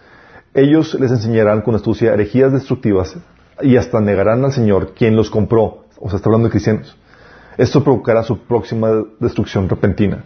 Ellos 0.53 0.95
les 0.99 1.11
enseñarán 1.11 1.61
con 1.61 1.75
astucia 1.75 2.13
herejías 2.13 2.51
destructivas 2.51 3.15
y 3.61 3.77
hasta 3.77 3.99
negarán 3.99 4.43
al 4.43 4.51
Señor 4.51 4.93
quien 4.93 5.15
los 5.15 5.29
compró 5.29 5.85
o 5.99 6.09
sea, 6.09 6.17
está 6.17 6.29
hablando 6.29 6.47
de 6.47 6.51
cristianos. 6.51 6.97
Esto 7.57 7.83
provocará 7.83 8.23
su 8.23 8.39
próxima 8.39 8.89
destrucción 9.19 9.67
repentina. 9.67 10.23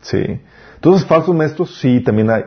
¿Sí? 0.00 0.40
Entonces, 0.76 1.06
falsos 1.06 1.34
maestros, 1.34 1.78
sí, 1.80 2.00
también 2.00 2.30
hay. 2.30 2.44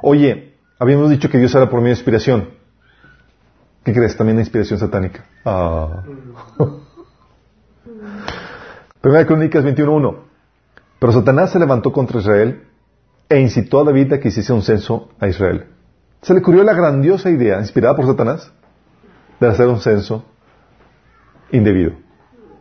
Oye, 0.00 0.54
habíamos 0.78 1.10
dicho 1.10 1.28
que 1.28 1.38
Dios 1.38 1.54
era 1.54 1.68
por 1.68 1.80
medio 1.80 1.94
de 1.94 1.98
inspiración. 1.98 2.50
¿Qué 3.84 3.92
crees? 3.92 4.16
También 4.16 4.38
hay 4.38 4.42
inspiración 4.42 4.78
satánica. 4.78 5.24
Ah. 5.44 6.04
Primera 9.00 9.26
Crónicas 9.26 9.64
21.1. 9.64 10.27
Pero 10.98 11.12
Satanás 11.12 11.50
se 11.52 11.58
levantó 11.58 11.92
contra 11.92 12.18
Israel 12.18 12.64
e 13.28 13.40
incitó 13.40 13.80
a 13.80 13.84
David 13.84 14.14
a 14.14 14.20
que 14.20 14.28
hiciese 14.28 14.52
un 14.52 14.62
censo 14.62 15.10
a 15.20 15.28
Israel. 15.28 15.66
Se 16.22 16.34
le 16.34 16.40
ocurrió 16.40 16.64
la 16.64 16.74
grandiosa 16.74 17.30
idea, 17.30 17.58
inspirada 17.58 17.94
por 17.94 18.06
Satanás, 18.06 18.52
de 19.38 19.46
hacer 19.46 19.68
un 19.68 19.80
censo 19.80 20.24
indebido. 21.52 21.92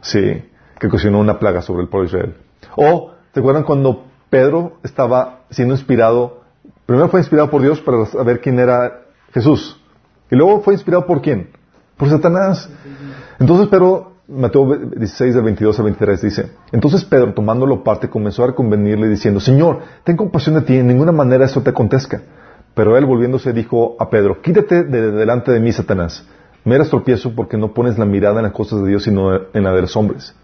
Sí, 0.02 0.44
que 0.80 0.88
ocasionó 0.88 1.20
una 1.20 1.40
plaga 1.40 1.62
sobre 1.62 1.84
el 1.84 1.90
pueblo 1.90 2.10
de 2.10 2.18
Israel. 2.18 2.38
O, 2.76 3.12
¿te 3.34 3.40
acuerdan 3.40 3.64
cuando 3.64 4.06
Pedro 4.30 4.78
estaba 4.84 5.42
siendo 5.50 5.74
inspirado? 5.74 6.42
Primero 6.86 7.10
fue 7.10 7.20
inspirado 7.20 7.50
por 7.50 7.62
Dios 7.62 7.82
para 7.82 8.06
saber 8.06 8.42
quién 8.42 8.60
era 8.60 9.06
Jesús. 9.34 9.82
Y 10.30 10.36
luego 10.36 10.62
fue 10.62 10.74
inspirado 10.74 11.06
por 11.06 11.22
quién? 11.22 11.50
Por 11.98 12.10
Satanás. 12.10 12.70
Entonces 13.40 13.68
Pedro, 13.68 14.17
Mateo 14.30 14.76
16, 14.76 15.36
del 15.36 15.44
22 15.44 15.80
al 15.80 15.86
23, 15.86 16.22
dice, 16.22 16.52
entonces 16.72 17.06
Pedro, 17.06 17.34
tomándolo 17.34 17.84
parte, 17.84 18.10
comenzó 18.10 18.44
a 18.44 18.54
convenirle 18.54 19.08
diciendo, 19.08 19.40
Señor, 19.40 19.80
ten 20.04 20.18
compasión 20.18 20.56
de 20.56 20.62
ti, 20.62 20.76
en 20.76 20.88
ninguna 20.88 21.14
manera 21.14 21.46
esto 21.46 21.62
te 21.62 21.70
acontezca. 21.70 22.22
Pero 22.74 22.98
él 22.98 23.06
volviéndose 23.06 23.54
dijo 23.54 23.96
a 24.00 24.10
Pedro, 24.10 24.42
quítate 24.42 24.84
de 24.84 25.12
delante 25.12 25.52
de 25.52 25.60
mí, 25.60 25.72
Satanás 25.72 26.28
me 26.68 26.76
eras 26.76 26.90
tropiezo 26.90 27.34
porque 27.34 27.56
no 27.56 27.74
pones 27.74 27.98
la 27.98 28.04
mirada 28.04 28.40
en 28.40 28.44
las 28.44 28.52
cosas 28.52 28.82
de 28.82 28.90
Dios, 28.90 29.04
sino 29.04 29.34
en 29.54 29.64
la 29.64 29.72
de 29.72 29.82
los 29.84 29.96
hombres. 29.96 30.36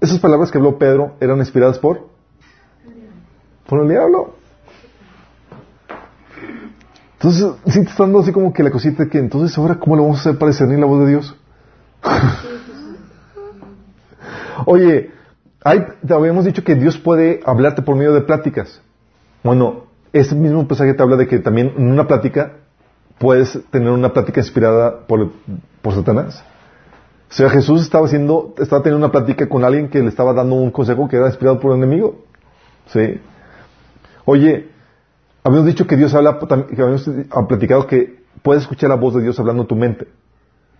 Esas 0.00 0.18
palabras 0.18 0.50
que 0.50 0.58
habló 0.58 0.78
Pedro 0.78 1.14
eran 1.20 1.38
inspiradas 1.38 1.78
por 1.78 2.08
por 3.68 3.82
el 3.82 3.88
diablo. 3.88 4.34
Entonces, 7.14 7.46
sí 7.66 7.84
te 7.84 7.90
está 7.90 8.02
dando 8.02 8.18
así 8.18 8.32
como 8.32 8.52
que 8.52 8.64
la 8.64 8.72
cosita 8.72 9.08
que 9.08 9.18
entonces 9.18 9.56
ahora 9.56 9.76
cómo 9.76 9.94
le 9.94 10.02
vamos 10.02 10.18
a 10.18 10.20
hacer 10.22 10.38
para 10.38 10.50
discernir 10.50 10.80
la 10.80 10.86
voz 10.86 11.04
de 11.04 11.10
Dios. 11.10 11.36
Oye, 14.64 15.10
hay, 15.62 15.84
habíamos 16.08 16.44
dicho 16.44 16.64
que 16.64 16.74
Dios 16.74 16.96
puede 16.96 17.40
hablarte 17.44 17.82
por 17.82 17.96
medio 17.96 18.14
de 18.14 18.22
pláticas. 18.22 18.80
Bueno, 19.42 19.84
ese 20.12 20.34
mismo 20.34 20.66
pasaje 20.66 20.94
te 20.94 21.02
habla 21.02 21.16
de 21.16 21.26
que 21.26 21.38
también 21.38 21.74
en 21.76 21.90
una 21.90 22.06
plática 22.06 22.52
puedes 23.18 23.58
tener 23.70 23.90
una 23.90 24.12
plática 24.12 24.40
inspirada 24.40 25.06
por, 25.06 25.30
por 25.82 25.94
Satanás. 25.94 26.42
O 27.30 27.34
sea, 27.34 27.50
Jesús 27.50 27.82
estaba 27.82 28.06
haciendo, 28.06 28.54
estaba 28.58 28.82
teniendo 28.82 29.04
una 29.04 29.12
plática 29.12 29.48
con 29.48 29.64
alguien 29.64 29.88
que 29.88 30.00
le 30.00 30.08
estaba 30.08 30.32
dando 30.32 30.54
un 30.54 30.70
consejo 30.70 31.08
que 31.08 31.16
era 31.16 31.26
inspirado 31.26 31.58
por 31.58 31.72
el 31.72 31.78
enemigo. 31.78 32.24
¿Sí? 32.86 33.20
Oye, 34.24 34.68
habíamos 35.42 35.66
dicho 35.66 35.86
que 35.86 35.96
Dios 35.96 36.14
habla, 36.14 36.38
que 36.38 36.82
habíamos 36.82 37.08
platicado 37.48 37.86
que 37.86 38.22
puedes 38.42 38.62
escuchar 38.62 38.90
la 38.90 38.96
voz 38.96 39.14
de 39.14 39.22
Dios 39.22 39.38
hablando 39.40 39.62
en 39.62 39.68
tu 39.68 39.74
mente. 39.74 40.06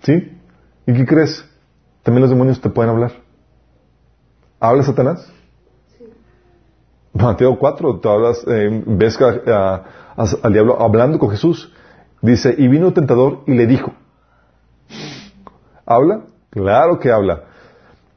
¿Sí? 0.03 0.39
¿Y 0.87 0.93
qué 0.93 1.05
crees? 1.05 1.45
También 2.05 2.23
los 2.23 2.31
demonios 2.31 2.61
te 2.61 2.71
pueden 2.71 2.91
hablar. 2.91 3.26
¿Habla 4.67 4.83
Satanás? 4.83 5.25
Sí. 5.97 6.05
Mateo 7.13 7.57
4, 7.57 8.01
tú 8.01 8.09
hablas, 8.09 8.45
eh, 8.49 8.83
ves 8.85 9.17
al 9.21 10.53
diablo 10.53 10.83
hablando 10.83 11.21
con 11.21 11.31
Jesús. 11.31 11.73
Dice, 12.21 12.53
y 12.59 12.67
vino 12.67 12.89
el 12.89 12.93
tentador 12.93 13.43
y 13.47 13.55
le 13.55 13.69
dijo, 13.69 13.93
¿habla? 15.85 16.23
Claro 16.51 16.99
que 16.99 17.13
habla. 17.13 17.45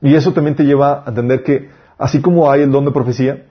Y 0.01 0.15
eso 0.15 0.33
también 0.33 0.55
te 0.55 0.63
lleva 0.63 1.03
a 1.05 1.09
entender 1.09 1.43
que, 1.43 1.69
así 1.99 2.19
como 2.19 2.49
hay 2.49 2.61
el 2.61 2.71
don 2.71 2.85
de 2.85 2.91
profecía, 2.91 3.45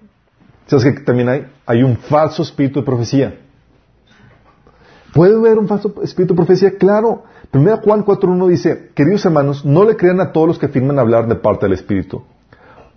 ¿sabes 0.67 0.97
que 0.97 1.01
también 1.03 1.29
hay? 1.29 1.47
Hay 1.67 1.85
un 1.85 1.99
falso 1.99 2.43
espíritu 2.43 2.81
de 2.81 2.87
profecía. 2.87 3.39
¿Puede 5.15 5.37
haber 5.37 5.57
un 5.57 5.69
falso 5.69 5.95
espíritu 6.03 6.35
de 6.35 6.39
profecía? 6.39 6.77
Claro. 6.77 7.23
Primera 7.53 7.77
Juan 7.77 8.05
4.1 8.05 8.49
dice, 8.49 8.91
queridos 8.93 9.25
hermanos, 9.25 9.65
no 9.65 9.85
le 9.85 9.97
crean 9.97 10.21
a 10.21 10.33
todos 10.33 10.49
los 10.49 10.59
que 10.59 10.67
afirman 10.67 10.99
hablar 10.99 11.29
de 11.29 11.37
parte 11.37 11.67
del 11.67 11.75
Espíritu. 11.75 12.25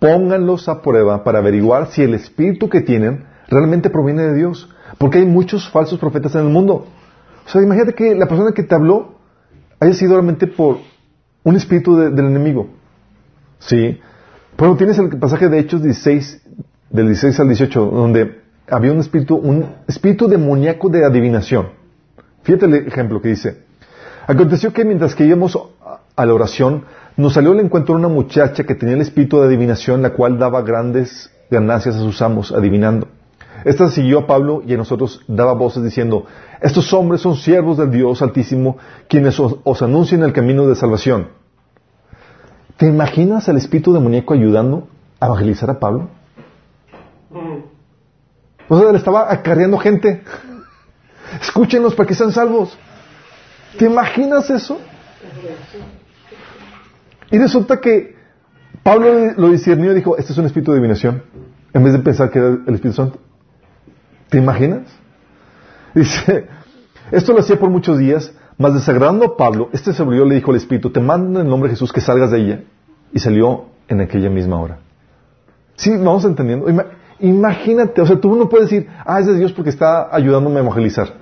Pónganlos 0.02 0.68
a 0.68 0.82
prueba 0.82 1.22
para 1.22 1.38
averiguar 1.38 1.92
si 1.92 2.02
el 2.02 2.14
Espíritu 2.14 2.68
que 2.68 2.80
tienen 2.80 3.24
realmente 3.46 3.88
proviene 3.88 4.22
de 4.22 4.34
Dios. 4.34 4.68
Porque 4.98 5.18
hay 5.18 5.26
muchos 5.26 5.70
falsos 5.70 6.00
profetas 6.00 6.34
en 6.34 6.40
el 6.40 6.48
mundo. 6.48 6.86
O 7.46 7.48
sea, 7.48 7.62
imagínate 7.62 7.94
que 7.94 8.16
la 8.16 8.26
persona 8.26 8.50
que 8.50 8.64
te 8.64 8.74
habló 8.74 9.14
haya 9.78 9.94
sido 9.94 10.14
realmente 10.14 10.48
por 10.48 10.78
un 11.44 11.54
espíritu 11.54 11.96
del 11.96 12.18
enemigo. 12.18 12.66
¿Sí? 13.60 14.00
Bueno, 14.58 14.76
tienes 14.76 14.98
el 14.98 15.08
pasaje 15.20 15.48
de 15.48 15.60
Hechos 15.60 15.84
16, 15.84 16.48
del 16.90 17.06
16 17.06 17.38
al 17.38 17.46
18, 17.46 17.86
donde 17.86 18.42
había 18.68 18.90
un 18.90 18.98
espíritu, 18.98 19.36
un 19.36 19.66
espíritu 19.86 20.26
demoníaco 20.26 20.88
de 20.88 21.04
adivinación. 21.04 21.68
Fíjate 22.42 22.66
el 22.66 22.74
ejemplo 22.88 23.22
que 23.22 23.28
dice. 23.28 23.62
Aconteció 24.26 24.72
que 24.72 24.84
mientras 24.84 25.14
que 25.14 25.26
íbamos 25.26 25.56
a 26.16 26.26
la 26.26 26.34
oración, 26.34 26.86
nos 27.16 27.34
salió 27.34 27.52
al 27.52 27.60
encuentro 27.60 27.94
una 27.94 28.08
muchacha 28.08 28.64
que 28.64 28.74
tenía 28.74 28.94
el 28.94 29.02
espíritu 29.02 29.38
de 29.40 29.46
adivinación, 29.46 30.02
la 30.02 30.10
cual 30.10 30.38
daba 30.38 30.62
grandes 30.62 31.30
ganancias 31.50 31.96
a 31.96 31.98
sus 31.98 32.20
amos 32.22 32.52
adivinando. 32.52 33.06
Esta 33.64 33.88
siguió 33.88 34.20
a 34.20 34.26
Pablo 34.26 34.62
y 34.66 34.74
a 34.74 34.76
nosotros 34.76 35.22
daba 35.28 35.52
voces 35.52 35.84
diciendo, 35.84 36.26
estos 36.60 36.92
hombres 36.92 37.20
son 37.20 37.36
siervos 37.36 37.78
del 37.78 37.90
Dios 37.90 38.22
Altísimo, 38.22 38.76
quienes 39.08 39.38
os, 39.38 39.56
os 39.62 39.82
anuncian 39.82 40.22
el 40.22 40.32
camino 40.32 40.66
de 40.66 40.74
salvación. 40.74 41.28
¿Te 42.76 42.86
imaginas 42.86 43.48
al 43.48 43.58
espíritu 43.58 43.92
demoníaco 43.92 44.34
ayudando 44.34 44.88
a 45.20 45.26
evangelizar 45.26 45.70
a 45.70 45.78
Pablo? 45.78 46.08
O 48.68 48.78
sea, 48.78 48.90
le 48.90 48.98
estaba 48.98 49.32
acarreando 49.32 49.78
gente. 49.78 50.22
Escúchenlos 51.40 51.94
para 51.94 52.06
que 52.08 52.14
sean 52.14 52.32
salvos. 52.32 52.76
¿Te 53.78 53.86
imaginas 53.86 54.50
eso? 54.50 54.78
Y 57.32 57.38
resulta 57.38 57.80
que 57.80 58.14
Pablo 58.82 59.32
lo 59.36 59.48
discernió 59.48 59.92
y 59.92 59.94
dijo, 59.94 60.18
este 60.18 60.32
es 60.32 60.38
un 60.38 60.44
espíritu 60.44 60.70
de 60.70 60.78
adivinación, 60.78 61.22
en 61.72 61.82
vez 61.82 61.94
de 61.94 61.98
pensar 62.00 62.30
que 62.30 62.38
era 62.38 62.48
el 62.48 62.74
Espíritu 62.74 62.92
Santo. 62.92 63.18
¿Te 64.28 64.36
imaginas? 64.36 64.82
Dice, 65.94 66.46
esto 67.10 67.32
lo 67.32 67.40
hacía 67.40 67.58
por 67.58 67.70
muchos 67.70 67.98
días, 67.98 68.34
mas 68.58 68.74
desagradando 68.74 69.24
a 69.24 69.36
Pablo, 69.36 69.70
este 69.72 69.94
se 69.94 70.02
volvió 70.02 70.26
y 70.26 70.28
le 70.28 70.34
dijo 70.36 70.50
al 70.50 70.58
Espíritu, 70.58 70.90
te 70.90 71.00
mando 71.00 71.40
en 71.40 71.46
el 71.46 71.50
nombre 71.50 71.68
de 71.68 71.74
Jesús 71.74 71.90
que 71.90 72.02
salgas 72.02 72.30
de 72.30 72.38
ella. 72.38 72.64
Y 73.14 73.18
salió 73.18 73.66
en 73.88 74.00
aquella 74.00 74.30
misma 74.30 74.60
hora. 74.60 74.78
Sí, 75.76 75.90
vamos 75.90 76.24
entendiendo. 76.24 76.66
Imagínate, 77.18 78.00
o 78.00 78.06
sea, 78.06 78.20
tú 78.20 78.34
no 78.36 78.48
puedes 78.48 78.70
decir, 78.70 78.88
ah, 79.04 79.20
es 79.20 79.26
de 79.26 79.34
Dios 79.38 79.52
porque 79.52 79.70
está 79.70 80.14
ayudándome 80.14 80.56
a 80.56 80.62
evangelizar. 80.62 81.14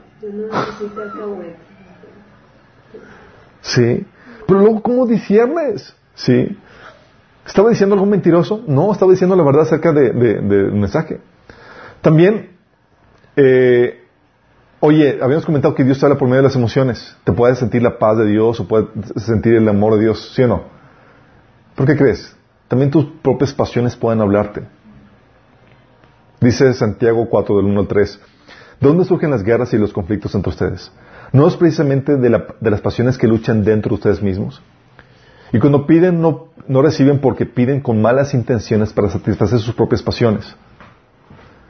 Sí. 3.61 4.06
Pero 4.46 4.61
luego, 4.61 4.82
¿cómo 4.82 5.06
disiernes? 5.06 5.94
Sí. 6.24 6.58
¿Estaba 7.46 7.70
diciendo 7.70 7.94
algo 7.94 8.06
mentiroso? 8.06 8.62
No, 8.66 8.92
estaba 8.92 9.10
diciendo 9.10 9.34
la 9.34 9.42
verdad 9.42 9.62
acerca 9.62 9.92
del 9.92 10.48
de, 10.48 10.70
mensaje. 10.70 11.20
También, 12.02 12.50
eh, 13.36 14.04
oye, 14.80 15.18
habíamos 15.22 15.46
comentado 15.46 15.74
que 15.74 15.84
Dios 15.84 16.02
habla 16.04 16.16
por 16.16 16.28
medio 16.28 16.42
de 16.42 16.48
las 16.48 16.56
emociones. 16.56 17.16
Te 17.24 17.32
puedes 17.32 17.58
sentir 17.58 17.82
la 17.82 17.98
paz 17.98 18.18
de 18.18 18.26
Dios 18.26 18.60
o 18.60 18.68
puedes 18.68 18.88
sentir 19.16 19.54
el 19.54 19.68
amor 19.68 19.94
de 19.94 20.00
Dios, 20.00 20.32
¿sí 20.34 20.42
o 20.42 20.48
no? 20.48 20.64
¿Por 21.74 21.86
qué 21.86 21.96
crees? 21.96 22.36
También 22.68 22.90
tus 22.90 23.06
propias 23.22 23.52
pasiones 23.52 23.96
pueden 23.96 24.20
hablarte. 24.20 24.62
Dice 26.40 26.72
Santiago 26.74 27.26
4 27.28 27.56
del 27.56 27.66
1 27.66 27.80
al 27.80 27.88
3. 27.88 28.20
¿De 28.80 28.88
dónde 28.88 29.04
surgen 29.04 29.30
las 29.30 29.42
guerras 29.42 29.72
y 29.72 29.78
los 29.78 29.92
conflictos 29.92 30.34
entre 30.34 30.50
ustedes? 30.50 30.92
¿No 31.32 31.46
es 31.46 31.56
precisamente 31.56 32.16
de, 32.16 32.30
las 32.30 32.80
pasiones 32.80 33.18
que 33.18 33.26
luchan 33.26 33.64
dentro 33.64 33.90
de 33.90 33.94
ustedes 33.94 34.22
mismos? 34.22 34.62
Y 35.53 35.59
cuando 35.59 35.86
piden, 35.86 36.20
no, 36.20 36.48
no 36.68 36.82
reciben 36.82 37.20
porque 37.20 37.46
piden 37.46 37.80
con 37.80 38.01
malas 38.01 38.34
intenciones 38.34 38.92
para 38.92 39.11
satisfacer 39.11 39.59
sus 39.59 39.74
propias 39.74 40.03
pasiones. 40.03 40.55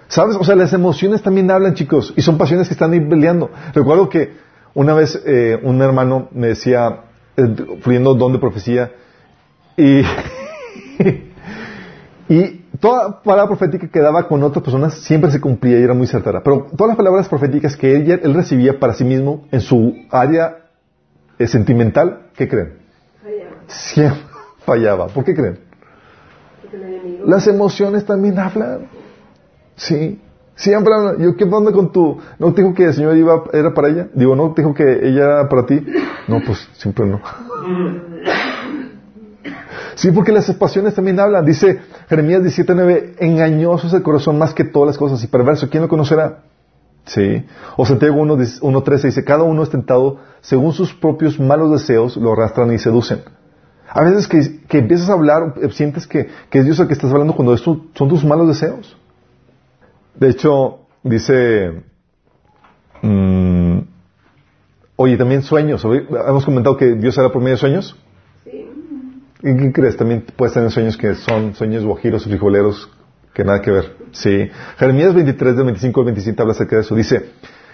¿Sabes? 0.09 0.37
O 0.37 0.45
sea, 0.45 0.57
las 0.57 0.73
emociones 0.73 1.23
también 1.23 1.51
hablan, 1.51 1.75
chicos, 1.75 2.13
y 2.17 2.23
son 2.23 2.37
pasiones 2.37 2.67
que 2.69 2.75
están 2.75 2.93
ahí 2.93 3.01
peleando. 3.01 3.51
Recuerdo 3.73 4.09
que 4.09 4.33
una 4.75 4.93
vez 4.93 5.21
eh, 5.25 5.59
un 5.63 5.81
hermano 5.81 6.29
me 6.33 6.49
decía, 6.49 7.03
eh, 7.37 7.55
fluyendo 7.81 8.15
don 8.15 8.33
de 8.33 8.39
profecía, 8.39 8.93
y, 9.77 10.03
y 12.29 12.65
toda 12.81 13.23
palabra 13.23 13.47
profética 13.49 13.89
que 13.89 14.01
daba 14.01 14.27
con 14.27 14.43
otras 14.43 14.65
personas 14.65 14.95
siempre 14.95 15.31
se 15.31 15.41
cumplía 15.41 15.79
y 15.79 15.83
era 15.83 15.95
muy 15.95 16.07
certera. 16.07 16.43
Pero 16.43 16.67
todas 16.77 16.89
las 16.89 16.97
palabras 16.97 17.29
proféticas 17.29 17.77
que 17.77 17.95
él, 17.95 18.21
él 18.23 18.35
recibía 18.35 18.79
para 18.81 18.95
sí 18.95 19.05
mismo 19.05 19.47
en 19.53 19.61
su 19.61 19.95
área 20.11 20.67
eh, 21.39 21.47
sentimental, 21.47 22.31
¿qué 22.35 22.49
creen? 22.49 22.80
Fallaba. 23.23 23.57
Siempre 23.67 24.23
fallaba. 24.65 25.07
¿Por 25.09 25.25
qué 25.25 25.35
creen? 25.35 25.59
Las 27.25 27.47
emociones 27.47 28.05
también 28.05 28.39
hablan. 28.39 28.87
Sí. 29.77 30.21
Siempre 30.55 30.95
hablan. 30.95 31.19
Yo, 31.19 31.37
¿qué 31.37 31.47
pasa 31.47 31.73
con 31.73 31.91
tu...? 31.91 32.19
¿No 32.39 32.53
te 32.53 32.63
dijo 32.63 32.75
que 32.75 32.85
el 32.85 32.95
Señor 32.95 33.17
iba, 33.17 33.45
era 33.53 33.73
para 33.75 33.89
ella? 33.89 34.09
Digo, 34.15 34.37
¿no 34.37 34.53
te 34.53 34.63
dijo 34.63 34.75
que 34.75 34.85
ella 34.85 35.25
era 35.25 35.49
para 35.49 35.67
ti? 35.67 35.85
No, 36.29 36.41
pues 36.47 36.69
siempre 36.75 37.07
no. 37.07 37.21
Sí, 39.95 40.11
porque 40.13 40.33
las 40.33 40.51
pasiones 40.55 40.95
también 40.95 41.19
hablan. 41.19 41.45
Dice 41.45 41.81
Jeremías 42.09 42.43
17:9, 42.43 43.17
engañoso 43.19 43.87
es 43.87 43.93
el 43.93 44.03
corazón 44.03 44.39
más 44.39 44.55
que 44.55 44.65
todas 44.65 44.89
las 44.89 44.99
cosas 44.99 45.23
y 45.25 45.27
perverso. 45.27 45.69
¿Quién 45.69 45.83
lo 45.83 45.89
conocerá? 45.89 46.39
Sí. 47.11 47.45
O 47.77 47.85
Santiago 47.85 48.23
1.13 48.23 49.03
dice, 49.03 49.25
cada 49.25 49.43
uno 49.43 49.65
es 49.65 49.71
tentado 49.71 50.19
según 50.43 50.73
sus 50.73 50.95
propios 50.95 51.41
malos 51.41 51.73
deseos, 51.73 52.17
lo 52.17 52.33
arrastran 52.33 52.73
y 52.73 52.79
seducen. 52.79 53.23
A 53.89 54.03
veces 54.05 54.29
que, 54.29 54.79
empiezas 54.79 55.11
a 55.11 55.15
hablar, 55.15 55.55
sientes 55.73 56.07
que, 56.07 56.29
es 56.53 56.65
Dios 56.65 56.79
el 56.79 56.87
que 56.87 56.93
estás 56.93 57.11
hablando 57.11 57.35
cuando 57.35 57.53
esto 57.53 57.87
son 57.95 58.09
tus 58.09 58.25
malos 58.25 58.47
deseos. 58.47 58.97
De 60.15 60.29
hecho, 60.29 60.83
dice, 61.03 61.83
mm, 63.03 63.79
oye, 64.95 65.17
también 65.17 65.43
sueños. 65.43 65.85
Hemos 65.85 66.45
comentado 66.45 66.77
que 66.77 66.95
Dios 66.95 67.19
habla 67.19 67.33
por 67.33 67.43
medio 67.43 67.57
de 67.57 67.61
sueños. 67.61 67.97
¿Y 69.43 69.57
qué 69.57 69.73
crees? 69.73 69.97
También 69.97 70.25
puedes 70.37 70.55
tener 70.55 70.71
sueños 70.71 70.97
que 70.97 71.17
son 71.17 71.55
sueños 71.55 71.85
guajiros, 71.85 72.23
frijoleros, 72.23 72.89
que 73.41 73.45
nada 73.45 73.63
que 73.63 73.71
ver. 73.71 73.97
Sí. 74.13 74.51
Jeremías 74.77 75.15
23, 75.15 75.57
del 75.57 75.65
25 75.65 76.01
al 76.01 76.05
27 76.05 76.43
habla 76.43 76.53
acerca 76.53 76.77
de 76.77 76.83
eso. 76.83 76.95
Dice, 76.95 77.31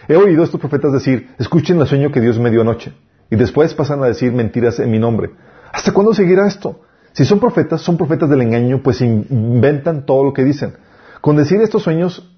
he 0.07 0.15
oído 0.15 0.43
a 0.43 0.45
estos 0.45 0.61
profetas 0.61 0.93
decir, 0.93 1.31
escuchen 1.41 1.81
el 1.81 1.89
sueño 1.89 2.13
que 2.13 2.21
Dios 2.21 2.39
me 2.39 2.53
dio 2.53 2.61
anoche. 2.61 2.93
Y 3.31 3.37
después 3.37 3.75
pasan 3.75 4.01
a 4.05 4.07
decir 4.07 4.33
mentiras 4.33 4.79
en 4.79 4.93
mi 4.93 5.01
nombre. 5.01 5.33
¿Hasta 5.73 5.93
cuándo 5.93 6.15
seguirá 6.15 6.47
esto? 6.47 6.83
Si 7.15 7.25
son 7.25 7.41
profetas, 7.41 7.81
son 7.81 7.97
profetas 7.97 8.31
del 8.31 8.43
engaño, 8.43 8.81
pues 8.81 9.01
inventan 9.01 10.07
todo 10.07 10.23
lo 10.23 10.33
que 10.33 10.45
dicen. 10.45 10.75
Con 11.21 11.35
decir 11.35 11.61
estos 11.61 11.83
sueños, 11.83 12.31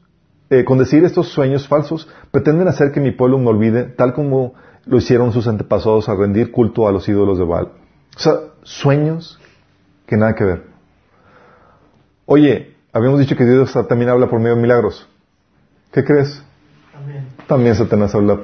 eh, 0.48 0.64
con 0.64 0.78
decir 0.78 1.04
estos 1.04 1.28
sueños 1.28 1.68
falsos, 1.68 2.08
pretenden 2.30 2.66
hacer 2.66 2.92
que 2.92 3.00
mi 3.00 3.10
pueblo 3.10 3.38
me 3.38 3.48
olvide, 3.48 3.84
tal 3.84 4.14
como 4.14 4.54
lo 4.86 4.96
hicieron 4.96 5.32
sus 5.32 5.46
antepasados 5.46 6.08
a 6.08 6.14
rendir 6.14 6.50
culto 6.50 6.88
a 6.88 6.92
los 6.92 7.06
ídolos 7.06 7.36
de 7.36 7.44
Baal. 7.44 7.72
O 8.16 8.18
sea, 8.18 8.32
sueños 8.62 9.38
que 10.06 10.16
nada 10.16 10.34
que 10.34 10.44
ver. 10.44 10.64
Oye, 12.24 12.77
habíamos 12.98 13.20
dicho 13.20 13.36
que 13.36 13.44
Dios 13.44 13.72
también 13.88 14.10
habla 14.10 14.28
por 14.28 14.40
medio 14.40 14.56
de 14.56 14.62
milagros. 14.62 15.08
¿Qué 15.92 16.04
crees? 16.04 16.42
También. 16.92 17.26
También 17.46 17.74
Satanás 17.74 18.14
habla, 18.14 18.40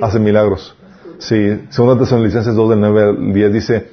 hace 0.00 0.18
milagros. 0.18 0.76
Sí, 1.18 1.66
segunda 1.70 1.98
Tesalonicenses 1.98 2.54
2 2.54 2.70
del 2.70 2.80
9 2.80 3.02
al 3.02 3.32
10 3.32 3.52
dice, 3.52 3.90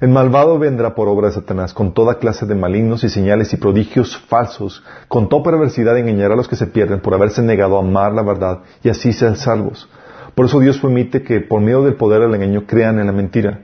el 0.00 0.08
malvado 0.08 0.58
vendrá 0.58 0.94
por 0.94 1.06
obra 1.08 1.28
de 1.28 1.34
Satanás 1.34 1.74
con 1.74 1.92
toda 1.92 2.18
clase 2.18 2.46
de 2.46 2.54
malignos 2.54 3.04
y 3.04 3.10
señales 3.10 3.52
y 3.52 3.58
prodigios 3.58 4.16
falsos, 4.16 4.82
con 5.06 5.28
toda 5.28 5.44
perversidad 5.44 5.96
engañará 5.98 6.34
a 6.34 6.36
los 6.36 6.48
que 6.48 6.56
se 6.56 6.66
pierden 6.66 7.00
por 7.00 7.14
haberse 7.14 7.42
negado 7.42 7.76
a 7.76 7.80
amar 7.80 8.12
la 8.12 8.22
verdad 8.22 8.60
y 8.82 8.88
así 8.88 9.12
sean 9.12 9.36
salvos. 9.36 9.88
Por 10.34 10.46
eso 10.46 10.60
Dios 10.60 10.78
permite 10.78 11.22
que 11.22 11.40
por 11.40 11.60
medio 11.60 11.82
del 11.82 11.94
poder 11.94 12.22
del 12.22 12.34
engaño 12.34 12.64
crean 12.66 12.98
en 12.98 13.06
la 13.06 13.12
mentira 13.12 13.60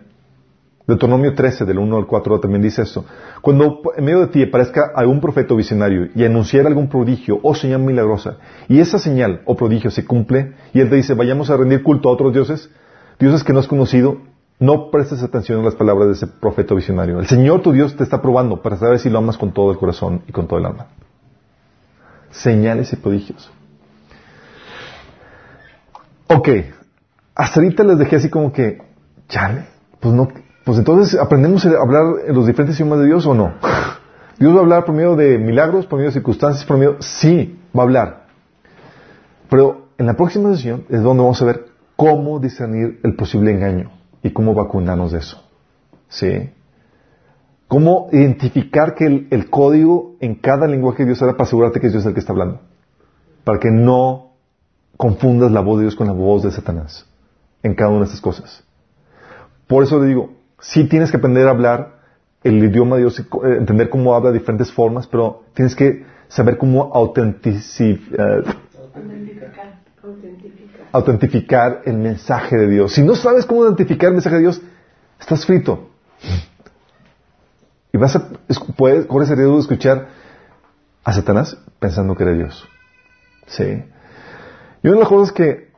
Deuteronomio 0.89 1.35
13, 1.35 1.67
del 1.67 1.79
1 1.79 1.99
al 1.99 2.07
4, 2.07 2.41
también 2.41 2.63
dice 2.63 2.81
esto. 2.81 3.05
Cuando 3.43 3.83
en 3.95 4.03
medio 4.03 4.21
de 4.21 4.29
ti 4.29 4.43
aparezca 4.43 4.91
algún 4.95 5.21
profeta 5.21 5.55
visionario 5.55 6.09
y 6.15 6.25
anunciara 6.25 6.67
algún 6.67 6.89
prodigio 6.89 7.39
o 7.43 7.55
señal 7.55 7.81
milagrosa, 7.81 8.39
y 8.69 8.81
esa 8.81 8.99
señal 8.99 9.43
o 9.45 9.55
prodigio 9.55 9.91
se 9.91 10.07
cumple, 10.07 10.55
y 10.73 10.81
él 10.81 10.89
te 10.89 10.97
dice, 10.97 11.13
vayamos 11.13 11.51
a 11.51 11.59
rendir 11.59 11.83
culto 11.83 12.09
a 12.09 12.13
otros 12.13 12.33
dioses, 12.33 12.71
dioses 13.21 13.45
que 13.45 13.53
no 13.53 13.59
has 13.59 13.69
conocido, 13.69 14.23
no 14.61 14.91
prestes 14.91 15.23
atención 15.23 15.61
a 15.61 15.65
las 15.65 15.75
palabras 15.75 16.09
de 16.09 16.15
ese 16.15 16.27
profeta 16.27 16.75
visionario. 16.75 17.21
El 17.21 17.27
Señor 17.27 17.61
tu 17.61 17.73
Dios 17.73 17.95
te 17.95 18.03
está 18.03 18.23
probando 18.23 18.63
para 18.63 18.79
saber 18.79 18.99
si 18.99 19.11
lo 19.11 19.19
amas 19.19 19.37
con 19.37 19.53
todo 19.53 19.71
el 19.71 19.77
corazón 19.77 20.23
y 20.27 20.33
con 20.33 20.49
todo 20.49 20.59
el 20.59 20.65
alma. 20.65 20.87
Señales 22.31 22.91
y 22.95 22.97
prodigios. 22.97 23.51
Ok, 26.29 26.49
hasta 27.35 27.61
ahorita 27.61 27.85
les 27.85 27.99
dejé 27.99 28.17
así 28.17 28.31
como 28.31 28.55
que, 28.55 28.79
chale, 29.29 29.67
pues 30.01 30.15
no, 30.15 30.29
pues 30.69 30.81
entonces 30.81 31.19
aprendemos 31.19 31.65
a 31.65 31.71
hablar 31.81 32.27
en 32.27 32.35
los 32.35 32.47
diferentes 32.47 32.79
idiomas 32.79 32.99
de 32.99 33.07
Dios 33.07 33.25
o 33.25 33.33
no. 33.33 33.55
Dios 34.39 34.53
va 34.53 34.59
a 34.59 34.61
hablar 34.61 34.85
por 34.85 34.95
medio 34.95 35.17
de 35.17 35.39
milagros, 35.39 35.87
por 35.87 35.97
medio 35.97 36.11
de 36.11 36.13
circunstancias, 36.13 36.67
por 36.67 36.77
medio, 36.77 37.01
sí, 37.01 37.59
va 37.75 37.81
a 37.81 37.87
hablar. 37.87 38.27
Pero 39.49 39.87
en 39.97 40.05
la 40.05 40.13
próxima 40.13 40.55
sesión 40.55 40.85
es 40.91 41.03
donde 41.03 41.23
vamos 41.23 41.41
a 41.41 41.47
ver 41.47 41.69
cómo 41.97 42.39
discernir 42.39 43.01
el 43.03 43.17
posible 43.17 43.51
engaño 43.51 43.93
y 44.23 44.31
cómo 44.35 44.53
vacunarnos 44.53 45.13
de 45.13 45.21
eso. 45.21 45.43
¿Sí? 46.11 46.51
Cómo 47.67 48.11
identificar 48.13 48.95
que 48.95 49.27
el, 49.31 49.49
código 49.49 50.17
en 50.21 50.35
cada 50.35 50.67
lenguaje 50.67 51.05
de 51.05 51.07
Dios 51.07 51.23
era 51.23 51.33
para 51.33 51.45
asegurarte 51.45 51.81
que 51.81 51.87
es 51.87 51.95
Dios 51.95 52.05
el 52.05 52.13
que 52.13 52.21
está 52.21 52.35
hablando. 52.35 52.61
Para 53.43 53.59
que 53.59 53.71
no 53.71 54.33
confundas 54.99 55.51
la 55.51 55.63
voz 55.63 55.79
de 55.79 55.85
Dios 55.85 55.97
con 55.97 56.09
la 56.09 56.13
voz 56.13 56.43
de 56.43 56.51
Satanás 56.51 57.09
en 57.63 57.75
cada 57.75 57.89
una 57.89 58.01
de 58.01 58.05
estas 58.05 58.21
cosas. 58.21 58.63
Por 59.67 59.83
eso 59.83 59.99
le 59.99 60.09
digo, 60.09 60.38
sí 60.61 60.85
tienes 60.85 61.11
que 61.11 61.17
aprender 61.17 61.47
a 61.47 61.51
hablar 61.51 61.99
el 62.43 62.63
idioma 62.63 62.97
de 62.97 63.03
Dios, 63.03 63.19
eh, 63.21 63.25
entender 63.59 63.91
cómo 63.91 64.15
habla 64.15 64.31
de 64.31 64.39
diferentes 64.39 64.73
formas, 64.73 65.07
pero 65.07 65.45
tienes 65.55 65.75
que 65.75 66.05
saber 66.29 66.57
cómo 66.57 66.93
autentificar, 66.95 68.45
autentificar 70.93 71.83
el 71.85 71.99
mensaje 71.99 72.57
de 72.57 72.69
Dios. 72.69 72.93
Si 72.93 73.03
no 73.03 73.15
sabes 73.15 73.47
cómo 73.47 73.65
autentificar 73.65 74.09
el 74.09 74.15
mensaje 74.15 74.37
de 74.37 74.43
Dios, 74.43 74.63
estás 75.21 75.45
frito. 75.45 75.91
Y 77.93 77.99
vas 77.99 78.17
a, 78.17 78.29
puedes, 78.77 79.07
corres 79.07 79.31
el 79.31 79.37
riesgo 79.37 79.55
de 79.55 79.61
escuchar 79.61 80.09
a 81.05 81.13
Satanás 81.13 81.57
pensando 81.79 82.15
que 82.15 82.23
eres 82.25 82.39
Dios. 82.39 82.69
Sí. 83.47 83.85
Y 84.83 84.89
una 84.89 84.97
de 84.97 85.01
las 85.01 85.09
cosas 85.09 85.33
que 85.33 85.71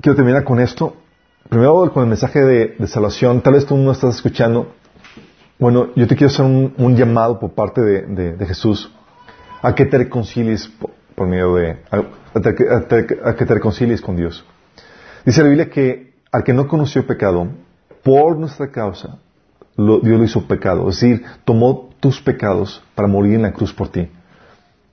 quiero 0.00 0.16
terminar 0.16 0.44
con 0.44 0.60
esto, 0.60 0.96
primero 1.48 1.92
con 1.92 2.02
el 2.02 2.08
mensaje 2.08 2.40
de, 2.40 2.86
salvación, 2.86 3.40
tal 3.40 3.54
vez 3.54 3.66
tú 3.66 3.76
no 3.76 3.92
estás 3.92 4.16
escuchando, 4.16 4.72
bueno, 5.58 5.88
yo 5.96 6.06
te 6.06 6.14
quiero 6.14 6.32
hacer 6.32 6.44
un, 6.44 6.96
llamado 6.96 7.38
por 7.40 7.52
parte 7.52 7.80
de, 7.80 8.46
Jesús 8.46 8.92
a 9.62 9.74
que 9.74 9.86
te 9.86 9.98
reconcilies 9.98 10.68
por, 11.14 11.26
medio 11.26 11.54
de, 11.54 11.78
a, 11.90 13.34
que 13.34 13.44
te 13.44 13.54
reconcilies 13.54 14.00
con 14.00 14.16
Dios. 14.16 14.44
Dice 15.24 15.42
la 15.42 15.48
Biblia 15.48 15.68
que 15.68 16.14
al 16.30 16.44
que 16.44 16.52
no 16.52 16.68
conoció 16.68 17.06
pecado, 17.06 17.48
por 18.04 18.38
nuestra 18.38 18.70
causa, 18.70 19.18
Dios 19.76 20.02
lo 20.02 20.24
hizo 20.24 20.46
pecado. 20.46 20.88
Es 20.88 21.00
decir, 21.00 21.24
tomó 21.44 21.90
tus 22.00 22.20
pecados 22.20 22.82
para 22.94 23.08
morir 23.08 23.34
en 23.34 23.42
la 23.42 23.52
cruz 23.52 23.72
por 23.72 23.88
ti. 23.88 24.08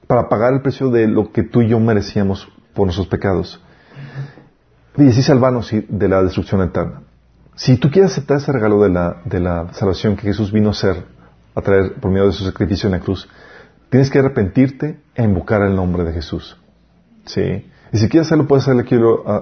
Para 0.07 0.29
pagar 0.29 0.53
el 0.53 0.61
precio 0.61 0.89
de 0.89 1.07
lo 1.07 1.31
que 1.31 1.43
tú 1.43 1.61
y 1.61 1.69
yo 1.69 1.79
merecíamos 1.79 2.47
por 2.73 2.85
nuestros 2.85 3.07
pecados. 3.07 3.61
Y 4.97 5.09
así 5.09 5.21
salvarnos 5.21 5.71
de 5.71 6.07
la 6.07 6.23
destrucción 6.23 6.61
eterna. 6.61 7.01
Si 7.55 7.77
tú 7.77 7.89
quieres 7.89 8.11
aceptar 8.11 8.37
ese 8.37 8.51
regalo 8.51 8.81
de 8.81 8.89
la, 8.89 9.21
de 9.25 9.39
la 9.39 9.73
salvación 9.73 10.15
que 10.15 10.23
Jesús 10.23 10.51
vino 10.51 10.69
a 10.69 10.71
hacer, 10.71 11.03
a 11.53 11.61
traer 11.61 11.93
por 11.95 12.11
medio 12.11 12.27
de 12.27 12.33
su 12.33 12.43
sacrificio 12.43 12.87
en 12.87 12.93
la 12.93 12.99
cruz, 12.99 13.29
tienes 13.89 14.09
que 14.09 14.19
arrepentirte 14.19 14.99
e 15.15 15.23
invocar 15.23 15.61
el 15.61 15.75
nombre 15.75 16.03
de 16.03 16.13
Jesús. 16.13 16.57
¿Sí? 17.25 17.65
Y 17.91 17.97
si 17.97 18.09
quieres 18.09 18.27
hacerlo, 18.27 18.47
puedes 18.47 18.63
hacerlo 18.63 18.81
aquí, 18.81 18.95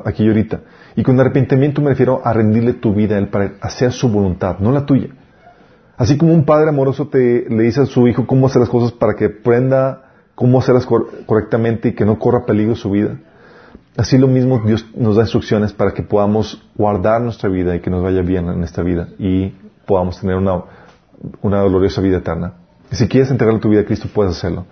aquí 0.06 0.24
y 0.24 0.28
ahorita. 0.28 0.62
Y 0.96 1.04
con 1.04 1.20
arrepentimiento 1.20 1.82
me 1.82 1.90
refiero 1.90 2.22
a 2.24 2.34
rendirle 2.34 2.74
tu 2.74 2.94
vida 2.94 3.16
a 3.16 3.18
Él 3.18 3.30
para 3.30 3.54
hacer 3.62 3.92
su 3.92 4.10
voluntad, 4.10 4.60
no 4.60 4.72
la 4.72 4.86
tuya. 4.86 5.10
Así 5.98 6.18
como 6.18 6.34
un 6.34 6.46
padre 6.46 6.70
amoroso 6.70 7.08
te, 7.08 7.46
le 7.50 7.64
dice 7.64 7.82
a 7.82 7.86
su 7.86 8.08
hijo 8.08 8.28
cómo 8.28 8.48
hacer 8.48 8.60
las 8.60 8.70
cosas 8.70 8.92
para 8.92 9.16
que 9.16 9.26
aprenda 9.26 10.04
cómo 10.36 10.60
hacerlas 10.60 10.86
correctamente 10.86 11.90
y 11.90 11.94
que 11.94 12.06
no 12.06 12.20
corra 12.20 12.46
peligro 12.46 12.76
su 12.76 12.92
vida. 12.92 13.18
Así 13.96 14.18
lo 14.18 14.28
mismo 14.28 14.60
Dios 14.66 14.86
nos 14.96 15.16
da 15.16 15.24
instrucciones 15.24 15.72
para 15.72 15.94
que 15.94 16.02
podamos 16.02 16.62
guardar 16.76 17.22
nuestra 17.22 17.50
vida 17.50 17.76
y 17.76 17.80
que 17.80 17.92
nos 17.92 18.02
vaya 18.02 18.22
bien 18.22 18.48
en 18.50 18.64
esta 18.64 18.82
vida 18.82 19.10
y 19.20 19.54
podamos 19.86 20.20
tener 20.20 20.36
una, 20.36 20.64
una 21.42 21.64
gloriosa 21.64 22.02
vida 22.02 22.18
eterna. 22.18 22.54
Y 22.92 22.96
si 22.96 23.08
quieres 23.08 23.30
entregarle 23.30 23.60
tu 23.60 23.70
vida 23.70 23.82
a 23.82 23.86
Cristo, 23.86 24.10
puedes 24.12 24.36
hacerlo. 24.36 24.66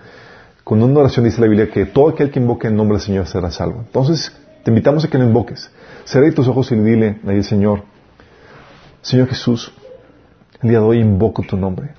Con 0.63 0.81
una 0.81 0.99
oración 0.99 1.25
dice 1.25 1.39
la 1.39 1.47
Biblia 1.47 1.69
que 1.69 1.85
todo 1.85 2.09
aquel 2.09 2.31
que 2.31 2.39
invoque 2.39 2.67
el 2.67 2.75
nombre 2.75 2.97
del 2.97 3.05
Señor 3.05 3.27
será 3.27 3.51
salvo. 3.51 3.79
Entonces, 3.79 4.35
te 4.63 4.71
invitamos 4.71 5.05
a 5.05 5.09
que 5.09 5.17
lo 5.17 5.23
invoques. 5.23 5.71
Cierra 6.05 6.31
tus 6.31 6.47
ojos 6.47 6.71
y 6.71 6.75
dile 6.75 7.19
al 7.25 7.43
Señor, 7.43 7.83
Señor 9.01 9.27
Jesús, 9.27 9.71
el 10.61 10.69
día 10.69 10.79
de 10.79 10.85
hoy 10.85 10.99
invoco 10.99 11.41
tu 11.43 11.57
nombre. 11.57 11.93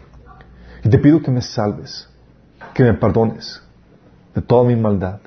Y 0.84 0.88
te 0.88 0.98
pido 0.98 1.22
que 1.22 1.30
me 1.30 1.40
salves, 1.40 2.08
que 2.74 2.82
me 2.82 2.94
perdones 2.94 3.62
de 4.34 4.42
toda 4.42 4.64
mi 4.64 4.76
maldad. 4.76 5.20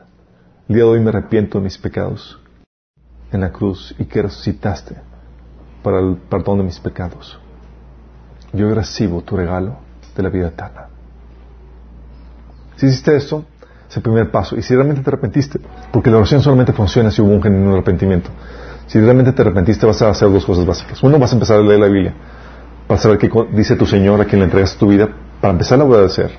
El 0.67 0.75
día 0.75 0.83
de 0.83 0.89
hoy 0.89 0.99
me 0.99 1.09
arrepiento 1.09 1.59
de 1.59 1.65
mis 1.65 1.77
pecados 1.77 2.39
en 3.31 3.41
la 3.41 3.51
cruz 3.51 3.93
y 3.99 4.05
que 4.05 4.23
resucitaste 4.23 4.95
para 5.83 5.99
el 5.99 6.17
perdón 6.27 6.57
de 6.57 6.63
mis 6.63 6.79
pecados. 6.79 7.39
Yo 8.51 8.73
recibo 8.73 9.21
tu 9.21 9.37
regalo 9.37 9.75
de 10.15 10.23
la 10.23 10.29
vida 10.29 10.47
eterna. 10.47 10.87
Si 12.77 12.87
hiciste 12.87 13.15
esto, 13.15 13.45
es 13.87 13.95
el 13.95 14.01
primer 14.01 14.31
paso. 14.31 14.57
Y 14.57 14.63
si 14.63 14.73
realmente 14.73 15.03
te 15.03 15.09
arrepentiste, 15.11 15.59
porque 15.91 16.09
la 16.09 16.17
oración 16.17 16.41
solamente 16.41 16.73
funciona 16.73 17.11
si 17.11 17.21
hubo 17.21 17.29
un 17.29 17.43
genuino 17.43 17.73
arrepentimiento. 17.73 18.31
Si 18.87 18.99
realmente 18.99 19.33
te 19.33 19.43
arrepentiste, 19.43 19.85
vas 19.85 20.01
a 20.01 20.09
hacer 20.09 20.31
dos 20.31 20.45
cosas 20.45 20.65
básicas. 20.65 21.01
Uno, 21.03 21.19
vas 21.19 21.31
a 21.31 21.35
empezar 21.35 21.59
a 21.59 21.61
leer 21.61 21.79
la 21.79 21.87
Biblia 21.87 22.13
para 22.87 22.99
saber 22.99 23.19
qué 23.19 23.29
dice 23.51 23.75
tu 23.75 23.85
Señor 23.85 24.19
a 24.19 24.25
quien 24.25 24.39
le 24.39 24.45
entregas 24.45 24.75
tu 24.77 24.87
vida, 24.87 25.09
para 25.39 25.51
empezar 25.51 25.79
a 25.79 25.83
obedecer. 25.83 26.31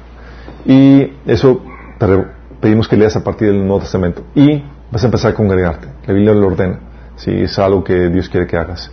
Y 0.65 1.13
eso 1.27 1.63
te 2.01 2.36
pedimos 2.61 2.89
que 2.89 2.97
leas 2.97 3.17
a 3.17 3.25
partir 3.25 3.49
del 3.49 3.59
Nuevo 3.59 3.81
Testamento. 3.81 4.23
Y 4.35 4.63
vas 4.91 5.03
a 5.03 5.07
empezar 5.07 5.33
a 5.33 5.35
congregarte. 5.35 5.89
La 6.07 6.15
Biblia 6.15 6.35
lo 6.35 6.47
ordena. 6.47 6.81
Si 7.17 7.31
es 7.31 7.59
algo 7.59 7.83
que 7.83 8.09
Dios 8.11 8.29
quiere 8.29 8.47
que 8.47 8.57
hagas. 8.57 8.91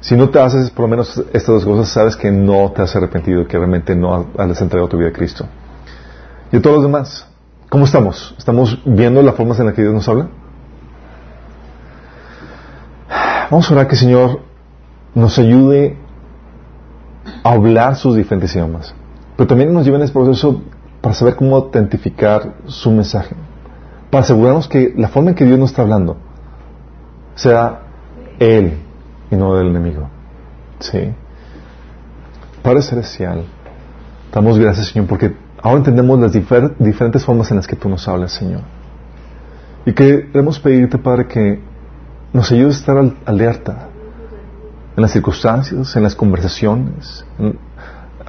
Si 0.00 0.16
no 0.16 0.30
te 0.30 0.40
haces 0.40 0.70
por 0.70 0.84
lo 0.84 0.88
menos 0.88 1.22
estas 1.32 1.46
dos 1.46 1.64
cosas, 1.64 1.88
sabes 1.88 2.16
que 2.16 2.30
no 2.30 2.72
te 2.72 2.82
has 2.82 2.96
arrepentido, 2.96 3.46
que 3.46 3.58
realmente 3.58 3.94
no 3.94 4.28
has 4.36 4.60
entregado 4.60 4.88
tu 4.88 4.96
vida 4.96 5.08
a 5.08 5.12
Cristo. 5.12 5.46
Y 6.50 6.56
a 6.56 6.62
todos 6.62 6.76
los 6.76 6.84
demás, 6.84 7.28
¿cómo 7.68 7.84
estamos? 7.84 8.34
¿Estamos 8.38 8.80
viendo 8.84 9.22
las 9.22 9.34
formas 9.34 9.60
en 9.60 9.66
las 9.66 9.74
que 9.74 9.82
Dios 9.82 9.94
nos 9.94 10.08
habla? 10.08 10.28
Vamos 13.50 13.70
a 13.70 13.74
orar 13.74 13.86
que 13.88 13.94
el 13.94 14.00
Señor 14.00 14.40
nos 15.14 15.38
ayude 15.38 15.96
a 17.42 17.50
hablar 17.50 17.96
sus 17.96 18.16
diferentes 18.16 18.54
idiomas. 18.54 18.94
Pero 19.36 19.46
también 19.46 19.72
nos 19.72 19.84
lleva 19.84 19.98
en 19.98 20.04
ese 20.04 20.12
proceso 20.12 20.62
para 21.00 21.14
saber 21.14 21.36
cómo 21.36 21.56
autentificar 21.56 22.54
su 22.66 22.90
mensaje. 22.90 23.34
Para 24.10 24.24
asegurarnos 24.24 24.68
que 24.68 24.92
la 24.96 25.08
forma 25.08 25.30
en 25.30 25.36
que 25.36 25.44
Dios 25.44 25.58
nos 25.58 25.70
está 25.70 25.82
hablando 25.82 26.16
sea 27.34 27.80
Él 28.38 28.78
y 29.30 29.36
no 29.36 29.54
del 29.54 29.68
enemigo. 29.68 30.08
¿Sí? 30.80 31.12
Padre 32.62 32.82
Celestial, 32.82 33.44
damos 34.32 34.58
gracias, 34.58 34.88
Señor, 34.88 35.08
porque 35.08 35.34
ahora 35.62 35.78
entendemos 35.78 36.18
las 36.18 36.32
diferentes 36.32 37.24
formas 37.24 37.50
en 37.50 37.56
las 37.56 37.66
que 37.66 37.76
tú 37.76 37.88
nos 37.88 38.06
hablas, 38.06 38.32
Señor. 38.32 38.60
Y 39.86 39.92
queremos 39.92 40.58
pedirte, 40.60 40.98
Padre, 40.98 41.26
que 41.26 41.60
nos 42.32 42.52
ayudes 42.52 42.76
a 42.76 42.80
estar 42.80 43.14
alerta 43.24 43.88
en 44.96 45.02
las 45.02 45.12
circunstancias, 45.12 45.96
en 45.96 46.02
las 46.02 46.14
conversaciones, 46.14 47.24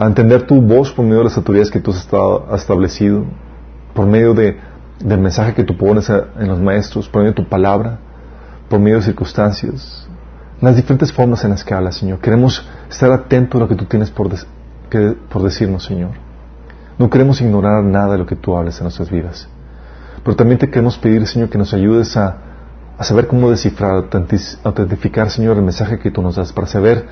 a 0.02 0.08
entender 0.08 0.48
tu 0.48 0.62
voz 0.62 0.92
por 0.92 1.06
medio 1.06 1.20
de 1.20 1.26
las 1.26 1.38
autoridades 1.38 1.70
que 1.70 1.80
tú 1.80 1.92
has, 1.92 2.60
establecido, 2.60 3.26
por 3.94 4.08
medio 4.08 4.34
de, 4.34 4.58
del 5.00 5.20
mensaje 5.20 5.54
que 5.54 5.64
tú 5.64 5.78
pones 5.78 6.10
en 6.10 6.48
los 6.48 6.60
maestros, 6.60 7.08
por 7.08 7.22
medio 7.22 7.34
de 7.34 7.44
tu 7.44 7.48
palabra, 7.48 8.00
por 8.68 8.80
medio 8.80 8.98
de 8.98 9.04
circunstancias, 9.04 10.08
las 10.60 10.76
diferentes 10.76 11.12
formas 11.14 11.44
en 11.44 11.52
las 11.52 11.64
que 11.64 11.74
hablas, 11.74 11.98
Señor. 11.98 12.20
Queremos 12.20 12.68
estar 12.90 13.12
atentos 13.12 13.60
a 13.60 13.64
lo 13.64 13.70
que 13.70 13.76
tú 13.76 13.86
tienes 13.86 14.10
por, 14.10 14.30
por 15.30 15.44
decirnos, 15.44 15.86
Señor. 15.86 16.12
No 16.98 17.10
queremos 17.10 17.42
ignorar 17.42 17.84
nada 17.84 18.14
de 18.14 18.18
lo 18.20 18.26
que 18.26 18.36
tú 18.36 18.56
hablas 18.56 18.78
en 18.80 18.86
nuestras 18.86 19.10
vidas. 19.10 19.48
Pero 20.24 20.36
también 20.36 20.60
te 20.60 20.70
queremos 20.70 20.98
pedir, 20.98 21.26
Señor, 21.28 21.50
que 21.50 21.58
nos 21.58 21.74
ayudes 21.74 22.16
a 22.18 22.38
a 23.02 23.04
saber 23.04 23.26
cómo 23.26 23.50
descifrar, 23.50 24.06
autentificar, 24.64 25.32
Señor, 25.32 25.58
el 25.58 25.64
mensaje 25.64 25.98
que 25.98 26.12
tú 26.12 26.22
nos 26.22 26.36
das, 26.36 26.54
para 26.54 26.68
saber 26.68 27.08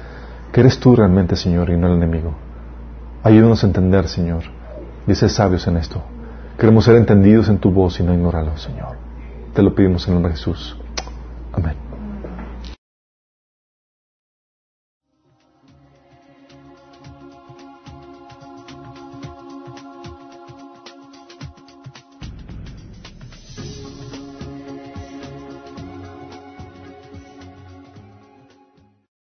que 0.51 0.59
eres 0.61 0.79
tú 0.79 0.95
realmente, 0.95 1.35
Señor, 1.35 1.71
y 1.71 1.77
no 1.77 1.87
el 1.87 1.93
enemigo. 1.93 2.35
Ayúdanos 3.23 3.63
a 3.63 3.67
entender, 3.67 4.07
Señor, 4.07 4.43
y 5.07 5.33
sabios 5.33 5.67
en 5.67 5.77
esto. 5.77 6.01
Queremos 6.57 6.85
ser 6.85 6.95
entendidos 6.95 7.49
en 7.49 7.57
tu 7.57 7.71
voz 7.71 7.99
y 7.99 8.03
no 8.03 8.13
ignorarlo, 8.13 8.57
Señor. 8.57 8.97
Te 9.53 9.61
lo 9.61 9.73
pedimos 9.75 10.05
en 10.07 10.11
el 10.11 10.15
nombre 10.15 10.31
de 10.31 10.37
Jesús. 10.37 10.77
Amén. 11.53 11.88